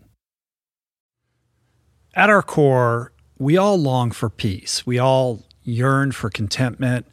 At 2.15 2.31
our 2.31 2.43
core, 2.43 3.13
we 3.39 3.57
all 3.57 3.77
long 3.77 4.13
for 4.13 4.31
peace. 4.31 4.87
We 4.87 4.99
all 4.99 5.43
yearn 5.65 6.13
for 6.13 6.31
contentment 6.31 7.07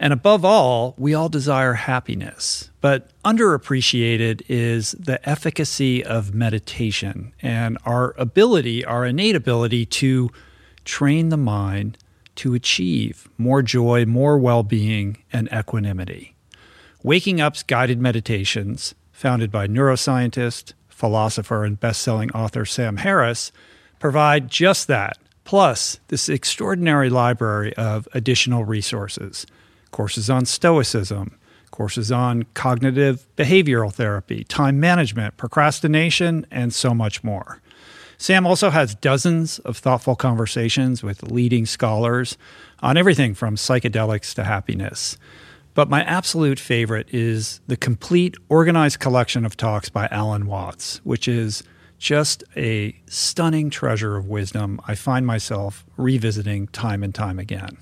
and 0.00 0.12
above 0.12 0.44
all, 0.44 0.94
we 0.98 1.14
all 1.14 1.28
desire 1.28 1.74
happiness. 1.74 2.70
But 2.80 3.10
underappreciated 3.24 4.42
is 4.48 4.92
the 4.92 5.26
efficacy 5.28 6.04
of 6.04 6.34
meditation 6.34 7.32
and 7.40 7.78
our 7.84 8.14
ability, 8.18 8.84
our 8.84 9.06
innate 9.06 9.36
ability 9.36 9.86
to 9.86 10.30
train 10.84 11.28
the 11.28 11.36
mind 11.36 11.96
to 12.36 12.54
achieve 12.54 13.28
more 13.38 13.62
joy, 13.62 14.04
more 14.04 14.36
well 14.36 14.64
being, 14.64 15.18
and 15.32 15.48
equanimity. 15.52 16.33
Waking 17.04 17.38
Up's 17.38 17.62
guided 17.62 18.00
meditations, 18.00 18.94
founded 19.12 19.52
by 19.52 19.66
neuroscientist, 19.66 20.72
philosopher, 20.88 21.62
and 21.62 21.78
best 21.78 22.00
selling 22.00 22.32
author 22.32 22.64
Sam 22.64 22.96
Harris, 22.96 23.52
provide 23.98 24.48
just 24.48 24.86
that, 24.88 25.18
plus 25.44 26.00
this 26.08 26.30
extraordinary 26.30 27.10
library 27.10 27.74
of 27.76 28.08
additional 28.14 28.64
resources 28.64 29.46
courses 29.90 30.30
on 30.30 30.46
Stoicism, 30.46 31.38
courses 31.70 32.10
on 32.10 32.44
cognitive 32.54 33.26
behavioral 33.36 33.92
therapy, 33.92 34.42
time 34.44 34.80
management, 34.80 35.36
procrastination, 35.36 36.46
and 36.50 36.72
so 36.72 36.94
much 36.94 37.22
more. 37.22 37.60
Sam 38.16 38.46
also 38.46 38.70
has 38.70 38.94
dozens 38.94 39.58
of 39.58 39.76
thoughtful 39.76 40.16
conversations 40.16 41.02
with 41.02 41.30
leading 41.30 41.66
scholars 41.66 42.38
on 42.80 42.96
everything 42.96 43.34
from 43.34 43.56
psychedelics 43.56 44.34
to 44.36 44.44
happiness. 44.44 45.18
But 45.74 45.90
my 45.90 46.04
absolute 46.04 46.60
favorite 46.60 47.08
is 47.12 47.60
the 47.66 47.76
complete 47.76 48.36
organized 48.48 49.00
collection 49.00 49.44
of 49.44 49.56
talks 49.56 49.88
by 49.88 50.06
Alan 50.10 50.46
Watts, 50.46 51.00
which 51.04 51.26
is 51.26 51.64
just 51.98 52.44
a 52.56 52.94
stunning 53.06 53.70
treasure 53.70 54.16
of 54.16 54.28
wisdom 54.28 54.80
I 54.86 54.94
find 54.94 55.26
myself 55.26 55.84
revisiting 55.96 56.68
time 56.68 57.02
and 57.02 57.14
time 57.14 57.38
again. 57.38 57.76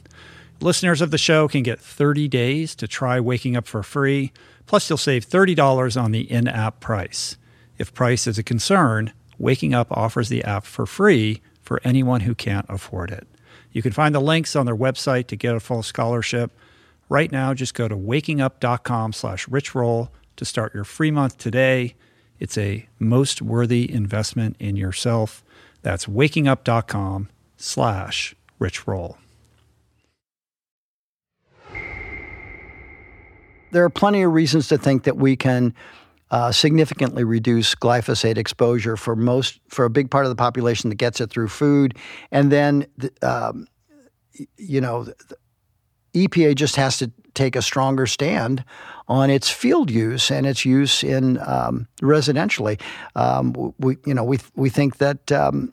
Listeners 0.60 1.00
of 1.00 1.10
the 1.10 1.18
show 1.18 1.48
can 1.48 1.62
get 1.62 1.80
30 1.80 2.28
days 2.28 2.74
to 2.76 2.86
try 2.86 3.18
Waking 3.18 3.56
Up 3.56 3.66
for 3.66 3.82
free, 3.82 4.32
plus 4.66 4.88
you'll 4.88 4.96
save 4.96 5.28
$30 5.28 6.00
on 6.00 6.12
the 6.12 6.30
in-app 6.30 6.80
price. 6.80 7.36
If 7.78 7.92
price 7.92 8.26
is 8.26 8.38
a 8.38 8.44
concern, 8.44 9.12
Waking 9.38 9.74
Up 9.74 9.88
offers 9.90 10.28
the 10.28 10.44
app 10.44 10.64
for 10.64 10.86
free 10.86 11.42
for 11.60 11.80
anyone 11.84 12.20
who 12.20 12.34
can't 12.34 12.66
afford 12.68 13.10
it. 13.10 13.26
You 13.72 13.82
can 13.82 13.92
find 13.92 14.14
the 14.14 14.20
links 14.20 14.54
on 14.54 14.66
their 14.66 14.76
website 14.76 15.26
to 15.26 15.36
get 15.36 15.56
a 15.56 15.60
full 15.60 15.82
scholarship. 15.82 16.52
Right 17.12 17.30
now, 17.30 17.52
just 17.52 17.74
go 17.74 17.88
to 17.88 17.94
wakingup.com 17.94 19.12
slash 19.12 19.46
richroll 19.48 20.08
to 20.36 20.46
start 20.46 20.72
your 20.72 20.84
free 20.84 21.10
month 21.10 21.36
today. 21.36 21.94
It's 22.40 22.56
a 22.56 22.88
most 22.98 23.42
worthy 23.42 23.92
investment 23.92 24.56
in 24.58 24.76
yourself. 24.76 25.44
That's 25.82 26.06
wakingup.com 26.06 27.28
slash 27.58 28.34
richroll. 28.58 29.18
there 33.72 33.84
are 33.84 33.90
plenty 33.90 34.22
of 34.22 34.32
reasons 34.32 34.68
to 34.68 34.78
think 34.78 35.02
that 35.02 35.18
we 35.18 35.36
can 35.36 35.74
uh, 36.30 36.50
significantly 36.50 37.24
reduce 37.24 37.74
glyphosate 37.74 38.38
exposure 38.38 38.96
for 38.96 39.14
most 39.14 39.60
for 39.68 39.84
a 39.84 39.90
big 39.90 40.10
part 40.10 40.24
of 40.24 40.30
the 40.30 40.36
population 40.36 40.88
that 40.88 40.96
gets 40.96 41.20
it 41.20 41.28
through 41.28 41.48
food, 41.48 41.94
and 42.30 42.50
then 42.50 42.86
um, 43.20 43.66
you 44.56 44.80
know, 44.80 45.06
EPA 46.14 46.54
just 46.54 46.76
has 46.76 46.98
to 46.98 47.10
take 47.34 47.56
a 47.56 47.62
stronger 47.62 48.06
stand 48.06 48.64
on 49.08 49.30
its 49.30 49.50
field 49.50 49.90
use 49.90 50.30
and 50.30 50.46
its 50.46 50.64
use 50.64 51.02
in 51.02 51.38
um, 51.38 51.88
residentially. 52.00 52.80
Um, 53.14 53.74
we 53.78 53.98
you 54.06 54.14
know 54.14 54.24
we 54.24 54.38
we 54.54 54.68
think 54.68 54.98
that 54.98 55.32
um, 55.32 55.72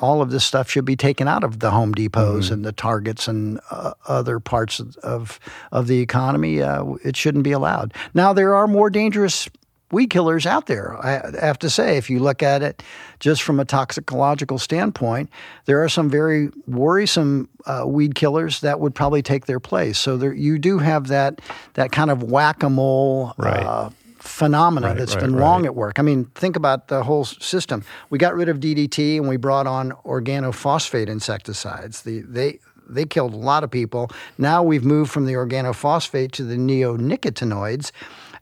all 0.00 0.22
of 0.22 0.30
this 0.30 0.44
stuff 0.44 0.70
should 0.70 0.84
be 0.84 0.96
taken 0.96 1.28
out 1.28 1.44
of 1.44 1.60
the 1.60 1.70
Home 1.70 1.92
Depots 1.92 2.46
mm-hmm. 2.46 2.54
and 2.54 2.64
the 2.64 2.72
Targets 2.72 3.28
and 3.28 3.60
uh, 3.70 3.92
other 4.06 4.40
parts 4.40 4.80
of 4.80 5.38
of 5.72 5.86
the 5.86 6.00
economy. 6.00 6.62
Uh, 6.62 6.94
it 7.04 7.16
shouldn't 7.16 7.44
be 7.44 7.52
allowed. 7.52 7.94
Now 8.14 8.32
there 8.32 8.54
are 8.54 8.66
more 8.66 8.90
dangerous 8.90 9.48
weed 9.90 10.10
killers 10.10 10.46
out 10.46 10.66
there. 10.66 10.96
I 11.04 11.22
have 11.40 11.58
to 11.60 11.70
say, 11.70 11.96
if 11.96 12.10
you 12.10 12.18
look 12.18 12.42
at 12.42 12.62
it 12.62 12.82
just 13.20 13.42
from 13.42 13.58
a 13.58 13.64
toxicological 13.64 14.58
standpoint, 14.58 15.30
there 15.64 15.82
are 15.82 15.88
some 15.88 16.10
very 16.10 16.50
worrisome 16.66 17.48
uh, 17.66 17.84
weed 17.86 18.14
killers 18.14 18.60
that 18.60 18.80
would 18.80 18.94
probably 18.94 19.22
take 19.22 19.46
their 19.46 19.60
place. 19.60 19.98
So 19.98 20.16
there, 20.16 20.32
you 20.32 20.58
do 20.58 20.78
have 20.78 21.08
that 21.08 21.40
that 21.74 21.92
kind 21.92 22.10
of 22.10 22.22
whack 22.22 22.62
a 22.62 22.70
mole. 22.70 23.34
Right. 23.38 23.64
Uh, 23.64 23.90
phenomena 24.18 24.88
right, 24.88 24.96
that's 24.96 25.14
right, 25.14 25.22
been 25.22 25.34
right. 25.34 25.40
long 25.40 25.64
at 25.64 25.74
work. 25.74 25.98
I 25.98 26.02
mean, 26.02 26.26
think 26.34 26.56
about 26.56 26.88
the 26.88 27.02
whole 27.02 27.24
system. 27.24 27.84
We 28.10 28.18
got 28.18 28.34
rid 28.34 28.48
of 28.48 28.58
DDT 28.58 29.16
and 29.16 29.28
we 29.28 29.36
brought 29.36 29.66
on 29.66 29.92
organophosphate 30.04 31.08
insecticides. 31.08 32.02
The, 32.02 32.20
they 32.20 32.58
they 32.88 33.04
killed 33.04 33.34
a 33.34 33.36
lot 33.36 33.64
of 33.64 33.70
people. 33.70 34.10
Now 34.38 34.62
we've 34.62 34.84
moved 34.84 35.10
from 35.10 35.26
the 35.26 35.34
organophosphate 35.34 36.32
to 36.32 36.44
the 36.44 36.56
neonicotinoids, 36.56 37.92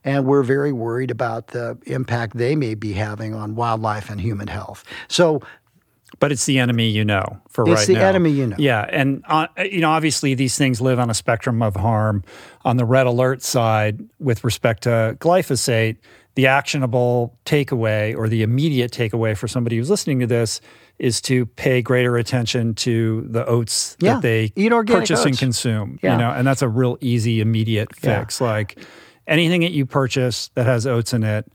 and 0.07 0.25
we're 0.25 0.43
very 0.45 0.73
worried 0.73 1.11
about 1.11 1.49
the 1.49 1.77
impact 1.85 2.37
they 2.37 2.57
may 2.57 2.75
be 2.75 2.95
having 2.95 3.35
on 3.35 3.55
wildlife 3.57 4.09
and 4.09 4.19
human 4.21 4.49
health. 4.49 4.85
So 5.09 5.43
But 6.21 6.33
it's 6.33 6.47
the 6.47 6.59
enemy 6.59 6.89
you 6.89 7.05
know 7.05 7.41
for 7.51 7.63
It's 7.65 7.69
right 7.69 7.75
now. 7.75 7.81
It's 7.81 7.87
the 7.89 7.99
enemy 8.01 8.31
you 8.31 8.47
know. 8.47 8.57
Yeah, 8.59 8.87
and 8.89 9.23
uh, 9.29 9.49
you 9.59 9.81
know, 9.81 9.91
obviously, 9.91 10.33
these 10.35 10.57
things 10.57 10.81
live 10.81 10.99
on 10.99 11.11
a 11.11 11.15
spectrum 11.15 11.61
of 11.61 11.77
harm. 11.77 12.23
On 12.65 12.79
the 12.79 12.85
red 12.87 13.07
alert 13.07 13.43
side, 13.43 14.01
with 14.19 14.43
respect 14.45 14.85
to 14.85 15.17
glyphosate, 15.21 15.97
the 16.37 16.47
actionable 16.47 17.37
takeaway 17.45 18.17
or 18.17 18.29
the 18.29 18.43
immediate 18.43 18.93
takeaway 18.93 19.37
for 19.37 19.49
somebody 19.49 19.77
who's 19.77 19.91
listening 19.91 20.21
to 20.21 20.27
this 20.27 20.61
is 20.99 21.21
to 21.21 21.45
pay 21.47 21.83
greater 21.83 22.17
attention 22.17 22.75
to 22.75 23.27
the 23.29 23.45
oats 23.47 23.97
Yeah, 24.01 24.15
that 24.15 24.23
they 24.23 24.53
eat 24.57 24.73
organic 24.73 25.03
purchase 25.03 25.25
and 25.27 25.37
consume. 25.39 25.99
Yeah. 26.03 26.13
You 26.13 26.19
know, 26.19 26.31
and 26.31 26.47
that's 26.47 26.63
a 26.63 26.69
real 26.69 26.97
easy, 27.01 27.41
immediate 27.41 27.89
Yeah. 28.03 28.21
fix. 28.21 28.41
Like 28.41 28.79
anything 29.27 29.61
that 29.63 29.73
you 29.73 29.87
purchase 29.87 30.49
that 30.55 30.67
has 30.67 30.87
oats 30.87 31.13
in 31.13 31.23
it, 31.25 31.51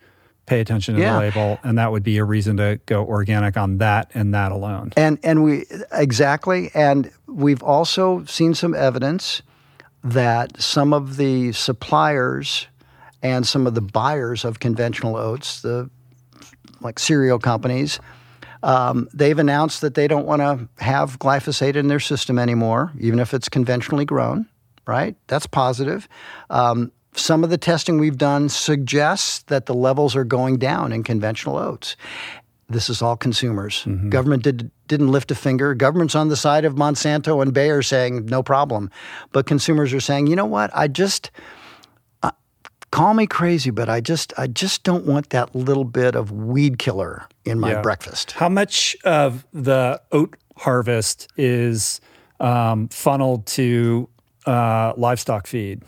pay 0.45 0.59
attention 0.59 0.95
to 0.95 1.01
Yeah. 1.01 1.13
the 1.13 1.19
label, 1.19 1.59
and 1.63 1.77
that 1.77 1.91
would 1.91 2.03
be 2.03 2.17
a 2.17 2.25
reason 2.25 2.57
to 2.57 2.79
go 2.85 3.05
organic 3.05 3.55
on 3.57 3.77
that 3.77 4.09
and 4.13 4.33
that 4.33 4.51
alone. 4.51 4.91
And 4.97 5.17
and 5.23 5.43
we 5.43 5.65
exactly, 5.91 6.71
and 6.73 7.11
we've 7.27 7.63
also 7.63 8.25
seen 8.25 8.53
some 8.53 8.73
evidence 8.73 9.41
that 10.03 10.59
some 10.61 10.93
of 10.93 11.17
the 11.17 11.51
suppliers 11.51 12.67
and 13.23 13.45
some 13.45 13.67
of 13.67 13.75
the 13.75 13.81
buyers 13.81 14.43
of 14.43 14.59
conventional 14.59 15.15
oats, 15.15 15.61
the 15.61 15.89
like 16.81 16.97
cereal 16.97 17.37
companies, 17.37 17.99
um, 18.63 19.07
they've 19.13 19.37
announced 19.37 19.81
that 19.81 19.93
they 19.93 20.07
don't 20.07 20.25
want 20.25 20.41
to 20.41 20.83
have 20.83 21.19
glyphosate 21.19 21.75
in 21.75 21.87
their 21.87 21.99
system 21.99 22.39
anymore, 22.39 22.91
even 22.99 23.19
if 23.19 23.33
it's 23.33 23.47
conventionally 23.47 24.05
grown. 24.05 24.47
Right? 24.87 25.15
That's 25.27 25.45
positive. 25.45 26.09
Um, 26.49 26.91
some 27.15 27.43
of 27.43 27.49
the 27.49 27.57
testing 27.57 27.99
we've 27.99 28.17
done 28.17 28.49
suggests 28.49 29.39
that 29.43 29.65
the 29.65 29.73
levels 29.73 30.15
are 30.15 30.23
going 30.23 30.57
down 30.57 30.91
in 30.93 31.03
conventional 31.03 31.57
oats. 31.57 31.95
This 32.69 32.89
is 32.89 33.01
all 33.01 33.17
consumers. 33.17 33.85
Government 34.07 34.43
did, 34.43 34.71
didn't 34.87 35.09
lift 35.11 35.29
a 35.29 35.35
finger. 35.35 35.75
Government's 35.75 36.15
on 36.15 36.29
the 36.29 36.37
side 36.37 36.63
of 36.63 36.75
Monsanto 36.75 37.41
and 37.41 37.53
Bayer 37.53 37.81
saying 37.81 38.27
no 38.27 38.41
problem. 38.41 38.89
But 39.33 39.45
consumers 39.45 39.93
are 39.93 39.99
saying, 39.99 40.27
you 40.27 40.37
know 40.37 40.45
what? 40.45 40.71
I 40.73 40.87
just 40.87 41.31
uh, 42.23 42.31
call 42.91 43.13
me 43.13 43.27
crazy, 43.27 43.71
but 43.71 43.89
I 43.89 43.99
just 43.99 44.31
I 44.37 44.47
just 44.47 44.83
don't 44.83 45.05
want 45.05 45.31
that 45.31 45.53
little 45.53 45.83
bit 45.83 46.15
of 46.15 46.31
weed 46.31 46.79
killer 46.79 47.27
in 47.43 47.59
my 47.59 47.71
Yeah. 47.71 47.81
breakfast. 47.81 48.31
How 48.31 48.47
much 48.47 48.95
of 49.03 49.45
the 49.51 50.01
oat 50.13 50.37
harvest 50.55 51.27
is 51.35 51.99
um, 52.39 52.87
funneled 52.87 53.47
to 53.47 54.07
uh, 54.45 54.93
livestock 54.95 55.45
feed? 55.45 55.83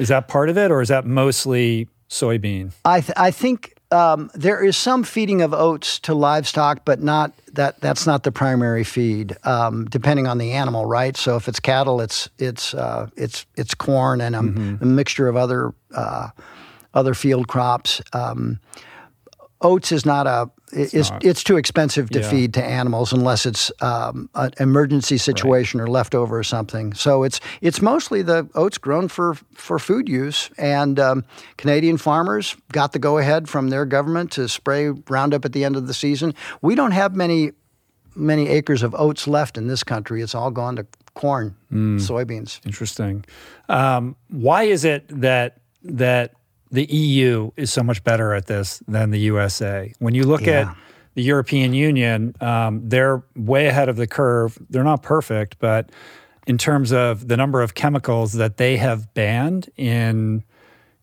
Is 0.00 0.08
that 0.08 0.28
part 0.28 0.48
of 0.48 0.56
it, 0.56 0.70
or 0.70 0.80
is 0.80 0.88
that 0.88 1.04
mostly 1.04 1.86
soybean? 2.08 2.72
I 2.86 3.02
th- 3.02 3.12
I 3.18 3.30
think 3.30 3.74
um, 3.90 4.30
there 4.34 4.64
is 4.64 4.76
some 4.76 5.02
feeding 5.04 5.42
of 5.42 5.52
oats 5.52 5.98
to 6.00 6.14
livestock, 6.14 6.86
but 6.86 7.02
not 7.02 7.32
that 7.52 7.80
that's 7.80 8.06
not 8.06 8.22
the 8.22 8.32
primary 8.32 8.82
feed. 8.82 9.36
Um, 9.44 9.84
depending 9.90 10.26
on 10.26 10.38
the 10.38 10.52
animal, 10.52 10.86
right? 10.86 11.16
So 11.18 11.36
if 11.36 11.48
it's 11.48 11.60
cattle, 11.60 12.00
it's 12.00 12.30
it's 12.38 12.72
uh, 12.72 13.08
it's 13.14 13.44
it's 13.56 13.74
corn 13.74 14.22
and 14.22 14.34
a, 14.34 14.38
a 14.38 14.86
mixture 14.86 15.28
of 15.28 15.36
other 15.36 15.74
uh, 15.94 16.28
other 16.94 17.12
field 17.12 17.48
crops. 17.48 18.00
Um, 18.14 18.58
oats 19.60 19.92
is 19.92 20.06
not 20.06 20.26
a 20.26 20.50
it's 20.72 21.10
it's, 21.22 21.44
too 21.44 21.56
expensive 21.56 22.10
to 22.10 22.20
Yeah. 22.20 22.30
feed 22.30 22.54
to 22.54 22.64
animals 22.64 23.12
unless 23.12 23.46
it's 23.46 23.72
um, 23.80 24.28
an 24.34 24.52
emergency 24.58 25.18
situation 25.18 25.80
or 25.80 25.86
leftover 25.86 26.38
or 26.38 26.42
something. 26.44 26.94
So 26.94 27.22
it's 27.22 27.40
it's 27.60 27.80
mostly 27.82 28.22
the 28.22 28.48
oats 28.54 28.78
grown 28.78 29.08
for 29.08 29.34
for 29.54 29.78
food 29.78 30.08
use, 30.08 30.50
and 30.58 30.98
um, 30.98 31.24
Canadian 31.56 31.96
farmers 31.96 32.56
got 32.72 32.92
the 32.92 32.98
go 32.98 33.18
ahead 33.18 33.48
from 33.48 33.70
their 33.70 33.84
government 33.84 34.30
to 34.32 34.48
spray 34.48 34.90
Roundup 35.08 35.44
at 35.44 35.52
the 35.52 35.64
end 35.64 35.76
of 35.76 35.86
the 35.86 35.94
season. 35.94 36.34
We 36.62 36.74
don't 36.74 36.92
have 36.92 37.14
many 37.14 37.52
many 38.14 38.48
acres 38.48 38.82
of 38.82 38.94
oats 38.94 39.26
left 39.28 39.56
in 39.56 39.68
this 39.68 39.82
country. 39.82 40.20
It's 40.22 40.34
all 40.34 40.50
gone 40.50 40.76
to 40.76 40.86
corn, 41.14 41.54
soybeans. 41.72 42.60
Interesting. 42.66 43.24
Um, 43.68 44.16
why 44.28 44.64
is 44.64 44.84
it 44.84 45.04
that 45.20 45.58
that 45.84 46.34
the 46.70 46.84
EU 46.84 47.50
is 47.56 47.72
so 47.72 47.82
much 47.82 48.02
better 48.04 48.34
at 48.34 48.46
this 48.46 48.82
than 48.86 49.10
the 49.10 49.20
USA? 49.20 49.92
When 49.98 50.14
you 50.14 50.24
look 50.24 50.46
Yeah. 50.46 50.70
at 50.70 50.76
the 51.14 51.22
European 51.22 51.74
Union, 51.74 52.34
um, 52.40 52.82
they're 52.88 53.22
way 53.36 53.66
ahead 53.66 53.88
of 53.88 53.96
the 53.96 54.06
curve. 54.06 54.58
They're 54.70 54.84
not 54.84 55.02
perfect, 55.02 55.58
but 55.58 55.90
in 56.46 56.56
terms 56.58 56.92
of 56.92 57.28
the 57.28 57.36
number 57.36 57.60
of 57.62 57.74
chemicals 57.74 58.32
that 58.34 58.56
they 58.56 58.76
have 58.76 59.12
banned 59.14 59.70
in 59.76 60.44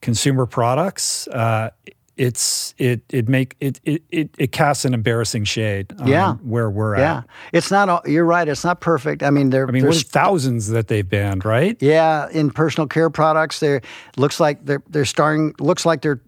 consumer 0.02 0.46
products, 0.46 1.28
uh, 1.30 1.70
it's 2.18 2.74
it 2.78 3.02
it 3.10 3.30
make 3.30 3.56
it 3.60 3.80
it 3.84 4.04
it, 4.10 4.30
it 4.38 4.52
casts 4.52 4.86
an 4.86 4.94
embarrassing 4.94 5.44
shade 5.46 5.94
on 6.00 6.08
Yeah. 6.08 6.34
where 6.36 6.70
we're 6.70 6.96
at. 6.96 7.00
Yeah, 7.00 7.22
it's 7.54 7.72
not. 7.72 7.90
all 7.90 8.02
You're 8.06 8.26
right. 8.26 8.48
It's 8.48 8.64
not 8.64 8.82
perfect. 8.82 9.24
I 9.24 9.30
mean, 9.30 9.50
there. 9.52 9.68
I 9.68 9.72
mean, 9.72 9.84
there's 9.84 9.98
there's 10.04 10.12
thousands 10.12 10.68
that 10.70 10.88
they've 10.88 11.08
banned, 11.08 11.46
right? 11.46 11.78
Yeah, 11.80 12.28
in 12.32 12.50
personal 12.52 12.88
care 12.88 13.10
products, 13.10 13.60
they 13.60 13.82
looks 14.18 14.40
like 14.40 14.66
they're 14.66 14.84
they're 14.90 15.06
starting. 15.06 15.54
Looks 15.60 15.86
like 15.86 16.02
they're 16.02 16.22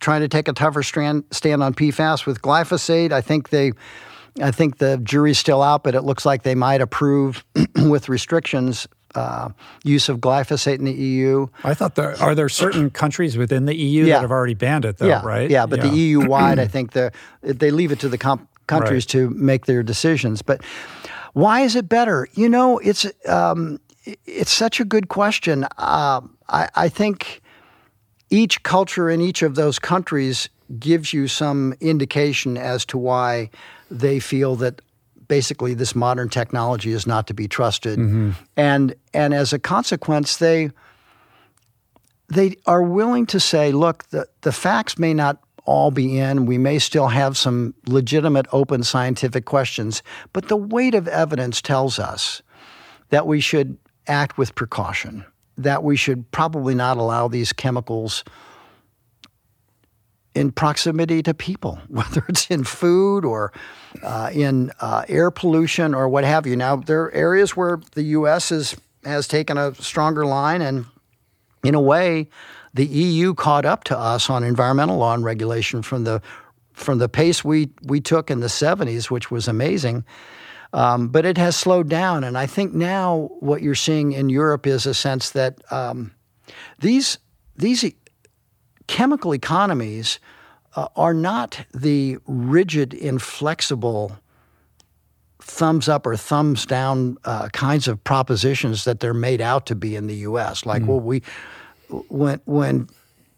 trying 0.00 0.22
to 0.22 0.28
take 0.28 0.48
a 0.48 0.52
tougher 0.52 0.82
strand, 0.82 1.24
stand 1.30 1.62
on 1.62 1.72
PFAS 1.74 2.26
with 2.26 2.42
glyphosate. 2.42 3.12
I 3.12 3.20
think 3.20 3.50
they, 3.50 3.72
I 4.42 4.50
think 4.50 4.78
the 4.78 4.98
jury's 4.98 5.38
still 5.38 5.62
out, 5.62 5.82
but 5.84 5.94
it 5.94 6.02
looks 6.02 6.26
like 6.26 6.42
they 6.42 6.54
might 6.54 6.80
approve 6.80 7.44
with 7.76 8.08
restrictions 8.08 8.86
uh, 9.14 9.48
use 9.84 10.08
of 10.08 10.18
glyphosate 10.18 10.78
in 10.78 10.84
the 10.84 10.92
EU. 10.92 11.46
I 11.62 11.74
thought 11.74 11.94
there 11.94 12.20
are 12.20 12.34
there 12.34 12.48
certain 12.48 12.90
countries 12.90 13.36
within 13.36 13.66
the 13.66 13.74
EU 13.74 14.04
Yeah. 14.04 14.14
that 14.16 14.20
have 14.22 14.30
already 14.30 14.54
banned 14.54 14.84
it, 14.84 14.98
though, 14.98 15.06
yeah, 15.08 15.22
right? 15.24 15.50
Yeah, 15.50 15.66
but 15.66 15.80
the 15.82 15.88
EU 15.88 16.26
wide, 16.26 16.58
I 16.58 16.66
think 16.74 16.92
the 16.92 17.12
they 17.42 17.70
leave 17.70 17.92
it 17.92 18.00
to 18.00 18.08
the 18.08 18.18
com- 18.18 18.48
countries 18.66 19.06
to 19.06 19.30
make 19.30 19.66
their 19.66 19.82
decisions. 19.82 20.42
But 20.42 20.62
why 21.32 21.60
is 21.60 21.76
it 21.76 21.88
better? 21.88 22.28
You 22.34 22.48
know, 22.48 22.78
it's 22.78 23.06
um, 23.28 23.78
it's 24.26 24.52
such 24.52 24.80
a 24.80 24.84
good 24.84 25.08
question. 25.08 25.64
Um, 25.78 26.36
I, 26.48 26.68
I 26.74 26.88
think 26.88 27.42
each 28.30 28.62
culture 28.62 29.08
in 29.10 29.20
each 29.20 29.42
of 29.42 29.54
those 29.54 29.78
countries 29.78 30.48
gives 30.78 31.12
you 31.12 31.28
some 31.28 31.74
indication 31.80 32.56
as 32.56 32.84
to 32.86 32.98
why 32.98 33.50
they 33.90 34.18
feel 34.18 34.56
that 34.56 34.80
basically 35.28 35.74
this 35.74 35.94
modern 35.94 36.28
technology 36.28 36.92
is 36.92 37.06
not 37.06 37.26
to 37.26 37.34
be 37.34 37.48
trusted. 37.48 37.98
Mm-hmm. 37.98 38.30
And 38.56 38.94
and 39.12 39.34
as 39.34 39.52
a 39.52 39.58
consequence 39.58 40.36
they 40.36 40.70
they 42.28 42.56
are 42.66 42.82
willing 42.82 43.26
to 43.26 43.40
say 43.40 43.72
look 43.72 44.04
the, 44.08 44.26
the 44.42 44.52
facts 44.52 44.98
may 44.98 45.14
not 45.14 45.40
all 45.66 45.90
be 45.90 46.18
in. 46.18 46.44
We 46.44 46.58
may 46.58 46.78
still 46.78 47.08
have 47.08 47.36
some 47.38 47.74
legitimate 47.86 48.46
open 48.52 48.82
scientific 48.84 49.44
questions 49.44 50.02
but 50.32 50.48
the 50.48 50.56
weight 50.56 50.94
of 50.94 51.08
evidence 51.08 51.62
tells 51.62 51.98
us 51.98 52.42
that 53.10 53.26
we 53.26 53.40
should 53.40 53.78
act 54.06 54.36
with 54.36 54.54
precaution 54.54 55.24
that 55.56 55.84
we 55.84 55.96
should 55.96 56.30
probably 56.32 56.74
not 56.74 56.96
allow 56.96 57.28
these 57.28 57.52
chemicals 57.52 58.24
in 60.34 60.50
proximity 60.50 61.22
to 61.22 61.34
people, 61.34 61.80
whether 61.88 62.24
it's 62.28 62.50
in 62.50 62.64
food 62.64 63.24
or 63.24 63.52
uh, 64.02 64.30
in 64.32 64.70
uh, 64.80 65.04
air 65.08 65.30
pollution 65.30 65.94
or 65.94 66.08
what 66.08 66.24
have 66.24 66.46
you. 66.46 66.56
Now, 66.56 66.76
there 66.76 67.02
are 67.02 67.12
areas 67.12 67.56
where 67.56 67.80
the 67.92 68.02
U.S. 68.02 68.50
is, 68.50 68.76
has 69.04 69.28
taken 69.28 69.56
a 69.56 69.74
stronger 69.76 70.26
line, 70.26 70.62
and 70.62 70.86
in 71.62 71.74
a 71.74 71.80
way, 71.80 72.28
the 72.74 72.86
EU 72.86 73.34
caught 73.34 73.64
up 73.64 73.84
to 73.84 73.98
us 73.98 74.28
on 74.28 74.42
environmental 74.42 74.98
law 74.98 75.14
and 75.14 75.24
regulation 75.24 75.82
from 75.82 76.04
the 76.04 76.20
from 76.72 76.98
the 76.98 77.08
pace 77.08 77.44
we 77.44 77.70
we 77.84 78.00
took 78.00 78.32
in 78.32 78.40
the 78.40 78.48
70s, 78.48 79.08
which 79.08 79.30
was 79.30 79.46
amazing. 79.46 80.04
Um, 80.72 81.06
but 81.06 81.24
it 81.24 81.38
has 81.38 81.54
slowed 81.54 81.88
down, 81.88 82.24
and 82.24 82.36
I 82.36 82.46
think 82.46 82.74
now 82.74 83.30
what 83.38 83.62
you're 83.62 83.76
seeing 83.76 84.10
in 84.10 84.28
Europe 84.28 84.66
is 84.66 84.86
a 84.86 84.94
sense 84.94 85.30
that 85.30 85.60
um, 85.72 86.10
these 86.80 87.18
these 87.56 87.84
chemical 88.86 89.34
economies 89.34 90.18
uh, 90.76 90.88
are 90.96 91.14
not 91.14 91.64
the 91.72 92.18
rigid, 92.26 92.94
inflexible 92.94 94.18
thumbs 95.40 95.88
up 95.88 96.06
or 96.06 96.16
thumbs 96.16 96.66
down 96.66 97.18
uh, 97.24 97.48
kinds 97.50 97.86
of 97.86 98.02
propositions 98.02 98.84
that 98.84 99.00
they're 99.00 99.14
made 99.14 99.40
out 99.40 99.66
to 99.66 99.74
be 99.74 99.94
in 99.94 100.06
the 100.06 100.16
U.S. 100.16 100.64
Like, 100.64 100.82
well, 100.86 101.00
we 101.00 101.22
when 102.08 102.40
when 102.46 102.88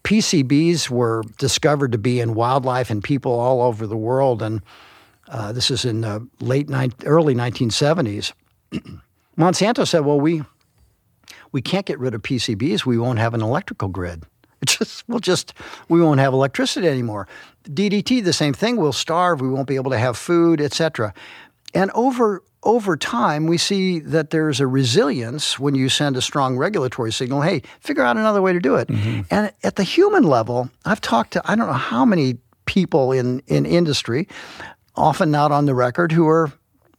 PCBs 0.03 0.89
were 0.89 1.23
discovered 1.37 1.91
to 1.91 1.97
be 1.97 2.19
in 2.21 2.33
wildlife 2.33 2.89
and 2.89 3.03
people 3.03 3.33
all 3.33 3.61
over 3.61 3.85
the 3.85 3.97
world, 3.97 4.41
and 4.41 4.61
uh, 5.27 5.51
this 5.51 5.69
is 5.69 5.83
in 5.83 6.01
the 6.01 6.25
late 6.39 6.69
ni- 6.69 6.91
early 7.05 7.35
1970s. 7.35 8.31
Monsanto 9.37 9.85
said, 9.85 10.05
"Well, 10.05 10.19
we 10.19 10.43
we 11.51 11.61
can't 11.61 11.85
get 11.85 11.99
rid 11.99 12.13
of 12.13 12.21
PCBs. 12.21 12.85
We 12.85 12.97
won't 12.97 13.19
have 13.19 13.33
an 13.33 13.41
electrical 13.41 13.89
grid. 13.89 14.23
It's 14.61 14.77
just 14.77 15.03
we'll 15.07 15.19
just 15.19 15.53
we 15.87 16.01
won't 16.01 16.19
have 16.19 16.33
electricity 16.33 16.87
anymore. 16.87 17.27
DDT, 17.69 18.23
the 18.23 18.33
same 18.33 18.53
thing. 18.53 18.77
We'll 18.77 18.91
starve. 18.91 19.39
We 19.39 19.49
won't 19.49 19.67
be 19.67 19.75
able 19.75 19.91
to 19.91 19.99
have 19.99 20.17
food, 20.17 20.59
etc. 20.59 21.13
And 21.73 21.91
over 21.91 22.43
over 22.63 22.97
time, 22.97 23.45
we 23.45 23.57
see 23.57 23.99
that 23.99 24.31
there's 24.31 24.59
a 24.59 24.67
resilience 24.67 25.59
when 25.59 25.75
you 25.75 25.89
send 25.89 26.17
a 26.17 26.21
strong 26.21 26.57
regulatory 26.57 27.11
signal. 27.11 27.41
Hey, 27.41 27.61
figure 27.79 28.03
out 28.03 28.17
another 28.17 28.41
way 28.41 28.51
to 28.51 28.59
do 28.59 28.75
it. 28.75 28.87
Mm-hmm. 28.87 29.21
And 29.29 29.53
at 29.63 29.75
the 29.75 29.83
human 29.83 30.23
level, 30.23 30.69
I've 30.85 31.01
talked 31.01 31.33
to 31.33 31.41
I 31.45 31.55
don't 31.55 31.67
know 31.67 31.73
how 31.73 32.03
many 32.03 32.39
people 32.65 33.11
in 33.11 33.41
in 33.47 33.65
industry, 33.65 34.27
often 34.95 35.29
not 35.29 35.51
on 35.51 35.65
the 35.65 35.75
record, 35.75 36.11
who 36.11 36.27
are 36.27 36.51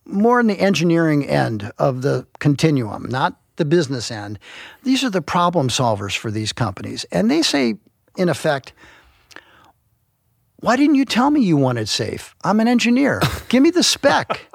more 0.05 0.41
in 0.41 0.47
the 0.47 0.59
engineering 0.59 1.27
end 1.27 1.71
of 1.79 2.03
the 2.03 2.27
continuum, 2.39 3.07
not 3.11 3.39
the 3.59 3.65
business 3.65 4.11
end. 4.11 4.39
These 4.83 5.05
are 5.05 5.11
the 5.11 5.23
problem 5.23 5.69
solvers 5.69 6.17
for 6.17 6.31
these 6.31 6.53
companies. 6.53 7.05
And 7.13 7.31
they 7.31 7.43
say, 7.43 7.75
in 8.17 8.29
effect, 8.29 8.73
why 10.61 10.77
didn't 10.77 10.97
you 10.97 11.05
tell 11.05 11.31
me 11.31 11.41
you 11.41 11.57
wanted 11.57 11.89
safe? 11.89 12.35
I'm 12.43 12.59
an 12.61 12.67
engineer. 12.67 13.21
Give 13.49 13.63
me 13.63 13.71
the 13.71 13.83
spec. 13.83 14.49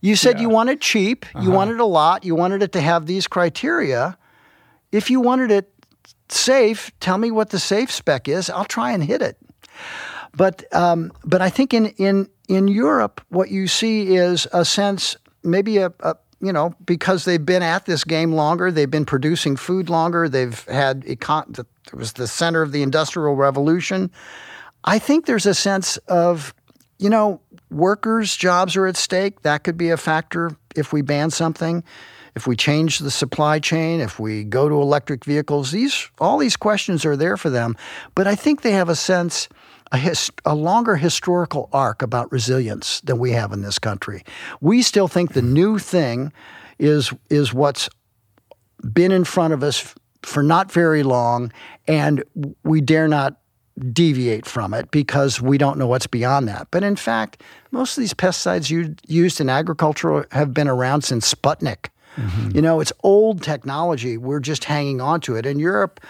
You 0.00 0.14
said 0.14 0.36
yeah. 0.36 0.42
you 0.42 0.48
wanted 0.48 0.80
cheap, 0.80 1.26
uh-huh. 1.26 1.44
you 1.44 1.50
wanted 1.50 1.80
a 1.80 1.84
lot, 1.84 2.24
you 2.24 2.34
wanted 2.34 2.62
it 2.62 2.72
to 2.72 2.80
have 2.80 3.06
these 3.06 3.26
criteria. 3.26 4.16
If 4.92 5.10
you 5.10 5.20
wanted 5.20 5.50
it 5.50 5.72
safe, 6.28 6.90
tell 7.00 7.18
me 7.18 7.30
what 7.30 7.50
the 7.50 7.58
safe 7.58 7.90
spec 7.90 8.28
is. 8.28 8.50
I'll 8.50 8.64
try 8.64 8.92
and 8.92 9.02
hit 9.02 9.22
it. 9.22 9.38
But 10.36 10.72
um, 10.74 11.12
but 11.24 11.40
I 11.40 11.50
think 11.50 11.72
in 11.74 11.86
in 11.96 12.28
in 12.48 12.68
Europe, 12.68 13.20
what 13.28 13.50
you 13.50 13.66
see 13.66 14.14
is 14.14 14.46
a 14.52 14.64
sense, 14.64 15.16
maybe 15.42 15.78
a, 15.78 15.92
a 16.00 16.16
you 16.40 16.52
know, 16.52 16.74
because 16.84 17.24
they've 17.24 17.44
been 17.44 17.62
at 17.62 17.86
this 17.86 18.04
game 18.04 18.32
longer, 18.32 18.70
they've 18.70 18.90
been 18.90 19.06
producing 19.06 19.56
food 19.56 19.88
longer, 19.88 20.28
they've 20.28 20.64
had 20.64 21.02
econ- 21.02 21.58
it 21.58 21.94
was 21.94 22.12
the 22.12 22.28
center 22.28 22.62
of 22.62 22.72
the 22.72 22.82
industrial 22.82 23.34
revolution. 23.34 24.10
I 24.84 24.98
think 24.98 25.26
there's 25.26 25.46
a 25.46 25.54
sense 25.54 25.96
of, 26.08 26.54
you 26.98 27.10
know, 27.10 27.40
workers' 27.70 28.36
jobs 28.36 28.76
are 28.76 28.86
at 28.86 28.96
stake. 28.96 29.42
That 29.42 29.64
could 29.64 29.76
be 29.76 29.90
a 29.90 29.96
factor 29.96 30.56
if 30.76 30.92
we 30.92 31.02
ban 31.02 31.30
something, 31.30 31.82
if 32.34 32.46
we 32.46 32.56
change 32.56 33.00
the 33.00 33.10
supply 33.10 33.58
chain, 33.58 34.00
if 34.00 34.20
we 34.20 34.44
go 34.44 34.68
to 34.68 34.80
electric 34.80 35.24
vehicles. 35.24 35.72
These 35.72 36.08
all 36.20 36.38
these 36.38 36.56
questions 36.56 37.04
are 37.04 37.16
there 37.16 37.36
for 37.36 37.50
them, 37.50 37.76
but 38.14 38.26
I 38.26 38.34
think 38.34 38.62
they 38.62 38.72
have 38.72 38.88
a 38.88 38.96
sense. 38.96 39.48
A, 39.90 39.98
his, 39.98 40.30
a 40.44 40.54
longer 40.54 40.96
historical 40.96 41.68
arc 41.72 42.02
about 42.02 42.30
resilience 42.30 43.00
than 43.02 43.18
we 43.18 43.32
have 43.32 43.52
in 43.52 43.62
this 43.62 43.78
country. 43.78 44.24
We 44.60 44.82
still 44.82 45.08
think 45.08 45.32
the 45.32 45.42
new 45.42 45.78
thing 45.78 46.32
is 46.78 47.12
is 47.30 47.52
what's 47.52 47.88
been 48.92 49.12
in 49.12 49.24
front 49.24 49.54
of 49.54 49.62
us 49.62 49.94
for 50.22 50.42
not 50.42 50.70
very 50.70 51.02
long, 51.02 51.52
and 51.86 52.22
we 52.64 52.80
dare 52.80 53.08
not 53.08 53.40
deviate 53.92 54.44
from 54.46 54.74
it 54.74 54.90
because 54.90 55.40
we 55.40 55.58
don't 55.58 55.78
know 55.78 55.86
what's 55.86 56.06
beyond 56.06 56.48
that. 56.48 56.68
But 56.70 56.82
in 56.82 56.96
fact, 56.96 57.42
most 57.70 57.96
of 57.96 58.02
these 58.02 58.14
pesticides 58.14 58.70
you, 58.70 58.94
used 59.06 59.40
in 59.40 59.48
agriculture 59.48 60.26
have 60.32 60.52
been 60.52 60.68
around 60.68 61.02
since 61.02 61.32
Sputnik. 61.32 61.88
Mm-hmm. 62.16 62.56
You 62.56 62.62
know, 62.62 62.80
it's 62.80 62.92
old 63.04 63.42
technology. 63.42 64.16
We're 64.16 64.40
just 64.40 64.64
hanging 64.64 65.00
on 65.00 65.20
to 65.22 65.36
it. 65.36 65.46
In 65.46 65.58
Europe, 65.58 66.00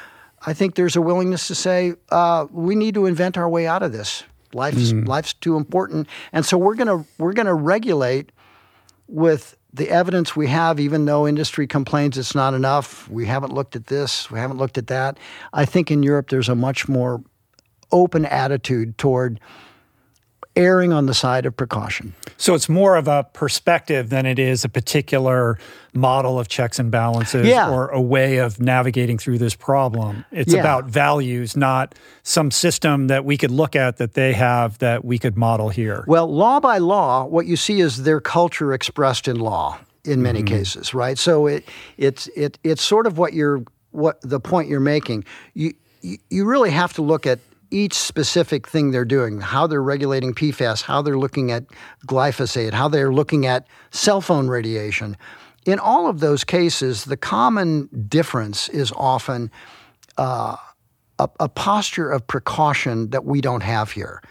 I 0.47 0.52
think 0.52 0.74
there's 0.74 0.97
a 0.97 1.01
willingness 1.01 1.48
to 1.48 1.55
say 1.55 1.94
uh, 2.10 2.47
we 2.51 2.74
need 2.74 2.94
to 2.94 3.06
invent 3.06 3.36
our 3.36 3.48
way 3.48 3.66
out 3.66 3.82
of 3.82 3.93
this. 3.93 4.24
Life's 4.55 4.93
mm. 4.93 5.06
life's 5.06 5.35
too 5.35 5.56
important, 5.56 6.09
and 6.32 6.44
so 6.44 6.56
we're 6.56 6.74
gonna 6.74 7.05
we're 7.19 7.35
gonna 7.35 7.55
regulate 7.55 8.32
with 9.06 9.56
the 9.73 9.90
evidence 9.90 10.35
we 10.35 10.47
have, 10.47 10.81
even 10.81 11.05
though 11.05 11.28
industry 11.28 11.66
complains 11.66 12.16
it's 12.16 12.35
not 12.35 12.55
enough. 12.55 13.09
We 13.10 13.27
haven't 13.27 13.52
looked 13.52 13.77
at 13.77 13.89
this. 13.89 14.31
We 14.31 14.39
haven't 14.39 14.56
looked 14.56 14.78
at 14.78 14.86
that. 14.86 15.19
I 15.52 15.66
think 15.66 15.90
in 15.90 16.02
Europe 16.02 16.31
there's 16.31 16.48
a 16.48 16.55
much 16.55 16.89
more 16.89 17.23
open 17.93 18.24
attitude 18.24 18.97
toward 18.97 19.40
erring 20.59 20.93
on 20.93 21.06
the 21.06 21.14
side 21.14 21.47
of 21.47 21.56
precaution. 21.56 22.12
So 22.36 22.55
it's 22.55 22.68
more 22.68 22.97
of 22.97 23.09
a 23.09 23.24
perspective 23.32 24.10
than 24.10 24.26
it 24.26 24.39
is 24.39 24.64
a 24.64 24.68
particular 24.68 25.59
model 25.94 26.39
of 26.39 26.48
checks 26.48 26.78
and 26.78 26.90
balances 26.90 27.47
yeah. 27.47 27.70
or 27.70 27.89
a 27.89 28.01
way 28.01 28.39
of 28.39 28.60
navigating 28.60 29.18
through 29.18 29.39
this 29.39 29.55
problem. 29.55 30.24
It's 30.32 30.52
yeah. 30.52 30.60
about 30.60 30.85
values, 30.85 31.56
not 31.56 31.94
some 32.24 32.51
system 32.51 33.06
that 33.06 33.24
we 33.24 33.36
could 33.36 33.51
look 33.51 33.76
at 33.76 33.97
that 33.97 34.14
they 34.14 34.32
have 34.35 34.78
that 34.78 35.05
we 35.05 35.18
could 35.18 35.36
model 35.36 35.68
here. 35.68 36.05
Well, 36.06 36.26
law 36.26 36.60
by 36.60 36.78
law, 36.78 37.24
what 37.24 37.47
you 37.47 37.56
see 37.56 37.80
is 37.80 38.02
their 38.02 38.20
culture 38.20 38.74
expressed 38.74 39.28
in 39.28 39.39
law 39.39 39.78
in 40.05 40.22
many 40.22 40.40
mm-hmm. 40.40 40.56
cases, 40.56 40.93
right? 40.93 41.16
So 41.16 41.47
it 41.47 41.68
it's 41.97 42.26
it 42.28 42.59
it's 42.64 42.82
sort 42.82 43.06
of 43.06 43.16
what 43.16 43.32
you're 43.32 43.62
what 43.93 44.20
the 44.22 44.40
point 44.40 44.68
you're 44.68 44.80
making. 44.80 45.24
You 45.55 45.74
you 46.02 46.44
really 46.44 46.70
have 46.70 46.93
to 46.94 47.02
look 47.02 47.26
at 47.26 47.39
each 47.70 47.95
specific 47.95 48.66
thing 48.66 48.90
they're 48.90 49.05
doing, 49.05 49.40
how 49.40 49.66
they're 49.66 49.82
regulating 49.82 50.35
PFAS, 50.35 50.82
how 50.82 51.03
they're 51.03 51.19
looking 51.19 51.51
at 51.51 51.65
glyphosate, 52.07 52.73
how 52.73 52.89
they're 52.89 53.12
looking 53.12 53.47
at 53.47 53.66
cell 53.90 54.20
phone 54.20 54.49
radiation. 54.49 55.16
In 55.66 55.78
all 55.78 56.09
of 56.09 56.20
those 56.20 56.45
cases, 56.45 57.05
the 57.05 57.16
common 57.16 57.89
difference 58.09 58.69
is 58.69 58.93
often 58.97 59.51
uh, 60.16 60.57
a, 61.19 61.28
a 61.40 61.49
posture 61.49 62.11
of 62.11 62.27
precaution 62.27 63.11
that 63.11 63.24
we 63.24 63.40
don't 63.40 63.62
have 63.62 63.93
here. 63.93 64.23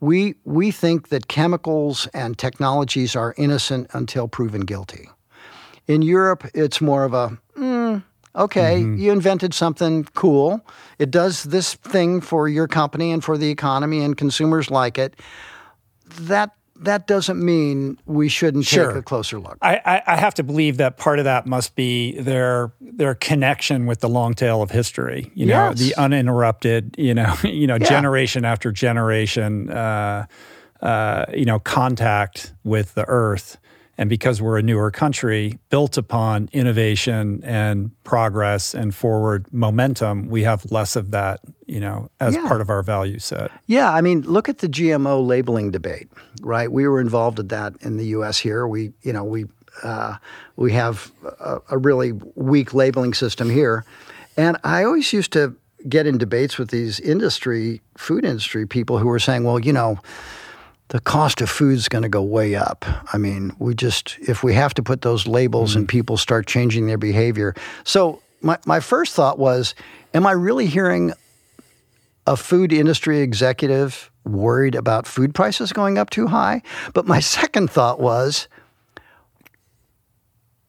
We, 0.00 0.34
we 0.44 0.70
think 0.70 1.08
that 1.08 1.28
chemicals 1.28 2.06
and 2.12 2.36
technologies 2.36 3.16
are 3.16 3.34
innocent 3.38 3.88
until 3.92 4.28
proven 4.28 4.62
guilty. 4.62 5.08
In 5.86 6.02
Europe, 6.02 6.44
it's 6.54 6.80
more 6.80 7.04
of 7.04 7.14
a, 7.14 7.38
mm, 7.56 7.73
Okay, 8.36 8.80
mm-hmm. 8.80 8.98
you 8.98 9.12
invented 9.12 9.54
something 9.54 10.04
cool. 10.14 10.64
It 10.98 11.10
does 11.10 11.44
this 11.44 11.74
thing 11.74 12.20
for 12.20 12.48
your 12.48 12.66
company 12.66 13.12
and 13.12 13.22
for 13.22 13.38
the 13.38 13.50
economy, 13.50 14.02
and 14.02 14.16
consumers 14.16 14.70
like 14.70 14.98
it. 14.98 15.14
That 16.20 16.50
that 16.76 17.06
doesn't 17.06 17.42
mean 17.42 17.98
we 18.06 18.28
shouldn't 18.28 18.64
sure. 18.64 18.88
take 18.88 18.96
a 18.96 19.02
closer 19.02 19.38
look. 19.38 19.56
I, 19.62 20.02
I, 20.06 20.16
have 20.16 20.34
to 20.34 20.42
believe 20.42 20.78
that 20.78 20.96
part 20.96 21.20
of 21.20 21.24
that 21.24 21.46
must 21.46 21.76
be 21.76 22.18
their 22.18 22.72
their 22.80 23.14
connection 23.14 23.86
with 23.86 24.00
the 24.00 24.08
long 24.08 24.34
tail 24.34 24.60
of 24.60 24.70
history. 24.70 25.30
You 25.34 25.46
know, 25.46 25.68
yes. 25.68 25.78
the 25.78 25.94
uninterrupted. 25.94 26.96
You 26.98 27.14
know, 27.14 27.34
you 27.44 27.66
know, 27.66 27.76
yeah. 27.76 27.88
generation 27.88 28.44
after 28.44 28.72
generation. 28.72 29.70
Uh, 29.70 30.26
uh, 30.82 31.24
you 31.32 31.46
know, 31.46 31.58
contact 31.58 32.52
with 32.62 32.94
the 32.94 33.06
earth 33.08 33.58
and 33.96 34.10
because 34.10 34.42
we're 34.42 34.58
a 34.58 34.62
newer 34.62 34.90
country 34.90 35.58
built 35.70 35.96
upon 35.96 36.48
innovation 36.52 37.42
and 37.44 37.90
progress 38.04 38.74
and 38.74 38.94
forward 38.94 39.46
momentum, 39.52 40.28
we 40.28 40.42
have 40.42 40.70
less 40.70 40.96
of 40.96 41.12
that, 41.12 41.40
you 41.66 41.80
know, 41.80 42.10
as 42.20 42.34
yeah. 42.34 42.46
part 42.48 42.60
of 42.60 42.70
our 42.70 42.82
value 42.82 43.18
set. 43.18 43.50
Yeah, 43.66 43.92
I 43.92 44.00
mean, 44.00 44.22
look 44.22 44.48
at 44.48 44.58
the 44.58 44.68
GMO 44.68 45.24
labeling 45.24 45.70
debate, 45.70 46.08
right? 46.40 46.70
We 46.70 46.88
were 46.88 47.00
involved 47.00 47.38
in 47.38 47.48
that 47.48 47.74
in 47.80 47.96
the 47.96 48.06
U.S. 48.06 48.38
here. 48.38 48.66
We, 48.66 48.92
you 49.02 49.12
know, 49.12 49.24
we 49.24 49.46
uh, 49.82 50.16
we 50.56 50.72
have 50.72 51.10
a, 51.40 51.58
a 51.70 51.78
really 51.78 52.12
weak 52.34 52.74
labeling 52.74 53.14
system 53.14 53.50
here, 53.50 53.84
and 54.36 54.56
I 54.64 54.84
always 54.84 55.12
used 55.12 55.32
to 55.32 55.56
get 55.88 56.06
in 56.06 56.16
debates 56.16 56.58
with 56.58 56.70
these 56.70 56.98
industry, 57.00 57.80
food 57.96 58.24
industry 58.24 58.66
people 58.66 58.98
who 58.98 59.06
were 59.06 59.18
saying, 59.18 59.44
well, 59.44 59.58
you 59.58 59.72
know 59.72 59.98
the 60.88 61.00
cost 61.00 61.40
of 61.40 61.48
food 61.48 61.74
is 61.74 61.88
going 61.88 62.02
to 62.02 62.08
go 62.08 62.22
way 62.22 62.54
up. 62.54 62.84
I 63.12 63.18
mean, 63.18 63.54
we 63.58 63.74
just, 63.74 64.16
if 64.20 64.42
we 64.42 64.54
have 64.54 64.74
to 64.74 64.82
put 64.82 65.02
those 65.02 65.26
labels 65.26 65.70
mm-hmm. 65.70 65.80
and 65.80 65.88
people 65.88 66.16
start 66.16 66.46
changing 66.46 66.86
their 66.86 66.98
behavior. 66.98 67.54
So, 67.84 68.20
my, 68.42 68.58
my 68.66 68.80
first 68.80 69.14
thought 69.14 69.38
was, 69.38 69.74
am 70.12 70.26
I 70.26 70.32
really 70.32 70.66
hearing 70.66 71.12
a 72.26 72.36
food 72.36 72.72
industry 72.72 73.20
executive 73.20 74.10
worried 74.24 74.74
about 74.74 75.06
food 75.06 75.34
prices 75.34 75.72
going 75.72 75.96
up 75.96 76.10
too 76.10 76.26
high? 76.26 76.62
But 76.92 77.06
my 77.06 77.20
second 77.20 77.70
thought 77.70 78.00
was, 78.00 78.48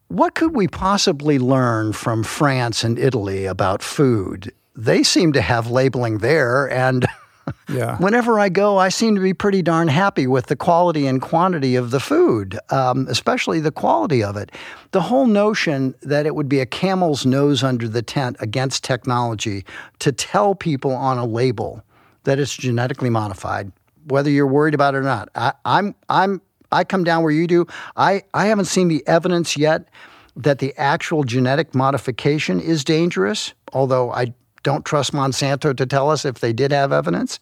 what 0.07 0.35
could 0.35 0.55
we 0.55 0.67
possibly 0.67 1.39
learn 1.39 1.91
from 1.91 2.23
France 2.23 2.83
and 2.83 2.97
Italy 2.97 3.45
about 3.45 3.83
food? 3.83 4.53
They 4.75 5.03
seem 5.03 5.33
to 5.33 5.41
have 5.41 5.69
labeling 5.69 6.19
there 6.19 6.69
and 6.71 7.05
Yeah. 7.69 7.97
Whenever 7.99 8.39
I 8.39 8.49
go, 8.49 8.77
I 8.77 8.89
seem 8.89 9.15
to 9.15 9.21
be 9.21 9.33
pretty 9.33 9.61
darn 9.61 9.87
happy 9.87 10.27
with 10.27 10.47
the 10.47 10.55
quality 10.55 11.07
and 11.07 11.21
quantity 11.21 11.75
of 11.75 11.91
the 11.91 11.99
food, 11.99 12.59
um, 12.69 13.07
especially 13.09 13.59
the 13.59 13.71
quality 13.71 14.23
of 14.23 14.37
it. 14.37 14.51
The 14.91 15.01
whole 15.01 15.27
notion 15.27 15.95
that 16.01 16.25
it 16.25 16.35
would 16.35 16.49
be 16.49 16.59
a 16.59 16.65
camel's 16.65 17.25
nose 17.25 17.63
under 17.63 17.87
the 17.87 18.01
tent 18.01 18.37
against 18.39 18.83
technology 18.83 19.65
to 19.99 20.11
tell 20.11 20.55
people 20.55 20.91
on 20.91 21.17
a 21.17 21.25
label 21.25 21.83
that 22.23 22.39
it's 22.39 22.55
genetically 22.55 23.09
modified, 23.09 23.71
whether 24.05 24.29
you're 24.29 24.47
worried 24.47 24.73
about 24.73 24.95
it 24.95 24.99
or 24.99 25.03
not. 25.03 25.29
I, 25.35 25.53
I'm, 25.63 25.95
I'm, 26.09 26.41
I 26.71 26.83
come 26.83 27.03
down 27.03 27.23
where 27.23 27.31
you 27.31 27.47
do. 27.47 27.67
I, 27.95 28.23
I 28.33 28.47
haven't 28.47 28.65
seen 28.65 28.87
the 28.87 29.05
evidence 29.07 29.57
yet 29.57 29.89
that 30.35 30.59
the 30.59 30.73
actual 30.77 31.23
genetic 31.23 31.73
modification 31.73 32.59
is 32.59 32.83
dangerous, 32.83 33.53
although 33.73 34.11
I 34.11 34.33
don't 34.65 34.83
trust 34.83 35.13
Monsanto 35.13 35.77
to 35.77 35.85
tell 35.85 36.09
us 36.09 36.25
if 36.25 36.39
they 36.39 36.51
did 36.51 36.71
have 36.71 36.91
evidence. 36.91 37.39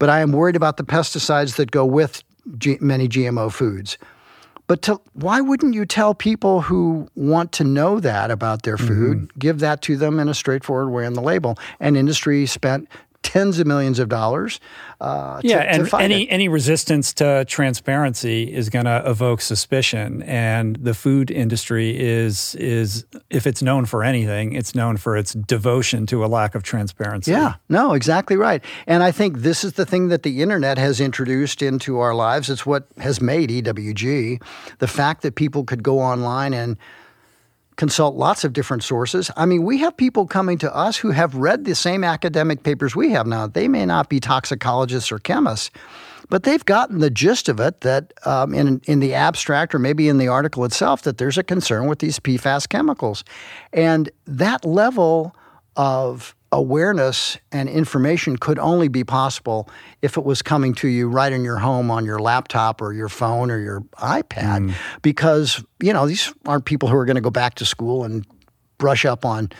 But 0.00 0.08
I 0.08 0.20
am 0.20 0.32
worried 0.32 0.56
about 0.56 0.78
the 0.78 0.82
pesticides 0.82 1.54
that 1.56 1.70
go 1.70 1.84
with 1.84 2.24
G- 2.58 2.78
many 2.80 3.06
GMO 3.06 3.52
foods. 3.52 3.96
But 4.66 4.82
to, 4.82 5.00
why 5.12 5.40
wouldn't 5.42 5.74
you 5.74 5.84
tell 5.84 6.14
people 6.14 6.62
who 6.62 7.06
want 7.14 7.52
to 7.52 7.64
know 7.64 8.00
that 8.00 8.30
about 8.30 8.62
their 8.62 8.78
food, 8.78 9.18
mm-hmm. 9.18 9.38
give 9.38 9.60
that 9.60 9.82
to 9.82 9.96
them 9.96 10.18
in 10.18 10.28
a 10.28 10.34
straightforward 10.34 10.90
way 10.90 11.04
on 11.06 11.12
the 11.12 11.20
label? 11.20 11.58
And 11.80 11.96
industry 11.96 12.46
spent 12.46 12.88
tens 13.24 13.58
of 13.58 13.66
millions 13.66 13.98
of 13.98 14.08
dollars. 14.08 14.60
Uh, 15.00 15.40
yeah, 15.42 15.58
to, 15.58 15.68
and 15.70 15.88
to 15.88 15.96
any 15.96 16.22
it. 16.22 16.28
any 16.28 16.48
resistance 16.48 17.12
to 17.14 17.44
transparency 17.46 18.54
is 18.54 18.70
going 18.70 18.84
to 18.84 19.02
evoke 19.04 19.40
suspicion, 19.40 20.22
and 20.22 20.76
the 20.76 20.94
food 20.94 21.30
industry 21.30 21.98
is 21.98 22.54
is 22.54 23.04
if 23.30 23.46
it's 23.46 23.62
known 23.62 23.86
for 23.86 24.04
anything, 24.04 24.52
it's 24.52 24.74
known 24.74 24.96
for 24.96 25.16
its 25.16 25.32
devotion 25.32 26.06
to 26.06 26.24
a 26.24 26.28
lack 26.28 26.54
of 26.54 26.62
transparency. 26.62 27.32
Yeah, 27.32 27.54
no, 27.68 27.94
exactly 27.94 28.36
right. 28.36 28.62
And 28.86 29.02
I 29.02 29.10
think 29.10 29.38
this 29.38 29.64
is 29.64 29.72
the 29.72 29.86
thing 29.86 30.08
that 30.08 30.22
the 30.22 30.42
internet 30.42 30.78
has 30.78 31.00
introduced 31.00 31.62
into 31.62 31.98
our 31.98 32.14
lives. 32.14 32.48
It's 32.48 32.64
what 32.64 32.86
has 32.98 33.20
made 33.20 33.50
EWG 33.50 34.40
the 34.78 34.88
fact 34.88 35.22
that 35.22 35.34
people 35.34 35.64
could 35.64 35.82
go 35.82 35.98
online 36.00 36.54
and 36.54 36.76
consult 37.76 38.14
lots 38.14 38.44
of 38.44 38.52
different 38.52 38.82
sources. 38.82 39.30
I 39.36 39.46
mean, 39.46 39.64
we 39.64 39.78
have 39.78 39.96
people 39.96 40.26
coming 40.26 40.58
to 40.58 40.74
us 40.74 40.96
who 40.96 41.10
have 41.10 41.34
read 41.34 41.64
the 41.64 41.74
same 41.74 42.04
academic 42.04 42.62
papers 42.62 42.94
we 42.94 43.10
have 43.10 43.26
now. 43.26 43.46
They 43.46 43.68
may 43.68 43.84
not 43.86 44.08
be 44.08 44.20
toxicologists 44.20 45.10
or 45.10 45.18
chemists, 45.18 45.70
but 46.28 46.44
they've 46.44 46.64
gotten 46.64 47.00
the 47.00 47.10
gist 47.10 47.48
of 47.48 47.60
it 47.60 47.80
that 47.80 48.12
um, 48.24 48.54
in, 48.54 48.80
in 48.84 49.00
the 49.00 49.14
abstract 49.14 49.74
or 49.74 49.78
maybe 49.78 50.08
in 50.08 50.18
the 50.18 50.28
article 50.28 50.64
itself 50.64 51.02
that 51.02 51.18
there's 51.18 51.38
a 51.38 51.42
concern 51.42 51.86
with 51.86 51.98
these 51.98 52.18
PFAS 52.18 52.68
chemicals. 52.68 53.24
And 53.72 54.10
that 54.26 54.64
level 54.64 55.34
of 55.76 56.34
awareness 56.54 57.36
and 57.50 57.68
information 57.68 58.36
could 58.36 58.60
only 58.60 58.86
be 58.86 59.02
possible 59.02 59.68
if 60.02 60.16
it 60.16 60.24
was 60.24 60.40
coming 60.40 60.72
to 60.74 60.88
you 60.88 61.08
right 61.08 61.32
in 61.32 61.42
your 61.42 61.58
home 61.58 61.90
on 61.90 62.04
your 62.04 62.20
laptop 62.20 62.80
or 62.80 62.92
your 62.92 63.08
phone 63.08 63.50
or 63.50 63.58
your 63.58 63.80
iPad. 63.98 64.70
Mm. 64.70 64.74
Because, 65.02 65.62
you 65.82 65.92
know, 65.92 66.06
these 66.06 66.32
aren't 66.46 66.64
people 66.64 66.88
who 66.88 66.96
are 66.96 67.04
going 67.04 67.16
to 67.16 67.20
go 67.20 67.30
back 67.30 67.56
to 67.56 67.64
school 67.64 68.04
and 68.04 68.24
brush 68.78 69.04
up 69.04 69.24
on 69.24 69.50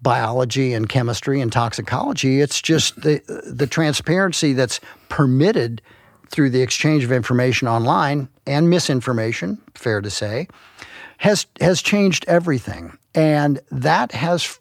biology 0.00 0.72
and 0.72 0.88
chemistry 0.88 1.40
and 1.40 1.50
toxicology. 1.50 2.40
It's 2.40 2.62
just 2.62 3.00
the 3.02 3.20
the 3.46 3.66
transparency 3.66 4.52
that's 4.52 4.80
permitted 5.08 5.82
through 6.28 6.50
the 6.50 6.62
exchange 6.62 7.02
of 7.02 7.10
information 7.10 7.66
online 7.66 8.28
and 8.46 8.70
misinformation, 8.70 9.60
fair 9.74 10.00
to 10.00 10.10
say, 10.10 10.46
has 11.18 11.46
has 11.60 11.82
changed 11.82 12.24
everything. 12.28 12.96
And 13.14 13.60
that 13.70 14.12
has 14.12 14.60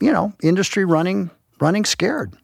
you 0.00 0.12
know, 0.12 0.32
industry 0.42 0.84
running 0.84 1.30
running 1.60 1.84
scared. 1.84 2.34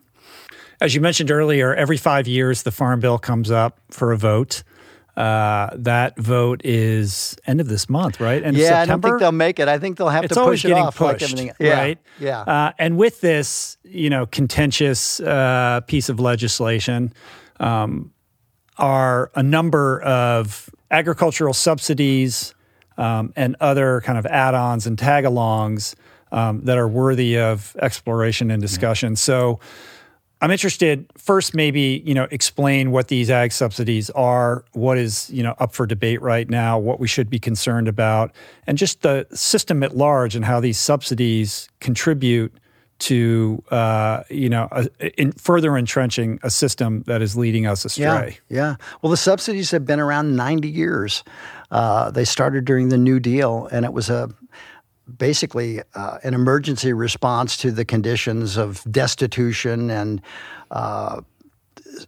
As 0.81 0.95
you 0.95 1.01
mentioned 1.01 1.31
earlier, 1.31 1.75
every 1.75 1.97
five 1.97 2.27
years 2.27 2.63
the 2.63 2.73
Farm 2.73 3.01
Bill 3.01 3.19
comes 3.19 3.51
up 3.51 3.79
for 3.91 4.13
a 4.13 4.17
vote. 4.17 4.63
Uh, 5.17 5.69
that 5.75 6.19
vote 6.19 6.63
is 6.65 7.37
end 7.47 7.61
of 7.61 7.69
this 7.69 7.91
month, 7.91 8.19
right? 8.19 8.43
End 8.43 8.57
yeah, 8.57 8.81
I 8.81 8.87
don't 8.87 9.03
think 9.03 9.21
they'll 9.21 9.31
make 9.31 9.59
it. 9.59 9.69
I 9.69 9.79
think 9.79 9.99
they'll 9.99 10.09
have 10.09 10.25
it's 10.25 10.35
to 10.35 10.43
push 10.43 10.65
it 10.65 10.73
off, 10.73 10.97
pushed, 10.97 11.21
like 11.21 11.23
everything. 11.23 11.53
Yeah, 11.61 11.79
right? 11.79 11.99
Yeah. 12.19 12.41
Uh, 12.41 12.73
and 12.79 12.97
with 12.97 13.21
this, 13.21 13.77
you 13.85 14.09
know, 14.09 14.25
contentious 14.25 15.21
uh, 15.21 15.83
piece 15.87 16.09
of 16.09 16.19
legislation, 16.19 17.13
um, 17.61 18.11
are 18.79 19.31
a 19.35 19.43
number 19.43 20.01
of 20.03 20.71
agricultural 20.91 21.55
subsidies 21.55 22.55
um, 22.97 23.33
and 23.37 23.55
other 23.61 24.01
kind 24.01 24.19
of 24.19 24.27
add-ons 24.27 24.87
and 24.87 24.99
tag-alongs 24.99 25.95
um, 26.33 26.65
that 26.65 26.79
are 26.79 26.89
worthy 26.89 27.39
of 27.39 27.77
exploration 27.81 28.51
and 28.51 28.61
discussion. 28.61 29.15
So 29.15 29.61
I'm 30.41 30.51
interested 30.51 31.07
first, 31.17 31.55
maybe 31.55 32.03
you 32.05 32.15
know, 32.15 32.27
explain 32.33 32.91
what 32.91 33.07
these 33.07 33.31
ag 33.31 33.53
subsidies 33.53 34.11
are, 34.11 34.65
what 34.73 34.99
is 34.99 35.31
you 35.31 35.43
know 35.45 35.55
up 35.59 35.73
for 35.73 35.87
debate 35.87 36.21
right 36.21 36.51
now, 36.51 36.81
what 36.81 36.99
we 36.99 37.07
should 37.07 37.31
be 37.31 37.39
concerned 37.39 37.87
about, 37.87 38.33
and 38.67 38.77
just 38.77 39.03
the 39.03 39.25
system 39.33 39.85
at 39.85 39.97
large 39.97 40.35
and 40.35 40.45
how 40.45 40.59
these 40.59 40.79
subsidies 40.79 41.69
contribute 41.79 42.53
to 42.99 43.63
uh, 43.71 44.25
you 44.31 44.49
know 44.49 44.69
in 45.17 45.31
further 45.31 45.77
entrenching 45.77 46.41
a 46.43 46.51
system 46.51 47.05
that 47.07 47.23
is 47.23 47.37
leading 47.37 47.67
us 47.67 47.85
astray. 47.85 48.39
Yeah, 48.49 48.57
yeah. 48.57 48.77
Well, 49.01 49.11
the 49.11 49.17
subsidies 49.17 49.71
have 49.71 49.87
been 49.87 50.01
around 50.01 50.35
90 50.35 50.69
years. 50.69 51.23
Uh, 51.71 52.11
they 52.11 52.25
started 52.25 52.65
during 52.65 52.89
the 52.89 52.99
New 52.99 53.21
Deal, 53.21 53.69
and 53.71 53.85
it 53.85 53.93
was 53.93 54.11
a 54.11 54.29
basically 55.19 55.81
uh, 55.95 56.19
an 56.23 56.35
emergency 56.35 56.93
response 56.93 57.57
to 57.59 57.71
the 57.71 57.85
conditions 57.85 58.57
of 58.57 58.85
destitution 58.91 59.91
and 59.91 60.23
uh, 60.71 61.21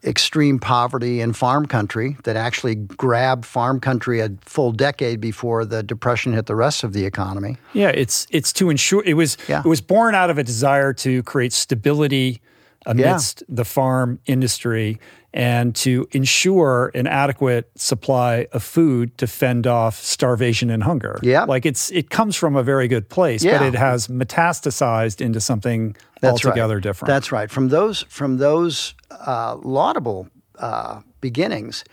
extreme 0.03 0.59
poverty 0.59 1.21
in 1.21 1.33
farm 1.33 1.67
country 1.67 2.17
that 2.25 2.37
actually 2.37 2.75
grabbed 2.75 3.45
farm 3.45 3.81
country 3.81 4.21
a 4.21 4.31
full 4.43 4.73
decade 4.73 5.21
before 5.21 5.65
the 5.65 5.83
depression 5.83 6.33
hit 6.33 6.47
the 6.47 6.57
rest 6.57 6.85
of 6.85 6.93
the 6.93 7.05
economy. 7.05 7.57
Yeah, 7.73 7.89
it's 7.89 8.27
it's 8.31 8.53
to 8.55 8.71
ensure 8.71 9.03
it 9.05 9.15
was 9.15 9.37
yeah. 9.49 9.61
it 9.61 9.69
was 9.69 9.81
born 9.81 10.15
out 10.15 10.31
of 10.31 10.39
a 10.39 10.43
desire 10.43 10.93
to 10.95 11.23
create 11.23 11.53
stability 11.53 12.41
amidst 12.87 13.43
yeah. 13.43 13.55
the 13.57 13.65
farm 13.65 14.19
industry 14.27 14.99
and 15.35 15.75
to 15.75 16.07
ensure 16.13 16.93
an 16.95 17.09
adequate 17.09 17.69
supply 17.77 18.47
of 18.53 18.63
food 18.63 19.19
to 19.19 19.27
fend 19.27 19.67
off 19.67 19.97
starvation 19.97 20.71
and 20.71 20.85
hunger. 20.85 21.19
Yeah. 21.23 21.45
Like 21.45 21.67
it's 21.67 21.91
it 21.91 22.09
comes 22.09 22.37
from 22.37 22.55
a 22.55 22.63
very 22.63 22.87
good 22.87 23.09
place, 23.09 23.43
yeah. 23.43 23.59
but 23.59 23.67
it 23.67 23.75
has 23.75 24.07
metastasized 24.07 25.21
into 25.21 25.41
something 25.41 25.97
That's 26.21 26.45
altogether 26.45 26.77
right. 26.77 26.83
different. 26.83 27.09
That's 27.09 27.33
right. 27.33 27.51
From 27.51 27.69
those 27.69 28.03
from 28.09 28.37
those 28.39 28.95
uh, 29.11 29.57
laudable 29.63 30.29
uh, 30.59 31.01
beginnings, 31.21 31.85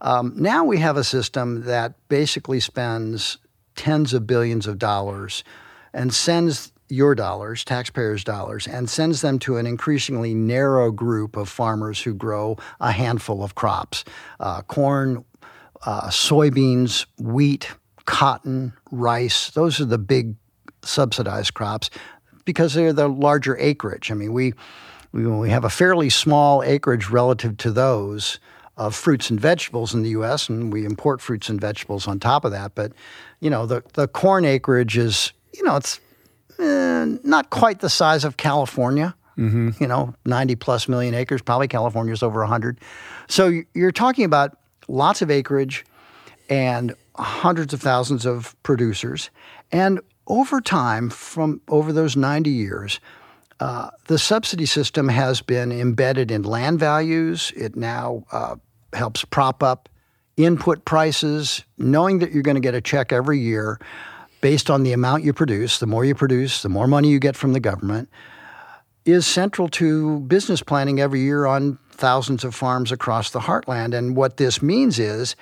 um, 0.00 0.34
now 0.36 0.64
we 0.64 0.78
have 0.78 0.96
a 0.96 1.04
system 1.04 1.62
that 1.62 1.94
basically 2.08 2.58
spends 2.58 3.38
tens 3.76 4.12
of 4.12 4.26
billions 4.26 4.66
of 4.66 4.78
dollars 4.78 5.44
and 5.94 6.12
sends 6.12 6.71
your 6.92 7.14
dollars, 7.14 7.64
taxpayers' 7.64 8.22
dollars, 8.22 8.66
and 8.66 8.90
sends 8.90 9.22
them 9.22 9.38
to 9.38 9.56
an 9.56 9.66
increasingly 9.66 10.34
narrow 10.34 10.90
group 10.90 11.38
of 11.38 11.48
farmers 11.48 12.02
who 12.02 12.12
grow 12.12 12.54
a 12.80 12.92
handful 12.92 13.42
of 13.42 13.54
crops 13.54 14.04
uh, 14.40 14.60
corn, 14.62 15.24
uh, 15.86 16.08
soybeans, 16.08 17.06
wheat, 17.18 17.70
cotton, 18.04 18.74
rice. 18.90 19.50
Those 19.50 19.80
are 19.80 19.86
the 19.86 19.96
big 19.96 20.36
subsidized 20.82 21.54
crops 21.54 21.88
because 22.44 22.74
they're 22.74 22.92
the 22.92 23.08
larger 23.08 23.56
acreage. 23.56 24.10
I 24.10 24.14
mean, 24.14 24.34
we, 24.34 24.52
we, 25.12 25.26
we 25.26 25.48
have 25.48 25.64
a 25.64 25.70
fairly 25.70 26.10
small 26.10 26.62
acreage 26.62 27.08
relative 27.08 27.56
to 27.58 27.70
those 27.70 28.38
of 28.76 28.94
fruits 28.94 29.30
and 29.30 29.40
vegetables 29.40 29.94
in 29.94 30.02
the 30.02 30.10
U.S., 30.10 30.50
and 30.50 30.70
we 30.70 30.84
import 30.84 31.22
fruits 31.22 31.48
and 31.48 31.58
vegetables 31.58 32.06
on 32.06 32.20
top 32.20 32.44
of 32.44 32.52
that. 32.52 32.74
But, 32.74 32.92
you 33.40 33.48
know, 33.48 33.64
the, 33.64 33.82
the 33.94 34.08
corn 34.08 34.44
acreage 34.44 34.98
is, 34.98 35.32
you 35.54 35.62
know, 35.62 35.76
it's 35.76 35.98
eh, 36.62 37.18
not 37.24 37.50
quite 37.50 37.80
the 37.80 37.90
size 37.90 38.24
of 38.24 38.36
California. 38.36 39.14
Mm-hmm. 39.38 39.70
You 39.80 39.88
know, 39.88 40.14
90 40.26 40.56
plus 40.56 40.88
million 40.88 41.14
acres. 41.14 41.40
Probably 41.40 41.66
California's 41.66 42.22
over 42.22 42.40
100. 42.40 42.78
So 43.28 43.62
you're 43.74 43.92
talking 43.92 44.24
about 44.24 44.58
lots 44.88 45.22
of 45.22 45.30
acreage 45.30 45.86
and 46.50 46.94
hundreds 47.16 47.72
of 47.72 47.80
thousands 47.80 48.26
of 48.26 48.54
producers. 48.62 49.30
And 49.70 50.00
over 50.26 50.60
time, 50.60 51.08
from 51.08 51.62
over 51.68 51.92
those 51.92 52.14
90 52.14 52.50
years, 52.50 53.00
uh, 53.60 53.90
the 54.06 54.18
subsidy 54.18 54.66
system 54.66 55.08
has 55.08 55.40
been 55.40 55.72
embedded 55.72 56.30
in 56.30 56.42
land 56.42 56.78
values. 56.78 57.52
It 57.56 57.76
now 57.76 58.24
uh, 58.32 58.56
helps 58.92 59.24
prop 59.24 59.62
up 59.62 59.88
input 60.36 60.84
prices, 60.84 61.64
knowing 61.78 62.18
that 62.18 62.32
you're 62.32 62.42
going 62.42 62.56
to 62.56 62.60
get 62.60 62.74
a 62.74 62.80
check 62.80 63.12
every 63.12 63.38
year 63.38 63.78
based 64.42 64.68
on 64.68 64.82
the 64.82 64.92
amount 64.92 65.24
you 65.24 65.32
produce, 65.32 65.78
the 65.78 65.86
more 65.86 66.04
you 66.04 66.14
produce, 66.14 66.60
the 66.60 66.68
more 66.68 66.86
money 66.86 67.08
you 67.08 67.18
get 67.18 67.34
from 67.34 67.54
the 67.54 67.60
government, 67.60 68.10
is 69.06 69.26
central 69.26 69.68
to 69.68 70.20
business 70.20 70.62
planning 70.62 71.00
every 71.00 71.20
year 71.20 71.46
on 71.46 71.78
thousands 71.90 72.44
of 72.44 72.54
farms 72.54 72.92
across 72.92 73.30
the 73.30 73.40
heartland. 73.40 73.94
And 73.96 74.14
what 74.14 74.36
this 74.36 74.60
means 74.60 74.98
is 74.98 75.34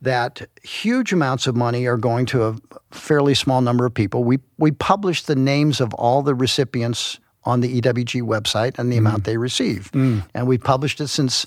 that 0.00 0.48
huge 0.62 1.12
amounts 1.12 1.46
of 1.46 1.54
money 1.54 1.86
are 1.86 1.96
going 1.96 2.26
to 2.26 2.44
a 2.44 2.56
fairly 2.90 3.34
small 3.34 3.60
number 3.60 3.84
of 3.84 3.92
people. 3.92 4.24
We, 4.24 4.38
we 4.56 4.70
publish 4.70 5.22
the 5.22 5.36
names 5.36 5.80
of 5.80 5.92
all 5.94 6.22
the 6.22 6.34
recipients 6.34 7.20
on 7.44 7.60
the 7.60 7.80
EWG 7.80 8.22
website 8.22 8.78
and 8.78 8.90
the 8.90 8.96
mm. 8.96 9.00
amount 9.00 9.24
they 9.24 9.36
receive. 9.36 9.90
Mm. 9.92 10.26
And 10.34 10.46
we've 10.46 10.62
published 10.62 11.00
it 11.00 11.08
since 11.08 11.46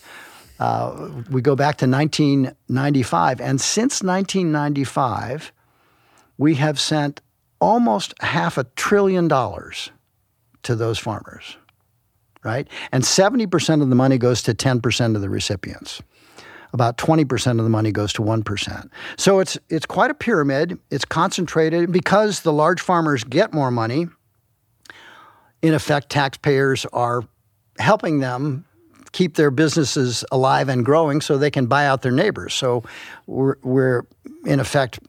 uh, 0.60 1.10
we 1.32 1.42
go 1.42 1.56
back 1.56 1.78
to 1.78 1.88
1995. 1.88 3.42
And 3.42 3.60
since 3.60 4.04
1995, 4.04 5.52
we 6.42 6.56
have 6.56 6.80
sent 6.80 7.22
almost 7.60 8.16
half 8.20 8.58
a 8.58 8.64
trillion 8.76 9.28
dollars 9.28 9.92
to 10.64 10.76
those 10.76 10.98
farmers, 10.98 11.56
right? 12.44 12.68
And 12.92 13.04
70% 13.04 13.84
of 13.84 13.90
the 13.90 13.96
money 13.96 14.18
goes 14.18 14.42
to 14.44 14.56
10% 14.56 15.16
of 15.16 15.22
the 15.22 15.30
recipients. 15.30 16.02
About 16.74 16.98
20% 16.98 17.60
of 17.60 17.64
the 17.64 17.70
money 17.70 17.92
goes 17.92 18.12
to 18.14 18.24
1%. 18.24 18.90
So 19.18 19.40
it's 19.40 19.56
it's 19.70 19.86
quite 19.86 20.10
a 20.10 20.16
pyramid. 20.16 20.80
It's 20.90 21.06
concentrated 21.06 21.92
because 21.92 22.40
the 22.40 22.54
large 22.54 22.82
farmers 22.82 23.24
get 23.24 23.54
more 23.54 23.70
money. 23.70 24.08
In 25.62 25.76
effect, 25.76 26.10
taxpayers 26.10 26.88
are 26.92 27.22
helping 27.78 28.20
them 28.20 28.66
keep 29.12 29.36
their 29.36 29.52
businesses 29.52 30.24
alive 30.32 30.70
and 30.70 30.84
growing 30.84 31.22
so 31.22 31.38
they 31.38 31.52
can 31.52 31.68
buy 31.68 31.86
out 31.86 32.02
their 32.02 32.12
neighbors. 32.12 32.54
So 32.54 32.84
we're, 33.28 33.58
we're 33.62 34.08
in 34.46 34.60
effect 34.60 35.00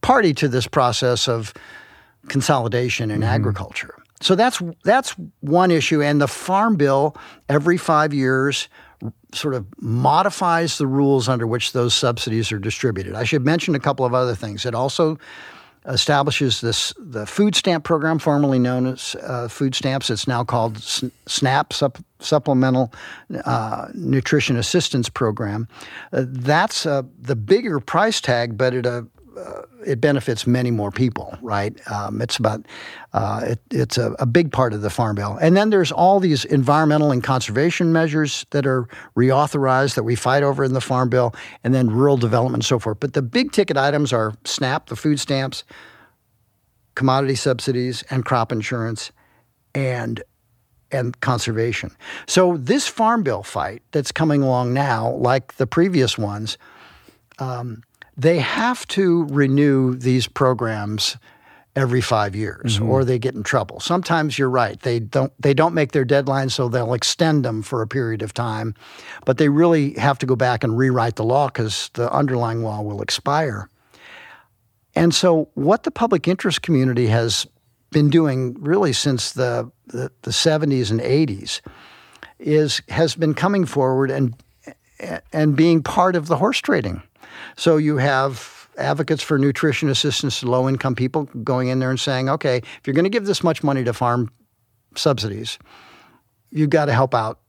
party 0.00 0.34
to 0.34 0.48
this 0.48 0.66
process 0.66 1.28
of 1.28 1.52
consolidation 2.28 3.10
in 3.10 3.20
mm-hmm. 3.20 3.30
agriculture. 3.30 3.94
so 4.20 4.34
that's 4.34 4.60
that's 4.84 5.14
one 5.40 5.70
issue, 5.70 6.02
and 6.02 6.20
the 6.20 6.28
Farm 6.28 6.76
Bill 6.76 7.16
every 7.48 7.76
five 7.76 8.12
years 8.12 8.68
sort 9.32 9.54
of 9.54 9.66
modifies 9.80 10.78
the 10.78 10.86
rules 10.86 11.28
under 11.28 11.46
which 11.46 11.72
those 11.72 11.94
subsidies 11.94 12.50
are 12.50 12.58
distributed. 12.58 13.14
I 13.14 13.24
should 13.24 13.44
mention 13.44 13.74
a 13.74 13.80
couple 13.80 14.04
of 14.04 14.14
other 14.14 14.34
things. 14.34 14.66
It 14.66 14.74
also 14.74 15.18
establishes 15.86 16.60
this 16.60 16.92
the 16.98 17.26
food 17.26 17.54
stamp 17.54 17.84
program, 17.84 18.18
formerly 18.18 18.58
known 18.58 18.86
as 18.86 19.16
uh, 19.22 19.48
food 19.48 19.74
stamps. 19.74 20.10
It's 20.10 20.26
now 20.26 20.44
called 20.44 20.78
SNAP, 20.78 21.70
Supp- 21.70 22.02
Supplemental 22.20 22.92
uh, 23.44 23.88
Nutrition 23.94 24.56
Assistance 24.56 25.08
Program. 25.08 25.68
Uh, 26.12 26.24
that's 26.26 26.84
uh, 26.84 27.02
the 27.18 27.36
bigger 27.36 27.80
price 27.80 28.20
tag, 28.20 28.58
but 28.58 28.74
it 28.74 28.86
uh, 28.86 29.02
uh, 29.38 29.62
it 29.86 30.00
benefits 30.00 30.46
many 30.46 30.70
more 30.70 30.90
people, 30.90 31.36
right? 31.40 31.78
Um, 31.90 32.20
it's 32.20 32.36
about 32.36 32.66
uh, 33.12 33.40
it, 33.44 33.60
it's 33.70 33.98
a, 33.98 34.12
a, 34.18 34.26
big 34.26 34.52
part 34.52 34.72
of 34.72 34.82
the 34.82 34.90
farm 34.90 35.16
bill, 35.16 35.38
and 35.40 35.56
then 35.56 35.70
there's 35.70 35.92
all 35.92 36.20
these 36.20 36.44
environmental 36.44 37.10
and 37.10 37.22
conservation 37.22 37.92
measures 37.92 38.44
that 38.50 38.66
are 38.66 38.88
reauthorized 39.16 39.94
that 39.94 40.02
we 40.02 40.14
fight 40.14 40.42
over 40.42 40.64
in 40.64 40.72
the 40.72 40.80
farm 40.80 41.08
bill, 41.08 41.34
and 41.62 41.74
then 41.74 41.90
rural 41.90 42.16
development 42.16 42.62
and 42.62 42.64
so 42.64 42.78
forth. 42.78 42.98
But 43.00 43.12
the 43.12 43.22
big 43.22 43.52
ticket 43.52 43.76
items 43.76 44.12
are 44.12 44.34
SNAP, 44.44 44.88
the 44.88 44.96
food 44.96 45.20
stamps, 45.20 45.64
commodity 46.94 47.36
subsidies, 47.36 48.02
and 48.10 48.24
crop 48.24 48.52
insurance, 48.52 49.12
and 49.74 50.22
and 50.90 51.20
conservation. 51.20 51.90
So 52.26 52.56
this 52.56 52.88
farm 52.88 53.22
bill 53.22 53.42
fight 53.42 53.82
that's 53.92 54.10
coming 54.10 54.42
along 54.42 54.72
now, 54.72 55.12
like 55.12 55.54
the 55.54 55.66
previous 55.66 56.16
ones. 56.16 56.58
Um, 57.38 57.82
they 58.18 58.40
have 58.40 58.86
to 58.88 59.24
renew 59.26 59.94
these 59.94 60.26
programs 60.26 61.16
every 61.76 62.00
five 62.00 62.34
years 62.34 62.74
mm-hmm. 62.74 62.90
or 62.90 63.04
they 63.04 63.20
get 63.20 63.36
in 63.36 63.44
trouble. 63.44 63.78
Sometimes 63.78 64.36
you're 64.36 64.50
right. 64.50 64.80
They 64.80 64.98
don't 64.98 65.32
they 65.40 65.54
don't 65.54 65.74
make 65.74 65.92
their 65.92 66.04
deadlines 66.04 66.50
so 66.50 66.68
they'll 66.68 66.92
extend 66.92 67.44
them 67.44 67.62
for 67.62 67.80
a 67.80 67.86
period 67.86 68.20
of 68.20 68.34
time. 68.34 68.74
But 69.24 69.38
they 69.38 69.48
really 69.48 69.94
have 69.94 70.18
to 70.18 70.26
go 70.26 70.34
back 70.34 70.64
and 70.64 70.76
rewrite 70.76 71.14
the 71.14 71.24
law 71.24 71.46
because 71.46 71.90
the 71.94 72.12
underlying 72.12 72.64
law 72.64 72.82
will 72.82 73.00
expire. 73.00 73.68
And 74.96 75.14
so 75.14 75.48
what 75.54 75.84
the 75.84 75.92
public 75.92 76.26
interest 76.26 76.62
community 76.62 77.06
has 77.06 77.46
been 77.92 78.10
doing 78.10 78.56
really 78.58 78.92
since 78.92 79.32
the, 79.32 79.70
the, 79.86 80.10
the 80.22 80.32
70s 80.32 80.90
and 80.90 81.00
80s 81.00 81.60
is 82.40 82.82
has 82.88 83.14
been 83.14 83.34
coming 83.34 83.64
forward 83.64 84.10
and 84.10 84.34
and 85.32 85.54
being 85.54 85.82
part 85.82 86.16
of 86.16 86.26
the 86.26 86.36
horse 86.36 86.58
trading 86.58 87.02
so 87.58 87.76
you 87.76 87.96
have 87.96 88.68
advocates 88.78 89.20
for 89.20 89.36
nutrition 89.36 89.88
assistance 89.88 90.38
to 90.40 90.46
low 90.46 90.68
income 90.68 90.94
people 90.94 91.24
going 91.42 91.66
in 91.66 91.80
there 91.80 91.90
and 91.90 91.98
saying, 91.98 92.28
okay, 92.28 92.58
if 92.58 92.80
you're 92.86 92.94
going 92.94 93.04
to 93.04 93.10
give 93.10 93.26
this 93.26 93.42
much 93.42 93.64
money 93.64 93.82
to 93.82 93.92
farm 93.92 94.30
subsidies, 94.94 95.58
you've 96.50 96.70
got 96.70 96.84
to 96.84 96.92
help 96.92 97.16
out 97.16 97.40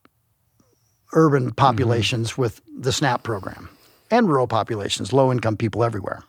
urban 1.14 1.44
mm-hmm. 1.44 1.56
populations 1.56 2.32
mm-hmm. 2.32 2.42
with 2.42 2.60
the 2.76 2.92
SNAP 2.92 3.22
program 3.22 3.70
and 4.10 4.28
rural 4.28 4.48
populations, 4.48 5.14
low 5.14 5.32
income 5.32 5.56
people 5.56 5.84
everywhere. 5.84 6.24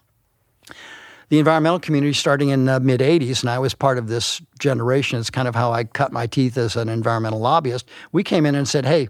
The 1.30 1.38
environmental 1.38 1.80
community 1.80 2.12
starting 2.12 2.50
in 2.50 2.66
the 2.66 2.80
mid 2.80 3.00
80s, 3.00 3.40
and 3.40 3.48
I 3.48 3.58
was 3.58 3.72
part 3.72 3.96
of 3.96 4.08
this 4.08 4.42
generation. 4.58 5.20
It's 5.20 5.30
kind 5.30 5.48
of 5.48 5.54
how 5.54 5.72
I 5.72 5.84
cut 5.84 6.12
my 6.12 6.26
teeth 6.26 6.58
as 6.58 6.76
an 6.76 6.90
environmental 6.90 7.40
lobbyist. 7.40 7.88
We 8.12 8.24
came 8.24 8.44
in 8.44 8.54
and 8.54 8.68
said, 8.68 8.84
hey, 8.84 9.08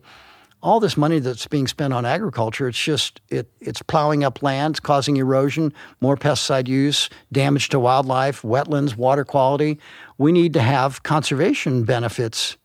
all 0.62 0.80
this 0.80 0.96
money 0.96 1.18
that's 1.18 1.46
being 1.46 1.66
spent 1.66 1.94
on 1.94 2.04
agriculture, 2.04 2.68
it's 2.68 2.82
just 2.82 3.20
it, 3.28 3.50
it's 3.60 3.82
plowing 3.82 4.24
up 4.24 4.42
land, 4.42 4.72
it's 4.72 4.80
causing 4.80 5.16
erosion, 5.16 5.72
more 6.00 6.16
pesticide 6.16 6.68
use, 6.68 7.08
damage 7.32 7.70
to 7.70 7.80
wildlife, 7.80 8.42
wetlands, 8.42 8.96
water 8.96 9.24
quality. 9.24 9.78
We 10.18 10.32
need 10.32 10.52
to 10.54 10.62
have 10.62 11.02
conservation 11.02 11.84
benefits 11.84 12.56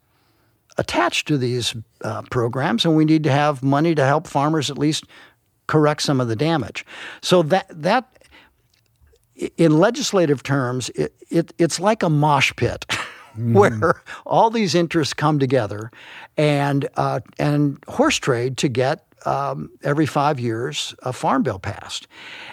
attached 0.78 1.28
to 1.30 1.38
these 1.38 1.74
uh, 2.02 2.24
programs, 2.24 2.86
and 2.86 2.96
we 2.96 3.06
need 3.06 3.24
to 3.24 3.32
have 3.32 3.64
money 3.64 3.96
to 3.96 4.06
help 4.06 4.28
farmers 4.28 4.70
at 4.70 4.78
least 4.78 5.06
correct 5.68 6.02
some 6.02 6.20
of 6.20 6.28
the 6.28 6.36
damage. 6.36 6.86
So 7.22 7.44
that 7.44 7.68
that 7.70 8.12
in 9.58 9.80
legislative 9.80 10.44
terms, 10.44 10.90
it, 10.90 11.14
it 11.30 11.54
it's 11.58 11.80
like 11.80 12.04
a 12.04 12.10
mosh 12.10 12.52
pit. 12.56 12.86
mm-hmm. 13.38 13.54
where 13.54 14.02
all 14.26 14.50
these 14.50 14.76
interests 14.76 15.14
come 15.14 15.40
together, 15.40 15.92
and 16.38 16.88
uh, 16.96 17.20
and 17.38 17.84
horse 17.88 18.18
trade 18.18 18.58
to 18.58 18.68
get 18.68 19.06
um, 19.26 19.70
every 19.84 20.06
five 20.06 20.40
years 20.40 20.96
a 21.04 21.14
farm 21.14 21.44
bill 21.44 21.60
passed, 21.60 22.08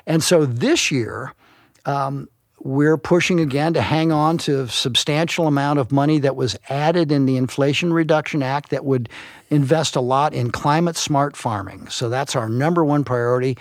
and 0.06 0.22
so 0.22 0.46
this 0.46 0.90
year. 0.90 1.34
Um, 1.84 2.28
we're 2.64 2.96
pushing 2.96 3.40
again 3.40 3.74
to 3.74 3.82
hang 3.82 4.12
on 4.12 4.38
to 4.38 4.62
a 4.62 4.68
substantial 4.68 5.48
amount 5.48 5.80
of 5.80 5.90
money 5.90 6.18
that 6.20 6.36
was 6.36 6.56
added 6.68 7.10
in 7.10 7.26
the 7.26 7.36
Inflation 7.36 7.92
Reduction 7.92 8.42
Act 8.42 8.70
that 8.70 8.84
would 8.84 9.08
invest 9.50 9.96
a 9.96 10.00
lot 10.00 10.32
in 10.32 10.50
climate 10.50 10.96
smart 10.96 11.36
farming. 11.36 11.88
So 11.88 12.08
that's 12.08 12.36
our 12.36 12.48
number 12.48 12.84
one 12.84 13.02
priority. 13.02 13.58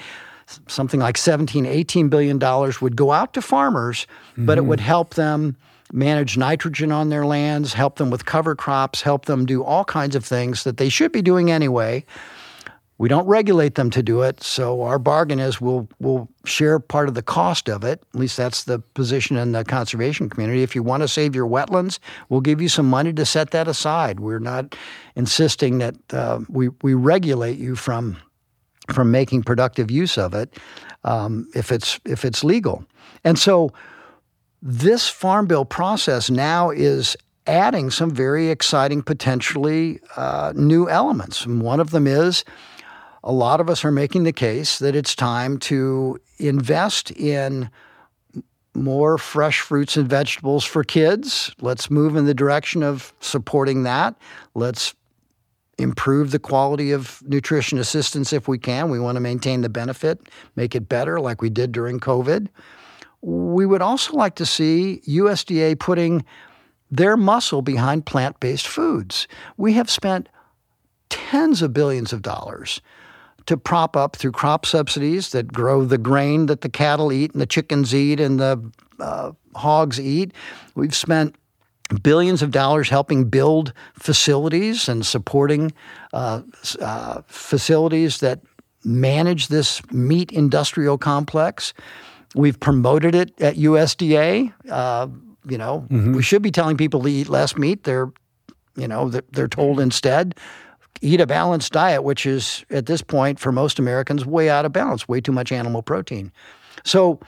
Something 0.67 0.99
like 0.99 1.17
17, 1.17 1.65
18 1.65 2.09
billion 2.09 2.37
dollars 2.37 2.81
would 2.81 2.95
go 2.95 3.11
out 3.11 3.33
to 3.33 3.41
farmers, 3.41 4.05
mm-hmm. 4.31 4.45
but 4.45 4.57
it 4.57 4.61
mm-hmm. 4.61 4.69
would 4.69 4.79
help 4.79 5.15
them 5.15 5.55
manage 5.91 6.37
nitrogen 6.37 6.91
on 6.91 7.09
their 7.09 7.25
lands, 7.25 7.73
help 7.73 7.97
them 7.97 8.09
with 8.09 8.25
cover 8.25 8.55
crops, 8.55 9.01
help 9.01 9.25
them 9.25 9.45
do 9.45 9.63
all 9.63 9.85
kinds 9.85 10.15
of 10.15 10.25
things 10.25 10.63
that 10.63 10.77
they 10.77 10.89
should 10.89 11.11
be 11.11 11.21
doing 11.21 11.51
anyway. 11.51 12.05
We 12.97 13.09
don't 13.09 13.25
regulate 13.25 13.73
them 13.73 13.89
to 13.91 14.03
do 14.03 14.21
it, 14.21 14.43
so 14.43 14.83
our 14.83 14.99
bargain 14.99 15.39
is 15.39 15.59
we'll 15.59 15.89
we'll 15.99 16.29
share 16.45 16.77
part 16.77 17.07
of 17.07 17.15
the 17.15 17.23
cost 17.23 17.67
of 17.67 17.83
it. 17.83 18.03
At 18.13 18.19
least 18.19 18.37
that's 18.37 18.65
the 18.65 18.77
position 18.77 19.37
in 19.37 19.53
the 19.53 19.63
conservation 19.63 20.29
community. 20.29 20.61
If 20.61 20.75
you 20.75 20.83
want 20.83 21.01
to 21.01 21.07
save 21.07 21.33
your 21.33 21.47
wetlands, 21.47 21.97
we'll 22.29 22.41
give 22.41 22.61
you 22.61 22.69
some 22.69 22.87
money 22.87 23.11
to 23.13 23.25
set 23.25 23.49
that 23.51 23.67
aside. 23.67 24.19
We're 24.19 24.37
not 24.37 24.75
insisting 25.15 25.79
that 25.79 25.95
uh, 26.13 26.41
we 26.47 26.69
we 26.83 26.93
regulate 26.93 27.57
you 27.57 27.75
from 27.75 28.17
from 28.93 29.09
making 29.09 29.43
productive 29.43 29.89
use 29.89 30.15
of 30.15 30.35
it 30.35 30.55
um, 31.03 31.49
if 31.55 31.71
it's 31.71 31.99
if 32.05 32.23
it's 32.23 32.43
legal. 32.43 32.85
And 33.23 33.39
so 33.39 33.71
this 34.61 35.09
farm 35.09 35.47
bill 35.47 35.65
process 35.65 36.29
now 36.29 36.69
is 36.69 37.17
adding 37.47 37.89
some 37.89 38.11
very 38.11 38.49
exciting, 38.49 39.01
potentially 39.01 39.99
uh, 40.15 40.53
new 40.55 40.87
elements. 40.87 41.45
And 41.45 41.61
one 41.61 41.79
of 41.79 41.89
them 41.89 42.05
is 42.05 42.43
a 43.23 43.31
lot 43.31 43.59
of 43.59 43.69
us 43.69 43.83
are 43.83 43.91
making 43.91 44.23
the 44.23 44.33
case 44.33 44.79
that 44.79 44.95
it's 44.95 45.15
time 45.15 45.57
to 45.59 46.19
invest 46.37 47.11
in 47.11 47.69
more 48.73 49.17
fresh 49.17 49.59
fruits 49.59 49.97
and 49.97 50.07
vegetables 50.07 50.63
for 50.63 50.83
kids. 50.83 51.53
Let's 51.59 51.91
move 51.91 52.15
in 52.15 52.25
the 52.25 52.33
direction 52.33 52.83
of 52.83 53.13
supporting 53.19 53.83
that. 53.83 54.15
Let's 54.55 54.95
improve 55.77 56.31
the 56.31 56.39
quality 56.39 56.91
of 56.91 57.21
nutrition 57.27 57.79
assistance 57.79 58.31
if 58.31 58.47
we 58.47 58.57
can. 58.57 58.89
We 58.89 58.99
want 58.99 59.15
to 59.15 59.19
maintain 59.19 59.61
the 59.61 59.69
benefit, 59.69 60.29
make 60.55 60.75
it 60.75 60.87
better 60.87 61.19
like 61.19 61.41
we 61.41 61.49
did 61.49 61.71
during 61.71 61.99
COVID. 61.99 62.47
We 63.21 63.65
would 63.65 63.81
also 63.81 64.13
like 64.13 64.35
to 64.35 64.45
see 64.45 65.01
USDA 65.07 65.79
putting 65.79 66.25
their 66.89 67.15
muscle 67.15 67.61
behind 67.61 68.05
plant 68.05 68.39
based 68.39 68.67
foods. 68.67 69.27
We 69.57 69.73
have 69.73 69.89
spent 69.89 70.27
tens 71.09 71.61
of 71.61 71.73
billions 71.73 72.13
of 72.13 72.21
dollars 72.21 72.81
to 73.45 73.57
prop 73.57 73.95
up 73.95 74.15
through 74.15 74.31
crop 74.31 74.65
subsidies 74.65 75.31
that 75.31 75.51
grow 75.51 75.85
the 75.85 75.97
grain 75.97 76.45
that 76.47 76.61
the 76.61 76.69
cattle 76.69 77.11
eat 77.11 77.31
and 77.31 77.41
the 77.41 77.45
chickens 77.45 77.93
eat 77.93 78.19
and 78.19 78.39
the 78.39 78.71
uh, 78.99 79.31
hogs 79.55 79.99
eat. 79.99 80.33
We've 80.75 80.95
spent 80.95 81.35
billions 82.03 82.41
of 82.41 82.51
dollars 82.51 82.89
helping 82.89 83.25
build 83.29 83.73
facilities 83.93 84.87
and 84.87 85.05
supporting 85.05 85.73
uh, 86.13 86.41
uh, 86.79 87.21
facilities 87.27 88.19
that 88.19 88.41
manage 88.83 89.47
this 89.47 89.81
meat 89.91 90.31
industrial 90.31 90.97
complex. 90.97 91.73
We've 92.35 92.59
promoted 92.59 93.15
it 93.15 93.39
at 93.41 93.55
USDA. 93.55 94.53
Uh, 94.69 95.07
you 95.47 95.57
know, 95.57 95.85
mm-hmm. 95.89 96.13
we 96.13 96.23
should 96.23 96.41
be 96.41 96.51
telling 96.51 96.77
people 96.77 97.01
to 97.01 97.09
eat 97.09 97.27
less 97.27 97.57
meat. 97.57 97.83
They're, 97.83 98.11
you 98.75 98.87
know, 98.87 99.09
they're 99.09 99.47
told 99.47 99.79
instead 99.79 100.35
eat 101.01 101.19
a 101.19 101.27
balanced 101.27 101.73
diet, 101.73 102.03
which 102.03 102.25
is 102.25 102.63
at 102.69 102.85
this 102.85 103.01
point 103.01 103.39
for 103.39 103.51
most 103.51 103.79
Americans 103.79 104.25
way 104.25 104.49
out 104.49 104.65
of 104.65 104.71
balance, 104.71 105.07
way 105.07 105.19
too 105.19 105.31
much 105.31 105.51
animal 105.51 105.81
protein. 105.81 106.31
So 106.83 107.19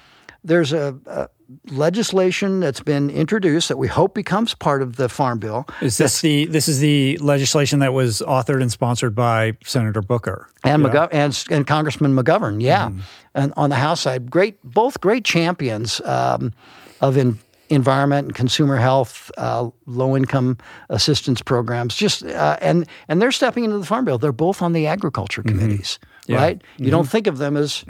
there's 0.43 0.73
a, 0.73 0.97
a 1.07 1.27
legislation 1.69 2.59
that's 2.59 2.79
been 2.79 3.09
introduced 3.09 3.69
that 3.69 3.77
we 3.77 3.87
hope 3.87 4.13
becomes 4.13 4.53
part 4.53 4.81
of 4.81 4.95
the 4.95 5.09
farm 5.09 5.39
bill. 5.39 5.65
Is 5.81 5.97
this 5.97 6.21
the 6.21 6.45
this 6.45 6.67
is 6.67 6.79
the 6.79 7.17
legislation 7.17 7.79
that 7.79 7.93
was 7.93 8.21
authored 8.21 8.61
and 8.61 8.71
sponsored 8.71 9.15
by 9.15 9.57
Senator 9.63 10.01
Booker 10.01 10.49
and 10.63 10.83
yeah. 10.83 10.89
McGov- 10.89 11.09
and, 11.11 11.45
and 11.49 11.67
Congressman 11.67 12.15
McGovern? 12.15 12.61
Yeah, 12.61 12.89
mm. 12.89 13.01
and 13.33 13.53
on 13.57 13.69
the 13.69 13.75
House 13.75 14.01
side, 14.01 14.29
great 14.29 14.61
both 14.63 15.01
great 15.01 15.25
champions 15.25 16.01
um, 16.01 16.53
of 17.01 17.17
in, 17.17 17.39
environment 17.69 18.27
and 18.27 18.35
consumer 18.35 18.77
health, 18.77 19.31
uh, 19.37 19.69
low 19.85 20.15
income 20.15 20.57
assistance 20.89 21.41
programs. 21.41 21.95
Just 21.95 22.23
uh, 22.23 22.57
and 22.61 22.87
and 23.07 23.21
they're 23.21 23.31
stepping 23.31 23.63
into 23.63 23.77
the 23.77 23.85
farm 23.85 24.05
bill. 24.05 24.17
They're 24.17 24.31
both 24.31 24.61
on 24.61 24.73
the 24.73 24.87
agriculture 24.87 25.41
mm-hmm. 25.41 25.59
committees, 25.59 25.99
mm-hmm. 26.01 26.31
yeah. 26.31 26.37
right? 26.37 26.61
You 26.77 26.85
mm-hmm. 26.85 26.91
don't 26.91 27.09
think 27.09 27.27
of 27.27 27.37
them 27.37 27.57
as 27.57 27.85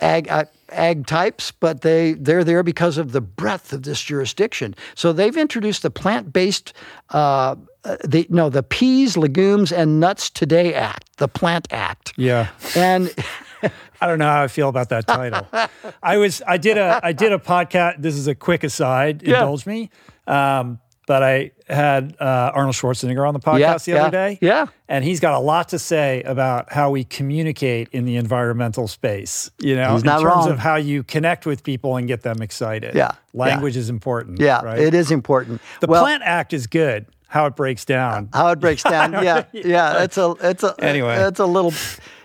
ag. 0.00 0.28
Uh, 0.28 0.44
ag 0.70 1.06
types, 1.06 1.52
but 1.52 1.82
they 1.82 2.14
they're 2.14 2.44
there 2.44 2.62
because 2.62 2.98
of 2.98 3.12
the 3.12 3.20
breadth 3.20 3.72
of 3.72 3.82
this 3.82 4.00
jurisdiction. 4.00 4.74
So 4.94 5.12
they've 5.12 5.36
introduced 5.36 5.82
the 5.82 5.90
plant 5.90 6.32
based. 6.32 6.72
Uh, 7.10 7.56
the 8.04 8.26
no 8.30 8.48
the 8.48 8.64
peas, 8.64 9.16
legumes, 9.16 9.70
and 9.70 10.00
nuts 10.00 10.28
today 10.28 10.74
act, 10.74 11.08
the 11.18 11.28
Plant 11.28 11.68
Act. 11.70 12.12
Yeah, 12.16 12.48
and 12.74 13.14
I 14.00 14.06
don't 14.06 14.18
know 14.18 14.26
how 14.26 14.42
I 14.42 14.48
feel 14.48 14.68
about 14.68 14.88
that 14.88 15.06
title. 15.06 15.46
I 16.02 16.16
was 16.16 16.42
I 16.46 16.56
did 16.56 16.78
a 16.78 17.00
I 17.02 17.12
did 17.12 17.32
a 17.32 17.38
podcast. 17.38 18.02
This 18.02 18.16
is 18.16 18.26
a 18.26 18.34
quick 18.34 18.64
aside. 18.64 19.22
Yeah. 19.22 19.34
Indulge 19.34 19.66
me. 19.66 19.90
Um, 20.26 20.80
but 21.06 21.22
I 21.22 21.52
had 21.68 22.16
uh, 22.20 22.50
Arnold 22.54 22.74
Schwarzenegger 22.74 23.26
on 23.26 23.32
the 23.34 23.40
podcast 23.40 23.58
Yeah, 23.60 23.76
the 23.78 23.90
yeah, 23.92 24.00
other 24.02 24.10
day. 24.10 24.38
yeah. 24.42 24.66
and 24.88 25.04
he's 25.04 25.20
got 25.20 25.34
a 25.34 25.38
lot 25.38 25.68
to 25.70 25.78
say 25.78 26.22
about 26.22 26.72
how 26.72 26.90
we 26.90 27.04
communicate 27.04 27.88
in 27.92 28.04
the 28.04 28.16
environmental 28.16 28.88
space. 28.88 29.50
You 29.58 29.76
know, 29.76 29.92
He's 29.94 30.02
in 30.02 30.08
terms 30.08 30.24
wrong. 30.24 30.50
of 30.50 30.58
how 30.58 30.76
you 30.76 31.02
connect 31.02 31.46
with 31.46 31.62
people 31.62 31.96
and 31.96 32.06
get 32.08 32.22
them 32.22 32.42
excited. 32.42 32.94
Yeah, 32.94 33.12
language 33.32 33.76
is 33.76 33.88
important. 33.88 34.40
yeah, 34.40 34.62
right? 34.62 34.78
it 34.78 34.94
is 34.94 35.10
important. 35.10 35.60
The 35.80 35.86
well, 35.86 36.02
Plant 36.02 36.22
Act 36.24 36.52
is 36.52 36.66
good. 36.66 37.06
How 37.28 37.46
it 37.46 37.56
breaks 37.56 37.84
down. 37.84 38.28
how 38.32 38.48
it 38.50 38.60
breaks 38.60 38.82
down. 38.94 39.12
Yeah, 39.24 39.44
yeah. 39.52 40.02
It's 40.04 40.16
a 40.18 40.34
it's 40.40 40.62
a 40.62 40.74
Anyway. 40.78 41.16
It's 41.16 41.40
a 41.40 41.46
little. 41.46 41.72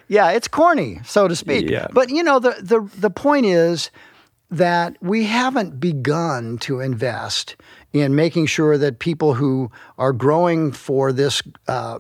Yeah, 0.08 0.32
it's 0.32 0.48
corny, 0.48 1.00
so 1.06 1.28
to 1.28 1.36
speak. 1.36 1.70
Yeah. 1.70 1.88
But 1.92 2.10
you 2.10 2.22
know, 2.22 2.38
the 2.40 2.56
the 2.62 2.82
the 3.00 3.10
point 3.10 3.46
is 3.46 3.90
that 4.52 4.98
we 5.02 5.24
haven't 5.24 5.80
begun 5.80 6.58
to 6.60 6.82
invest 6.82 7.56
in 7.94 8.16
making 8.16 8.46
sure 8.46 8.78
that 8.78 9.00
people 9.00 9.34
who 9.34 9.72
are 9.98 10.14
growing 10.14 10.72
for 10.72 11.12
this 11.12 11.42
uh, 11.68 12.00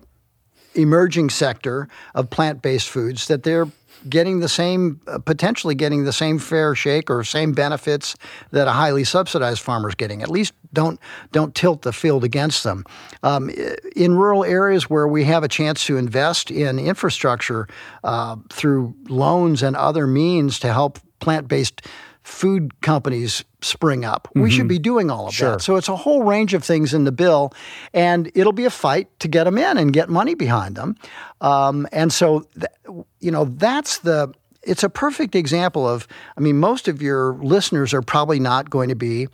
emerging 0.75 1.29
sector 1.29 1.87
of 2.15 2.29
plant-based 2.29 2.89
foods 2.89 3.27
that 3.27 3.43
they're 3.43 3.67
getting 4.09 4.39
the 4.39 4.49
same 4.49 4.99
uh, 5.07 5.19
potentially 5.19 5.75
getting 5.75 6.05
the 6.05 6.13
same 6.13 6.39
fair 6.39 6.73
shake 6.73 7.09
or 7.09 7.23
same 7.23 7.51
benefits 7.51 8.15
that 8.51 8.67
a 8.67 8.71
highly 8.71 9.03
subsidized 9.03 9.61
farmer 9.61 9.89
is 9.89 9.95
getting. 9.95 10.23
At 10.23 10.29
least 10.29 10.53
don't 10.73 10.99
don't 11.31 11.53
tilt 11.53 11.83
the 11.83 11.93
field 11.93 12.23
against 12.23 12.63
them. 12.63 12.83
Um, 13.23 13.51
in 13.95 14.15
rural 14.15 14.43
areas 14.43 14.89
where 14.89 15.07
we 15.07 15.25
have 15.25 15.43
a 15.43 15.47
chance 15.47 15.85
to 15.85 15.97
invest 15.97 16.49
in 16.49 16.79
infrastructure 16.79 17.67
uh, 18.03 18.37
through 18.49 18.95
loans 19.07 19.61
and 19.61 19.75
other 19.75 20.07
means 20.07 20.59
to 20.59 20.73
help 20.73 20.99
plant-based 21.19 21.81
food 22.23 22.81
companies 22.81 23.43
spring 23.61 24.05
up. 24.05 24.27
We 24.35 24.51
should 24.51 24.67
be 24.67 24.79
doing 24.79 25.09
all 25.09 25.27
of 25.27 25.33
Sure. 25.33 25.51
that. 25.51 25.61
So 25.61 25.75
it's 25.75 25.89
a 25.89 25.95
whole 25.95 26.23
range 26.23 26.53
of 26.53 26.63
things 26.63 26.93
in 26.93 27.03
the 27.03 27.11
bill, 27.11 27.51
and 27.93 28.31
it'll 28.35 28.53
be 28.53 28.65
a 28.65 28.69
fight 28.69 29.07
to 29.19 29.27
get 29.27 29.45
them 29.45 29.57
in 29.57 29.77
and 29.77 29.91
get 29.93 30.09
money 30.09 30.35
behind 30.35 30.75
them. 30.75 30.95
Um, 31.41 31.87
and 31.91 32.11
so, 32.13 32.45
th- 32.53 33.03
you 33.19 33.31
know, 33.31 33.45
that's 33.45 33.99
the. 33.99 34.33
It's 34.63 34.83
a 34.83 34.89
perfect 34.89 35.35
example 35.35 35.87
of. 35.87 36.07
I 36.37 36.41
mean, 36.41 36.59
most 36.59 36.87
of 36.87 37.01
your 37.01 37.33
listeners 37.41 37.93
are 37.93 38.03
probably 38.03 38.39
not 38.39 38.69
going 38.69 38.89
to 38.89 38.95
be 38.95 39.27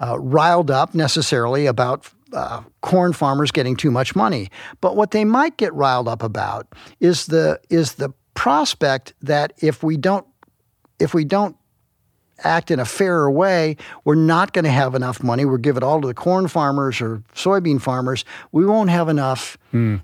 uh, 0.00 0.18
riled 0.20 0.70
up 0.70 0.94
necessarily 0.94 1.66
about 1.66 2.08
uh, 2.32 2.62
corn 2.82 3.12
farmers 3.12 3.50
getting 3.50 3.74
too 3.74 3.90
much 3.90 4.14
money. 4.14 4.48
But 4.80 4.94
what 4.94 5.10
they 5.10 5.24
might 5.24 5.56
get 5.56 5.74
riled 5.74 6.06
up 6.08 6.22
about 6.22 6.68
is 7.00 7.26
the 7.26 7.60
is 7.70 7.94
the 7.94 8.10
prospect 8.34 9.14
that 9.22 9.52
if 9.58 9.82
we 9.82 9.96
don't 9.96 10.24
if 11.00 11.14
we 11.14 11.24
don't 11.24 11.56
act 12.44 12.70
in 12.70 12.78
a 12.78 12.84
fairer 12.84 13.30
way, 13.30 13.76
we're 14.04 14.14
not 14.14 14.52
going 14.52 14.64
to 14.64 14.70
have 14.70 14.94
enough 14.94 15.22
money. 15.22 15.44
We'll 15.44 15.58
give 15.58 15.76
it 15.76 15.82
all 15.82 16.00
to 16.00 16.06
the 16.06 16.14
corn 16.14 16.48
farmers 16.48 17.00
or 17.00 17.22
soybean 17.34 17.80
farmers. 17.80 18.24
We 18.52 18.64
won't 18.64 18.90
have 18.90 19.08
enough 19.08 19.58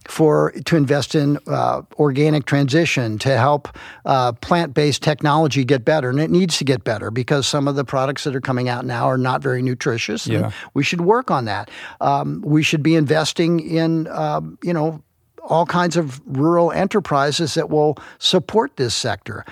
for 0.06 0.52
to 0.66 0.76
invest 0.76 1.14
in 1.14 1.38
uh, 1.46 1.82
organic 1.98 2.44
transition 2.44 3.18
to 3.20 3.38
help 3.38 3.68
uh, 4.04 4.32
plant-based 4.32 5.02
technology 5.02 5.64
get 5.64 5.86
better, 5.86 6.10
and 6.10 6.20
it 6.20 6.30
needs 6.30 6.58
to 6.58 6.64
get 6.64 6.84
better 6.84 7.10
because 7.10 7.46
some 7.46 7.66
of 7.66 7.74
the 7.74 7.84
products 7.84 8.24
that 8.24 8.36
are 8.36 8.42
coming 8.42 8.68
out 8.68 8.84
now 8.84 9.06
are 9.06 9.16
not 9.16 9.40
very 9.40 9.62
nutritious. 9.62 10.26
Yeah. 10.26 10.50
we 10.74 10.84
should 10.84 11.00
work 11.00 11.30
on 11.30 11.46
that. 11.46 11.70
Um, 12.02 12.42
we 12.44 12.62
should 12.62 12.82
be 12.82 12.94
investing 12.94 13.60
in 13.60 14.06
um, 14.08 14.58
you 14.62 14.74
know 14.74 15.02
all 15.42 15.66
kinds 15.66 15.96
of 15.96 16.20
rural 16.26 16.72
enterprises 16.72 17.54
that 17.54 17.70
will 17.70 17.96
support 18.18 18.76
this 18.76 18.94
sector. 18.94 19.44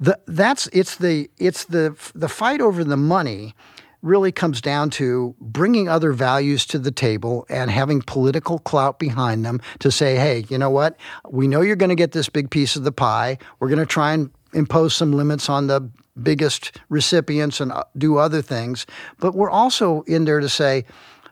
The, 0.00 0.18
that's 0.26 0.66
it's 0.68 0.96
the 0.96 1.30
it's 1.38 1.64
the 1.64 1.96
the 2.14 2.28
fight 2.28 2.60
over 2.60 2.84
the 2.84 2.96
money 2.96 3.54
really 4.02 4.30
comes 4.30 4.60
down 4.60 4.90
to 4.90 5.34
bringing 5.40 5.88
other 5.88 6.12
values 6.12 6.66
to 6.66 6.78
the 6.78 6.90
table 6.90 7.46
and 7.48 7.70
having 7.70 8.02
political 8.02 8.58
clout 8.58 8.98
behind 8.98 9.46
them 9.46 9.60
to 9.78 9.90
say, 9.90 10.16
hey, 10.16 10.44
you 10.50 10.58
know 10.58 10.68
what? 10.68 10.96
We 11.28 11.48
know 11.48 11.62
you're 11.62 11.74
going 11.74 11.88
to 11.88 11.94
get 11.94 12.12
this 12.12 12.28
big 12.28 12.50
piece 12.50 12.76
of 12.76 12.84
the 12.84 12.92
pie. 12.92 13.38
We're 13.58 13.68
going 13.68 13.78
to 13.78 13.86
try 13.86 14.12
and 14.12 14.30
impose 14.52 14.94
some 14.94 15.12
limits 15.12 15.48
on 15.48 15.68
the 15.68 15.88
biggest 16.22 16.78
recipients 16.90 17.60
and 17.60 17.72
uh, 17.72 17.84
do 17.96 18.18
other 18.18 18.42
things. 18.42 18.86
But 19.18 19.34
we're 19.34 19.50
also 19.50 20.02
in 20.02 20.26
there 20.26 20.40
to 20.40 20.50
say, 20.50 20.84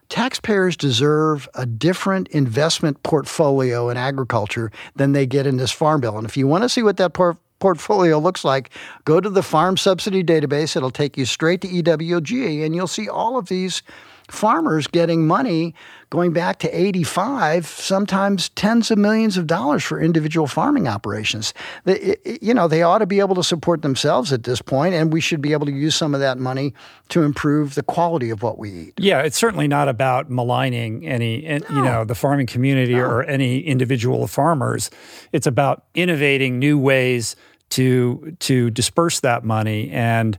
taxpayers 0.08 0.76
deserve 0.76 1.48
a 1.54 1.66
different 1.66 2.28
investment 2.28 3.02
portfolio 3.02 3.90
in 3.90 3.98
agriculture 3.98 4.72
than 4.96 5.12
they 5.12 5.26
get 5.26 5.46
in 5.46 5.58
this 5.58 5.70
farm 5.70 6.00
bill. 6.00 6.16
And 6.16 6.26
if 6.26 6.38
you 6.38 6.48
want 6.48 6.62
to 6.62 6.68
see 6.70 6.82
what 6.82 6.96
that 6.96 7.12
por- 7.12 7.38
portfolio 7.66 8.18
looks 8.18 8.44
like, 8.44 8.70
go 9.04 9.20
to 9.20 9.30
the 9.30 9.42
farm 9.42 9.76
subsidy 9.76 10.24
database. 10.24 10.74
It'll 10.76 10.90
take 10.90 11.16
you 11.16 11.24
straight 11.24 11.60
to 11.60 11.68
EWG, 11.68 12.64
and 12.66 12.74
you'll 12.74 12.88
see 12.88 13.08
all 13.08 13.38
of 13.38 13.46
these 13.46 13.82
farmers 14.28 14.86
getting 14.86 15.26
money 15.26 15.74
going 16.08 16.32
back 16.32 16.58
to 16.58 16.68
85 16.70 17.66
sometimes 17.66 18.48
tens 18.50 18.90
of 18.90 18.96
millions 18.96 19.36
of 19.36 19.46
dollars 19.46 19.82
for 19.82 20.00
individual 20.00 20.46
farming 20.46 20.88
operations 20.88 21.52
They- 21.84 22.16
you 22.40 22.54
know 22.54 22.66
they 22.66 22.82
ought 22.82 22.98
to 22.98 23.06
be 23.06 23.18
able 23.20 23.34
to 23.34 23.42
support 23.42 23.82
themselves 23.82 24.32
at 24.32 24.44
this 24.44 24.62
point 24.62 24.94
and 24.94 25.12
we 25.12 25.20
should 25.20 25.42
be 25.42 25.52
able 25.52 25.66
to 25.66 25.72
use 25.72 25.94
some 25.96 26.14
of 26.14 26.20
that 26.20 26.38
money 26.38 26.72
to 27.10 27.22
improve 27.24 27.74
the 27.74 27.82
quality 27.82 28.30
of 28.30 28.42
what 28.42 28.58
we 28.58 28.70
eat 28.70 28.94
Yeah, 28.96 29.20
it's 29.20 29.36
certainly 29.36 29.68
not 29.68 29.88
about 29.88 30.30
maligning 30.30 31.06
any, 31.06 31.44
and, 31.44 31.64
you 31.68 31.82
know, 31.82 32.04
the 32.04 32.14
farming 32.14 32.46
community 32.46 32.94
or 32.94 33.24
any 33.24 33.60
individual 33.60 34.26
farmers. 34.26 34.88
It's 35.32 35.46
about 35.46 35.84
innovating 35.94 36.58
new 36.58 36.78
ways 36.78 37.36
to 37.72 38.36
to 38.40 38.70
disperse 38.70 39.20
that 39.20 39.44
money 39.44 39.90
and 39.90 40.38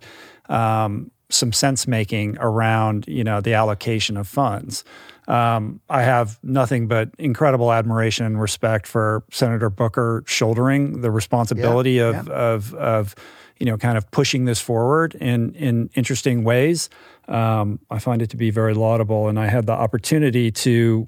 um, 0.50 1.12
some 1.30 1.52
sense 1.52 1.88
making 1.88 2.38
around, 2.40 3.06
you 3.08 3.24
know, 3.24 3.42
the 3.42 3.54
allocation 3.54 4.18
of 4.18 4.28
funds. 4.28 4.84
Um, 5.28 5.80
I 5.90 6.04
have 6.04 6.38
nothing 6.44 6.88
but 6.88 7.10
incredible 7.18 7.72
admiration 7.72 8.26
and 8.26 8.40
respect 8.40 8.86
for 8.86 9.24
Senator 9.32 9.70
Booker 9.70 10.24
shouldering 10.28 11.02
the 11.02 11.12
responsibility 11.12 12.00
of, 12.00 12.28
of 12.30 12.74
of 12.76 13.16
you 13.58 13.66
know 13.66 13.78
kind 13.78 13.98
of 13.98 14.10
pushing 14.12 14.46
this 14.46 14.60
forward 14.60 15.16
in 15.16 15.54
in 15.56 15.90
interesting 15.96 16.44
ways. 16.44 16.90
Um, 17.28 17.80
I 17.90 18.00
find 18.00 18.22
it 18.22 18.30
to 18.32 18.38
be 18.38 18.52
very 18.52 18.74
laudable, 18.74 19.30
and 19.30 19.40
I 19.40 19.48
had 19.48 19.66
the 19.66 19.74
opportunity 19.74 20.52
to 20.52 21.08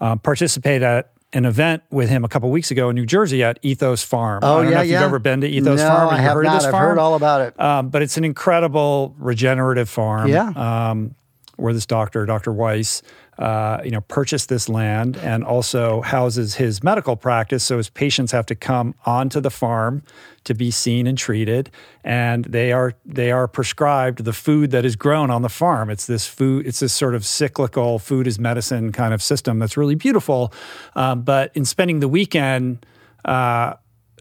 um, 0.00 0.18
participate 0.18 0.82
at 0.82 1.11
an 1.32 1.44
event 1.44 1.82
with 1.90 2.08
him 2.08 2.24
a 2.24 2.28
couple 2.28 2.50
weeks 2.50 2.70
ago 2.70 2.90
in 2.90 2.96
New 2.96 3.06
Jersey 3.06 3.42
at 3.42 3.58
Ethos 3.62 4.02
Farm. 4.02 4.40
I 4.42 4.62
don't 4.62 4.70
know 4.70 4.80
if 4.80 4.88
you've 4.88 5.00
ever 5.00 5.18
been 5.18 5.40
to 5.40 5.46
Ethos 5.46 5.78
no, 5.80 5.88
Farm. 5.88 6.08
I 6.10 6.18
have 6.18 6.34
heard 6.34 6.44
not. 6.44 6.54
of 6.56 6.60
this 6.60 6.66
I've 6.66 6.72
farm? 6.72 6.88
heard 6.90 6.98
all 6.98 7.14
about 7.14 7.40
it. 7.40 7.60
Um, 7.60 7.88
but 7.88 8.02
it's 8.02 8.16
an 8.16 8.24
incredible 8.24 9.14
regenerative 9.18 9.88
farm. 9.88 10.28
Yeah. 10.28 10.50
Um, 10.90 11.14
where 11.56 11.72
this 11.72 11.86
doctor, 11.86 12.26
Dr. 12.26 12.52
Weiss, 12.52 13.02
uh, 13.38 13.80
you 13.82 13.90
know, 13.90 14.02
purchased 14.02 14.48
this 14.50 14.68
land 14.68 15.16
and 15.16 15.42
also 15.42 16.02
houses 16.02 16.56
his 16.56 16.82
medical 16.82 17.16
practice. 17.16 17.64
So 17.64 17.78
his 17.78 17.88
patients 17.88 18.30
have 18.32 18.44
to 18.46 18.54
come 18.54 18.94
onto 19.06 19.40
the 19.40 19.50
farm 19.50 20.02
to 20.44 20.54
be 20.54 20.70
seen 20.70 21.06
and 21.06 21.16
treated, 21.16 21.70
and 22.04 22.44
they 22.44 22.72
are 22.72 22.94
they 23.06 23.30
are 23.30 23.48
prescribed 23.48 24.24
the 24.24 24.32
food 24.32 24.70
that 24.72 24.84
is 24.84 24.96
grown 24.96 25.30
on 25.30 25.42
the 25.42 25.48
farm. 25.48 25.88
It's 25.88 26.06
this 26.06 26.26
food. 26.26 26.66
It's 26.66 26.80
this 26.80 26.92
sort 26.92 27.14
of 27.14 27.24
cyclical 27.24 27.98
food 27.98 28.26
is 28.26 28.38
medicine 28.38 28.92
kind 28.92 29.14
of 29.14 29.22
system 29.22 29.58
that's 29.58 29.76
really 29.76 29.94
beautiful. 29.94 30.52
Um, 30.94 31.22
but 31.22 31.52
in 31.54 31.64
spending 31.64 32.00
the 32.00 32.08
weekend. 32.08 32.84
Uh, 33.24 33.74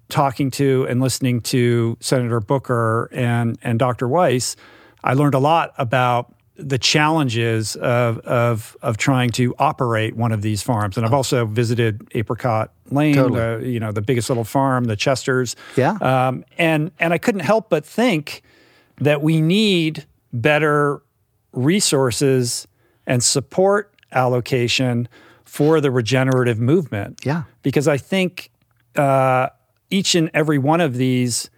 talking 0.10 0.52
to 0.52 0.86
and 0.90 1.02
listening 1.02 1.40
to 1.40 1.98
Senator 2.02 2.40
Booker 2.42 3.10
and 3.14 3.58
and 3.64 3.80
Dr. 3.80 4.08
Weiss, 4.08 4.56
I 5.04 5.14
learned 5.14 5.34
a 5.34 5.40
lot 5.40 5.74
about 5.78 6.36
the 6.58 6.78
challenges 6.78 7.76
of 7.78 8.20
of 8.20 8.78
of 8.82 8.98
trying 8.98 9.30
to 9.32 9.56
operate 9.58 10.16
one 10.16 10.32
of 10.32 10.42
these 10.42 10.62
farms. 10.62 10.98
And 10.98 11.06
I've 11.06 11.14
also 11.14 11.46
visited 11.46 12.08
Apricot 12.14 12.72
Lane, 12.92 13.16
Totally. 13.16 13.40
the, 13.64 13.70
you 13.70 13.80
know, 13.80 13.92
the 13.92 14.02
biggest 14.02 14.30
little 14.30 14.44
farm, 14.44 14.84
the 14.86 14.96
Chesters. 14.96 15.56
Yeah. 15.76 15.94
Um, 16.02 16.44
and 16.58 16.92
and 17.00 17.14
I 17.14 17.18
couldn't 17.18 17.42
help 17.42 17.70
but 17.70 17.86
think 17.86 18.42
that 18.98 19.22
we 19.22 19.42
need 19.42 20.06
better 20.34 21.02
resources 21.54 22.68
and 23.08 23.24
support 23.24 23.94
allocation 24.12 25.08
for 25.46 25.82
the 25.82 25.92
regenerative 25.92 26.60
movement 26.60 27.20
Yeah. 27.26 27.44
because 27.62 27.88
I 27.88 27.98
think 27.98 28.52
uh, 28.96 29.50
each 29.90 30.16
and 30.16 30.30
every 30.34 30.58
one 30.58 30.80
of 30.82 30.96
these 30.96 31.50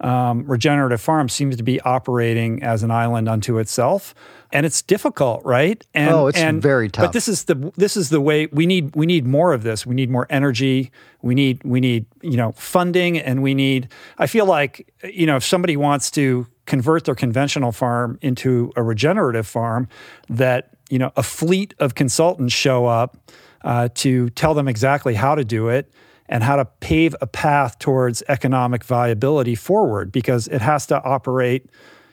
um, 0.00 0.44
regenerative 0.46 1.00
farms 1.00 1.32
seems 1.32 1.56
to 1.56 1.62
be 1.62 1.80
operating 1.82 2.62
as 2.62 2.82
an 2.82 2.90
island 2.90 3.28
unto 3.28 3.58
itself, 3.58 4.14
and 4.52 4.66
it's 4.66 4.82
difficult, 4.82 5.44
right? 5.44 5.84
And, 5.94 6.10
Oh, 6.10 6.26
it's 6.26 6.38
and, 6.38 6.60
very 6.60 6.88
tough. 6.88 7.06
But 7.06 7.12
this 7.12 7.26
is 7.26 7.44
the 7.44 7.72
this 7.76 7.96
is 7.96 8.10
the 8.10 8.20
way 8.20 8.46
we 8.46 8.66
need 8.66 8.94
we 8.94 9.06
need 9.06 9.26
more 9.26 9.52
of 9.52 9.62
this. 9.62 9.86
We 9.86 9.94
need 9.94 10.10
more 10.10 10.26
energy. 10.30 10.92
We 11.22 11.34
need 11.34 11.62
we 11.64 11.80
need 11.80 12.06
you 12.20 12.36
know 12.36 12.52
funding, 12.52 13.18
and 13.18 13.42
we 13.42 13.54
need. 13.54 13.88
I 14.18 14.26
feel 14.26 14.46
like 14.46 14.92
you 15.02 15.26
know 15.26 15.36
if 15.36 15.44
somebody 15.44 15.76
wants 15.76 16.10
to 16.12 16.46
convert 16.66 17.04
their 17.04 17.14
conventional 17.14 17.72
farm 17.72 18.18
into 18.20 18.72
a 18.76 18.82
regenerative 18.82 19.46
farm, 19.46 19.88
that 20.28 20.70
you 20.90 20.98
know 20.98 21.12
a 21.16 21.22
fleet 21.22 21.74
of 21.78 21.94
consultants 21.94 22.52
show 22.52 22.86
up 22.86 23.16
uh, 23.64 23.88
to 23.94 24.28
tell 24.30 24.54
them 24.54 24.68
exactly 24.68 25.14
how 25.14 25.34
to 25.34 25.44
do 25.44 25.68
it 25.68 25.92
and 26.28 26.42
how 26.42 26.56
to 26.56 26.64
pave 26.64 27.14
a 27.20 27.26
path 27.26 27.78
towards 27.78 28.22
economic 28.28 28.84
viability 28.84 29.54
forward 29.54 30.12
because 30.12 30.48
it 30.48 30.60
has 30.60 30.86
to 30.86 31.02
operate 31.02 31.68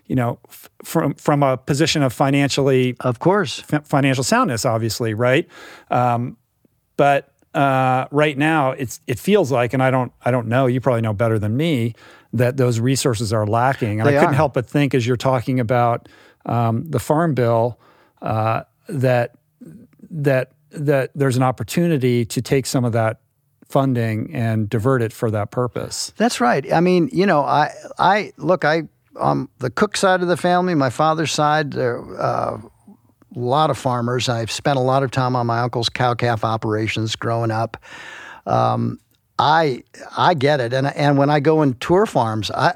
you 0.10 0.16
know 0.16 0.38
f- 0.50 0.70
from 0.84 1.14
from 1.14 1.42
a 1.44 1.56
position 1.56 2.02
of 2.04 2.12
financially 2.12 2.96
of 3.00 3.20
course 3.20 3.64
f- 3.72 3.88
financial 3.88 4.24
soundness 4.24 4.66
obviously 4.66 5.14
right 5.14 5.48
um, 5.92 6.36
but 6.98 7.32
uh, 7.54 8.06
right 8.12 8.38
now 8.38 8.72
it's 8.72 9.00
it 9.08 9.18
feels 9.18 9.52
like 9.52 9.74
and 9.74 9.82
I 9.82 9.90
don't 9.92 10.12
I 10.26 10.32
don't 10.32 10.48
know 10.48 10.66
you 10.68 10.82
probably 10.82 11.02
know 11.02 11.14
better 11.14 11.40
than 11.40 11.56
me 11.56 11.94
that 12.34 12.58
those 12.58 12.80
resources 12.80 13.32
are 13.34 13.48
lacking 13.48 14.00
and 14.02 14.08
They 14.10 14.18
I 14.18 14.20
couldn't 14.20 14.34
are. 14.36 14.44
help 14.44 14.54
but 14.54 14.68
think 14.70 14.94
as 14.94 15.08
you're 15.08 15.18
talking 15.18 15.60
about 15.60 16.10
um, 16.46 16.84
the 16.90 17.00
farm 17.00 17.34
bill 17.34 17.80
uh, 18.22 18.64
that 18.90 19.36
that 20.10 20.52
that 20.72 21.12
there's 21.16 21.38
an 21.38 21.44
opportunity 21.44 22.26
to 22.26 22.42
take 22.42 22.66
some 22.66 22.86
of 22.86 22.92
that 22.94 23.20
funding 23.66 24.34
and 24.34 24.70
divert 24.70 25.02
it 25.02 25.14
for 25.14 25.30
that 25.32 25.52
purpose. 25.52 26.12
That's 26.18 26.40
right. 26.42 26.72
I 26.74 26.80
mean, 26.80 27.10
you 27.12 27.26
know, 27.26 27.42
I 27.42 27.72
I 27.98 28.32
look, 28.38 28.66
I 28.66 28.84
on 29.20 29.50
the 29.60 29.70
cook 29.70 29.98
side 29.98 30.22
of 30.22 30.28
the 30.28 30.38
family, 30.38 30.76
my 30.76 30.90
father's 30.90 31.32
side, 31.32 31.72
there 31.72 32.00
uh, 32.20 32.58
a 33.36 33.40
lot 33.40 33.70
of 33.70 33.78
farmers. 33.78 34.30
I've 34.30 34.52
spent 34.52 34.78
a 34.78 34.82
lot 34.82 35.04
of 35.04 35.12
time 35.12 35.36
on 35.36 35.48
my 35.48 35.60
uncle's 35.60 35.90
cow 35.90 36.14
calf 36.14 36.44
operations 36.44 37.16
growing 37.16 37.52
up. 37.52 37.78
Um, 38.46 39.00
I 39.38 39.84
I 40.18 40.34
get 40.34 40.60
it, 40.60 40.74
and 40.74 40.88
and 40.88 41.18
when 41.18 41.30
I 41.30 41.40
go 41.40 41.62
and 41.62 41.80
tour 41.80 42.06
farms, 42.06 42.52
I, 42.52 42.74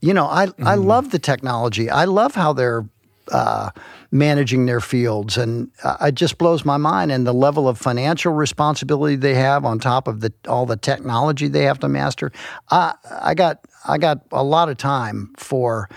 you 0.00 0.12
know, 0.12 0.26
I 0.26 0.48
I 0.62 0.74
love 0.74 1.10
the 1.10 1.18
technology. 1.18 1.88
I 1.88 2.04
love 2.04 2.34
how 2.34 2.52
they're 2.52 2.84
uh, 3.30 3.70
managing 4.12 4.66
their 4.66 4.80
fields, 4.80 5.36
and 5.36 5.70
uh, 5.84 5.96
it 6.02 6.14
just 6.14 6.38
blows 6.38 6.64
my 6.64 6.76
mind. 6.76 7.12
And 7.12 7.26
the 7.26 7.34
level 7.34 7.68
of 7.68 7.78
financial 7.78 8.32
responsibility 8.32 9.16
they 9.16 9.34
have 9.34 9.64
on 9.64 9.78
top 9.78 10.08
of 10.08 10.20
the 10.20 10.32
all 10.48 10.66
the 10.66 10.76
technology 10.76 11.48
they 11.48 11.64
have 11.64 11.78
to 11.80 11.88
master. 11.88 12.32
I 12.70 12.94
I 13.20 13.34
got 13.34 13.64
I 13.86 13.98
got 13.98 14.22
a 14.32 14.42
lot 14.42 14.68
of 14.68 14.76
time 14.76 15.32
for 15.36 15.88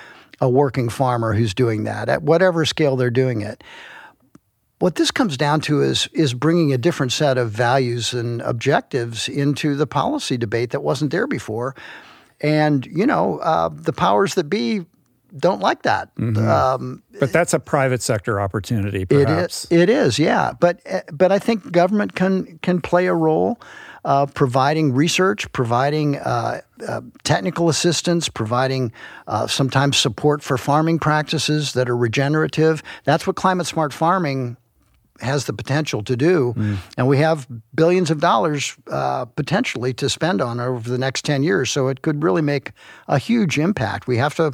a 0.41 0.49
working 0.49 0.89
farmer 0.89 1.33
who's 1.33 1.53
doing 1.53 1.85
that 1.85 2.09
at 2.09 2.23
whatever 2.23 2.65
scale 2.65 2.95
they're 2.95 3.09
doing 3.09 3.41
it. 3.41 3.63
What 4.79 4.95
this 4.95 5.11
comes 5.11 5.37
down 5.37 5.61
to 5.61 5.81
is 5.81 6.07
is 6.13 6.33
bringing 6.33 6.73
a 6.73 6.77
different 6.77 7.13
set 7.13 7.37
of 7.37 7.51
values 7.51 8.13
and 8.13 8.41
objectives 8.41 9.29
into 9.29 9.75
the 9.75 9.87
policy 9.87 10.37
debate 10.37 10.71
that 10.71 10.81
wasn't 10.83 11.11
there 11.11 11.27
before, 11.27 11.75
and 12.41 12.85
you 12.85 13.07
know 13.07 13.39
uh, 13.39 13.69
the 13.71 13.93
powers 13.93 14.35
that 14.35 14.49
be 14.49 14.85
don't 15.37 15.59
like 15.61 15.83
that. 15.83 16.09
Um, 16.17 17.03
But 17.19 17.31
that's 17.33 17.53
a 17.53 17.59
private 17.59 18.01
sector 18.01 18.39
opportunity, 18.39 19.01
it 19.01 19.09
perhaps. 19.09 19.65
is. 19.65 19.71
It 19.71 19.89
is. 19.89 20.19
Yeah. 20.19 20.53
But 20.59 20.79
but 21.11 21.31
I 21.31 21.39
think 21.39 21.71
government 21.71 22.15
can 22.15 22.59
can 22.61 22.81
play 22.81 23.07
a 23.07 23.13
role. 23.13 23.59
Uh, 24.05 24.25
providing 24.25 24.93
research, 24.93 25.49
providing 25.53 26.17
uh, 26.17 26.59
uh, 26.85 26.99
technical 27.23 27.69
assistance, 27.69 28.27
providing 28.27 28.91
uh, 29.27 29.47
sometimes 29.47 29.95
support 29.95 30.43
for 30.43 30.57
farming 30.57 30.99
practices 30.99 31.71
that 31.71 31.89
are 31.89 31.95
regenerative. 31.95 32.83
That's 33.05 33.25
what 33.25 33.37
climate 33.37 33.65
smart 33.65 33.93
farming 33.93 34.57
has 35.21 35.45
the 35.45 35.53
potential 35.53 36.03
to 36.03 36.17
do. 36.17 36.53
And 36.97 37.07
we 37.07 37.17
have 37.19 37.47
billions 37.73 38.11
of 38.11 38.19
dollars 38.19 38.75
uh, 38.91 39.23
potentially 39.23 39.93
to 39.93 40.09
spend 40.09 40.41
on 40.41 40.59
over 40.59 40.89
the 40.89 40.97
next 40.97 41.23
10 41.23 41.43
years. 41.43 41.71
So 41.71 41.87
it 41.87 42.01
could 42.01 42.23
really 42.23 42.41
make 42.41 42.71
a 43.07 43.17
huge 43.17 43.57
impact. 43.57 44.05
We 44.05 44.17
have 44.17 44.35
to 44.35 44.51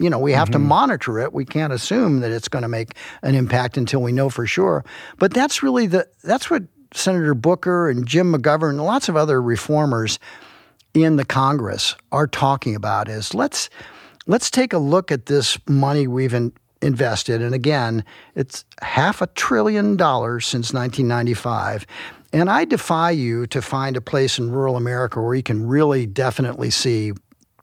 you 0.00 0.08
know, 0.08 0.18
we 0.18 0.32
have 0.32 0.50
to 0.50 0.58
mm-hmm. 0.58 0.68
monitor 0.68 1.18
it. 1.18 1.32
We 1.32 1.44
can't 1.44 1.72
assume 1.72 2.20
that 2.20 2.32
it's 2.32 2.48
going 2.48 2.62
to 2.62 2.68
make 2.68 2.94
an 3.22 3.34
impact 3.34 3.76
until 3.76 4.00
we 4.00 4.12
know 4.12 4.30
for 4.30 4.46
sure. 4.46 4.84
But 5.18 5.34
that's 5.34 5.62
really 5.62 5.86
the 5.86 6.08
that's 6.24 6.50
what 6.50 6.64
Senator 6.92 7.34
Booker 7.34 7.88
and 7.90 8.06
Jim 8.06 8.32
McGovern 8.32 8.70
and 8.70 8.84
lots 8.84 9.08
of 9.08 9.16
other 9.16 9.40
reformers 9.40 10.18
in 10.94 11.16
the 11.16 11.24
Congress 11.24 11.94
are 12.10 12.26
talking 12.26 12.74
about 12.74 13.08
is 13.08 13.34
let's 13.34 13.68
let's 14.26 14.50
take 14.50 14.72
a 14.72 14.78
look 14.78 15.12
at 15.12 15.26
this 15.26 15.58
money 15.68 16.06
we've 16.06 16.34
in, 16.34 16.52
invested 16.82 17.42
and 17.42 17.54
again 17.54 18.04
it's 18.34 18.64
half 18.80 19.20
a 19.20 19.26
trillion 19.28 19.96
dollars 19.96 20.46
since 20.46 20.72
1995 20.72 21.86
and 22.32 22.50
I 22.50 22.64
defy 22.64 23.10
you 23.10 23.46
to 23.48 23.60
find 23.60 23.96
a 23.96 24.00
place 24.00 24.38
in 24.38 24.50
rural 24.50 24.76
America 24.76 25.20
where 25.20 25.34
you 25.34 25.42
can 25.42 25.66
really 25.66 26.06
definitely 26.06 26.70
see 26.70 27.12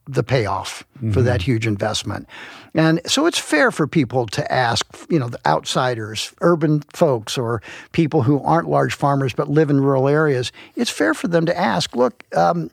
the 0.07 0.23
payoff 0.23 0.85
for 1.11 1.21
that 1.21 1.41
huge 1.41 1.67
investment. 1.67 2.27
And 2.73 3.01
so 3.05 3.25
it's 3.25 3.39
fair 3.39 3.71
for 3.71 3.87
people 3.87 4.25
to 4.27 4.51
ask, 4.51 4.85
you 5.09 5.19
know, 5.19 5.29
the 5.29 5.39
outsiders, 5.45 6.33
urban 6.41 6.81
folks, 6.93 7.37
or 7.37 7.61
people 7.91 8.21
who 8.21 8.41
aren't 8.41 8.69
large 8.69 8.93
farmers 8.93 9.33
but 9.33 9.49
live 9.49 9.69
in 9.69 9.81
rural 9.81 10.07
areas. 10.07 10.51
It's 10.75 10.89
fair 10.89 11.13
for 11.13 11.27
them 11.27 11.45
to 11.45 11.57
ask, 11.57 11.95
look, 11.95 12.23
um, 12.35 12.71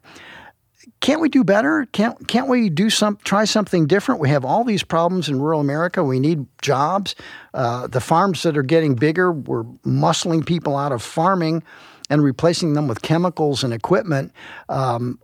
can't 1.01 1.21
we 1.21 1.29
do 1.29 1.45
better? 1.45 1.87
Can't 1.93 2.27
can't 2.29 2.49
we 2.49 2.71
do 2.71 2.89
some 2.89 3.19
try 3.25 3.45
something 3.45 3.87
different? 3.87 4.21
We 4.21 4.31
have 4.31 4.45
all 4.45 4.65
these 4.65 4.83
problems 4.83 5.29
in 5.29 5.41
rural 5.41 5.61
America. 5.61 6.03
We 6.03 6.19
need 6.19 6.47
jobs. 6.63 7.15
Uh, 7.53 7.87
the 7.87 8.01
farms 8.01 8.43
that 8.43 8.57
are 8.57 8.63
getting 8.63 8.95
bigger, 8.95 9.31
we're 9.31 9.65
muscling 9.85 10.47
people 10.47 10.77
out 10.77 10.93
of 10.93 11.03
farming 11.03 11.63
and 12.09 12.23
replacing 12.23 12.75
them 12.75 12.89
with 12.89 13.03
chemicals 13.03 13.65
and 13.65 13.73
equipment. 13.73 14.33
Um, 14.69 15.19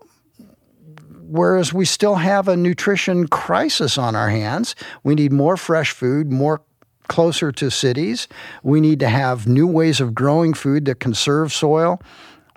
whereas 1.31 1.73
we 1.73 1.85
still 1.85 2.16
have 2.16 2.48
a 2.48 2.57
nutrition 2.57 3.28
crisis 3.28 3.97
on 3.97 4.15
our 4.16 4.28
hands. 4.31 4.74
We 5.05 5.15
need 5.15 5.32
more 5.32 5.57
fresh 5.57 5.93
food, 5.93 6.31
more 6.32 6.62
closer 7.09 7.51
to 7.52 7.70
cities. 7.70 8.28
We 8.62 8.81
need 8.81 9.01
to 9.01 9.09
have 9.09 9.47
new 9.47 9.66
ways 9.66 10.01
of 10.01 10.15
growing 10.15 10.55
food 10.55 10.85
that 10.86 11.01
conserve 11.01 11.52
soil, 11.52 12.01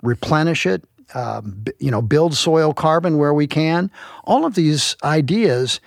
replenish 0.02 0.66
it, 0.66 0.84
uh, 1.14 1.42
you 1.78 1.90
know, 1.90 2.02
build 2.02 2.34
soil 2.34 2.72
carbon 2.74 3.18
where 3.18 3.34
we 3.34 3.46
can. 3.46 3.90
All 4.24 4.44
of 4.44 4.54
these 4.54 4.96
ideas 5.04 5.80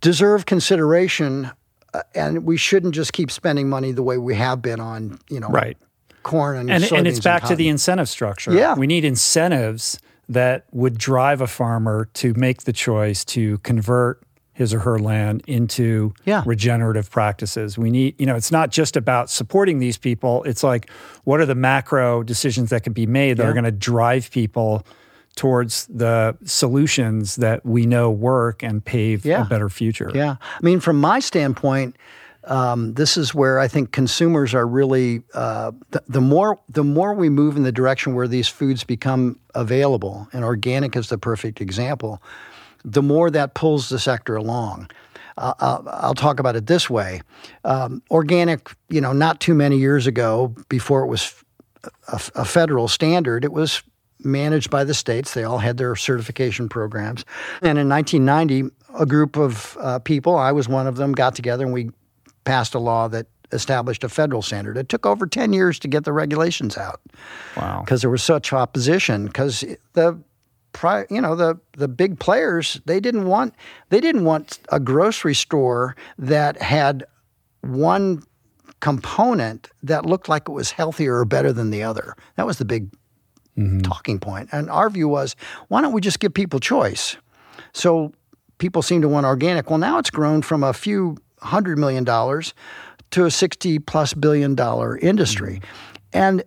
deserve 0.00 0.46
consideration, 0.46 1.50
uh, 1.92 2.02
and 2.14 2.44
we 2.44 2.56
shouldn't 2.56 2.94
just 2.94 3.12
keep 3.12 3.30
spending 3.30 3.68
money 3.68 3.92
the 3.92 4.02
way 4.02 4.18
we 4.18 4.34
have 4.34 4.60
been 4.62 4.80
on, 4.80 5.18
you 5.28 5.40
know, 5.40 5.48
Right. 5.48 5.76
corn 6.22 6.56
and 6.56 6.70
and, 6.70 6.92
and 6.92 7.06
it's 7.06 7.20
back 7.20 7.44
to 7.44 7.56
the 7.56 7.68
incentive 7.68 8.08
structure. 8.08 8.52
Yeah. 8.52 8.74
We 8.74 8.86
need 8.86 9.04
incentives 9.04 9.98
that 10.28 10.64
would 10.72 10.96
drive 10.98 11.40
a 11.40 11.46
farmer 11.46 12.08
to 12.14 12.34
make 12.34 12.62
the 12.62 12.72
choice 12.72 13.24
to 13.26 13.58
convert 13.58 14.22
his 14.52 14.72
or 14.72 14.78
her 14.80 14.98
land 15.00 15.42
into 15.48 16.14
Yeah. 16.24 16.42
regenerative 16.46 17.10
practices. 17.10 17.76
We 17.76 17.90
need, 17.90 18.14
you 18.20 18.26
know, 18.26 18.36
it's 18.36 18.52
not 18.52 18.70
just 18.70 18.96
about 18.96 19.28
supporting 19.28 19.80
these 19.80 19.98
people. 19.98 20.44
It's 20.44 20.62
like, 20.62 20.88
what 21.24 21.40
are 21.40 21.46
the 21.46 21.56
macro 21.56 22.22
decisions 22.22 22.70
that 22.70 22.84
can 22.84 22.92
be 22.92 23.04
made 23.06 23.36
that 23.38 23.42
Yeah. 23.42 23.48
are 23.50 23.52
going 23.52 23.64
to 23.64 23.72
drive 23.72 24.30
people 24.30 24.86
towards 25.34 25.86
the 25.86 26.36
solutions 26.44 27.34
that 27.36 27.66
we 27.66 27.84
know 27.84 28.08
work 28.12 28.62
and 28.62 28.84
pave 28.84 29.26
Yeah. 29.26 29.42
a 29.42 29.44
better 29.44 29.68
future? 29.68 30.10
Yeah. 30.14 30.36
I 30.40 30.62
mean, 30.62 30.78
from 30.78 31.00
my 31.00 31.18
standpoint, 31.18 31.96
um, 32.46 32.94
this 32.94 33.16
is 33.16 33.34
where 33.34 33.58
I 33.58 33.68
think 33.68 33.92
consumers 33.92 34.54
are 34.54 34.66
really 34.66 35.22
uh, 35.34 35.72
the, 35.90 36.02
the 36.08 36.20
more 36.20 36.60
the 36.68 36.84
more 36.84 37.14
we 37.14 37.28
move 37.28 37.56
in 37.56 37.62
the 37.62 37.72
direction 37.72 38.14
where 38.14 38.28
these 38.28 38.48
foods 38.48 38.84
become 38.84 39.38
available, 39.54 40.28
and 40.32 40.44
organic 40.44 40.96
is 40.96 41.08
the 41.08 41.18
perfect 41.18 41.60
example. 41.60 42.22
The 42.84 43.02
more 43.02 43.30
that 43.30 43.54
pulls 43.54 43.88
the 43.88 43.98
sector 43.98 44.36
along. 44.36 44.90
Uh, 45.36 45.54
I'll, 45.58 45.88
I'll 45.88 46.14
talk 46.14 46.38
about 46.38 46.54
it 46.54 46.66
this 46.66 46.88
way: 46.88 47.22
um, 47.64 48.02
organic, 48.10 48.70
you 48.88 49.00
know, 49.00 49.12
not 49.12 49.40
too 49.40 49.54
many 49.54 49.78
years 49.78 50.06
ago, 50.06 50.54
before 50.68 51.02
it 51.02 51.08
was 51.08 51.34
a, 52.08 52.20
a 52.34 52.44
federal 52.44 52.88
standard, 52.88 53.44
it 53.44 53.52
was 53.52 53.82
managed 54.20 54.70
by 54.70 54.84
the 54.84 54.94
states. 54.94 55.34
They 55.34 55.44
all 55.44 55.58
had 55.58 55.76
their 55.76 55.96
certification 55.96 56.68
programs. 56.68 57.24
And 57.62 57.78
in 57.78 57.88
1990, 57.88 58.74
a 58.98 59.06
group 59.06 59.36
of 59.36 59.76
uh, 59.80 59.98
people, 59.98 60.36
I 60.36 60.52
was 60.52 60.68
one 60.68 60.86
of 60.86 60.96
them, 60.96 61.12
got 61.12 61.34
together 61.34 61.64
and 61.64 61.72
we 61.72 61.90
passed 62.44 62.74
a 62.74 62.78
law 62.78 63.08
that 63.08 63.26
established 63.52 64.04
a 64.04 64.08
federal 64.08 64.42
standard. 64.42 64.76
It 64.76 64.88
took 64.88 65.06
over 65.06 65.26
10 65.26 65.52
years 65.52 65.78
to 65.80 65.88
get 65.88 66.04
the 66.04 66.12
regulations 66.12 66.76
out 66.76 67.00
Wow. 67.56 67.82
because 67.84 68.00
there 68.00 68.10
was 68.10 68.22
such 68.22 68.52
opposition 68.52 69.26
because 69.26 69.64
the 69.92 70.18
you 71.08 71.20
know 71.20 71.36
the 71.36 71.56
the 71.76 71.86
big 71.86 72.18
players 72.18 72.80
they 72.84 72.98
didn't 72.98 73.26
want 73.26 73.54
they 73.90 74.00
didn't 74.00 74.24
want 74.24 74.58
a 74.72 74.80
grocery 74.80 75.34
store 75.34 75.94
that 76.18 76.60
had 76.60 77.04
one 77.60 78.24
component 78.84 79.70
that 79.82 80.04
looked 80.04 80.28
like 80.28 80.46
it 80.46 80.52
was 80.52 80.72
healthier 80.72 81.18
or 81.18 81.24
better 81.24 81.54
than 81.54 81.70
the 81.70 81.82
other. 81.82 82.14
That 82.36 82.44
was 82.44 82.58
the 82.58 82.66
big 82.66 82.90
mm-hmm. 83.56 83.80
talking 83.80 84.18
point. 84.18 84.50
And 84.52 84.68
our 84.68 84.90
view 84.90 85.08
was, 85.08 85.36
why 85.68 85.80
don't 85.80 85.94
we 85.94 86.02
just 86.02 86.20
give 86.20 86.34
people 86.34 86.60
choice? 86.60 87.16
So 87.72 88.12
people 88.58 88.82
seem 88.82 89.00
to 89.00 89.08
want 89.08 89.24
organic. 89.24 89.70
Well, 89.70 89.78
now 89.78 89.98
it's 89.98 90.10
grown 90.10 90.42
from 90.42 90.62
a 90.62 90.74
few 90.74 91.16
hundred 91.44 91.78
million 91.78 92.04
dollars 92.04 92.54
to 93.10 93.24
a 93.24 93.30
60 93.30 93.78
plus 93.80 94.14
billion 94.14 94.54
dollar 94.54 94.98
industry. 94.98 95.60
And 96.12 96.42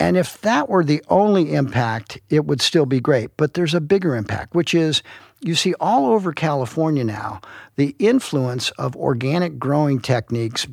and 0.00 0.16
if 0.16 0.40
that 0.40 0.70
were 0.70 0.82
the 0.82 1.04
only 1.08 1.52
impact, 1.52 2.18
it 2.30 2.46
would 2.46 2.62
still 2.62 2.86
be 2.86 3.00
great. 3.00 3.36
But 3.36 3.52
there's 3.52 3.74
a 3.74 3.80
bigger 3.82 4.16
impact, 4.16 4.54
which 4.54 4.72
is 4.72 5.02
you 5.42 5.54
see 5.54 5.74
all 5.78 6.06
over 6.06 6.32
California 6.32 7.04
now 7.04 7.40
the 7.76 7.94
influence 7.98 8.70
of 8.72 8.96
organic 8.96 9.58
growing 9.58 10.00
techniques 10.00 10.66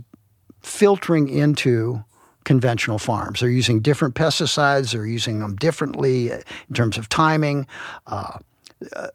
filtering 0.61 1.29
into 1.29 2.03
conventional 2.43 2.97
farms. 2.97 3.41
They're 3.41 3.49
using 3.49 3.81
different 3.81 4.15
pesticides, 4.15 4.93
they're 4.93 5.05
using 5.05 5.39
them 5.39 5.55
differently 5.57 6.31
in 6.31 6.73
terms 6.73 6.97
of 6.97 7.09
timing. 7.09 7.67
Uh, 8.07 8.39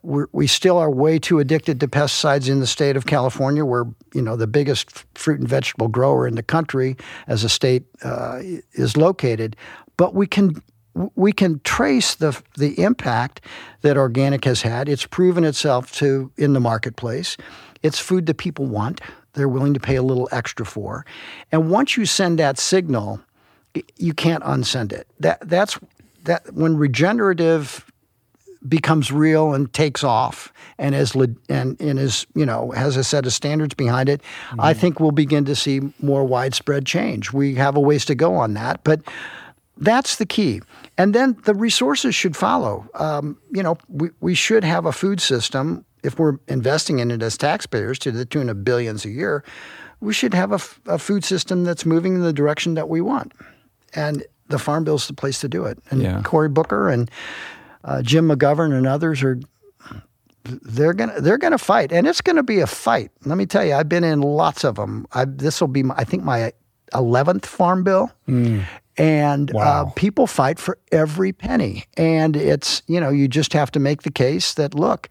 we 0.02 0.46
still 0.46 0.78
are 0.78 0.90
way 0.90 1.18
too 1.18 1.38
addicted 1.38 1.78
to 1.80 1.88
pesticides 1.88 2.48
in 2.48 2.60
the 2.60 2.66
state 2.66 2.96
of 2.96 3.06
California. 3.06 3.64
We're 3.64 3.84
you 4.14 4.22
know 4.22 4.36
the 4.36 4.46
biggest 4.46 5.04
fruit 5.14 5.38
and 5.38 5.48
vegetable 5.48 5.88
grower 5.88 6.26
in 6.26 6.34
the 6.34 6.42
country 6.42 6.96
as 7.28 7.44
a 7.44 7.48
state 7.48 7.84
uh, 8.02 8.40
is 8.72 8.96
located, 8.96 9.56
but 9.96 10.14
we 10.14 10.26
can 10.26 10.62
we 11.14 11.32
can 11.32 11.60
trace 11.64 12.14
the 12.16 12.40
the 12.56 12.80
impact 12.82 13.40
that 13.82 13.96
organic 13.96 14.44
has 14.44 14.62
had. 14.62 14.88
It's 14.88 15.06
proven 15.06 15.44
itself 15.44 15.92
to 15.96 16.32
in 16.36 16.54
the 16.54 16.60
marketplace. 16.60 17.36
It's 17.82 17.98
food 17.98 18.26
that 18.26 18.38
people 18.38 18.66
want. 18.66 19.00
They're 19.34 19.48
willing 19.48 19.74
to 19.74 19.80
pay 19.80 19.96
a 19.96 20.02
little 20.02 20.28
extra 20.32 20.66
for, 20.66 21.06
and 21.52 21.70
once 21.70 21.96
you 21.96 22.04
send 22.04 22.38
that 22.40 22.58
signal, 22.58 23.20
you 23.96 24.12
can't 24.12 24.42
unsend 24.42 24.92
it. 24.92 25.06
That 25.20 25.48
that's 25.48 25.78
that 26.24 26.52
when 26.52 26.76
regenerative 26.76 27.91
becomes 28.68 29.10
real 29.10 29.54
and 29.54 29.72
takes 29.72 30.04
off 30.04 30.52
and 30.78 30.94
is 30.94 31.14
and, 31.14 31.38
and 31.80 31.98
is 31.98 32.26
you 32.34 32.46
know 32.46 32.70
has 32.72 32.96
a 32.96 33.04
set 33.04 33.26
of 33.26 33.32
standards 33.32 33.74
behind 33.74 34.08
it 34.08 34.20
mm-hmm. 34.20 34.60
i 34.60 34.72
think 34.72 35.00
we'll 35.00 35.10
begin 35.10 35.44
to 35.44 35.56
see 35.56 35.80
more 36.00 36.24
widespread 36.24 36.86
change. 36.86 37.32
We 37.32 37.54
have 37.56 37.76
a 37.76 37.80
ways 37.80 38.04
to 38.06 38.14
go 38.14 38.34
on 38.34 38.54
that 38.54 38.84
but 38.84 39.02
that's 39.78 40.16
the 40.16 40.26
key. 40.26 40.60
And 40.96 41.14
then 41.14 41.36
the 41.44 41.54
resources 41.54 42.14
should 42.14 42.36
follow. 42.36 42.88
Um, 42.94 43.38
you 43.50 43.62
know 43.62 43.78
we, 43.88 44.10
we 44.20 44.34
should 44.34 44.64
have 44.64 44.86
a 44.86 44.92
food 44.92 45.20
system. 45.20 45.84
If 46.02 46.18
we're 46.18 46.38
investing 46.48 46.98
in 46.98 47.10
it 47.10 47.22
as 47.22 47.36
taxpayers 47.36 47.98
to 48.00 48.12
the 48.12 48.24
tune 48.24 48.48
of 48.48 48.64
billions 48.64 49.04
a 49.04 49.10
year 49.10 49.44
we 50.02 50.12
should 50.12 50.34
have 50.34 50.52
a, 50.52 50.92
a 50.92 50.98
food 50.98 51.24
system 51.24 51.64
that's 51.64 51.86
moving 51.86 52.16
in 52.16 52.22
the 52.22 52.32
direction 52.32 52.74
that 52.74 52.88
we 52.88 53.00
want. 53.00 53.32
And 53.94 54.24
the 54.48 54.58
farm 54.58 54.84
bill 54.84 54.96
is 54.96 55.06
the 55.06 55.14
place 55.14 55.40
to 55.40 55.48
do 55.48 55.64
it. 55.64 55.78
And 55.90 56.02
yeah. 56.02 56.20
cory 56.22 56.48
booker 56.48 56.88
and 56.88 57.10
uh, 57.84 58.02
Jim 58.02 58.28
McGovern 58.28 58.76
and 58.76 58.86
others 58.86 59.22
are 59.22 59.40
they're 60.44 60.92
gonna 60.92 61.20
they're 61.20 61.38
gonna 61.38 61.58
fight, 61.58 61.92
and 61.92 62.06
it's 62.06 62.20
gonna 62.20 62.42
be 62.42 62.60
a 62.60 62.66
fight. 62.66 63.10
Let 63.24 63.38
me 63.38 63.46
tell 63.46 63.64
you, 63.64 63.74
I've 63.74 63.88
been 63.88 64.04
in 64.04 64.20
lots 64.20 64.64
of 64.64 64.76
them. 64.76 65.06
This 65.26 65.60
will 65.60 65.68
be, 65.68 65.82
my, 65.82 65.94
I 65.96 66.04
think, 66.04 66.24
my 66.24 66.52
eleventh 66.94 67.46
farm 67.46 67.84
bill, 67.84 68.10
mm. 68.28 68.64
and 68.96 69.50
uh, 69.50 69.54
wow. 69.54 69.86
uh, 69.86 69.90
people 69.92 70.26
fight 70.26 70.58
for 70.58 70.78
every 70.90 71.32
penny. 71.32 71.84
And 71.96 72.36
it's 72.36 72.82
you 72.86 73.00
know 73.00 73.10
you 73.10 73.28
just 73.28 73.52
have 73.52 73.70
to 73.72 73.80
make 73.80 74.02
the 74.02 74.10
case 74.10 74.54
that 74.54 74.74
look, 74.74 75.08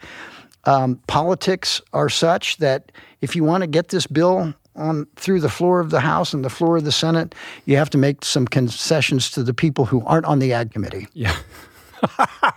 um, 0.65 0.97
politics 1.07 1.81
are 1.93 2.09
such 2.09 2.57
that 2.57 2.91
if 3.21 3.35
you 3.35 3.43
want 3.43 3.61
to 3.61 3.67
get 3.67 3.89
this 3.89 4.07
bill 4.07 4.53
on 4.75 5.07
through 5.15 5.39
the 5.39 5.49
floor 5.49 5.79
of 5.79 5.91
the 5.91 5.99
House 6.01 6.33
and 6.33 6.43
the 6.43 6.49
floor 6.49 6.77
of 6.77 6.83
the 6.83 6.91
Senate, 6.91 7.35
you 7.65 7.77
have 7.77 7.89
to 7.91 7.97
make 7.97 8.25
some 8.25 8.45
concessions 8.45 9.31
to 9.31 9.43
the 9.43 9.53
people 9.53 9.85
who 9.85 10.05
aren't 10.05 10.25
on 10.25 10.39
the 10.39 10.53
ag 10.53 10.71
committee. 10.71 11.07
Yeah. 11.13 11.35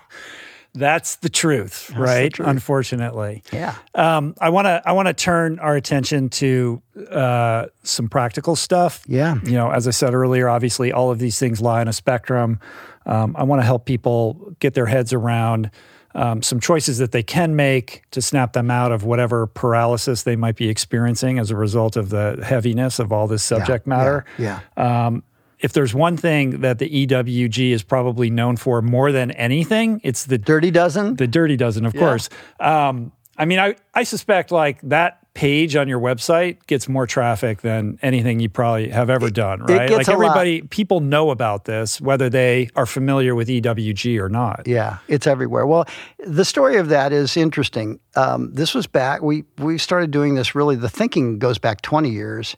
That's 0.75 1.17
the 1.17 1.29
truth, 1.29 1.89
That's 1.89 2.01
right? 2.01 2.25
The 2.25 2.37
truth. 2.37 2.49
Unfortunately, 2.49 3.45
yeah. 3.53 3.77
Um, 3.95 4.35
I 4.41 4.51
want 4.51 4.67
to 4.67 4.83
I 4.85 4.93
want 4.93 5.07
to 5.07 5.15
turn 5.15 5.61
our 5.61 5.77
attention 5.77 6.31
to 6.31 6.83
uh, 7.11 7.67
some 7.85 8.09
practical 8.09 8.57
stuff. 8.57 9.05
Yeah, 9.07 9.37
you 9.45 9.53
know, 9.53 9.71
as 9.71 9.87
I 9.87 9.93
said 9.93 10.15
earlier, 10.15 10.49
obviously 10.49 10.91
all 10.91 11.13
of 11.13 11.21
these 11.21 11.39
things 11.39 11.61
lie 11.61 11.81
on 11.81 11.87
a 11.87 11.93
spectrum. 11.93 12.59
Um, 13.07 13.37
I 13.39 13.45
want 13.45 13.61
to 13.61 13.65
help 13.67 13.85
people 13.85 14.57
get 14.59 14.75
their 14.75 14.87
heads 14.87 15.13
around 15.13 15.71
um, 16.15 16.43
some 16.43 16.61
choices 16.61 16.99
that 16.99 17.13
they 17.13 17.23
can 17.23 17.57
make 17.57 18.03
to 18.13 18.23
snap 18.23 18.53
them 18.53 18.71
out 18.71 18.93
of 18.93 19.05
whatever 19.05 19.47
paralysis 19.47 20.23
they 20.23 20.37
might 20.37 20.57
be 20.57 20.69
experiencing 20.69 21.39
as 21.39 21.51
a 21.51 21.57
result 21.57 21.97
of 21.97 22.11
the 22.11 22.41
heaviness 22.45 22.99
of 22.99 23.13
all 23.13 23.27
this 23.27 23.43
subject 23.43 23.87
yeah, 23.87 23.91
matter. 23.91 24.25
Yeah. 24.39 24.61
yeah. 24.77 25.07
Um, 25.07 25.23
if 25.61 25.73
there's 25.73 25.95
one 25.95 26.17
thing 26.17 26.61
that 26.61 26.79
the 26.79 27.07
EWG 27.07 27.71
is 27.71 27.83
probably 27.83 28.31
known 28.31 28.57
for 28.57 28.83
more 28.83 29.13
than 29.13 29.31
anything, 29.33 30.01
it's 30.05 30.25
the 30.25 30.39
Dirty 30.39 30.71
Dozen. 30.71 31.17
The 31.17 31.27
Dirty 31.27 31.57
Dozen, 31.57 31.87
of 31.87 31.95
yeah. 31.95 32.01
course. 32.01 32.29
Um, 32.61 33.13
I 33.37 33.45
mean, 33.45 33.59
I, 33.59 33.77
I 33.95 34.05
suspect 34.05 34.53
like 34.53 34.81
that 34.83 35.21
page 35.35 35.75
on 35.75 35.89
your 35.89 35.99
website 35.99 36.65
gets 36.69 36.89
more 36.89 37.07
traffic 37.07 37.61
than 37.63 37.99
anything 38.03 38.39
you 38.39 38.49
probably 38.49 38.89
have 38.89 39.11
ever 39.11 39.31
done, 39.31 39.61
right? 39.65 39.91
like 39.91 40.09
everybody, 40.09 40.61
lot. 40.61 40.71
people 40.71 41.01
know 41.01 41.31
about 41.31 41.65
this, 41.65 42.01
whether 42.01 42.31
they 42.31 42.71
are 42.77 42.87
familiar 42.87 43.35
with 43.35 43.49
EWG 43.49 44.19
or 44.21 44.29
not. 44.29 44.63
Yeah, 44.67 44.99
it's 45.09 45.27
everywhere. 45.27 45.67
Well, 45.67 45.87
the 46.25 46.45
story 46.45 46.77
of 46.77 46.89
that 46.91 47.13
is 47.13 47.37
interesting. 47.37 47.99
Um, 48.15 48.53
this 48.55 48.75
was 48.75 48.87
back, 48.87 49.23
we, 49.23 49.45
we 49.59 49.77
started 49.77 50.13
doing 50.13 50.37
this 50.37 50.55
really, 50.55 50.77
the 50.77 50.89
thinking 50.89 51.41
goes 51.41 51.59
back 51.59 51.83
20 51.83 52.11
years. 52.11 52.57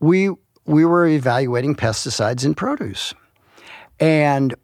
We 0.00 0.30
we 0.66 0.84
were 0.84 1.06
evaluating 1.06 1.74
pesticides 1.74 2.44
in 2.44 2.54
produce. 2.54 3.14
And, 3.98 4.54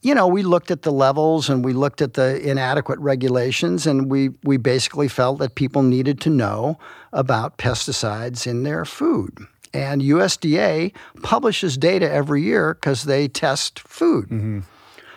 you 0.00 0.14
know, 0.14 0.26
we 0.26 0.42
looked 0.42 0.70
at 0.70 0.82
the 0.82 0.92
levels 0.92 1.48
and 1.48 1.64
we 1.64 1.72
looked 1.72 2.00
at 2.00 2.14
the 2.14 2.40
inadequate 2.40 2.98
regulations, 2.98 3.86
and 3.86 4.10
we, 4.10 4.30
we 4.42 4.56
basically 4.56 5.08
felt 5.08 5.38
that 5.40 5.54
people 5.54 5.82
needed 5.82 6.20
to 6.22 6.30
know 6.30 6.78
about 7.12 7.58
pesticides 7.58 8.46
in 8.46 8.62
their 8.62 8.84
food. 8.84 9.46
And 9.74 10.02
USDA 10.02 10.94
publishes 11.22 11.78
data 11.78 12.10
every 12.10 12.42
year 12.42 12.74
because 12.74 13.04
they 13.04 13.28
test 13.28 13.80
food. 13.80 14.26
Mm-hmm. 14.26 14.60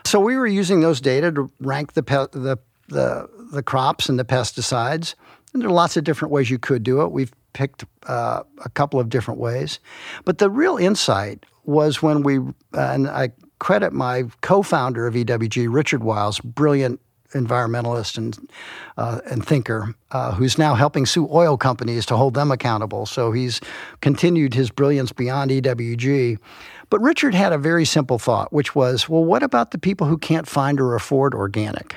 So 0.06 0.20
we 0.20 0.38
were 0.38 0.48
using 0.48 0.82
those 0.82 1.02
data 1.02 1.32
to 1.32 1.52
rank 1.60 1.94
the, 1.94 2.04
pe- 2.04 2.28
the, 2.32 2.58
the, 2.88 3.30
the 3.52 3.64
crops 3.64 4.08
and 4.08 4.18
the 4.20 4.24
pesticides. 4.24 5.16
And 5.54 5.62
there 5.62 5.70
are 5.70 5.74
lots 5.74 5.98
of 5.98 6.04
different 6.04 6.32
ways 6.32 6.50
you 6.50 6.60
could 6.60 6.84
do 6.84 7.02
it. 7.02 7.12
We've 7.12 7.32
picked 7.56 7.86
uh, 8.06 8.44
a 8.64 8.70
couple 8.70 9.00
of 9.00 9.10
different 9.10 9.40
ways. 9.40 9.80
But 10.26 10.38
the 10.38 10.50
real 10.52 10.78
insight 10.78 11.46
was 11.64 12.04
when 12.04 12.22
we, 12.22 12.38
uh, 12.38 12.52
and 12.74 13.08
I 13.08 13.32
credit 13.60 13.94
my 13.94 14.26
co 14.42 14.62
founder 14.62 15.08
of 15.08 15.16
EWG, 15.16 15.74
Richard 15.74 16.04
Wiles, 16.04 16.40
brilliant 16.42 17.00
environmentalist 17.32 18.18
and 18.18 18.38
uh, 18.98 19.20
and 19.30 19.46
thinker 19.46 19.96
uh, 20.12 20.34
who's 20.34 20.58
now 20.58 20.76
helping 20.76 21.06
sue 21.06 21.28
oil 21.32 21.58
companies 21.58 22.06
to 22.06 22.18
hold 22.18 22.34
them 22.34 22.52
accountable. 22.52 23.06
So 23.06 23.32
he's 23.32 23.62
continued 24.02 24.54
his 24.54 24.70
brilliance 24.70 25.12
beyond 25.12 25.52
EWG. 25.52 26.38
But 26.90 27.02
Richard 27.02 27.34
had 27.34 27.52
a 27.52 27.58
very 27.58 27.86
simple 27.86 28.20
thought, 28.20 28.54
which 28.54 28.76
was, 28.76 29.10
well, 29.10 29.26
what 29.26 29.44
about 29.44 29.72
the 29.72 29.78
people 29.78 30.08
who 30.08 30.18
can't 30.18 30.48
find 30.48 30.80
or 30.80 30.96
afford 30.96 31.34
organic 31.34 31.96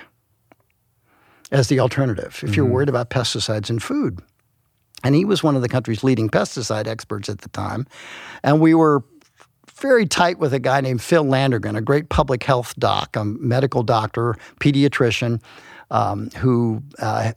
as 1.51 1.68
the 1.68 1.78
alternative 1.80 2.26
if 2.26 2.40
mm-hmm. 2.40 2.55
you're 2.55 2.64
worried 2.64 2.89
about 2.89 3.10
pesticides 3.10 3.68
in 3.68 3.78
food? 3.78 4.20
And 5.05 5.15
he 5.15 5.25
was 5.25 5.43
one 5.43 5.57
of 5.57 5.62
the 5.62 5.69
country's 5.69 6.03
leading 6.03 6.29
pesticide 6.29 6.87
experts 6.87 7.29
at 7.29 7.39
the 7.39 7.49
time. 7.51 7.87
And 8.43 8.61
we 8.61 8.75
were 8.75 9.05
very 9.75 10.07
tight 10.07 10.39
with 10.39 10.53
a 10.53 10.59
guy 10.59 10.81
named 10.81 11.03
Phil 11.03 11.25
Landrigan, 11.25 11.77
a 11.77 11.81
great 11.81 12.09
public 12.09 12.43
health 12.43 12.75
doc, 12.79 13.15
a 13.16 13.25
medical 13.25 13.83
doctor, 13.83 14.37
pediatrician, 14.61 15.41
um, 15.91 16.31
who 16.31 16.83
uh, 16.99 17.33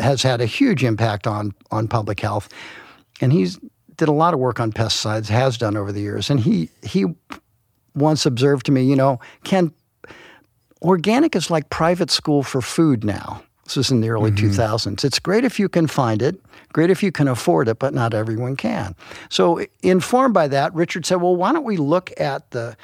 has 0.00 0.22
had 0.22 0.40
a 0.40 0.46
huge 0.46 0.82
impact 0.82 1.26
on, 1.26 1.52
on 1.70 1.88
public 1.88 2.20
health. 2.20 2.48
And 3.20 3.32
he's 3.32 3.58
did 3.96 4.08
a 4.08 4.12
lot 4.12 4.34
of 4.34 4.40
work 4.40 4.58
on 4.58 4.72
pesticides, 4.72 5.28
has 5.28 5.58
done 5.58 5.76
over 5.76 5.92
the 5.92 6.00
years. 6.00 6.30
And 6.30 6.40
he 6.40 6.70
he 6.82 7.06
once 7.94 8.26
observed 8.26 8.66
to 8.66 8.72
me, 8.72 8.82
you 8.82 8.96
know, 8.96 9.20
Ken, 9.44 9.72
organic 10.80 11.36
is 11.36 11.50
like 11.50 11.70
private 11.70 12.10
school 12.10 12.42
for 12.42 12.60
food 12.60 13.04
now. 13.04 13.42
This 13.64 13.76
was 13.76 13.90
in 13.90 14.00
the 14.00 14.08
early 14.08 14.30
mm-hmm. 14.30 14.60
2000s. 14.60 15.04
It's 15.04 15.18
great 15.18 15.44
if 15.44 15.58
you 15.58 15.68
can 15.68 15.86
find 15.86 16.20
it, 16.20 16.40
great 16.72 16.90
if 16.90 17.02
you 17.02 17.12
can 17.12 17.28
afford 17.28 17.68
it, 17.68 17.78
but 17.78 17.94
not 17.94 18.14
everyone 18.14 18.56
can. 18.56 18.94
So, 19.28 19.64
informed 19.82 20.34
by 20.34 20.48
that, 20.48 20.74
Richard 20.74 21.06
said, 21.06 21.16
Well, 21.16 21.36
why 21.36 21.52
don't 21.52 21.64
we 21.64 21.76
look 21.76 22.12
at 22.18 22.50
the 22.50 22.76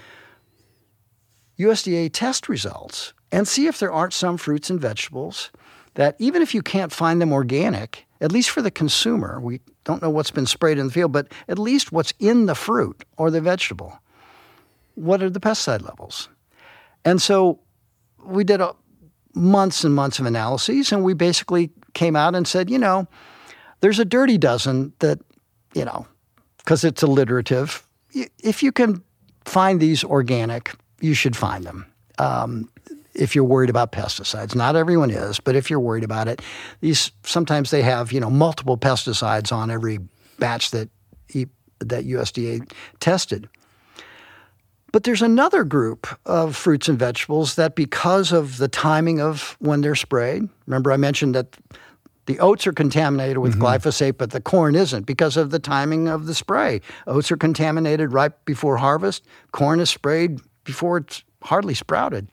USDA 1.58 2.10
test 2.12 2.48
results 2.48 3.12
and 3.32 3.46
see 3.46 3.66
if 3.66 3.78
there 3.78 3.92
aren't 3.92 4.12
some 4.12 4.36
fruits 4.36 4.70
and 4.70 4.80
vegetables 4.80 5.50
that, 5.94 6.16
even 6.18 6.42
if 6.42 6.54
you 6.54 6.62
can't 6.62 6.92
find 6.92 7.20
them 7.20 7.32
organic, 7.32 8.06
at 8.20 8.32
least 8.32 8.50
for 8.50 8.62
the 8.62 8.70
consumer, 8.70 9.40
we 9.40 9.60
don't 9.84 10.02
know 10.02 10.10
what's 10.10 10.30
been 10.30 10.46
sprayed 10.46 10.78
in 10.78 10.86
the 10.86 10.92
field, 10.92 11.12
but 11.12 11.28
at 11.48 11.58
least 11.58 11.92
what's 11.92 12.12
in 12.18 12.46
the 12.46 12.54
fruit 12.54 13.04
or 13.16 13.30
the 13.30 13.40
vegetable. 13.40 13.98
What 14.94 15.22
are 15.22 15.30
the 15.30 15.40
pesticide 15.40 15.82
levels? 15.82 16.28
And 17.04 17.20
so 17.20 17.60
we 18.24 18.44
did 18.44 18.60
a 18.60 18.74
months 19.34 19.84
and 19.84 19.94
months 19.94 20.18
of 20.18 20.26
analyses, 20.26 20.92
and 20.92 21.04
we 21.04 21.14
basically 21.14 21.70
came 21.94 22.16
out 22.16 22.34
and 22.34 22.46
said, 22.46 22.70
you 22.70 22.78
know, 22.78 23.06
there's 23.80 23.98
a 23.98 24.04
dirty 24.04 24.38
dozen 24.38 24.92
that, 24.98 25.18
you 25.74 25.84
know, 25.84 26.06
because 26.58 26.84
it's 26.84 27.02
alliterative. 27.02 27.86
If 28.42 28.62
you 28.62 28.72
can 28.72 29.02
find 29.44 29.80
these 29.80 30.04
organic, 30.04 30.72
you 31.00 31.14
should 31.14 31.36
find 31.36 31.64
them. 31.64 31.86
Um, 32.18 32.70
if 33.14 33.34
you're 33.34 33.44
worried 33.44 33.70
about 33.70 33.90
pesticides, 33.92 34.54
not 34.54 34.76
everyone 34.76 35.10
is, 35.10 35.40
but 35.40 35.56
if 35.56 35.70
you're 35.70 35.80
worried 35.80 36.04
about 36.04 36.28
it, 36.28 36.40
these 36.80 37.10
sometimes 37.24 37.70
they 37.70 37.82
have 37.82 38.12
you 38.12 38.20
know 38.20 38.30
multiple 38.30 38.78
pesticides 38.78 39.52
on 39.52 39.70
every 39.70 39.98
batch 40.38 40.70
that 40.70 40.88
that 41.80 42.06
USDA 42.06 42.70
tested. 43.00 43.48
But 44.90 45.04
there's 45.04 45.22
another 45.22 45.64
group 45.64 46.06
of 46.24 46.56
fruits 46.56 46.88
and 46.88 46.98
vegetables 46.98 47.56
that, 47.56 47.74
because 47.74 48.32
of 48.32 48.56
the 48.56 48.68
timing 48.68 49.20
of 49.20 49.56
when 49.60 49.82
they're 49.82 49.94
sprayed, 49.94 50.48
remember 50.66 50.92
I 50.92 50.96
mentioned 50.96 51.34
that 51.34 51.56
the 52.28 52.38
oats 52.40 52.66
are 52.66 52.74
contaminated 52.74 53.38
with 53.38 53.54
mm-hmm. 53.54 53.62
glyphosate, 53.62 54.18
but 54.18 54.32
the 54.32 54.40
corn 54.40 54.74
isn't 54.74 55.06
because 55.06 55.38
of 55.38 55.50
the 55.50 55.58
timing 55.58 56.08
of 56.08 56.26
the 56.26 56.34
spray. 56.34 56.82
Oats 57.06 57.32
are 57.32 57.38
contaminated 57.38 58.12
right 58.12 58.32
before 58.44 58.76
harvest, 58.76 59.24
corn 59.52 59.80
is 59.80 59.88
sprayed 59.88 60.38
before 60.62 60.98
it's 60.98 61.24
hardly 61.42 61.72
sprouted. 61.72 62.28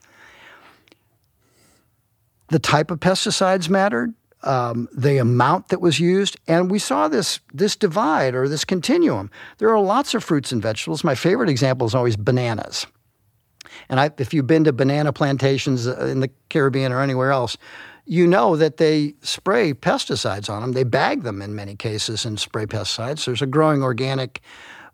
The 2.48 2.58
type 2.58 2.90
of 2.90 3.00
pesticides 3.00 3.70
mattered, 3.70 4.12
um, 4.42 4.86
the 4.92 5.16
amount 5.16 5.68
that 5.68 5.80
was 5.80 5.98
used, 5.98 6.36
and 6.46 6.70
we 6.70 6.78
saw 6.78 7.08
this 7.08 7.40
this 7.54 7.74
divide 7.74 8.34
or 8.34 8.48
this 8.48 8.66
continuum. 8.66 9.30
There 9.56 9.70
are 9.70 9.80
lots 9.80 10.12
of 10.12 10.22
fruits 10.22 10.52
and 10.52 10.60
vegetables. 10.60 11.04
My 11.04 11.14
favorite 11.14 11.48
example 11.48 11.86
is 11.86 11.94
always 11.94 12.16
bananas. 12.16 12.86
And 13.88 13.98
I, 13.98 14.10
if 14.18 14.34
you've 14.34 14.46
been 14.46 14.64
to 14.64 14.74
banana 14.74 15.12
plantations 15.12 15.88
uh, 15.88 16.06
in 16.06 16.20
the 16.20 16.30
Caribbean 16.50 16.92
or 16.92 17.00
anywhere 17.00 17.32
else, 17.32 17.56
you 18.06 18.26
know 18.26 18.56
that 18.56 18.76
they 18.76 19.14
spray 19.20 19.74
pesticides 19.74 20.48
on 20.48 20.62
them. 20.62 20.72
They 20.72 20.84
bag 20.84 21.24
them 21.24 21.42
in 21.42 21.54
many 21.54 21.74
cases 21.74 22.24
and 22.24 22.38
spray 22.38 22.66
pesticides. 22.66 23.26
There's 23.26 23.42
a 23.42 23.46
growing 23.46 23.82
organic 23.82 24.40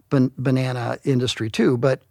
ban- 0.09 0.33
banana 0.39 0.99
industry 1.05 1.51
too, 1.51 1.77
but 1.77 2.03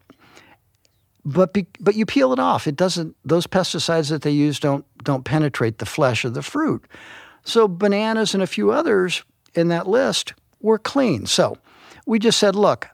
but 1.24 1.54
be, 1.54 1.68
but 1.80 1.96
you 1.96 2.06
peel 2.06 2.34
it 2.34 2.40
off. 2.40 2.66
It 2.68 2.76
doesn't. 2.76 3.16
Those 3.24 3.46
pesticides 3.46 4.10
that 4.10 4.22
they 4.22 4.32
use 4.32 4.60
don't 4.60 4.86
don't 5.04 5.24
penetrate 5.24 5.80
the 5.80 5.86
flesh 5.86 6.24
of 6.24 6.34
the 6.34 6.42
fruit. 6.42 6.86
So 7.44 7.68
bananas 7.68 8.34
and 8.34 8.42
a 8.42 8.48
few 8.48 8.72
others 8.72 9.24
in 9.54 9.68
that 9.70 9.88
list 9.88 10.34
were 10.62 10.80
clean. 10.80 11.26
So 11.26 11.58
we 12.06 12.20
just 12.20 12.40
said, 12.40 12.56
look, 12.56 12.88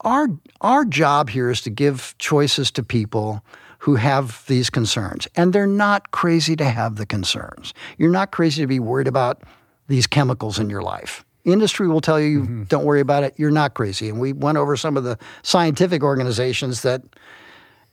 our 0.00 0.28
our 0.60 0.84
job 0.84 1.30
here 1.30 1.50
is 1.50 1.60
to 1.62 1.70
give 1.70 2.14
choices 2.18 2.70
to 2.72 2.82
people 2.82 3.44
who 3.84 3.96
have 3.96 4.42
these 4.46 4.70
concerns, 4.70 5.28
and 5.36 5.52
they're 5.52 5.66
not 5.66 6.10
crazy 6.10 6.56
to 6.56 6.64
have 6.64 6.96
the 6.96 7.04
concerns. 7.04 7.74
You're 7.98 8.10
not 8.10 8.32
crazy 8.32 8.62
to 8.62 8.66
be 8.66 8.80
worried 8.80 9.06
about 9.06 9.42
these 9.88 10.06
chemicals 10.06 10.58
in 10.58 10.70
your 10.70 10.80
life. 10.80 11.22
Industry 11.44 11.86
will 11.86 12.00
tell 12.00 12.18
you, 12.18 12.40
mm-hmm. 12.40 12.62
don't 12.62 12.86
worry 12.86 13.02
about 13.02 13.24
it. 13.24 13.34
You're 13.36 13.50
not 13.50 13.74
crazy. 13.74 14.08
And 14.08 14.18
we 14.18 14.32
went 14.32 14.56
over 14.56 14.74
some 14.78 14.96
of 14.96 15.04
the 15.04 15.18
scientific 15.42 16.02
organizations 16.02 16.80
that 16.80 17.02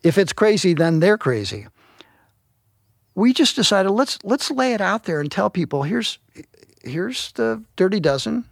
if 0.02 0.18
it's 0.18 0.32
crazy, 0.32 0.74
then 0.74 1.02
they're 1.02 1.18
crazy. 1.18 1.68
We 3.14 3.34
just 3.34 3.58
decided 3.58 3.90
let's 3.90 4.18
let's 4.24 4.50
lay 4.50 4.74
it 4.74 4.80
out 4.80 5.04
there 5.04 5.20
and 5.20 5.30
tell 5.30 5.50
people 5.50 5.84
here's 5.84 6.20
here's 6.86 7.34
the 7.34 7.66
dirty 7.76 8.00
dozen. 8.00 8.46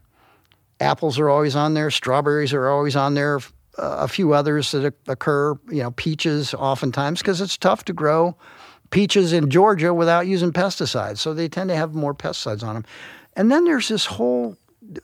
Apples 0.82 1.18
are 1.18 1.30
always 1.30 1.56
on 1.56 1.74
there, 1.74 1.90
strawberries 1.90 2.52
are 2.52 2.68
always 2.68 2.98
on 2.98 3.14
there, 3.14 3.40
a 3.78 4.08
few 4.08 4.34
others 4.34 4.72
that 4.72 4.94
occur, 5.08 5.54
you 5.70 5.84
know, 5.84 5.92
peaches 5.92 6.54
oftentimes 6.54 7.22
because 7.22 7.42
it's 7.42 7.58
tough 7.58 7.86
to 7.86 7.94
grow 7.94 8.36
peaches 8.92 9.34
in 9.34 9.50
Georgia 9.50 9.94
without 9.94 10.28
using 10.28 10.52
pesticides. 10.52 11.18
So 11.20 11.34
they 11.34 11.48
tend 11.48 11.70
to 11.70 11.76
have 11.76 11.94
more 11.94 12.14
pesticides 12.14 12.64
on 12.64 12.76
them. 12.76 12.86
And 13.36 13.52
then 13.52 13.66
there's 13.66 13.88
this 13.88 14.06
whole 14.06 14.58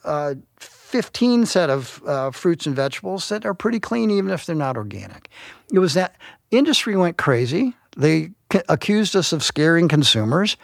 uh, 0.04 0.36
15 0.58 1.46
set 1.46 1.70
of 1.70 2.02
uh, 2.06 2.32
fruits 2.32 2.66
and 2.66 2.76
vegetables 2.76 3.30
that 3.30 3.46
are 3.46 3.54
pretty 3.54 3.80
clean, 3.80 4.10
even 4.12 4.32
if 4.32 4.46
they're 4.46 4.56
not 4.56 4.78
organic. 4.78 5.30
It 5.72 5.80
was 5.80 5.94
that 5.94 6.16
industry 6.52 6.96
went 6.96 7.18
crazy. 7.18 7.76
They 7.98 8.32
accused 8.70 9.16
us 9.16 9.32
of 9.32 9.44
scaring 9.44 9.88
consumers. 9.88 10.58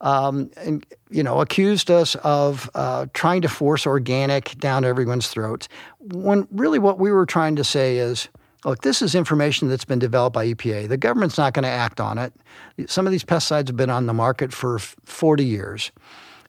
Um, 0.00 0.50
and 0.56 0.84
you 1.10 1.22
know, 1.22 1.40
accused 1.40 1.90
us 1.90 2.14
of 2.16 2.68
uh, 2.74 3.06
trying 3.14 3.42
to 3.42 3.48
force 3.48 3.86
organic 3.86 4.58
down 4.58 4.84
everyone's 4.84 5.28
throats. 5.28 5.68
When 6.00 6.48
really, 6.50 6.78
what 6.78 6.98
we 6.98 7.12
were 7.12 7.26
trying 7.26 7.56
to 7.56 7.64
say 7.64 7.98
is, 7.98 8.28
look, 8.64 8.82
this 8.82 9.00
is 9.00 9.14
information 9.14 9.68
that's 9.68 9.84
been 9.84 9.98
developed 9.98 10.34
by 10.34 10.46
EPA. 10.46 10.88
The 10.88 10.96
government's 10.96 11.38
not 11.38 11.54
going 11.54 11.62
to 11.62 11.68
act 11.68 12.00
on 12.00 12.18
it. 12.18 12.32
Some 12.86 13.06
of 13.06 13.12
these 13.12 13.24
pesticides 13.24 13.68
have 13.68 13.76
been 13.76 13.90
on 13.90 14.06
the 14.06 14.14
market 14.14 14.52
for 14.52 14.78
40 14.78 15.44
years. 15.44 15.92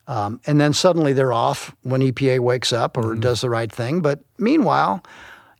Um, 0.08 0.40
and 0.46 0.60
then 0.60 0.72
suddenly 0.72 1.12
they're 1.12 1.32
off 1.32 1.74
when 1.82 2.00
EPA 2.00 2.40
wakes 2.40 2.72
up 2.72 2.96
or 2.96 3.02
mm-hmm. 3.02 3.20
does 3.20 3.40
the 3.40 3.50
right 3.50 3.70
thing. 3.70 4.00
But 4.00 4.20
meanwhile, 4.38 5.02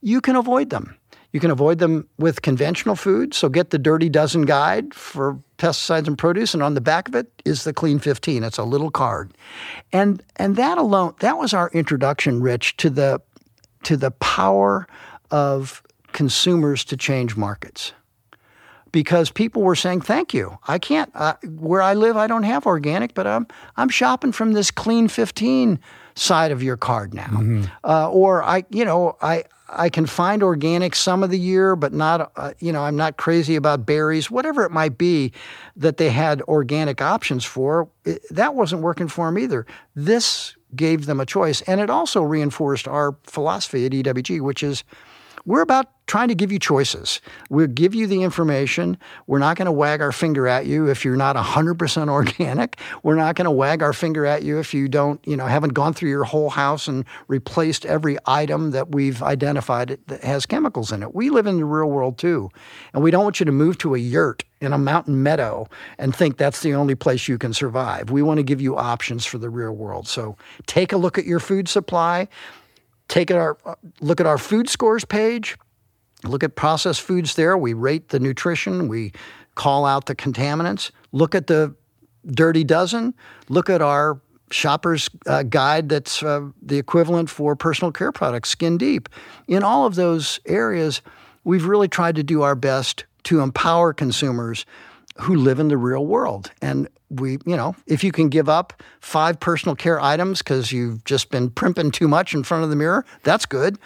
you 0.01 0.21
can 0.21 0.37
avoid 0.37 0.71
them. 0.71 0.96
You 1.37 1.41
can 1.41 1.51
avoid 1.51 1.81
them 1.81 2.09
with 2.17 2.41
conventional 2.41 2.97
food. 2.97 3.35
So 3.35 3.51
get 3.51 3.69
the 3.69 3.79
Dirty 3.79 4.09
Dozen 4.09 4.47
guide 4.47 4.95
for 4.95 5.39
pesticides 5.59 6.07
and 6.07 6.17
produce, 6.17 6.55
and 6.55 6.63
on 6.63 6.73
the 6.73 6.81
back 6.81 7.09
of 7.09 7.15
it 7.15 7.31
is 7.45 7.65
the 7.65 7.75
Clean 7.75 7.99
15. 7.99 8.43
It's 8.43 8.57
a 8.57 8.65
little 8.65 8.91
card, 8.91 9.35
and 9.93 10.23
and 10.37 10.57
that 10.57 10.79
alone 10.79 11.13
that 11.21 11.37
was 11.37 11.53
our 11.53 11.69
introduction, 11.75 12.41
Rich, 12.41 12.79
to 12.79 12.89
the 12.89 13.21
to 13.83 13.99
the 13.99 14.13
power 14.13 14.87
of 15.31 15.83
consumers 16.13 16.87
to 16.87 16.97
change 16.97 17.37
markets 17.37 17.93
because 18.91 19.31
people 19.31 19.61
were 19.61 19.77
saying, 19.77 20.01
"Thank 20.01 20.33
you. 20.33 20.59
I 20.67 20.79
can't 20.79 21.11
uh, 21.15 21.35
where 21.45 21.83
I 21.83 21.93
live. 21.93 22.17
I 22.17 22.29
don't 22.29 22.45
have 22.45 22.65
organic, 22.65 23.13
but 23.13 23.27
I'm 23.27 23.47
I'm 23.77 23.91
shopping 23.91 24.33
from 24.33 24.55
this 24.55 24.71
Clean 24.71 25.07
15 25.07 25.81
side 26.15 26.51
of 26.51 26.63
your 26.63 26.79
card 26.79 27.13
now, 27.13 27.27
mm-hmm. 27.27 27.65
uh, 27.85 28.09
or 28.09 28.43
I, 28.43 28.65
you 28.71 28.87
know, 28.87 29.19
I 29.21 29.45
I 29.69 29.89
can 29.89 30.07
find 30.07 30.43
organic 30.43 30.95
some 30.95 31.23
of 31.23 31.31
the 31.31 31.39
year, 31.39 31.75
but 31.75 31.93
not, 31.93 32.31
uh, 32.37 32.53
you 32.61 32.73
know, 32.73 32.85
I'm 32.85 32.97
not 32.97 33.17
crazy 33.17 33.57
about 33.57 33.85
berries, 33.85 34.31
whatever 34.31 34.65
it 34.65 34.71
might 34.71 34.97
be 34.97 35.33
that 35.75 35.97
they 35.97 36.11
had 36.11 36.41
organic 36.43 37.03
options 37.03 37.45
for. 37.45 37.89
It, 38.05 38.23
that 38.31 38.55
wasn't 38.55 38.83
working 38.83 39.09
for 39.09 39.27
them 39.27 39.39
either. 39.39 39.67
This 39.95 40.57
gave 40.75 41.07
them 41.07 41.21
a 41.21 41.27
choice, 41.27 41.63
and 41.63 41.81
it 41.81 41.91
also 41.91 42.23
reinforced 42.23 42.87
our 42.87 43.17
philosophy 43.25 43.87
at 43.87 43.93
EWG, 43.93 44.41
which 44.41 44.63
is 44.63 44.85
we're 45.47 45.63
about 45.63 45.87
trying 46.07 46.29
to 46.29 46.35
give 46.35 46.53
you 46.53 46.59
choices. 46.59 47.21
We'll 47.51 47.67
give 47.67 47.95
you 47.95 48.07
the 48.07 48.23
information. 48.23 48.97
We're 49.27 49.39
not 49.39 49.57
going 49.57 49.67
to 49.67 49.73
wag 49.73 50.01
our 50.01 50.13
finger 50.13 50.47
at 50.47 50.67
you 50.67 50.89
if 50.89 51.05
you're 51.05 51.17
not 51.17 51.37
100% 51.37 52.09
organic. 52.11 52.79
We're 53.03 53.17
not 53.17 53.35
going 53.35 53.47
to 53.47 53.51
wag 53.51 53.83
our 53.83 53.93
finger 53.93 54.27
at 54.27 54.43
you 54.43 54.59
if 54.59 54.75
you 54.75 54.89
don't, 54.89 55.21
you 55.27 55.37
know, 55.37 55.47
haven't 55.47 55.75
gone 55.75 55.95
through 55.95 56.11
your 56.11 56.25
whole 56.25 56.51
house 56.51 56.87
and 56.89 57.05
replaced 57.29 57.87
every 57.87 58.19
item 58.27 58.73
that 58.73 58.93
we've 58.93 59.23
identified 59.23 59.99
that 60.07 60.23
has 60.23 60.47
chemicals 60.47 60.93
in 60.93 61.03
it. 61.03 61.15
We 61.15 61.31
live 61.31 61.47
in 61.47 61.57
the 61.57 61.65
real 61.65 61.91
world 61.91 62.19
too. 62.19 62.51
And 62.93 63.03
we 63.03 63.11
don't 63.11 63.25
want 63.25 63.41
you 63.41 63.47
to 63.47 63.53
move 63.53 63.79
to 63.79 63.95
a 63.95 63.99
yurt 63.99 64.45
in 64.61 64.73
a 64.73 64.79
mountain 64.79 65.23
meadow 65.23 65.69
and 65.99 66.15
think 66.15 66.39
that's 66.39 66.63
the 66.63 66.75
only 66.75 66.95
place 66.95 67.29
you 67.29 67.39
can 67.39 67.53
survive. 67.53 68.11
We 68.11 68.23
want 68.23 68.39
to 68.39 68.45
give 68.45 68.61
you 68.61 68.77
options 68.77 69.27
for 69.27 69.39
the 69.39 69.51
real 69.51 69.73
world. 69.73 70.09
So 70.09 70.37
take 70.67 70.93
a 70.93 70.97
look 70.97 71.19
at 71.19 71.27
your 71.27 71.41
food 71.41 71.69
supply 71.69 72.29
take 73.09 73.31
our 73.31 73.57
look 74.01 74.21
at 74.21 74.27
our 74.27 74.39
food 74.39 74.69
scores 74.69 75.05
page, 75.05 75.57
look 76.25 76.43
at 76.43 76.57
processed 76.57 77.03
foods 77.03 77.35
there. 77.35 77.57
We 77.57 77.73
rate 77.73 78.09
the 78.09 78.21
nutrition, 78.21 78.89
we 78.89 79.13
call 79.55 79.85
out 79.85 80.07
the 80.07 80.15
contaminants. 80.15 80.93
Look 81.11 81.35
at 81.35 81.49
the 81.49 81.75
dirty 82.25 82.63
dozen. 82.63 83.15
Look 83.49 83.69
at 83.69 83.83
our 83.83 84.21
shopper's 84.51 85.11
uh, 85.27 85.43
guide 85.43 85.89
that's 85.89 86.23
uh, 86.23 86.49
the 86.63 86.79
equivalent 86.79 87.29
for 87.29 87.57
personal 87.57 87.91
care 87.91 88.13
products, 88.13 88.51
Skin 88.51 88.79
Deep. 88.79 89.09
In 89.49 89.65
all 89.65 89.87
of 89.87 89.97
those 89.97 90.39
areas, 90.47 91.03
we've 91.43 91.65
really 91.65 91.89
tried 91.89 92.15
to 92.17 92.23
do 92.23 92.43
our 92.43 92.55
best 92.55 93.05
to 93.25 93.41
empower 93.41 93.93
consumers 93.93 94.65
who 95.21 95.37
live 95.37 95.59
in 95.59 95.69
the 95.69 95.77
real 95.77 96.07
world. 96.07 96.51
And 96.61 96.89
we, 97.11 97.33
you 97.47 97.57
know, 97.57 97.77
if 97.87 98.03
you 98.03 98.13
can 98.13 98.29
give 98.29 98.49
up 98.49 98.83
five 99.01 99.39
personal 99.39 99.77
care 99.77 100.01
items 100.01 100.39
because 100.39 100.73
you've 100.73 101.05
just 101.05 101.31
been 101.31 101.51
primping 101.51 101.91
too 101.91 102.09
much 102.09 102.35
in 102.35 102.43
front 102.43 102.65
of 102.65 102.71
the 102.71 102.77
mirror, 102.77 103.05
that's 103.23 103.47
good. 103.47 103.79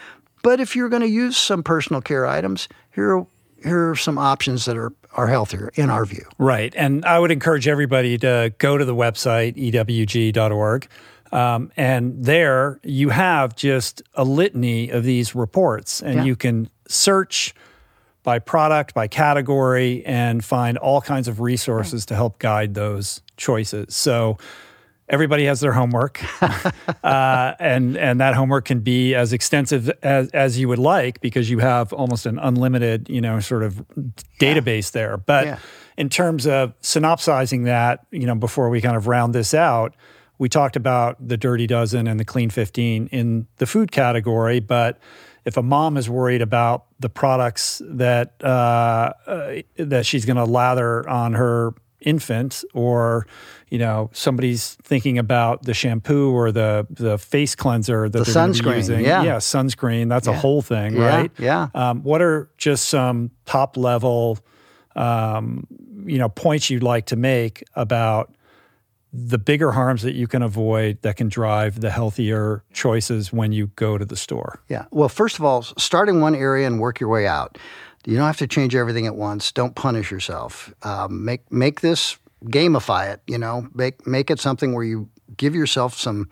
But 0.42 0.60
if 0.60 0.74
you're 0.74 0.88
going 0.88 1.02
to 1.02 1.08
use 1.08 1.36
some 1.36 1.62
personal 1.62 2.00
care 2.00 2.26
items, 2.26 2.68
here, 2.94 3.26
here 3.62 3.90
are 3.90 3.96
some 3.96 4.16
options 4.16 4.64
that 4.64 4.76
are, 4.76 4.92
are 5.12 5.26
healthier 5.26 5.70
in 5.74 5.90
our 5.90 6.06
view. 6.06 6.26
Right. 6.38 6.72
And 6.76 7.04
I 7.04 7.18
would 7.18 7.30
encourage 7.30 7.68
everybody 7.68 8.16
to 8.18 8.54
go 8.58 8.78
to 8.78 8.84
the 8.84 8.94
website, 8.94 9.56
ewg.org. 9.56 10.88
Um, 11.32 11.70
and 11.76 12.24
there 12.24 12.80
you 12.82 13.10
have 13.10 13.54
just 13.54 14.02
a 14.14 14.24
litany 14.24 14.90
of 14.90 15.04
these 15.04 15.34
reports, 15.34 16.02
and 16.02 16.16
yeah. 16.16 16.24
you 16.24 16.34
can 16.34 16.68
search 16.88 17.54
by 18.22 18.38
product, 18.38 18.94
by 18.94 19.08
category, 19.08 20.04
and 20.04 20.44
find 20.44 20.78
all 20.78 21.00
kinds 21.00 21.28
of 21.28 21.40
resources 21.40 22.04
to 22.06 22.14
help 22.14 22.38
guide 22.38 22.74
those 22.74 23.22
choices. 23.36 23.94
So 23.94 24.36
everybody 25.10 25.44
has 25.44 25.60
their 25.60 25.72
homework, 25.72 26.22
uh, 27.04 27.54
and 27.58 27.96
and 27.96 28.20
that 28.20 28.34
homework 28.34 28.64
can 28.64 28.80
be 28.80 29.14
as 29.14 29.32
extensive 29.32 29.90
as, 30.02 30.28
as 30.30 30.58
you 30.58 30.68
would 30.68 30.78
like 30.78 31.20
because 31.20 31.50
you 31.50 31.58
have 31.58 31.92
almost 31.92 32.26
an 32.26 32.38
unlimited, 32.38 33.08
you 33.08 33.20
know, 33.20 33.40
sort 33.40 33.62
of 33.62 33.84
database 34.38 34.94
yeah. 34.94 35.00
there. 35.00 35.16
But 35.18 35.46
yeah. 35.46 35.58
in 35.96 36.08
terms 36.08 36.46
of 36.46 36.72
synopsizing 36.80 37.64
that, 37.64 38.06
you 38.10 38.26
know, 38.26 38.34
before 38.34 38.70
we 38.70 38.80
kind 38.80 38.96
of 38.96 39.06
round 39.06 39.34
this 39.34 39.52
out, 39.52 39.94
we 40.38 40.48
talked 40.48 40.76
about 40.76 41.16
the 41.26 41.36
Dirty 41.36 41.66
Dozen 41.66 42.06
and 42.06 42.18
the 42.18 42.24
Clean 42.24 42.48
15 42.48 43.08
in 43.08 43.46
the 43.56 43.66
food 43.66 43.92
category, 43.92 44.60
but 44.60 44.98
if 45.44 45.56
a 45.56 45.62
mom 45.62 45.96
is 45.96 46.08
worried 46.10 46.42
about 46.42 46.84
the 47.00 47.08
products 47.08 47.80
that 47.84 48.34
uh, 48.42 49.12
uh, 49.26 49.54
that 49.76 50.06
she's 50.06 50.24
going 50.24 50.36
to 50.36 50.44
lather 50.44 51.08
on 51.08 51.34
her 51.34 51.72
infant 52.00 52.64
or 52.72 53.26
you 53.68 53.78
know 53.78 54.08
somebody's 54.14 54.76
thinking 54.82 55.18
about 55.18 55.62
the 55.64 55.74
shampoo 55.74 56.30
or 56.32 56.50
the 56.50 56.86
the 56.88 57.18
face 57.18 57.54
cleanser 57.54 58.08
that 58.08 58.18
The 58.18 58.24
they're 58.24 58.34
sunscreen, 58.48 58.76
using 58.76 59.04
yeah. 59.04 59.22
yeah 59.22 59.36
sunscreen 59.36 60.08
that's 60.08 60.26
a 60.26 60.32
whole 60.32 60.62
thing 60.62 60.96
Yeah, 60.96 61.06
right 61.16 61.30
yeah. 61.38 61.68
um, 61.74 62.02
what 62.02 62.22
are 62.22 62.48
just 62.56 62.88
some 62.88 63.30
top 63.44 63.76
level 63.76 64.38
um, 64.96 65.66
you 66.06 66.18
know 66.18 66.28
points 66.30 66.70
you'd 66.70 66.82
like 66.82 67.06
to 67.06 67.16
make 67.16 67.62
about 67.74 68.34
the 69.12 69.38
bigger 69.38 69.72
harms 69.72 70.02
that 70.02 70.14
you 70.14 70.26
can 70.26 70.42
avoid 70.42 71.02
that 71.02 71.16
can 71.16 71.28
drive 71.28 71.80
the 71.80 71.90
healthier 71.90 72.62
choices 72.72 73.32
when 73.32 73.52
you 73.52 73.68
go 73.74 73.98
to 73.98 74.04
the 74.04 74.16
store 74.16 74.62
Yeah. 74.68 74.84
Well, 74.90 75.08
first 75.08 75.38
of 75.38 75.44
all, 75.44 75.62
start 75.62 76.08
in 76.08 76.20
one 76.20 76.34
area 76.34 76.66
and 76.66 76.80
work 76.80 77.00
your 77.00 77.08
way 77.08 77.26
out. 77.26 77.58
You 78.06 78.16
don't 78.16 78.26
have 78.26 78.38
to 78.38 78.46
change 78.46 78.74
everything 78.74 79.06
at 79.06 79.16
once. 79.16 79.52
Don't 79.52 79.74
punish 79.74 80.10
yourself. 80.10 80.72
Um, 80.82 81.24
make 81.24 81.50
make 81.52 81.80
this 81.80 82.16
gamify 82.44 83.12
it. 83.12 83.20
You 83.26 83.38
know, 83.38 83.68
make 83.74 84.06
make 84.06 84.30
it 84.30 84.40
something 84.40 84.74
where 84.74 84.84
you 84.84 85.08
give 85.36 85.54
yourself 85.54 85.94
some 85.94 86.28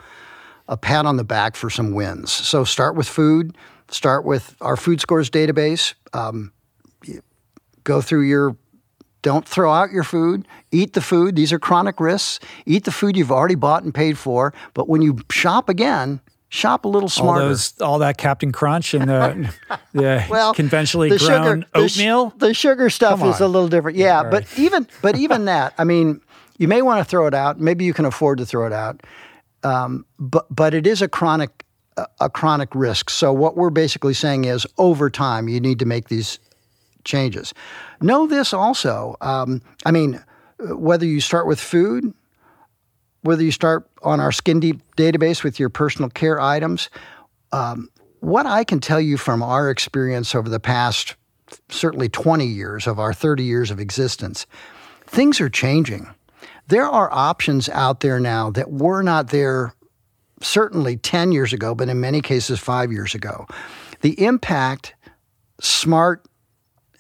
a 0.67 0.77
pat 0.77 1.07
on 1.07 1.17
the 1.17 1.25
back 1.25 1.57
for 1.57 1.71
some 1.71 1.93
wins. 1.93 2.33
So 2.33 2.65
start 2.65 2.95
with 2.95 3.09
food. 3.09 3.57
Start 3.91 4.25
with 4.25 4.55
our 4.61 4.77
food 4.77 5.01
scores 5.01 5.31
database. 5.31 5.95
Um, 6.13 6.53
go 7.85 8.01
through 8.01 8.23
your 8.23 8.57
don't 9.23 9.47
throw 9.47 9.73
out 9.73 9.91
your 9.91 10.05
food. 10.05 10.47
Eat 10.71 10.93
the 10.93 11.01
food. 11.01 11.37
These 11.37 11.53
are 11.53 11.59
chronic 11.59 12.01
risks. 12.01 12.41
Eat 12.67 12.85
the 12.85 12.93
food 12.93 13.17
you've 13.17 13.33
already 13.33 13.55
bought 13.55 13.83
and 13.83 13.95
paid 13.95 14.19
for. 14.19 14.55
But 14.75 14.89
when 14.89 15.03
you 15.03 15.19
shop 15.31 15.69
again, 15.69 16.21
shop 16.49 16.85
a 16.85 16.89
little 16.89 17.07
all 17.07 17.09
smarter. 17.09 17.49
those 17.49 17.81
all 17.81 17.99
that 17.99 18.19
Captain 18.19 18.53
Crunch 18.53 18.95
and 18.95 19.09
the, 19.09 19.55
the 19.93 20.25
well, 20.31 20.55
conventionally 20.55 21.11
the 21.11 21.19
grown 21.19 21.63
sugar, 21.63 21.67
the 21.75 21.89
sh- 21.89 21.99
oatmeal. 21.99 22.33
The, 22.37 22.55
sugar 22.55 22.91
stuff 22.91 23.23
is 23.25 23.41
a 23.41 23.49
little 23.49 23.69
different. 23.69 23.99
Yeah, 23.99 24.23
All 24.23 24.31
but 24.31 24.47
even 24.59 24.87
but 25.03 25.17
even 25.19 25.47
that, 25.47 25.75
I 25.79 25.85
mean, 25.85 26.21
you 26.59 26.69
may 26.69 26.83
want 26.83 27.01
to 27.01 27.05
throw 27.05 27.27
it 27.27 27.35
out. 27.35 27.61
Maybe 27.61 27.85
you 27.85 27.95
can 27.95 28.05
afford 28.05 28.39
to 28.39 28.47
throw 28.47 28.67
it 28.67 28.73
out. 28.73 29.03
Um, 29.65 30.07
but 30.19 30.47
but 30.51 30.75
it 30.75 30.87
is 30.87 31.03
a 31.03 31.09
chronic 31.09 31.65
a, 31.97 32.07
a 32.21 32.31
chronic 32.31 32.75
risk. 32.75 33.11
So 33.11 33.33
what 33.33 33.57
we're 33.57 33.71
basically 33.71 34.15
saying 34.15 34.45
is, 34.45 34.67
over 34.79 35.11
time, 35.11 35.49
you 35.49 35.61
need 35.61 35.79
to 35.81 35.87
make 35.87 36.09
these 36.09 36.39
changes. 37.05 37.53
Know 38.01 38.27
this 38.27 38.53
also. 38.53 39.17
Um, 39.21 39.63
I 39.85 39.91
mean, 39.91 40.23
whether 40.59 41.07
you 41.07 41.21
start 41.21 41.47
with 41.47 41.61
food, 41.61 42.13
whether 43.23 43.43
you 43.43 43.53
start 43.53 43.89
on 44.03 44.21
our 44.21 44.33
Skin 44.33 44.61
Deep 44.61 44.81
database 44.97 45.43
with 45.43 45.59
your 45.59 45.69
personal 45.69 46.11
care 46.11 46.41
items, 46.41 46.91
um, 47.53 47.89
what 48.21 48.47
I 48.47 48.65
can 48.65 48.81
tell 48.81 49.01
you 49.01 49.17
from 49.17 49.43
our 49.43 49.71
experience 49.71 50.35
over 50.35 50.49
the 50.49 50.61
past 50.61 51.17
certainly 51.69 52.09
20 52.09 52.47
years 52.47 52.87
of 52.87 52.99
our 52.99 53.13
30 53.13 53.43
years 53.43 53.71
of 53.71 53.81
existence, 53.81 54.47
things 55.07 55.41
are 55.41 55.49
changing. 55.49 56.09
There 56.69 56.87
are 56.87 57.11
options 57.13 57.69
out 57.71 58.01
there 58.01 58.21
now 58.21 58.51
that 58.51 58.71
were 58.71 59.03
not 59.03 59.31
there 59.31 59.75
certainly 60.43 60.97
10 60.97 61.33
years 61.33 61.53
ago, 61.53 61.75
but 61.75 61.89
in 61.89 62.01
many 62.01 62.21
cases, 62.21 62.61
five 62.61 62.93
years 62.93 63.15
ago. 63.15 63.47
The 64.03 64.23
impact 64.23 64.95
smart, 65.61 66.25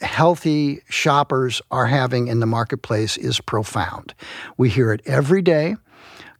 healthy 0.00 0.80
shoppers 0.88 1.60
are 1.70 1.86
having 1.86 2.28
in 2.28 2.40
the 2.40 2.46
marketplace 2.46 3.16
is 3.16 3.40
profound. 3.40 4.14
We 4.56 4.68
hear 4.68 4.92
it 4.92 5.02
every 5.06 5.42
day. 5.42 5.76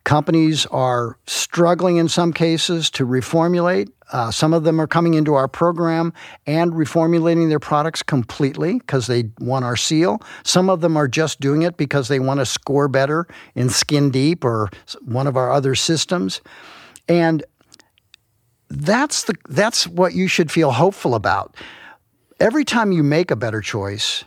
Companies 0.05 0.65
are 0.67 1.19
struggling 1.27 1.97
in 1.97 2.09
some 2.09 2.33
cases 2.33 2.89
to 2.91 3.07
reformulate. 3.07 3.91
Uh, 4.11 4.31
some 4.31 4.55
of 4.55 4.65
them 4.65 4.81
are 4.81 4.87
coming 4.87 5.13
into 5.13 5.35
our 5.35 5.49
program 5.49 6.15
and 6.47 6.73
reformulating 6.73 7.51
their 7.51 7.59
products 7.59 8.03
completely 8.03 8.79
because 8.79 9.07
they 9.07 9.31
want 9.39 9.67
our 9.67 9.77
seal. 9.77 10.23
Some 10.45 10.71
of 10.71 10.81
them 10.81 10.97
are 10.97 11.09
just 11.09 11.41
doing 11.41 11.61
it 11.61 11.77
because 11.77 12.09
they 12.09 12.21
want 12.21 12.41
to 12.41 12.47
score 12.47 12.89
better 12.89 13.27
in 13.55 13.69
Skin 13.69 14.11
Deep 14.11 14.45
or 14.45 14.71
one 15.03 15.27
of 15.27 15.37
our 15.37 15.51
other 15.51 15.75
systems. 15.75 16.41
And 17.07 17.45
that's 18.71 19.25
the 19.25 19.35
that's 19.49 19.87
what 19.87 20.15
you 20.15 20.29
should 20.29 20.51
feel 20.51 20.71
hopeful 20.71 21.15
about. 21.15 21.55
Every 22.41 22.65
time 22.65 22.93
you 22.93 23.03
make 23.03 23.33
a 23.33 23.37
better 23.37 23.61
choice, 23.61 24.25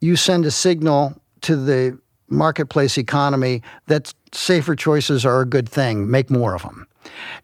you 0.00 0.16
send 0.16 0.44
a 0.46 0.50
signal 0.50 1.14
to 1.42 1.54
the 1.54 1.98
marketplace 2.28 2.98
economy 2.98 3.62
that 3.86 4.12
safer 4.32 4.74
choices 4.74 5.24
are 5.24 5.42
a 5.42 5.46
good 5.46 5.68
thing. 5.68 6.10
Make 6.10 6.28
more 6.28 6.56
of 6.56 6.62
them. 6.62 6.88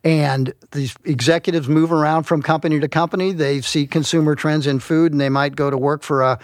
And 0.03 0.53
these 0.73 0.97
executives 1.05 1.69
move 1.69 1.93
around 1.93 2.25
from 2.25 2.43
company 2.43 2.81
to 2.81 2.89
company. 2.89 3.33
They 3.33 3.61
see 3.61 3.87
consumer 3.87 4.35
trends 4.35 4.67
in 4.67 4.81
food, 4.81 5.13
and 5.13 5.21
they 5.21 5.29
might 5.29 5.55
go 5.55 5.71
to 5.71 5.79
work 5.79 6.03
for 6.03 6.23
a, 6.23 6.39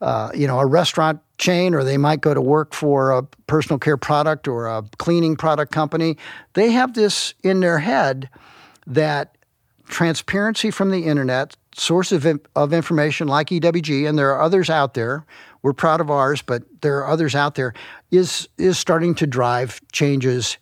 uh, 0.00 0.30
you 0.34 0.46
know, 0.46 0.60
a 0.60 0.66
restaurant 0.66 1.20
chain, 1.38 1.74
or 1.74 1.82
they 1.82 1.96
might 1.96 2.20
go 2.20 2.32
to 2.32 2.40
work 2.40 2.74
for 2.74 3.10
a 3.10 3.22
personal 3.48 3.78
care 3.78 3.96
product 3.96 4.46
or 4.46 4.66
a 4.66 4.84
cleaning 4.98 5.36
product 5.36 5.72
company. 5.72 6.16
They 6.54 6.70
have 6.72 6.94
this 6.94 7.34
in 7.42 7.58
their 7.58 7.78
head 7.78 8.28
that 8.86 9.35
transparency 9.86 10.70
from 10.70 10.90
the 10.90 11.04
internet, 11.04 11.56
source 11.74 12.12
of, 12.12 12.26
of 12.54 12.72
information 12.72 13.28
like 13.28 13.48
EWG, 13.48 14.08
and 14.08 14.18
there 14.18 14.30
are 14.32 14.40
others 14.40 14.70
out 14.70 14.94
there. 14.94 15.24
We're 15.62 15.72
proud 15.72 16.00
of 16.00 16.10
ours, 16.10 16.42
but 16.42 16.62
there 16.80 16.98
are 16.98 17.08
others 17.08 17.34
out 17.34 17.54
there. 17.54 17.74
Is 18.10 18.48
is 18.56 18.78
starting 18.78 19.14
to 19.16 19.26
drive 19.26 19.80
changes 19.92 20.58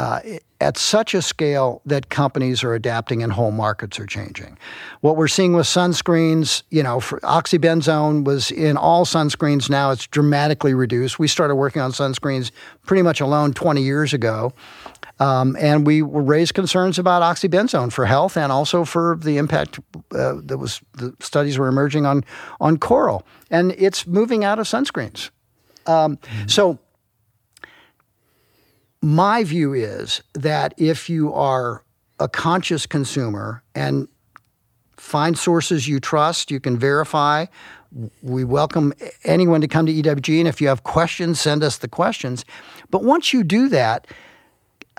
uh, 0.00 0.20
at 0.60 0.78
such 0.78 1.14
a 1.14 1.22
scale 1.22 1.82
that 1.84 2.08
companies 2.08 2.62
are 2.62 2.74
adapting 2.74 3.22
and 3.22 3.32
whole 3.32 3.50
markets 3.50 3.98
are 3.98 4.06
changing. 4.06 4.56
What 5.00 5.16
we're 5.16 5.28
seeing 5.28 5.52
with 5.52 5.66
sunscreens, 5.66 6.62
you 6.70 6.82
know, 6.82 7.00
oxybenzone 7.00 8.24
was 8.24 8.50
in 8.50 8.76
all 8.76 9.04
sunscreens. 9.04 9.68
Now 9.68 9.90
it's 9.90 10.06
dramatically 10.06 10.74
reduced. 10.74 11.18
We 11.18 11.28
started 11.28 11.56
working 11.56 11.82
on 11.82 11.92
sunscreens 11.92 12.50
pretty 12.86 13.02
much 13.02 13.20
alone 13.20 13.52
20 13.52 13.82
years 13.82 14.14
ago. 14.14 14.52
Um, 15.20 15.54
and 15.60 15.86
we 15.86 16.00
raised 16.00 16.54
concerns 16.54 16.98
about 16.98 17.22
oxybenzone 17.22 17.92
for 17.92 18.06
health 18.06 18.38
and 18.38 18.50
also 18.50 18.86
for 18.86 19.18
the 19.20 19.36
impact 19.36 19.78
uh, 20.12 20.40
that 20.42 20.56
was 20.58 20.80
the 20.96 21.14
studies 21.20 21.58
were 21.58 21.68
emerging 21.68 22.06
on 22.06 22.24
on 22.58 22.78
coral, 22.78 23.26
and 23.50 23.72
it's 23.72 24.06
moving 24.06 24.44
out 24.44 24.58
of 24.58 24.66
sunscreens. 24.66 25.30
Um, 25.86 26.18
So 26.46 26.78
my 29.02 29.44
view 29.44 29.74
is 29.74 30.22
that 30.34 30.74
if 30.76 31.10
you 31.10 31.32
are 31.34 31.84
a 32.18 32.28
conscious 32.28 32.86
consumer 32.86 33.62
and 33.74 34.08
find 34.96 35.38
sources 35.38 35.88
you 35.88 36.00
trust, 36.00 36.50
you 36.50 36.60
can 36.60 36.78
verify. 36.78 37.46
We 38.22 38.44
welcome 38.44 38.92
anyone 39.24 39.60
to 39.60 39.68
come 39.68 39.84
to 39.86 39.92
EWG, 39.92 40.38
and 40.38 40.48
if 40.48 40.60
you 40.60 40.68
have 40.68 40.82
questions, 40.82 41.40
send 41.40 41.62
us 41.62 41.78
the 41.78 41.88
questions. 41.88 42.44
But 42.90 43.02
once 43.02 43.32
you 43.32 43.42
do 43.42 43.68
that 43.68 44.06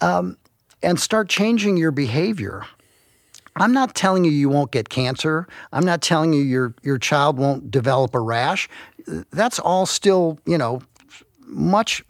um, 0.01 0.38
and 0.84 0.99
start 0.99 1.30
changing 1.30 1.77
your 1.77 1.91
behavior, 1.91 2.65
I'm 3.55 3.73
not 3.73 3.95
telling 3.95 4.23
you 4.23 4.31
you 4.31 4.49
won't 4.49 4.72
get 4.72 4.89
cancer. 4.89 5.47
I'm 5.73 5.85
not 5.85 6.01
telling 6.01 6.34
you 6.34 6.41
your 6.41 6.73
your 6.84 6.97
child 6.97 7.38
won't 7.38 7.69
develop 7.69 8.15
a 8.15 8.19
rash. 8.19 8.69
That's 9.31 9.59
all 9.59 9.85
still, 9.85 10.39
you 10.45 10.57
know, 10.57 10.81
much 11.45 12.03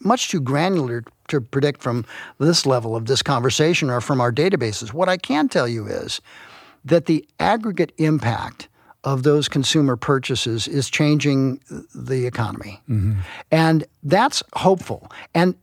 much 0.00 0.28
too 0.28 0.40
granular 0.40 1.04
to 1.28 1.40
predict 1.40 1.82
from 1.82 2.04
this 2.38 2.66
level 2.66 2.94
of 2.94 3.06
this 3.06 3.22
conversation 3.22 3.90
or 3.90 4.00
from 4.00 4.20
our 4.20 4.32
databases. 4.32 4.92
What 4.92 5.08
I 5.08 5.16
can 5.16 5.48
tell 5.48 5.66
you 5.68 5.86
is 5.86 6.20
that 6.84 7.06
the 7.06 7.26
aggregate 7.40 7.92
impact 7.98 8.68
of 9.02 9.22
those 9.22 9.48
consumer 9.48 9.96
purchases 9.96 10.66
is 10.66 10.88
changing 10.88 11.60
the 11.94 12.26
economy. 12.26 12.80
And 13.50 13.84
that's 14.02 14.42
hopeful. 14.54 15.10
And 15.34 15.54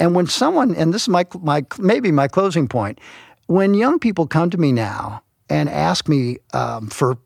and 0.00 0.14
when 0.14 0.26
someone 0.26 0.74
and 0.74 0.92
this 0.92 1.02
is 1.02 1.08
my 1.08 1.26
my 1.40 1.64
maybe 1.78 2.10
my 2.10 2.26
closing 2.26 2.66
point, 2.66 2.98
when 3.46 3.74
young 3.74 3.98
people 3.98 4.26
come 4.26 4.50
to 4.50 4.58
me 4.58 4.72
now 4.72 5.22
and 5.48 5.68
ask 5.68 6.08
me 6.08 6.38
um, 6.54 6.88
for 6.88 7.18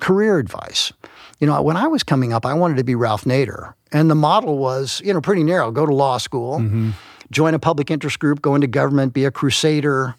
career 0.00 0.38
advice, 0.38 0.92
you 1.38 1.46
know, 1.46 1.62
when 1.62 1.76
I 1.76 1.86
was 1.86 2.02
coming 2.02 2.32
up, 2.32 2.44
I 2.44 2.52
wanted 2.52 2.76
to 2.78 2.84
be 2.84 2.94
Ralph 2.94 3.24
Nader, 3.24 3.74
and 3.92 4.10
the 4.10 4.14
model 4.14 4.58
was 4.58 5.00
you 5.04 5.14
know 5.14 5.20
pretty 5.20 5.44
narrow: 5.44 5.70
go 5.70 5.86
to 5.86 5.94
law 5.94 6.18
school, 6.18 6.58
join 7.30 7.54
a 7.54 7.58
public 7.58 7.90
interest 7.90 8.18
group, 8.18 8.42
go 8.42 8.54
into 8.54 8.66
government, 8.66 9.14
be 9.14 9.24
a 9.24 9.30
crusader, 9.30 10.16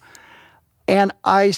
and 0.88 1.12
I 1.24 1.52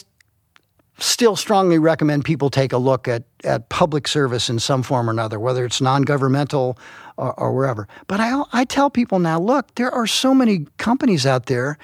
still 0.99 1.37
strongly 1.37 1.79
recommend 1.79 2.25
people 2.25 2.51
take 2.51 2.73
a 2.73 2.79
look 2.79 3.09
at, 3.09 3.25
at 3.43 3.69
public 3.69 4.07
service 4.07 4.49
in 4.49 4.59
some 4.59 4.83
form 4.83 5.09
or 5.09 5.13
another, 5.13 5.41
whether 5.41 5.65
it's 5.65 5.81
non 5.81 6.03
governmental 6.03 6.79
or, 7.17 7.39
or 7.39 7.53
wherever. 7.53 7.89
But 8.07 8.21
I, 8.21 8.43
I 8.53 8.65
tell 8.65 8.91
people 8.91 9.19
now 9.19 9.41
look, 9.41 9.75
there 9.75 9.91
are 9.91 10.07
so 10.07 10.35
many 10.35 10.67
companies 10.79 11.27
out 11.27 11.47
there 11.47 11.79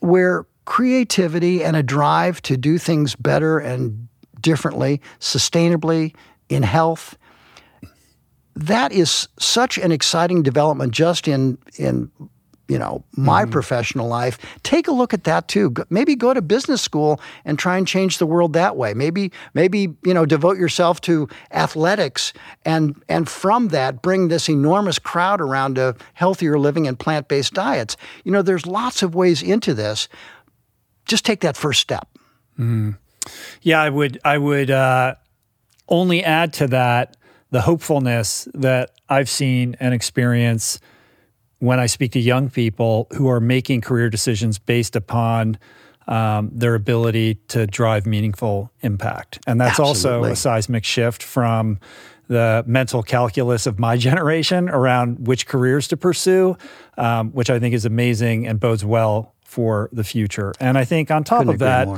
where 0.00 0.46
creativity 0.64 1.64
and 1.64 1.76
a 1.76 1.82
drive 1.82 2.42
to 2.42 2.56
do 2.56 2.78
things 2.78 3.16
better 3.16 3.58
and 3.58 4.08
differently, 4.40 5.00
sustainably, 5.18 6.14
in 6.48 6.62
health, 6.62 7.16
that 8.54 8.92
is 8.92 9.28
such 9.38 9.78
an 9.78 9.92
exciting 9.92 10.42
development 10.42 10.92
just 10.92 11.28
in, 11.28 11.56
in 11.76 12.10
you 12.70 12.78
know 12.78 13.02
my 13.16 13.42
mm-hmm. 13.42 13.50
professional 13.50 14.06
life. 14.06 14.38
Take 14.62 14.86
a 14.86 14.92
look 14.92 15.12
at 15.12 15.24
that 15.24 15.48
too. 15.48 15.74
Maybe 15.90 16.14
go 16.14 16.32
to 16.32 16.40
business 16.40 16.80
school 16.80 17.20
and 17.44 17.58
try 17.58 17.76
and 17.76 17.86
change 17.86 18.18
the 18.18 18.26
world 18.26 18.52
that 18.52 18.76
way. 18.76 18.94
Maybe 18.94 19.32
maybe 19.54 19.94
you 20.04 20.14
know 20.14 20.24
devote 20.24 20.56
yourself 20.56 21.00
to 21.02 21.28
athletics 21.50 22.32
and 22.64 23.02
and 23.08 23.28
from 23.28 23.68
that 23.68 24.02
bring 24.02 24.28
this 24.28 24.48
enormous 24.48 25.00
crowd 25.00 25.40
around 25.40 25.74
to 25.74 25.96
healthier 26.14 26.58
living 26.58 26.86
and 26.86 26.96
plant-based 26.96 27.52
diets. 27.52 27.96
You 28.22 28.30
know 28.30 28.42
there's 28.42 28.66
lots 28.66 29.02
of 29.02 29.16
ways 29.16 29.42
into 29.42 29.74
this. 29.74 30.08
Just 31.06 31.24
take 31.24 31.40
that 31.40 31.56
first 31.56 31.80
step. 31.80 32.06
Mm. 32.58 32.98
yeah 33.62 33.80
i 33.80 33.88
would 33.88 34.20
i 34.22 34.36
would 34.36 34.70
uh, 34.70 35.14
only 35.88 36.22
add 36.22 36.52
to 36.54 36.66
that 36.66 37.16
the 37.50 37.62
hopefulness 37.62 38.46
that 38.52 38.90
i've 39.08 39.30
seen 39.30 39.76
and 39.80 39.94
experienced 39.94 40.80
when 41.60 41.78
I 41.78 41.86
speak 41.86 42.12
to 42.12 42.20
young 42.20 42.50
people 42.50 43.06
who 43.16 43.28
are 43.28 43.40
making 43.40 43.82
career 43.82 44.10
decisions 44.10 44.58
based 44.58 44.96
upon 44.96 45.58
um, 46.08 46.50
their 46.52 46.74
ability 46.74 47.36
to 47.48 47.66
drive 47.66 48.04
meaningful 48.06 48.70
impact. 48.80 49.38
And 49.46 49.60
that's 49.60 49.78
Absolutely. 49.78 50.30
also 50.30 50.32
a 50.32 50.36
seismic 50.36 50.84
shift 50.84 51.22
from 51.22 51.78
the 52.26 52.64
mental 52.66 53.02
calculus 53.02 53.66
of 53.66 53.78
my 53.78 53.96
generation 54.08 54.68
around 54.68 55.26
which 55.26 55.46
careers 55.46 55.86
to 55.88 55.96
pursue, 55.96 56.56
um, 56.96 57.30
which 57.30 57.50
I 57.50 57.58
think 57.58 57.74
is 57.74 57.84
amazing 57.84 58.46
and 58.46 58.58
bodes 58.58 58.84
well 58.84 59.34
for 59.44 59.88
the 59.92 60.04
future. 60.04 60.52
And 60.60 60.78
I 60.78 60.84
think 60.84 61.10
on 61.10 61.24
top 61.24 61.40
Couldn't 61.40 61.54
of 61.54 61.58
that, 61.58 61.88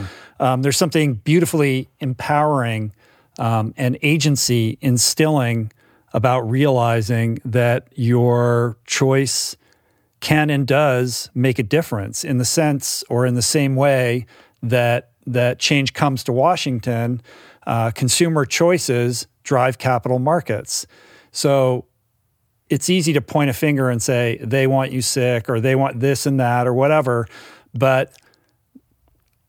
um, 0.40 0.62
there's 0.62 0.78
something 0.78 1.14
beautifully 1.14 1.88
empowering 2.00 2.92
um, 3.38 3.74
and 3.76 3.98
agency 4.02 4.78
instilling 4.80 5.70
about 6.12 6.40
realizing 6.40 7.38
that 7.44 7.88
your 7.94 8.76
choice 8.86 9.56
can 10.20 10.50
and 10.50 10.66
does 10.66 11.30
make 11.34 11.58
a 11.58 11.62
difference 11.62 12.24
in 12.24 12.38
the 12.38 12.44
sense 12.44 13.02
or 13.08 13.26
in 13.26 13.34
the 13.34 13.42
same 13.42 13.74
way 13.74 14.26
that 14.62 15.10
that 15.26 15.58
change 15.58 15.94
comes 15.94 16.24
to 16.24 16.32
Washington. 16.32 17.20
Uh, 17.66 17.90
consumer 17.90 18.44
choices 18.44 19.26
drive 19.42 19.78
capital 19.78 20.18
markets. 20.18 20.86
So 21.32 21.86
it's 22.68 22.88
easy 22.88 23.12
to 23.12 23.20
point 23.20 23.50
a 23.50 23.52
finger 23.52 23.90
and 23.90 24.02
say 24.02 24.38
they 24.42 24.66
want 24.66 24.92
you 24.92 25.02
sick 25.02 25.48
or 25.48 25.60
they 25.60 25.74
want 25.74 26.00
this 26.00 26.26
and 26.26 26.40
that 26.40 26.66
or 26.66 26.74
whatever, 26.74 27.26
but 27.74 28.16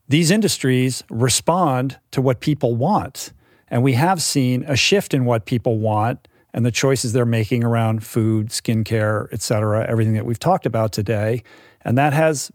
these 0.10 0.30
industries 0.30 1.04
respond 1.10 1.98
to 2.12 2.22
what 2.22 2.40
people 2.40 2.76
want. 2.76 3.32
And 3.70 3.82
we 3.82 3.94
have 3.94 4.22
seen 4.22 4.64
a 4.68 4.76
shift 4.76 5.14
in 5.14 5.26
what 5.26 5.46
people 5.46 5.80
want 5.80 6.28
and 6.54 6.66
the 6.66 6.72
choices 6.72 7.14
they're 7.14 7.26
making 7.26 7.64
around 7.64 8.04
food, 8.04 8.50
skincare, 8.50 9.28
et 9.32 9.42
cetera, 9.42 9.86
everything 9.90 10.14
that 10.14 10.26
we've 10.26 10.40
talked 10.40 10.66
about 10.66 10.92
today. 10.92 11.44
And 11.84 11.98
that 11.98 12.14
has 12.14 12.52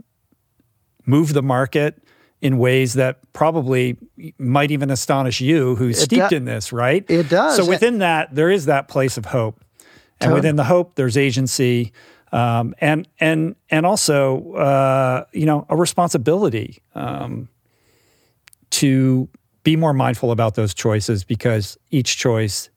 moved 1.05 1.35
the 1.35 1.43
market 1.43 2.03
in 2.41 2.59
ways 2.59 2.95
that 2.95 3.19
probably 3.33 3.97
might 4.39 4.71
even 4.71 4.91
astonish 4.91 5.41
you 5.41 5.75
who's 5.75 5.99
it 5.99 6.05
steeped 6.05 6.31
do- 6.31 6.37
in 6.37 6.45
this, 6.45 6.73
right? 6.73 7.05
It 7.09 7.29
does. 7.29 7.57
So 7.57 7.67
within 7.67 7.99
that, 7.99 8.35
there 8.35 8.51
is 8.51 8.67
that 8.67 8.87
place 8.89 9.17
of 9.17 9.25
hope. 9.27 9.65
And 10.21 10.33
within 10.33 10.57
the 10.57 10.65
hope, 10.65 10.95
there's 10.97 11.17
agency. 11.17 11.93
Um, 12.33 12.75
and 12.81 13.09
and 13.21 13.57
and 13.71 13.87
also, 13.87 14.53
uh, 14.53 15.25
you 15.33 15.47
know, 15.47 15.65
a 15.69 15.77
responsibility 15.77 16.83
um, 16.95 17.49
to 18.71 19.29
be 19.63 19.77
more 19.77 19.95
mindful 19.95 20.31
about 20.31 20.55
those 20.55 20.75
choices 20.75 21.25
because 21.25 21.79
each 21.91 22.19
choice 22.19 22.69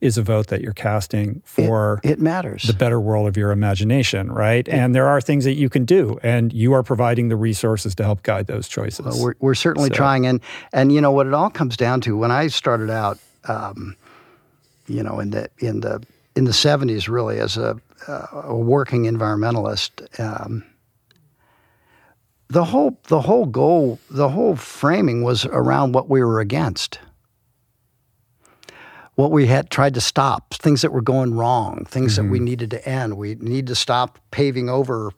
is 0.00 0.16
a 0.16 0.22
vote 0.22 0.48
that 0.48 0.60
you're 0.60 0.72
casting 0.72 1.42
for 1.44 2.00
it, 2.02 2.12
it, 2.12 2.20
matters. 2.20 2.62
the 2.62 2.72
better 2.72 3.00
world 3.00 3.28
of 3.28 3.36
your 3.36 3.50
imagination 3.50 4.30
right? 4.30 4.66
It, 4.66 4.72
and 4.72 4.94
there 4.94 5.08
are 5.08 5.20
things 5.20 5.44
that 5.44 5.54
you 5.54 5.68
can 5.68 5.84
do 5.84 6.18
and 6.22 6.52
you 6.52 6.72
are 6.72 6.82
providing 6.82 7.28
the 7.28 7.36
resources 7.36 7.94
to 7.96 8.04
help 8.04 8.22
guide 8.22 8.46
those 8.46 8.68
choices. 8.68 9.04
Well, 9.04 9.22
we're, 9.22 9.34
we're 9.40 9.54
certainly 9.54 9.88
so. 9.88 9.94
trying 9.94 10.26
and 10.26 10.40
and 10.72 10.92
you 10.92 11.00
know 11.00 11.12
what 11.12 11.26
it 11.26 11.34
all 11.34 11.50
comes 11.50 11.76
down 11.76 12.00
to 12.02 12.16
when 12.16 12.30
i 12.30 12.46
started 12.46 12.90
out 12.90 13.18
um, 13.44 13.96
you 14.86 15.02
know 15.02 15.20
in 15.20 15.30
the 15.30 15.48
in 15.58 15.80
the 15.80 16.02
in 16.36 16.44
the 16.44 16.52
70s 16.52 17.08
really 17.08 17.38
as 17.38 17.56
a, 17.56 17.76
uh, 18.06 18.26
a 18.44 18.56
working 18.56 19.04
environmentalist 19.04 20.20
um, 20.20 20.64
the 22.48 22.64
whole 22.64 22.98
the 23.08 23.20
whole 23.20 23.46
goal 23.46 23.98
the 24.10 24.28
whole 24.28 24.56
framing 24.56 25.22
was 25.22 25.46
around 25.46 25.92
what 25.92 26.08
we 26.08 26.22
were 26.22 26.40
against 26.40 26.98
what 29.20 29.30
we 29.30 29.46
had 29.46 29.68
tried 29.68 29.92
to 29.92 30.00
stop, 30.00 30.54
things 30.54 30.80
that 30.80 30.92
were 30.92 31.02
going 31.02 31.34
wrong, 31.34 31.84
things 31.84 32.14
mm-hmm. 32.14 32.24
that 32.24 32.32
we 32.32 32.38
mm-hmm. 32.38 32.44
needed 32.46 32.70
to 32.70 32.88
end. 32.88 33.18
We 33.18 33.34
need 33.34 33.66
to 33.66 33.74
stop 33.74 34.18
paving 34.30 34.70
over 34.70 35.12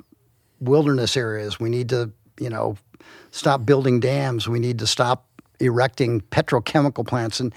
wilderness 0.58 1.16
areas. 1.16 1.60
We 1.60 1.70
need 1.70 1.88
to, 1.90 2.10
you 2.40 2.50
know, 2.50 2.76
stop 3.30 3.64
building 3.64 4.00
dams. 4.00 4.48
We 4.48 4.58
need 4.58 4.80
to 4.80 4.88
stop 4.88 5.28
erecting 5.60 6.20
petrochemical 6.20 7.06
plants 7.06 7.38
and 7.38 7.54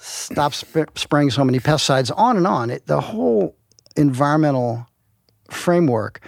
stop 0.00 0.52
sp- 0.52 0.92
spraying 0.96 1.30
so 1.30 1.44
many 1.44 1.58
pesticides. 1.58 2.12
On 2.14 2.36
and 2.36 2.46
on. 2.46 2.68
It, 2.68 2.86
the 2.86 3.00
whole 3.00 3.56
environmental 3.96 4.86
framework, 5.48 6.20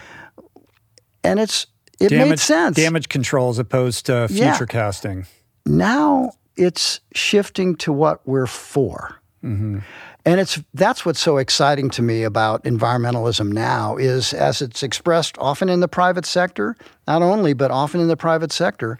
and 1.23 1.39
it's 1.39 1.67
it 2.01 2.09
damage, 2.09 2.29
made 2.29 2.39
sense. 2.41 2.77
Damage 2.77 3.11
control 3.11 3.51
as 3.51 3.59
opposed 3.59 4.07
to 4.07 4.29
future 4.29 4.45
yeah. 4.45 4.67
casting. 4.67 5.27
Now 5.67 6.33
it's 6.57 7.01
shifting 7.15 7.77
to 7.77 7.93
what 7.93 8.27
we're 8.27 8.47
for. 8.47 9.22
Mm-hmm. 9.45 9.81
And 10.25 10.41
it's 10.41 10.63
that's 10.73 11.05
what's 11.05 11.21
so 11.21 11.39
exciting 11.39 11.91
to 11.91 12.03
me 12.03 12.23
about 12.23 12.63
environmentalism 12.63 13.53
now 13.53 13.97
is 13.97 14.33
as 14.33 14.63
it's 14.63 14.83
expressed 14.83 15.37
often 15.39 15.69
in 15.69 15.81
the 15.81 15.89
private 15.89 16.27
sector, 16.27 16.77
not 17.09 17.23
only 17.23 17.53
but 17.53 17.71
often 17.71 18.01
in 18.01 18.09
the 18.09 18.17
private 18.17 18.53
sector, 18.53 18.99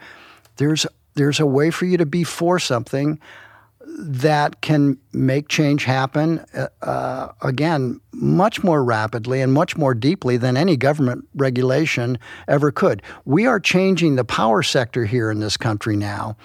there's 0.57 0.85
there's 1.15 1.39
a 1.39 1.47
way 1.47 1.71
for 1.71 1.85
you 1.85 1.97
to 1.97 2.07
be 2.07 2.25
for 2.25 2.59
something 2.59 3.21
that 3.99 4.61
can 4.63 4.97
make 5.13 5.49
change 5.49 5.85
happen 5.85 6.45
uh, 6.55 6.69
uh 6.81 7.29
again 7.43 8.01
much 8.13 8.65
more 8.65 8.83
rapidly 8.83 9.41
and 9.41 9.53
much 9.53 9.77
more 9.77 9.95
deeply 9.95 10.37
than 10.37 10.57
any 10.57 10.77
government 10.77 11.29
regulation 11.35 12.19
ever 12.49 12.73
could. 12.73 13.01
We 13.25 13.47
are 13.47 13.61
changing 13.61 14.17
the 14.17 14.25
power 14.25 14.63
sector 14.63 15.05
here 15.05 15.31
in 15.31 15.41
this 15.41 15.57
country 15.57 15.97
now, 15.97 16.37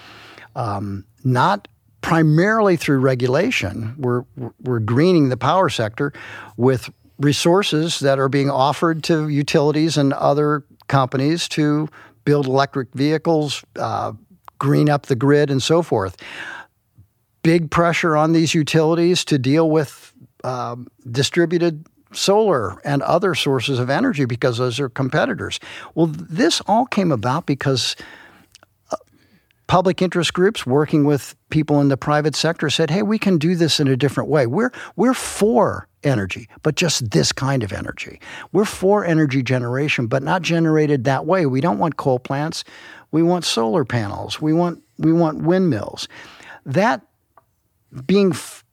um, 0.56 1.06
not 1.24 1.68
primarily 2.02 2.76
through 2.76 3.00
regulation. 3.00 3.96
We're, 3.98 4.24
we're 4.62 4.80
greening 4.80 5.30
the 5.30 5.38
power 5.38 5.70
sector 5.70 6.14
with 6.56 6.90
resources 7.20 8.00
that 8.00 8.20
are 8.20 8.30
being 8.30 8.50
offered 8.50 9.04
to 9.06 9.28
utilities 9.28 9.98
and 9.98 10.14
other 10.14 10.64
companies 10.88 11.48
to 11.50 11.90
build 12.26 12.46
electric 12.46 12.94
vehicles, 12.94 13.64
uh, 13.78 14.14
green 14.60 14.90
up 14.90 15.08
the 15.08 15.16
grid, 15.16 15.50
and 15.50 15.62
so 15.62 15.82
forth. 15.82 16.18
Big 17.44 17.72
pressure 17.72 18.16
on 18.16 18.34
these 18.34 18.54
utilities 18.54 19.24
to 19.26 19.38
deal 19.38 19.70
with 19.70 20.14
um, 20.44 20.88
distributed 21.10 21.86
solar 22.14 22.80
and 22.86 23.02
other 23.04 23.36
sources 23.36 23.80
of 23.80 23.90
energy 23.90 24.26
because 24.26 24.58
those 24.58 24.80
are 24.80 24.90
competitors. 24.90 25.60
Well, 25.96 26.08
this 26.08 26.62
all 26.68 26.86
came 26.86 27.12
about 27.12 27.46
because 27.46 27.96
public 29.68 30.02
interest 30.02 30.34
groups 30.34 30.66
working 30.66 31.04
with 31.04 31.36
people 31.50 31.80
in 31.80 31.90
the 31.90 31.98
private 31.98 32.36
sector 32.36 32.70
said, 32.70 32.90
"Hey, 32.90 33.04
we 33.04 33.20
can 33.20 33.38
do 33.38 33.56
this 33.56 33.80
in 33.80 33.88
a 33.88 33.98
different 33.98 34.30
way. 34.30 34.48
We're 34.48 34.72
we're 34.96 35.14
for 35.14 35.88
energy, 36.04 36.48
but 36.64 36.76
just 36.76 37.12
this 37.12 37.32
kind 37.32 37.64
of 37.64 37.74
energy. 37.74 38.20
We're 38.54 38.66
for 38.66 39.06
energy 39.06 39.44
generation, 39.44 40.08
but 40.08 40.24
not 40.24 40.42
generated 40.42 41.04
that 41.04 41.26
way. 41.26 41.46
We 41.46 41.62
don't 41.62 41.80
want 41.80 41.98
coal 41.98 42.20
plants. 42.20 42.64
We 43.12 43.24
want 43.24 43.46
solar 43.46 43.86
panels. 43.86 44.42
We 44.42 44.54
want 44.54 44.82
we 44.98 45.14
want 45.14 45.44
windmills. 45.44 46.08
That 46.66 47.02
being 48.06 48.32
f- 48.32 48.64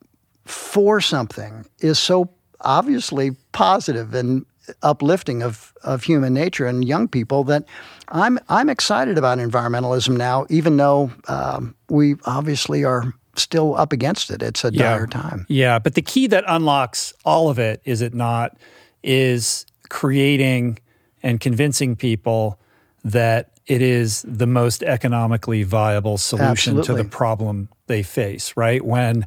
for 0.44 1.00
something 1.00 1.66
is 1.80 1.98
so 1.98 2.30
obviously 2.60 3.32
positive 3.52 4.14
and 4.14 4.44
uplifting 4.82 5.42
of, 5.42 5.72
of 5.82 6.02
human 6.02 6.34
nature 6.34 6.66
and 6.66 6.84
young 6.86 7.08
people 7.08 7.44
that 7.44 7.64
I'm 8.08 8.38
I'm 8.48 8.68
excited 8.68 9.18
about 9.18 9.38
environmentalism 9.38 10.16
now, 10.16 10.46
even 10.50 10.76
though 10.76 11.12
um, 11.28 11.74
we 11.88 12.16
obviously 12.24 12.84
are 12.84 13.14
still 13.36 13.74
up 13.76 13.92
against 13.92 14.30
it. 14.30 14.42
It's 14.42 14.64
a 14.64 14.72
yeah. 14.72 14.96
dire 14.96 15.06
time. 15.06 15.46
Yeah, 15.48 15.78
but 15.78 15.94
the 15.94 16.02
key 16.02 16.26
that 16.28 16.44
unlocks 16.46 17.12
all 17.24 17.48
of 17.50 17.58
it, 17.58 17.80
is 17.84 18.00
it 18.00 18.14
not, 18.14 18.56
is 19.02 19.66
creating 19.88 20.78
and 21.22 21.40
convincing 21.40 21.96
people 21.96 22.58
that 23.04 23.50
it 23.66 23.82
is 23.82 24.24
the 24.28 24.46
most 24.46 24.82
economically 24.82 25.62
viable 25.62 26.18
solution 26.18 26.78
Absolutely. 26.78 26.84
to 26.86 27.02
the 27.02 27.08
problem 27.08 27.68
they 27.86 28.02
face, 28.02 28.56
right? 28.56 28.84
When 28.84 29.26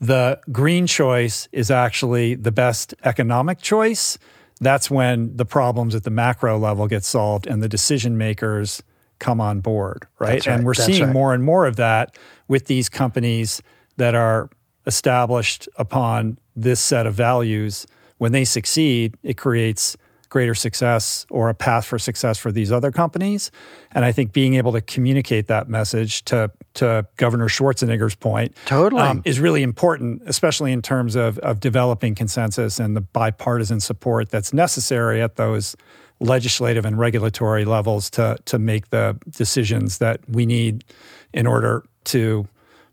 the 0.00 0.40
green 0.52 0.86
choice 0.86 1.48
is 1.52 1.70
actually 1.70 2.34
the 2.34 2.52
best 2.52 2.94
economic 3.04 3.60
choice, 3.60 4.18
that's 4.60 4.90
when 4.90 5.36
the 5.36 5.44
problems 5.44 5.94
at 5.94 6.04
the 6.04 6.10
macro 6.10 6.58
level 6.58 6.86
get 6.88 7.04
solved 7.04 7.46
and 7.46 7.62
the 7.62 7.68
decision 7.68 8.18
makers 8.18 8.82
come 9.18 9.40
on 9.40 9.60
board, 9.60 10.06
right? 10.18 10.30
right. 10.30 10.46
And 10.46 10.64
we're 10.64 10.74
that's 10.74 10.86
seeing 10.86 11.04
right. 11.04 11.12
more 11.12 11.34
and 11.34 11.42
more 11.42 11.66
of 11.66 11.76
that 11.76 12.16
with 12.46 12.66
these 12.66 12.88
companies 12.88 13.62
that 13.96 14.14
are 14.14 14.48
established 14.86 15.68
upon 15.76 16.38
this 16.56 16.80
set 16.80 17.06
of 17.06 17.14
values. 17.14 17.86
When 18.18 18.32
they 18.32 18.44
succeed, 18.44 19.16
it 19.22 19.36
creates 19.36 19.96
greater 20.28 20.54
success 20.54 21.26
or 21.30 21.48
a 21.48 21.54
path 21.54 21.84
for 21.84 21.98
success 21.98 22.38
for 22.38 22.52
these 22.52 22.70
other 22.70 22.90
companies. 22.90 23.50
And 23.92 24.04
I 24.04 24.12
think 24.12 24.32
being 24.32 24.54
able 24.54 24.72
to 24.72 24.80
communicate 24.80 25.46
that 25.48 25.68
message 25.68 26.24
to 26.26 26.50
to 26.74 27.06
Governor 27.16 27.48
Schwarzenegger's 27.48 28.14
point 28.14 28.54
totally 28.66 29.02
um, 29.02 29.22
is 29.24 29.40
really 29.40 29.62
important, 29.62 30.22
especially 30.26 30.72
in 30.72 30.82
terms 30.82 31.16
of 31.16 31.38
of 31.38 31.60
developing 31.60 32.14
consensus 32.14 32.78
and 32.78 32.96
the 32.96 33.00
bipartisan 33.00 33.80
support 33.80 34.30
that's 34.30 34.52
necessary 34.52 35.22
at 35.22 35.36
those 35.36 35.76
legislative 36.20 36.84
and 36.84 36.98
regulatory 36.98 37.64
levels 37.64 38.10
to 38.10 38.36
to 38.44 38.58
make 38.58 38.90
the 38.90 39.18
decisions 39.30 39.98
that 39.98 40.20
we 40.28 40.46
need 40.46 40.84
in 41.32 41.46
order 41.46 41.84
to 42.04 42.46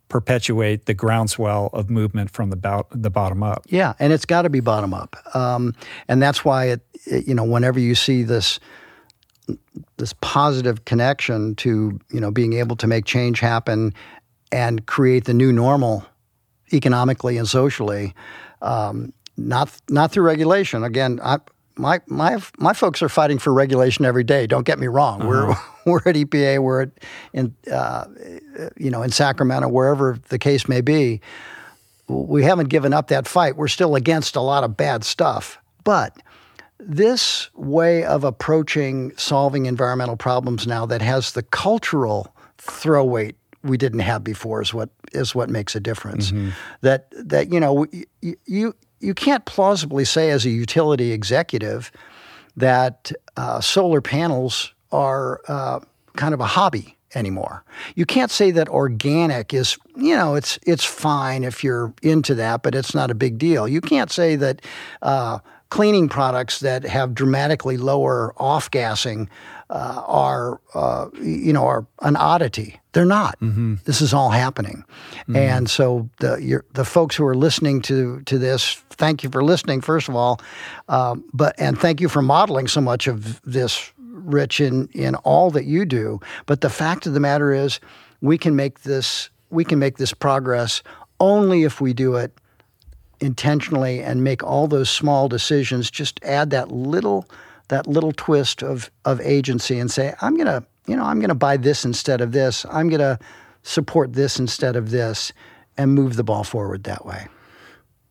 perpetuate 0.09 0.85
the 0.85 0.93
groundswell 0.93 1.69
of 1.73 1.89
movement 1.89 2.29
from 2.29 2.49
the, 2.49 2.55
bo- 2.55 2.87
the 2.91 3.09
bottom 3.09 3.43
up. 3.43 3.63
Yeah, 3.67 3.93
and 3.99 4.13
it's 4.13 4.25
got 4.25 4.43
to 4.43 4.49
be 4.49 4.59
bottom 4.59 4.93
up, 4.93 5.15
um, 5.35 5.73
and 6.07 6.21
that's 6.21 6.45
why 6.45 6.65
it, 6.65 6.81
it, 7.05 7.27
You 7.27 7.35
know, 7.35 7.43
whenever 7.43 7.79
you 7.79 7.95
see 7.95 8.23
this 8.23 8.59
this 9.97 10.13
positive 10.21 10.85
connection 10.85 11.55
to 11.55 11.99
you 12.11 12.19
know 12.19 12.31
being 12.31 12.53
able 12.53 12.75
to 12.77 12.87
make 12.87 13.05
change 13.05 13.39
happen 13.39 13.93
and 14.51 14.85
create 14.85 15.25
the 15.25 15.33
new 15.33 15.51
normal 15.51 16.05
economically 16.73 17.37
and 17.37 17.47
socially, 17.47 18.13
um, 18.61 19.13
not 19.37 19.71
not 19.89 20.11
through 20.11 20.23
regulation. 20.23 20.83
Again, 20.83 21.19
I, 21.23 21.37
my 21.77 22.01
my 22.07 22.37
my 22.57 22.73
folks 22.73 23.01
are 23.01 23.09
fighting 23.09 23.37
for 23.39 23.53
regulation 23.53 24.05
every 24.05 24.23
day. 24.23 24.47
Don't 24.47 24.65
get 24.65 24.79
me 24.79 24.87
wrong. 24.87 25.21
Uh-huh. 25.21 25.55
We're 25.85 25.91
we're 26.03 26.09
at 26.09 26.15
EPA. 26.15 26.59
We're 26.59 26.83
at 26.83 26.89
in 27.33 27.55
uh, 27.71 28.05
you 28.77 28.89
know 28.89 29.01
in 29.01 29.11
Sacramento, 29.11 29.67
wherever 29.67 30.19
the 30.29 30.39
case 30.39 30.67
may 30.67 30.81
be. 30.81 31.21
We 32.07 32.43
haven't 32.43 32.69
given 32.69 32.93
up 32.93 33.07
that 33.07 33.27
fight. 33.27 33.55
We're 33.55 33.67
still 33.67 33.95
against 33.95 34.35
a 34.35 34.41
lot 34.41 34.63
of 34.63 34.77
bad 34.77 35.03
stuff, 35.03 35.57
but 35.83 36.15
this 36.77 37.49
way 37.55 38.03
of 38.03 38.23
approaching 38.23 39.11
solving 39.17 39.65
environmental 39.65 40.15
problems 40.15 40.67
now 40.67 40.85
that 40.85 41.01
has 41.01 41.31
the 41.31 41.41
cultural 41.41 42.35
throw 42.59 43.03
weight 43.03 43.37
we 43.63 43.77
didn't 43.77 43.99
have 43.99 44.23
before 44.23 44.61
is 44.61 44.73
what 44.73 44.89
is 45.11 45.33
what 45.33 45.49
makes 45.49 45.75
a 45.75 45.79
difference. 45.79 46.31
Mm-hmm. 46.31 46.49
That 46.81 47.07
that 47.11 47.51
you 47.51 47.59
know 47.59 47.85
you, 48.21 48.35
you 48.45 48.75
you 49.05 49.13
can't 49.13 49.45
plausibly 49.45 50.03
say 50.03 50.31
as 50.31 50.45
a 50.45 50.49
utility 50.49 51.11
executive 51.11 51.91
that 52.57 53.11
uh, 53.37 53.61
solar 53.61 54.01
panels 54.01 54.73
are 54.91 55.41
uh, 55.47 55.79
kind 56.15 56.33
of 56.33 56.39
a 56.39 56.45
hobby 56.45 56.97
anymore. 57.13 57.63
You 57.95 58.05
can't 58.05 58.31
say 58.31 58.51
that 58.51 58.67
organic 58.69 59.53
is, 59.53 59.77
you 59.95 60.15
know, 60.15 60.35
it's 60.35 60.59
it's 60.63 60.83
fine 60.83 61.43
if 61.43 61.63
you're 61.63 61.93
into 62.01 62.35
that, 62.35 62.63
but 62.63 62.75
it's 62.75 62.95
not 62.95 63.11
a 63.11 63.15
big 63.15 63.37
deal. 63.37 63.67
You 63.67 63.81
can't 63.81 64.11
say 64.11 64.35
that 64.35 64.61
uh, 65.01 65.39
cleaning 65.69 66.09
products 66.09 66.59
that 66.59 66.83
have 66.83 67.13
dramatically 67.13 67.77
lower 67.77 68.33
off 68.37 68.69
gassing 68.71 69.29
uh, 69.69 70.03
are, 70.05 70.61
uh, 70.73 71.07
you 71.21 71.51
know, 71.51 71.65
are 71.65 71.85
an 72.01 72.15
oddity. 72.15 72.79
They're 72.93 73.05
not. 73.05 73.39
Mm-hmm. 73.39 73.75
This 73.85 74.01
is 74.01 74.13
all 74.13 74.29
happening, 74.29 74.85
mm-hmm. 75.21 75.35
and 75.35 75.69
so 75.69 76.09
the 76.19 76.61
the 76.73 76.85
folks 76.85 77.15
who 77.15 77.25
are 77.25 77.35
listening 77.35 77.81
to 77.83 78.21
to 78.21 78.37
this, 78.37 78.75
thank 78.91 79.23
you 79.23 79.29
for 79.29 79.43
listening. 79.43 79.81
First 79.81 80.07
of 80.07 80.15
all, 80.15 80.39
um, 80.87 81.25
but 81.33 81.55
and 81.59 81.77
thank 81.77 81.99
you 81.99 82.07
for 82.07 82.21
modeling 82.21 82.67
so 82.67 82.79
much 82.79 83.07
of 83.07 83.41
this, 83.41 83.91
Rich, 83.97 84.61
in 84.61 84.87
in 84.93 85.15
all 85.15 85.51
that 85.51 85.65
you 85.65 85.85
do. 85.85 86.19
But 86.45 86.61
the 86.61 86.69
fact 86.69 87.05
of 87.05 87.13
the 87.13 87.19
matter 87.19 87.53
is, 87.53 87.79
we 88.21 88.37
can 88.37 88.55
make 88.55 88.81
this 88.81 89.29
we 89.49 89.65
can 89.65 89.79
make 89.79 89.97
this 89.97 90.13
progress 90.13 90.83
only 91.19 91.63
if 91.63 91.81
we 91.81 91.93
do 91.93 92.15
it 92.15 92.31
intentionally 93.19 94.01
and 94.01 94.23
make 94.23 94.43
all 94.43 94.67
those 94.67 94.89
small 94.89 95.27
decisions. 95.27 95.89
Just 95.89 96.19
add 96.23 96.49
that 96.51 96.71
little 96.71 97.27
that 97.69 97.87
little 97.87 98.11
twist 98.11 98.63
of 98.63 98.91
of 99.05 99.21
agency 99.21 99.79
and 99.79 99.89
say, 99.89 100.13
I'm 100.21 100.37
gonna 100.37 100.65
you 100.87 100.95
know 100.95 101.03
I'm 101.03 101.19
gonna 101.19 101.35
buy 101.35 101.57
this 101.57 101.85
instead 101.85 102.21
of 102.21 102.31
this. 102.31 102.65
I'm 102.71 102.89
gonna 102.89 103.19
support 103.63 104.13
this 104.13 104.39
instead 104.39 104.75
of 104.75 104.91
this, 104.91 105.33
and 105.77 105.93
move 105.93 106.15
the 106.15 106.23
ball 106.23 106.43
forward 106.43 106.83
that 106.83 107.05
way. 107.05 107.27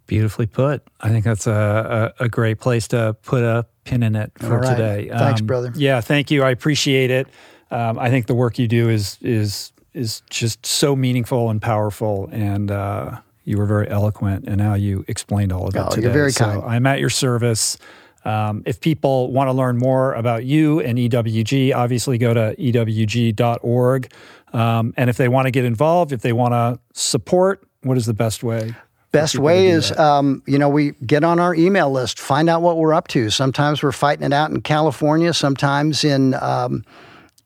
Beautifully 0.06 0.47
put. 0.47 0.82
I 1.01 1.09
think 1.09 1.24
that's 1.24 1.47
a, 1.47 2.12
a, 2.18 2.24
a 2.24 2.28
great 2.28 2.60
place 2.60 2.89
to 2.89 3.16
put 3.22 3.43
a 3.43 3.66
pin 3.85 4.02
in 4.02 4.16
it 4.16 4.32
for 4.39 4.59
right. 4.59 4.76
today. 4.76 5.09
Thanks, 5.09 5.40
um, 5.40 5.47
brother. 5.47 5.72
Yeah, 5.74 6.01
thank 6.02 6.31
you. 6.31 6.43
I 6.43 6.51
appreciate 6.51 7.10
it. 7.10 7.26
Um, 7.70 7.98
I 7.98 8.10
think 8.10 8.26
the 8.26 8.35
work 8.35 8.59
you 8.59 8.68
do 8.68 8.89
is 8.89 9.18
is 9.22 9.72
is 9.94 10.22
just 10.28 10.66
so 10.66 10.94
meaningful 10.94 11.51
and 11.51 11.62
powerful, 11.62 12.28
and 12.32 12.70
uh, 12.70 13.18
you 13.44 13.56
were 13.56 13.66
very 13.66 13.89
eloquent 13.89 14.47
in 14.47 14.59
how 14.59 14.74
you 14.74 15.05
explained 15.09 15.52
all 15.52 15.68
of 15.68 15.74
it 15.74 15.78
oh, 15.78 15.89
today. 15.90 16.02
You're 16.02 16.12
very 16.12 16.32
kind. 16.32 16.60
So 16.60 16.66
I'm 16.66 16.86
at 16.86 17.01
your 17.01 17.10
service. 17.10 17.78
Um, 18.24 18.62
if 18.64 18.80
people 18.80 19.32
want 19.32 19.48
to 19.48 19.52
learn 19.52 19.76
more 19.76 20.14
about 20.14 20.44
you 20.44 20.80
and 20.80 20.98
EWG, 20.98 21.74
obviously 21.74 22.18
go 22.18 22.32
to 22.32 22.55
ewg.org. 22.59 24.12
Um, 24.52 24.94
and 24.96 25.10
if 25.10 25.16
they 25.16 25.28
want 25.28 25.46
to 25.46 25.51
get 25.51 25.64
involved, 25.64 26.12
if 26.12 26.22
they 26.22 26.32
want 26.32 26.52
to 26.52 26.78
support, 26.98 27.66
what 27.82 27.96
is 27.96 28.06
the 28.06 28.14
best 28.14 28.42
way? 28.42 28.74
Best 29.14 29.38
way 29.38 29.68
is, 29.68 29.96
um, 29.96 30.42
you 30.44 30.59
know, 30.59 30.68
we 30.68 30.92
get 31.06 31.22
on 31.22 31.38
our 31.38 31.55
email 31.55 31.88
list, 31.88 32.18
find 32.18 32.51
out 32.51 32.62
what 32.62 32.78
we're 32.78 32.94
up 32.94 33.06
to. 33.09 33.30
Sometimes 33.30 33.80
we're 33.80 33.92
fighting 33.92 34.24
it 34.24 34.32
out 34.32 34.51
in 34.51 34.60
California, 34.60 35.32
sometimes 35.32 36.02
in 36.02 36.34
um, 36.34 36.84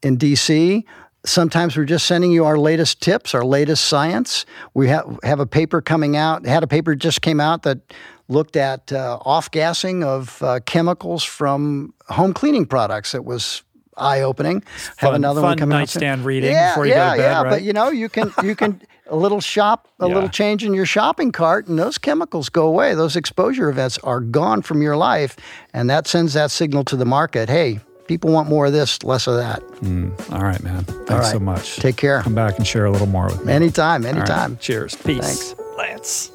in 0.03 0.17
DC. 0.17 0.85
Sometimes 1.27 1.77
we're 1.77 1.85
just 1.85 2.07
sending 2.07 2.33
you 2.33 2.47
our 2.47 2.57
latest 2.57 3.03
tips, 3.03 3.35
our 3.35 3.45
latest 3.45 3.85
science. 3.85 4.47
We 4.73 4.89
have 4.89 5.19
have 5.23 5.41
a 5.41 5.47
paper 5.47 5.83
coming 5.83 6.17
out. 6.17 6.47
Had 6.47 6.63
a 6.63 6.67
paper 6.67 6.95
just 6.95 7.21
came 7.21 7.39
out 7.39 7.65
that 7.65 7.81
looked 8.29 8.57
at 8.57 8.93
uh, 8.93 9.19
off 9.25 9.51
gassing 9.51 10.05
of 10.05 10.43
uh, 10.43 10.61
chemicals 10.67 11.25
from 11.25 11.95
home 12.09 12.33
cleaning 12.33 12.67
products. 12.67 13.15
It 13.15 13.25
was 13.25 13.63
eye 13.97 14.21
opening. 14.21 14.63
Have 14.99 15.15
another 15.15 15.41
fun 15.41 15.51
one 15.51 15.59
coming 15.59 15.79
nightstand 15.79 16.25
reading 16.25 16.53
yeah, 16.53 16.73
before 16.73 16.87
you 16.87 16.93
yeah, 16.93 17.11
go 17.11 17.17
to 17.17 17.23
bed. 17.23 17.31
Yeah, 17.31 17.43
right? 17.43 17.51
but 17.51 17.63
you 17.63 17.73
know 17.73 17.91
you 17.91 18.09
can 18.09 18.33
you 18.43 18.55
can 18.55 18.81
a 19.11 19.17
little 19.17 19.41
shop, 19.41 19.89
a 20.01 20.07
yeah. 20.07 20.15
little 20.15 20.29
change 20.29 20.65
in 20.65 20.75
your 20.75 20.87
shopping 20.87 21.33
cart, 21.33 21.67
and 21.67 21.79
those 21.79 21.99
chemicals 21.99 22.49
go 22.49 22.67
away. 22.67 22.95
Those 22.95 23.17
exposure 23.17 23.69
events 23.69 23.99
are 23.99 24.21
gone 24.21 24.63
from 24.63 24.83
your 24.83 24.97
life, 24.97 25.37
and 25.73 25.89
that 25.91 26.07
sends 26.07 26.35
that 26.35 26.51
signal 26.51 26.85
to 26.85 26.97
the 26.97 27.07
market. 27.07 27.49
Hey, 27.49 27.81
people 28.07 28.33
want 28.33 28.49
more 28.49 28.67
of 28.67 28.73
this, 28.73 29.03
less 29.03 29.27
of 29.27 29.37
that. 29.37 29.61
Mm. 29.81 30.33
All 30.33 30.43
right, 30.43 30.63
man. 30.63 30.85
Thanks 30.85 31.31
so 31.31 31.41
much. 31.41 31.77
Take 31.77 31.97
care. 31.97 32.23
Come 32.23 32.35
back 32.35 32.59
and 32.59 32.67
share 32.67 32.87
a 32.87 32.91
little 32.91 33.07
more 33.07 33.27
with 33.27 33.45
me. 33.45 33.53
Anytime, 33.53 34.05
anytime. 34.05 34.53
Right. 34.53 34.61
Cheers. 34.61 34.97
Peace. 34.97 35.53
Thanks. 35.53 35.55
Lance. 35.77 36.31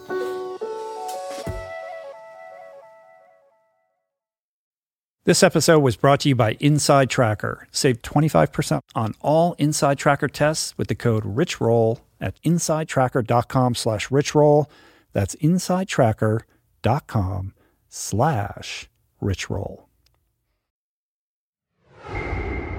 This 5.25 5.41
episode 5.41 5.79
was 5.79 5.95
brought 5.95 6.19
to 6.21 6.29
you 6.29 6.35
by 6.35 6.57
Inside 6.59 7.09
Tracker. 7.09 7.65
Save 7.71 8.01
25% 8.01 8.81
on 8.93 9.15
all 9.21 9.53
Inside 9.53 9.97
Tracker 9.97 10.27
tests 10.27 10.77
with 10.77 10.89
the 10.89 10.95
code 10.95 11.23
RICHROLL 11.23 12.01
at 12.19 12.35
insidetracker.com 12.43 13.75
slash 13.75 14.09
richroll. 14.09 14.65
That's 15.13 15.37
insidetracker.com 15.37 17.53
slash 17.87 18.89
richroll. 19.21 19.83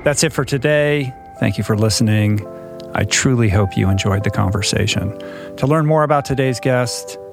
That's 0.04 0.22
it 0.22 0.34
for 0.34 0.44
today. 0.44 1.14
Thank 1.40 1.56
you 1.56 1.64
for 1.64 1.78
listening. 1.78 2.46
I 2.94 3.04
truly 3.04 3.48
hope 3.48 3.74
you 3.74 3.88
enjoyed 3.88 4.22
the 4.22 4.30
conversation. 4.30 5.18
To 5.56 5.66
learn 5.66 5.86
more 5.86 6.02
about 6.02 6.26
today's 6.26 6.60
guest, 6.60 7.16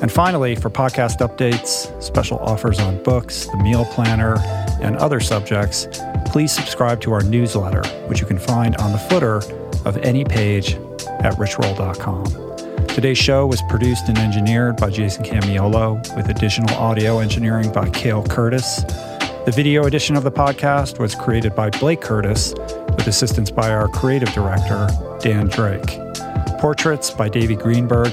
And 0.00 0.12
finally, 0.12 0.54
for 0.54 0.70
podcast 0.70 1.18
updates, 1.18 1.90
special 2.00 2.38
offers 2.38 2.78
on 2.78 3.02
books, 3.02 3.46
the 3.46 3.56
meal 3.56 3.84
planner, 3.84 4.36
and 4.80 4.96
other 4.96 5.18
subjects, 5.18 5.88
please 6.26 6.52
subscribe 6.52 7.00
to 7.00 7.12
our 7.12 7.22
newsletter, 7.22 7.82
which 8.06 8.20
you 8.20 8.26
can 8.26 8.38
find 8.38 8.76
on 8.76 8.92
the 8.92 8.98
footer 8.98 9.38
of 9.84 9.96
any 9.98 10.24
page 10.24 10.74
at 11.20 11.34
richroll.com. 11.34 12.86
Today's 12.86 13.18
show 13.18 13.46
was 13.46 13.60
produced 13.68 14.08
and 14.08 14.18
engineered 14.18 14.76
by 14.76 14.90
Jason 14.90 15.24
Camiolo, 15.24 16.16
with 16.16 16.28
additional 16.28 16.74
audio 16.76 17.18
engineering 17.18 17.72
by 17.72 17.88
Cale 17.90 18.24
Curtis. 18.24 18.82
The 19.46 19.52
video 19.54 19.84
edition 19.84 20.14
of 20.16 20.24
the 20.24 20.32
podcast 20.32 20.98
was 20.98 21.14
created 21.14 21.54
by 21.54 21.70
Blake 21.70 22.00
Curtis, 22.00 22.54
with 22.54 23.06
assistance 23.06 23.50
by 23.50 23.70
our 23.70 23.88
creative 23.88 24.32
director, 24.32 24.88
Dan 25.20 25.48
Drake. 25.48 25.98
Portraits 26.58 27.10
by 27.10 27.28
Davey 27.28 27.54
Greenberg, 27.54 28.12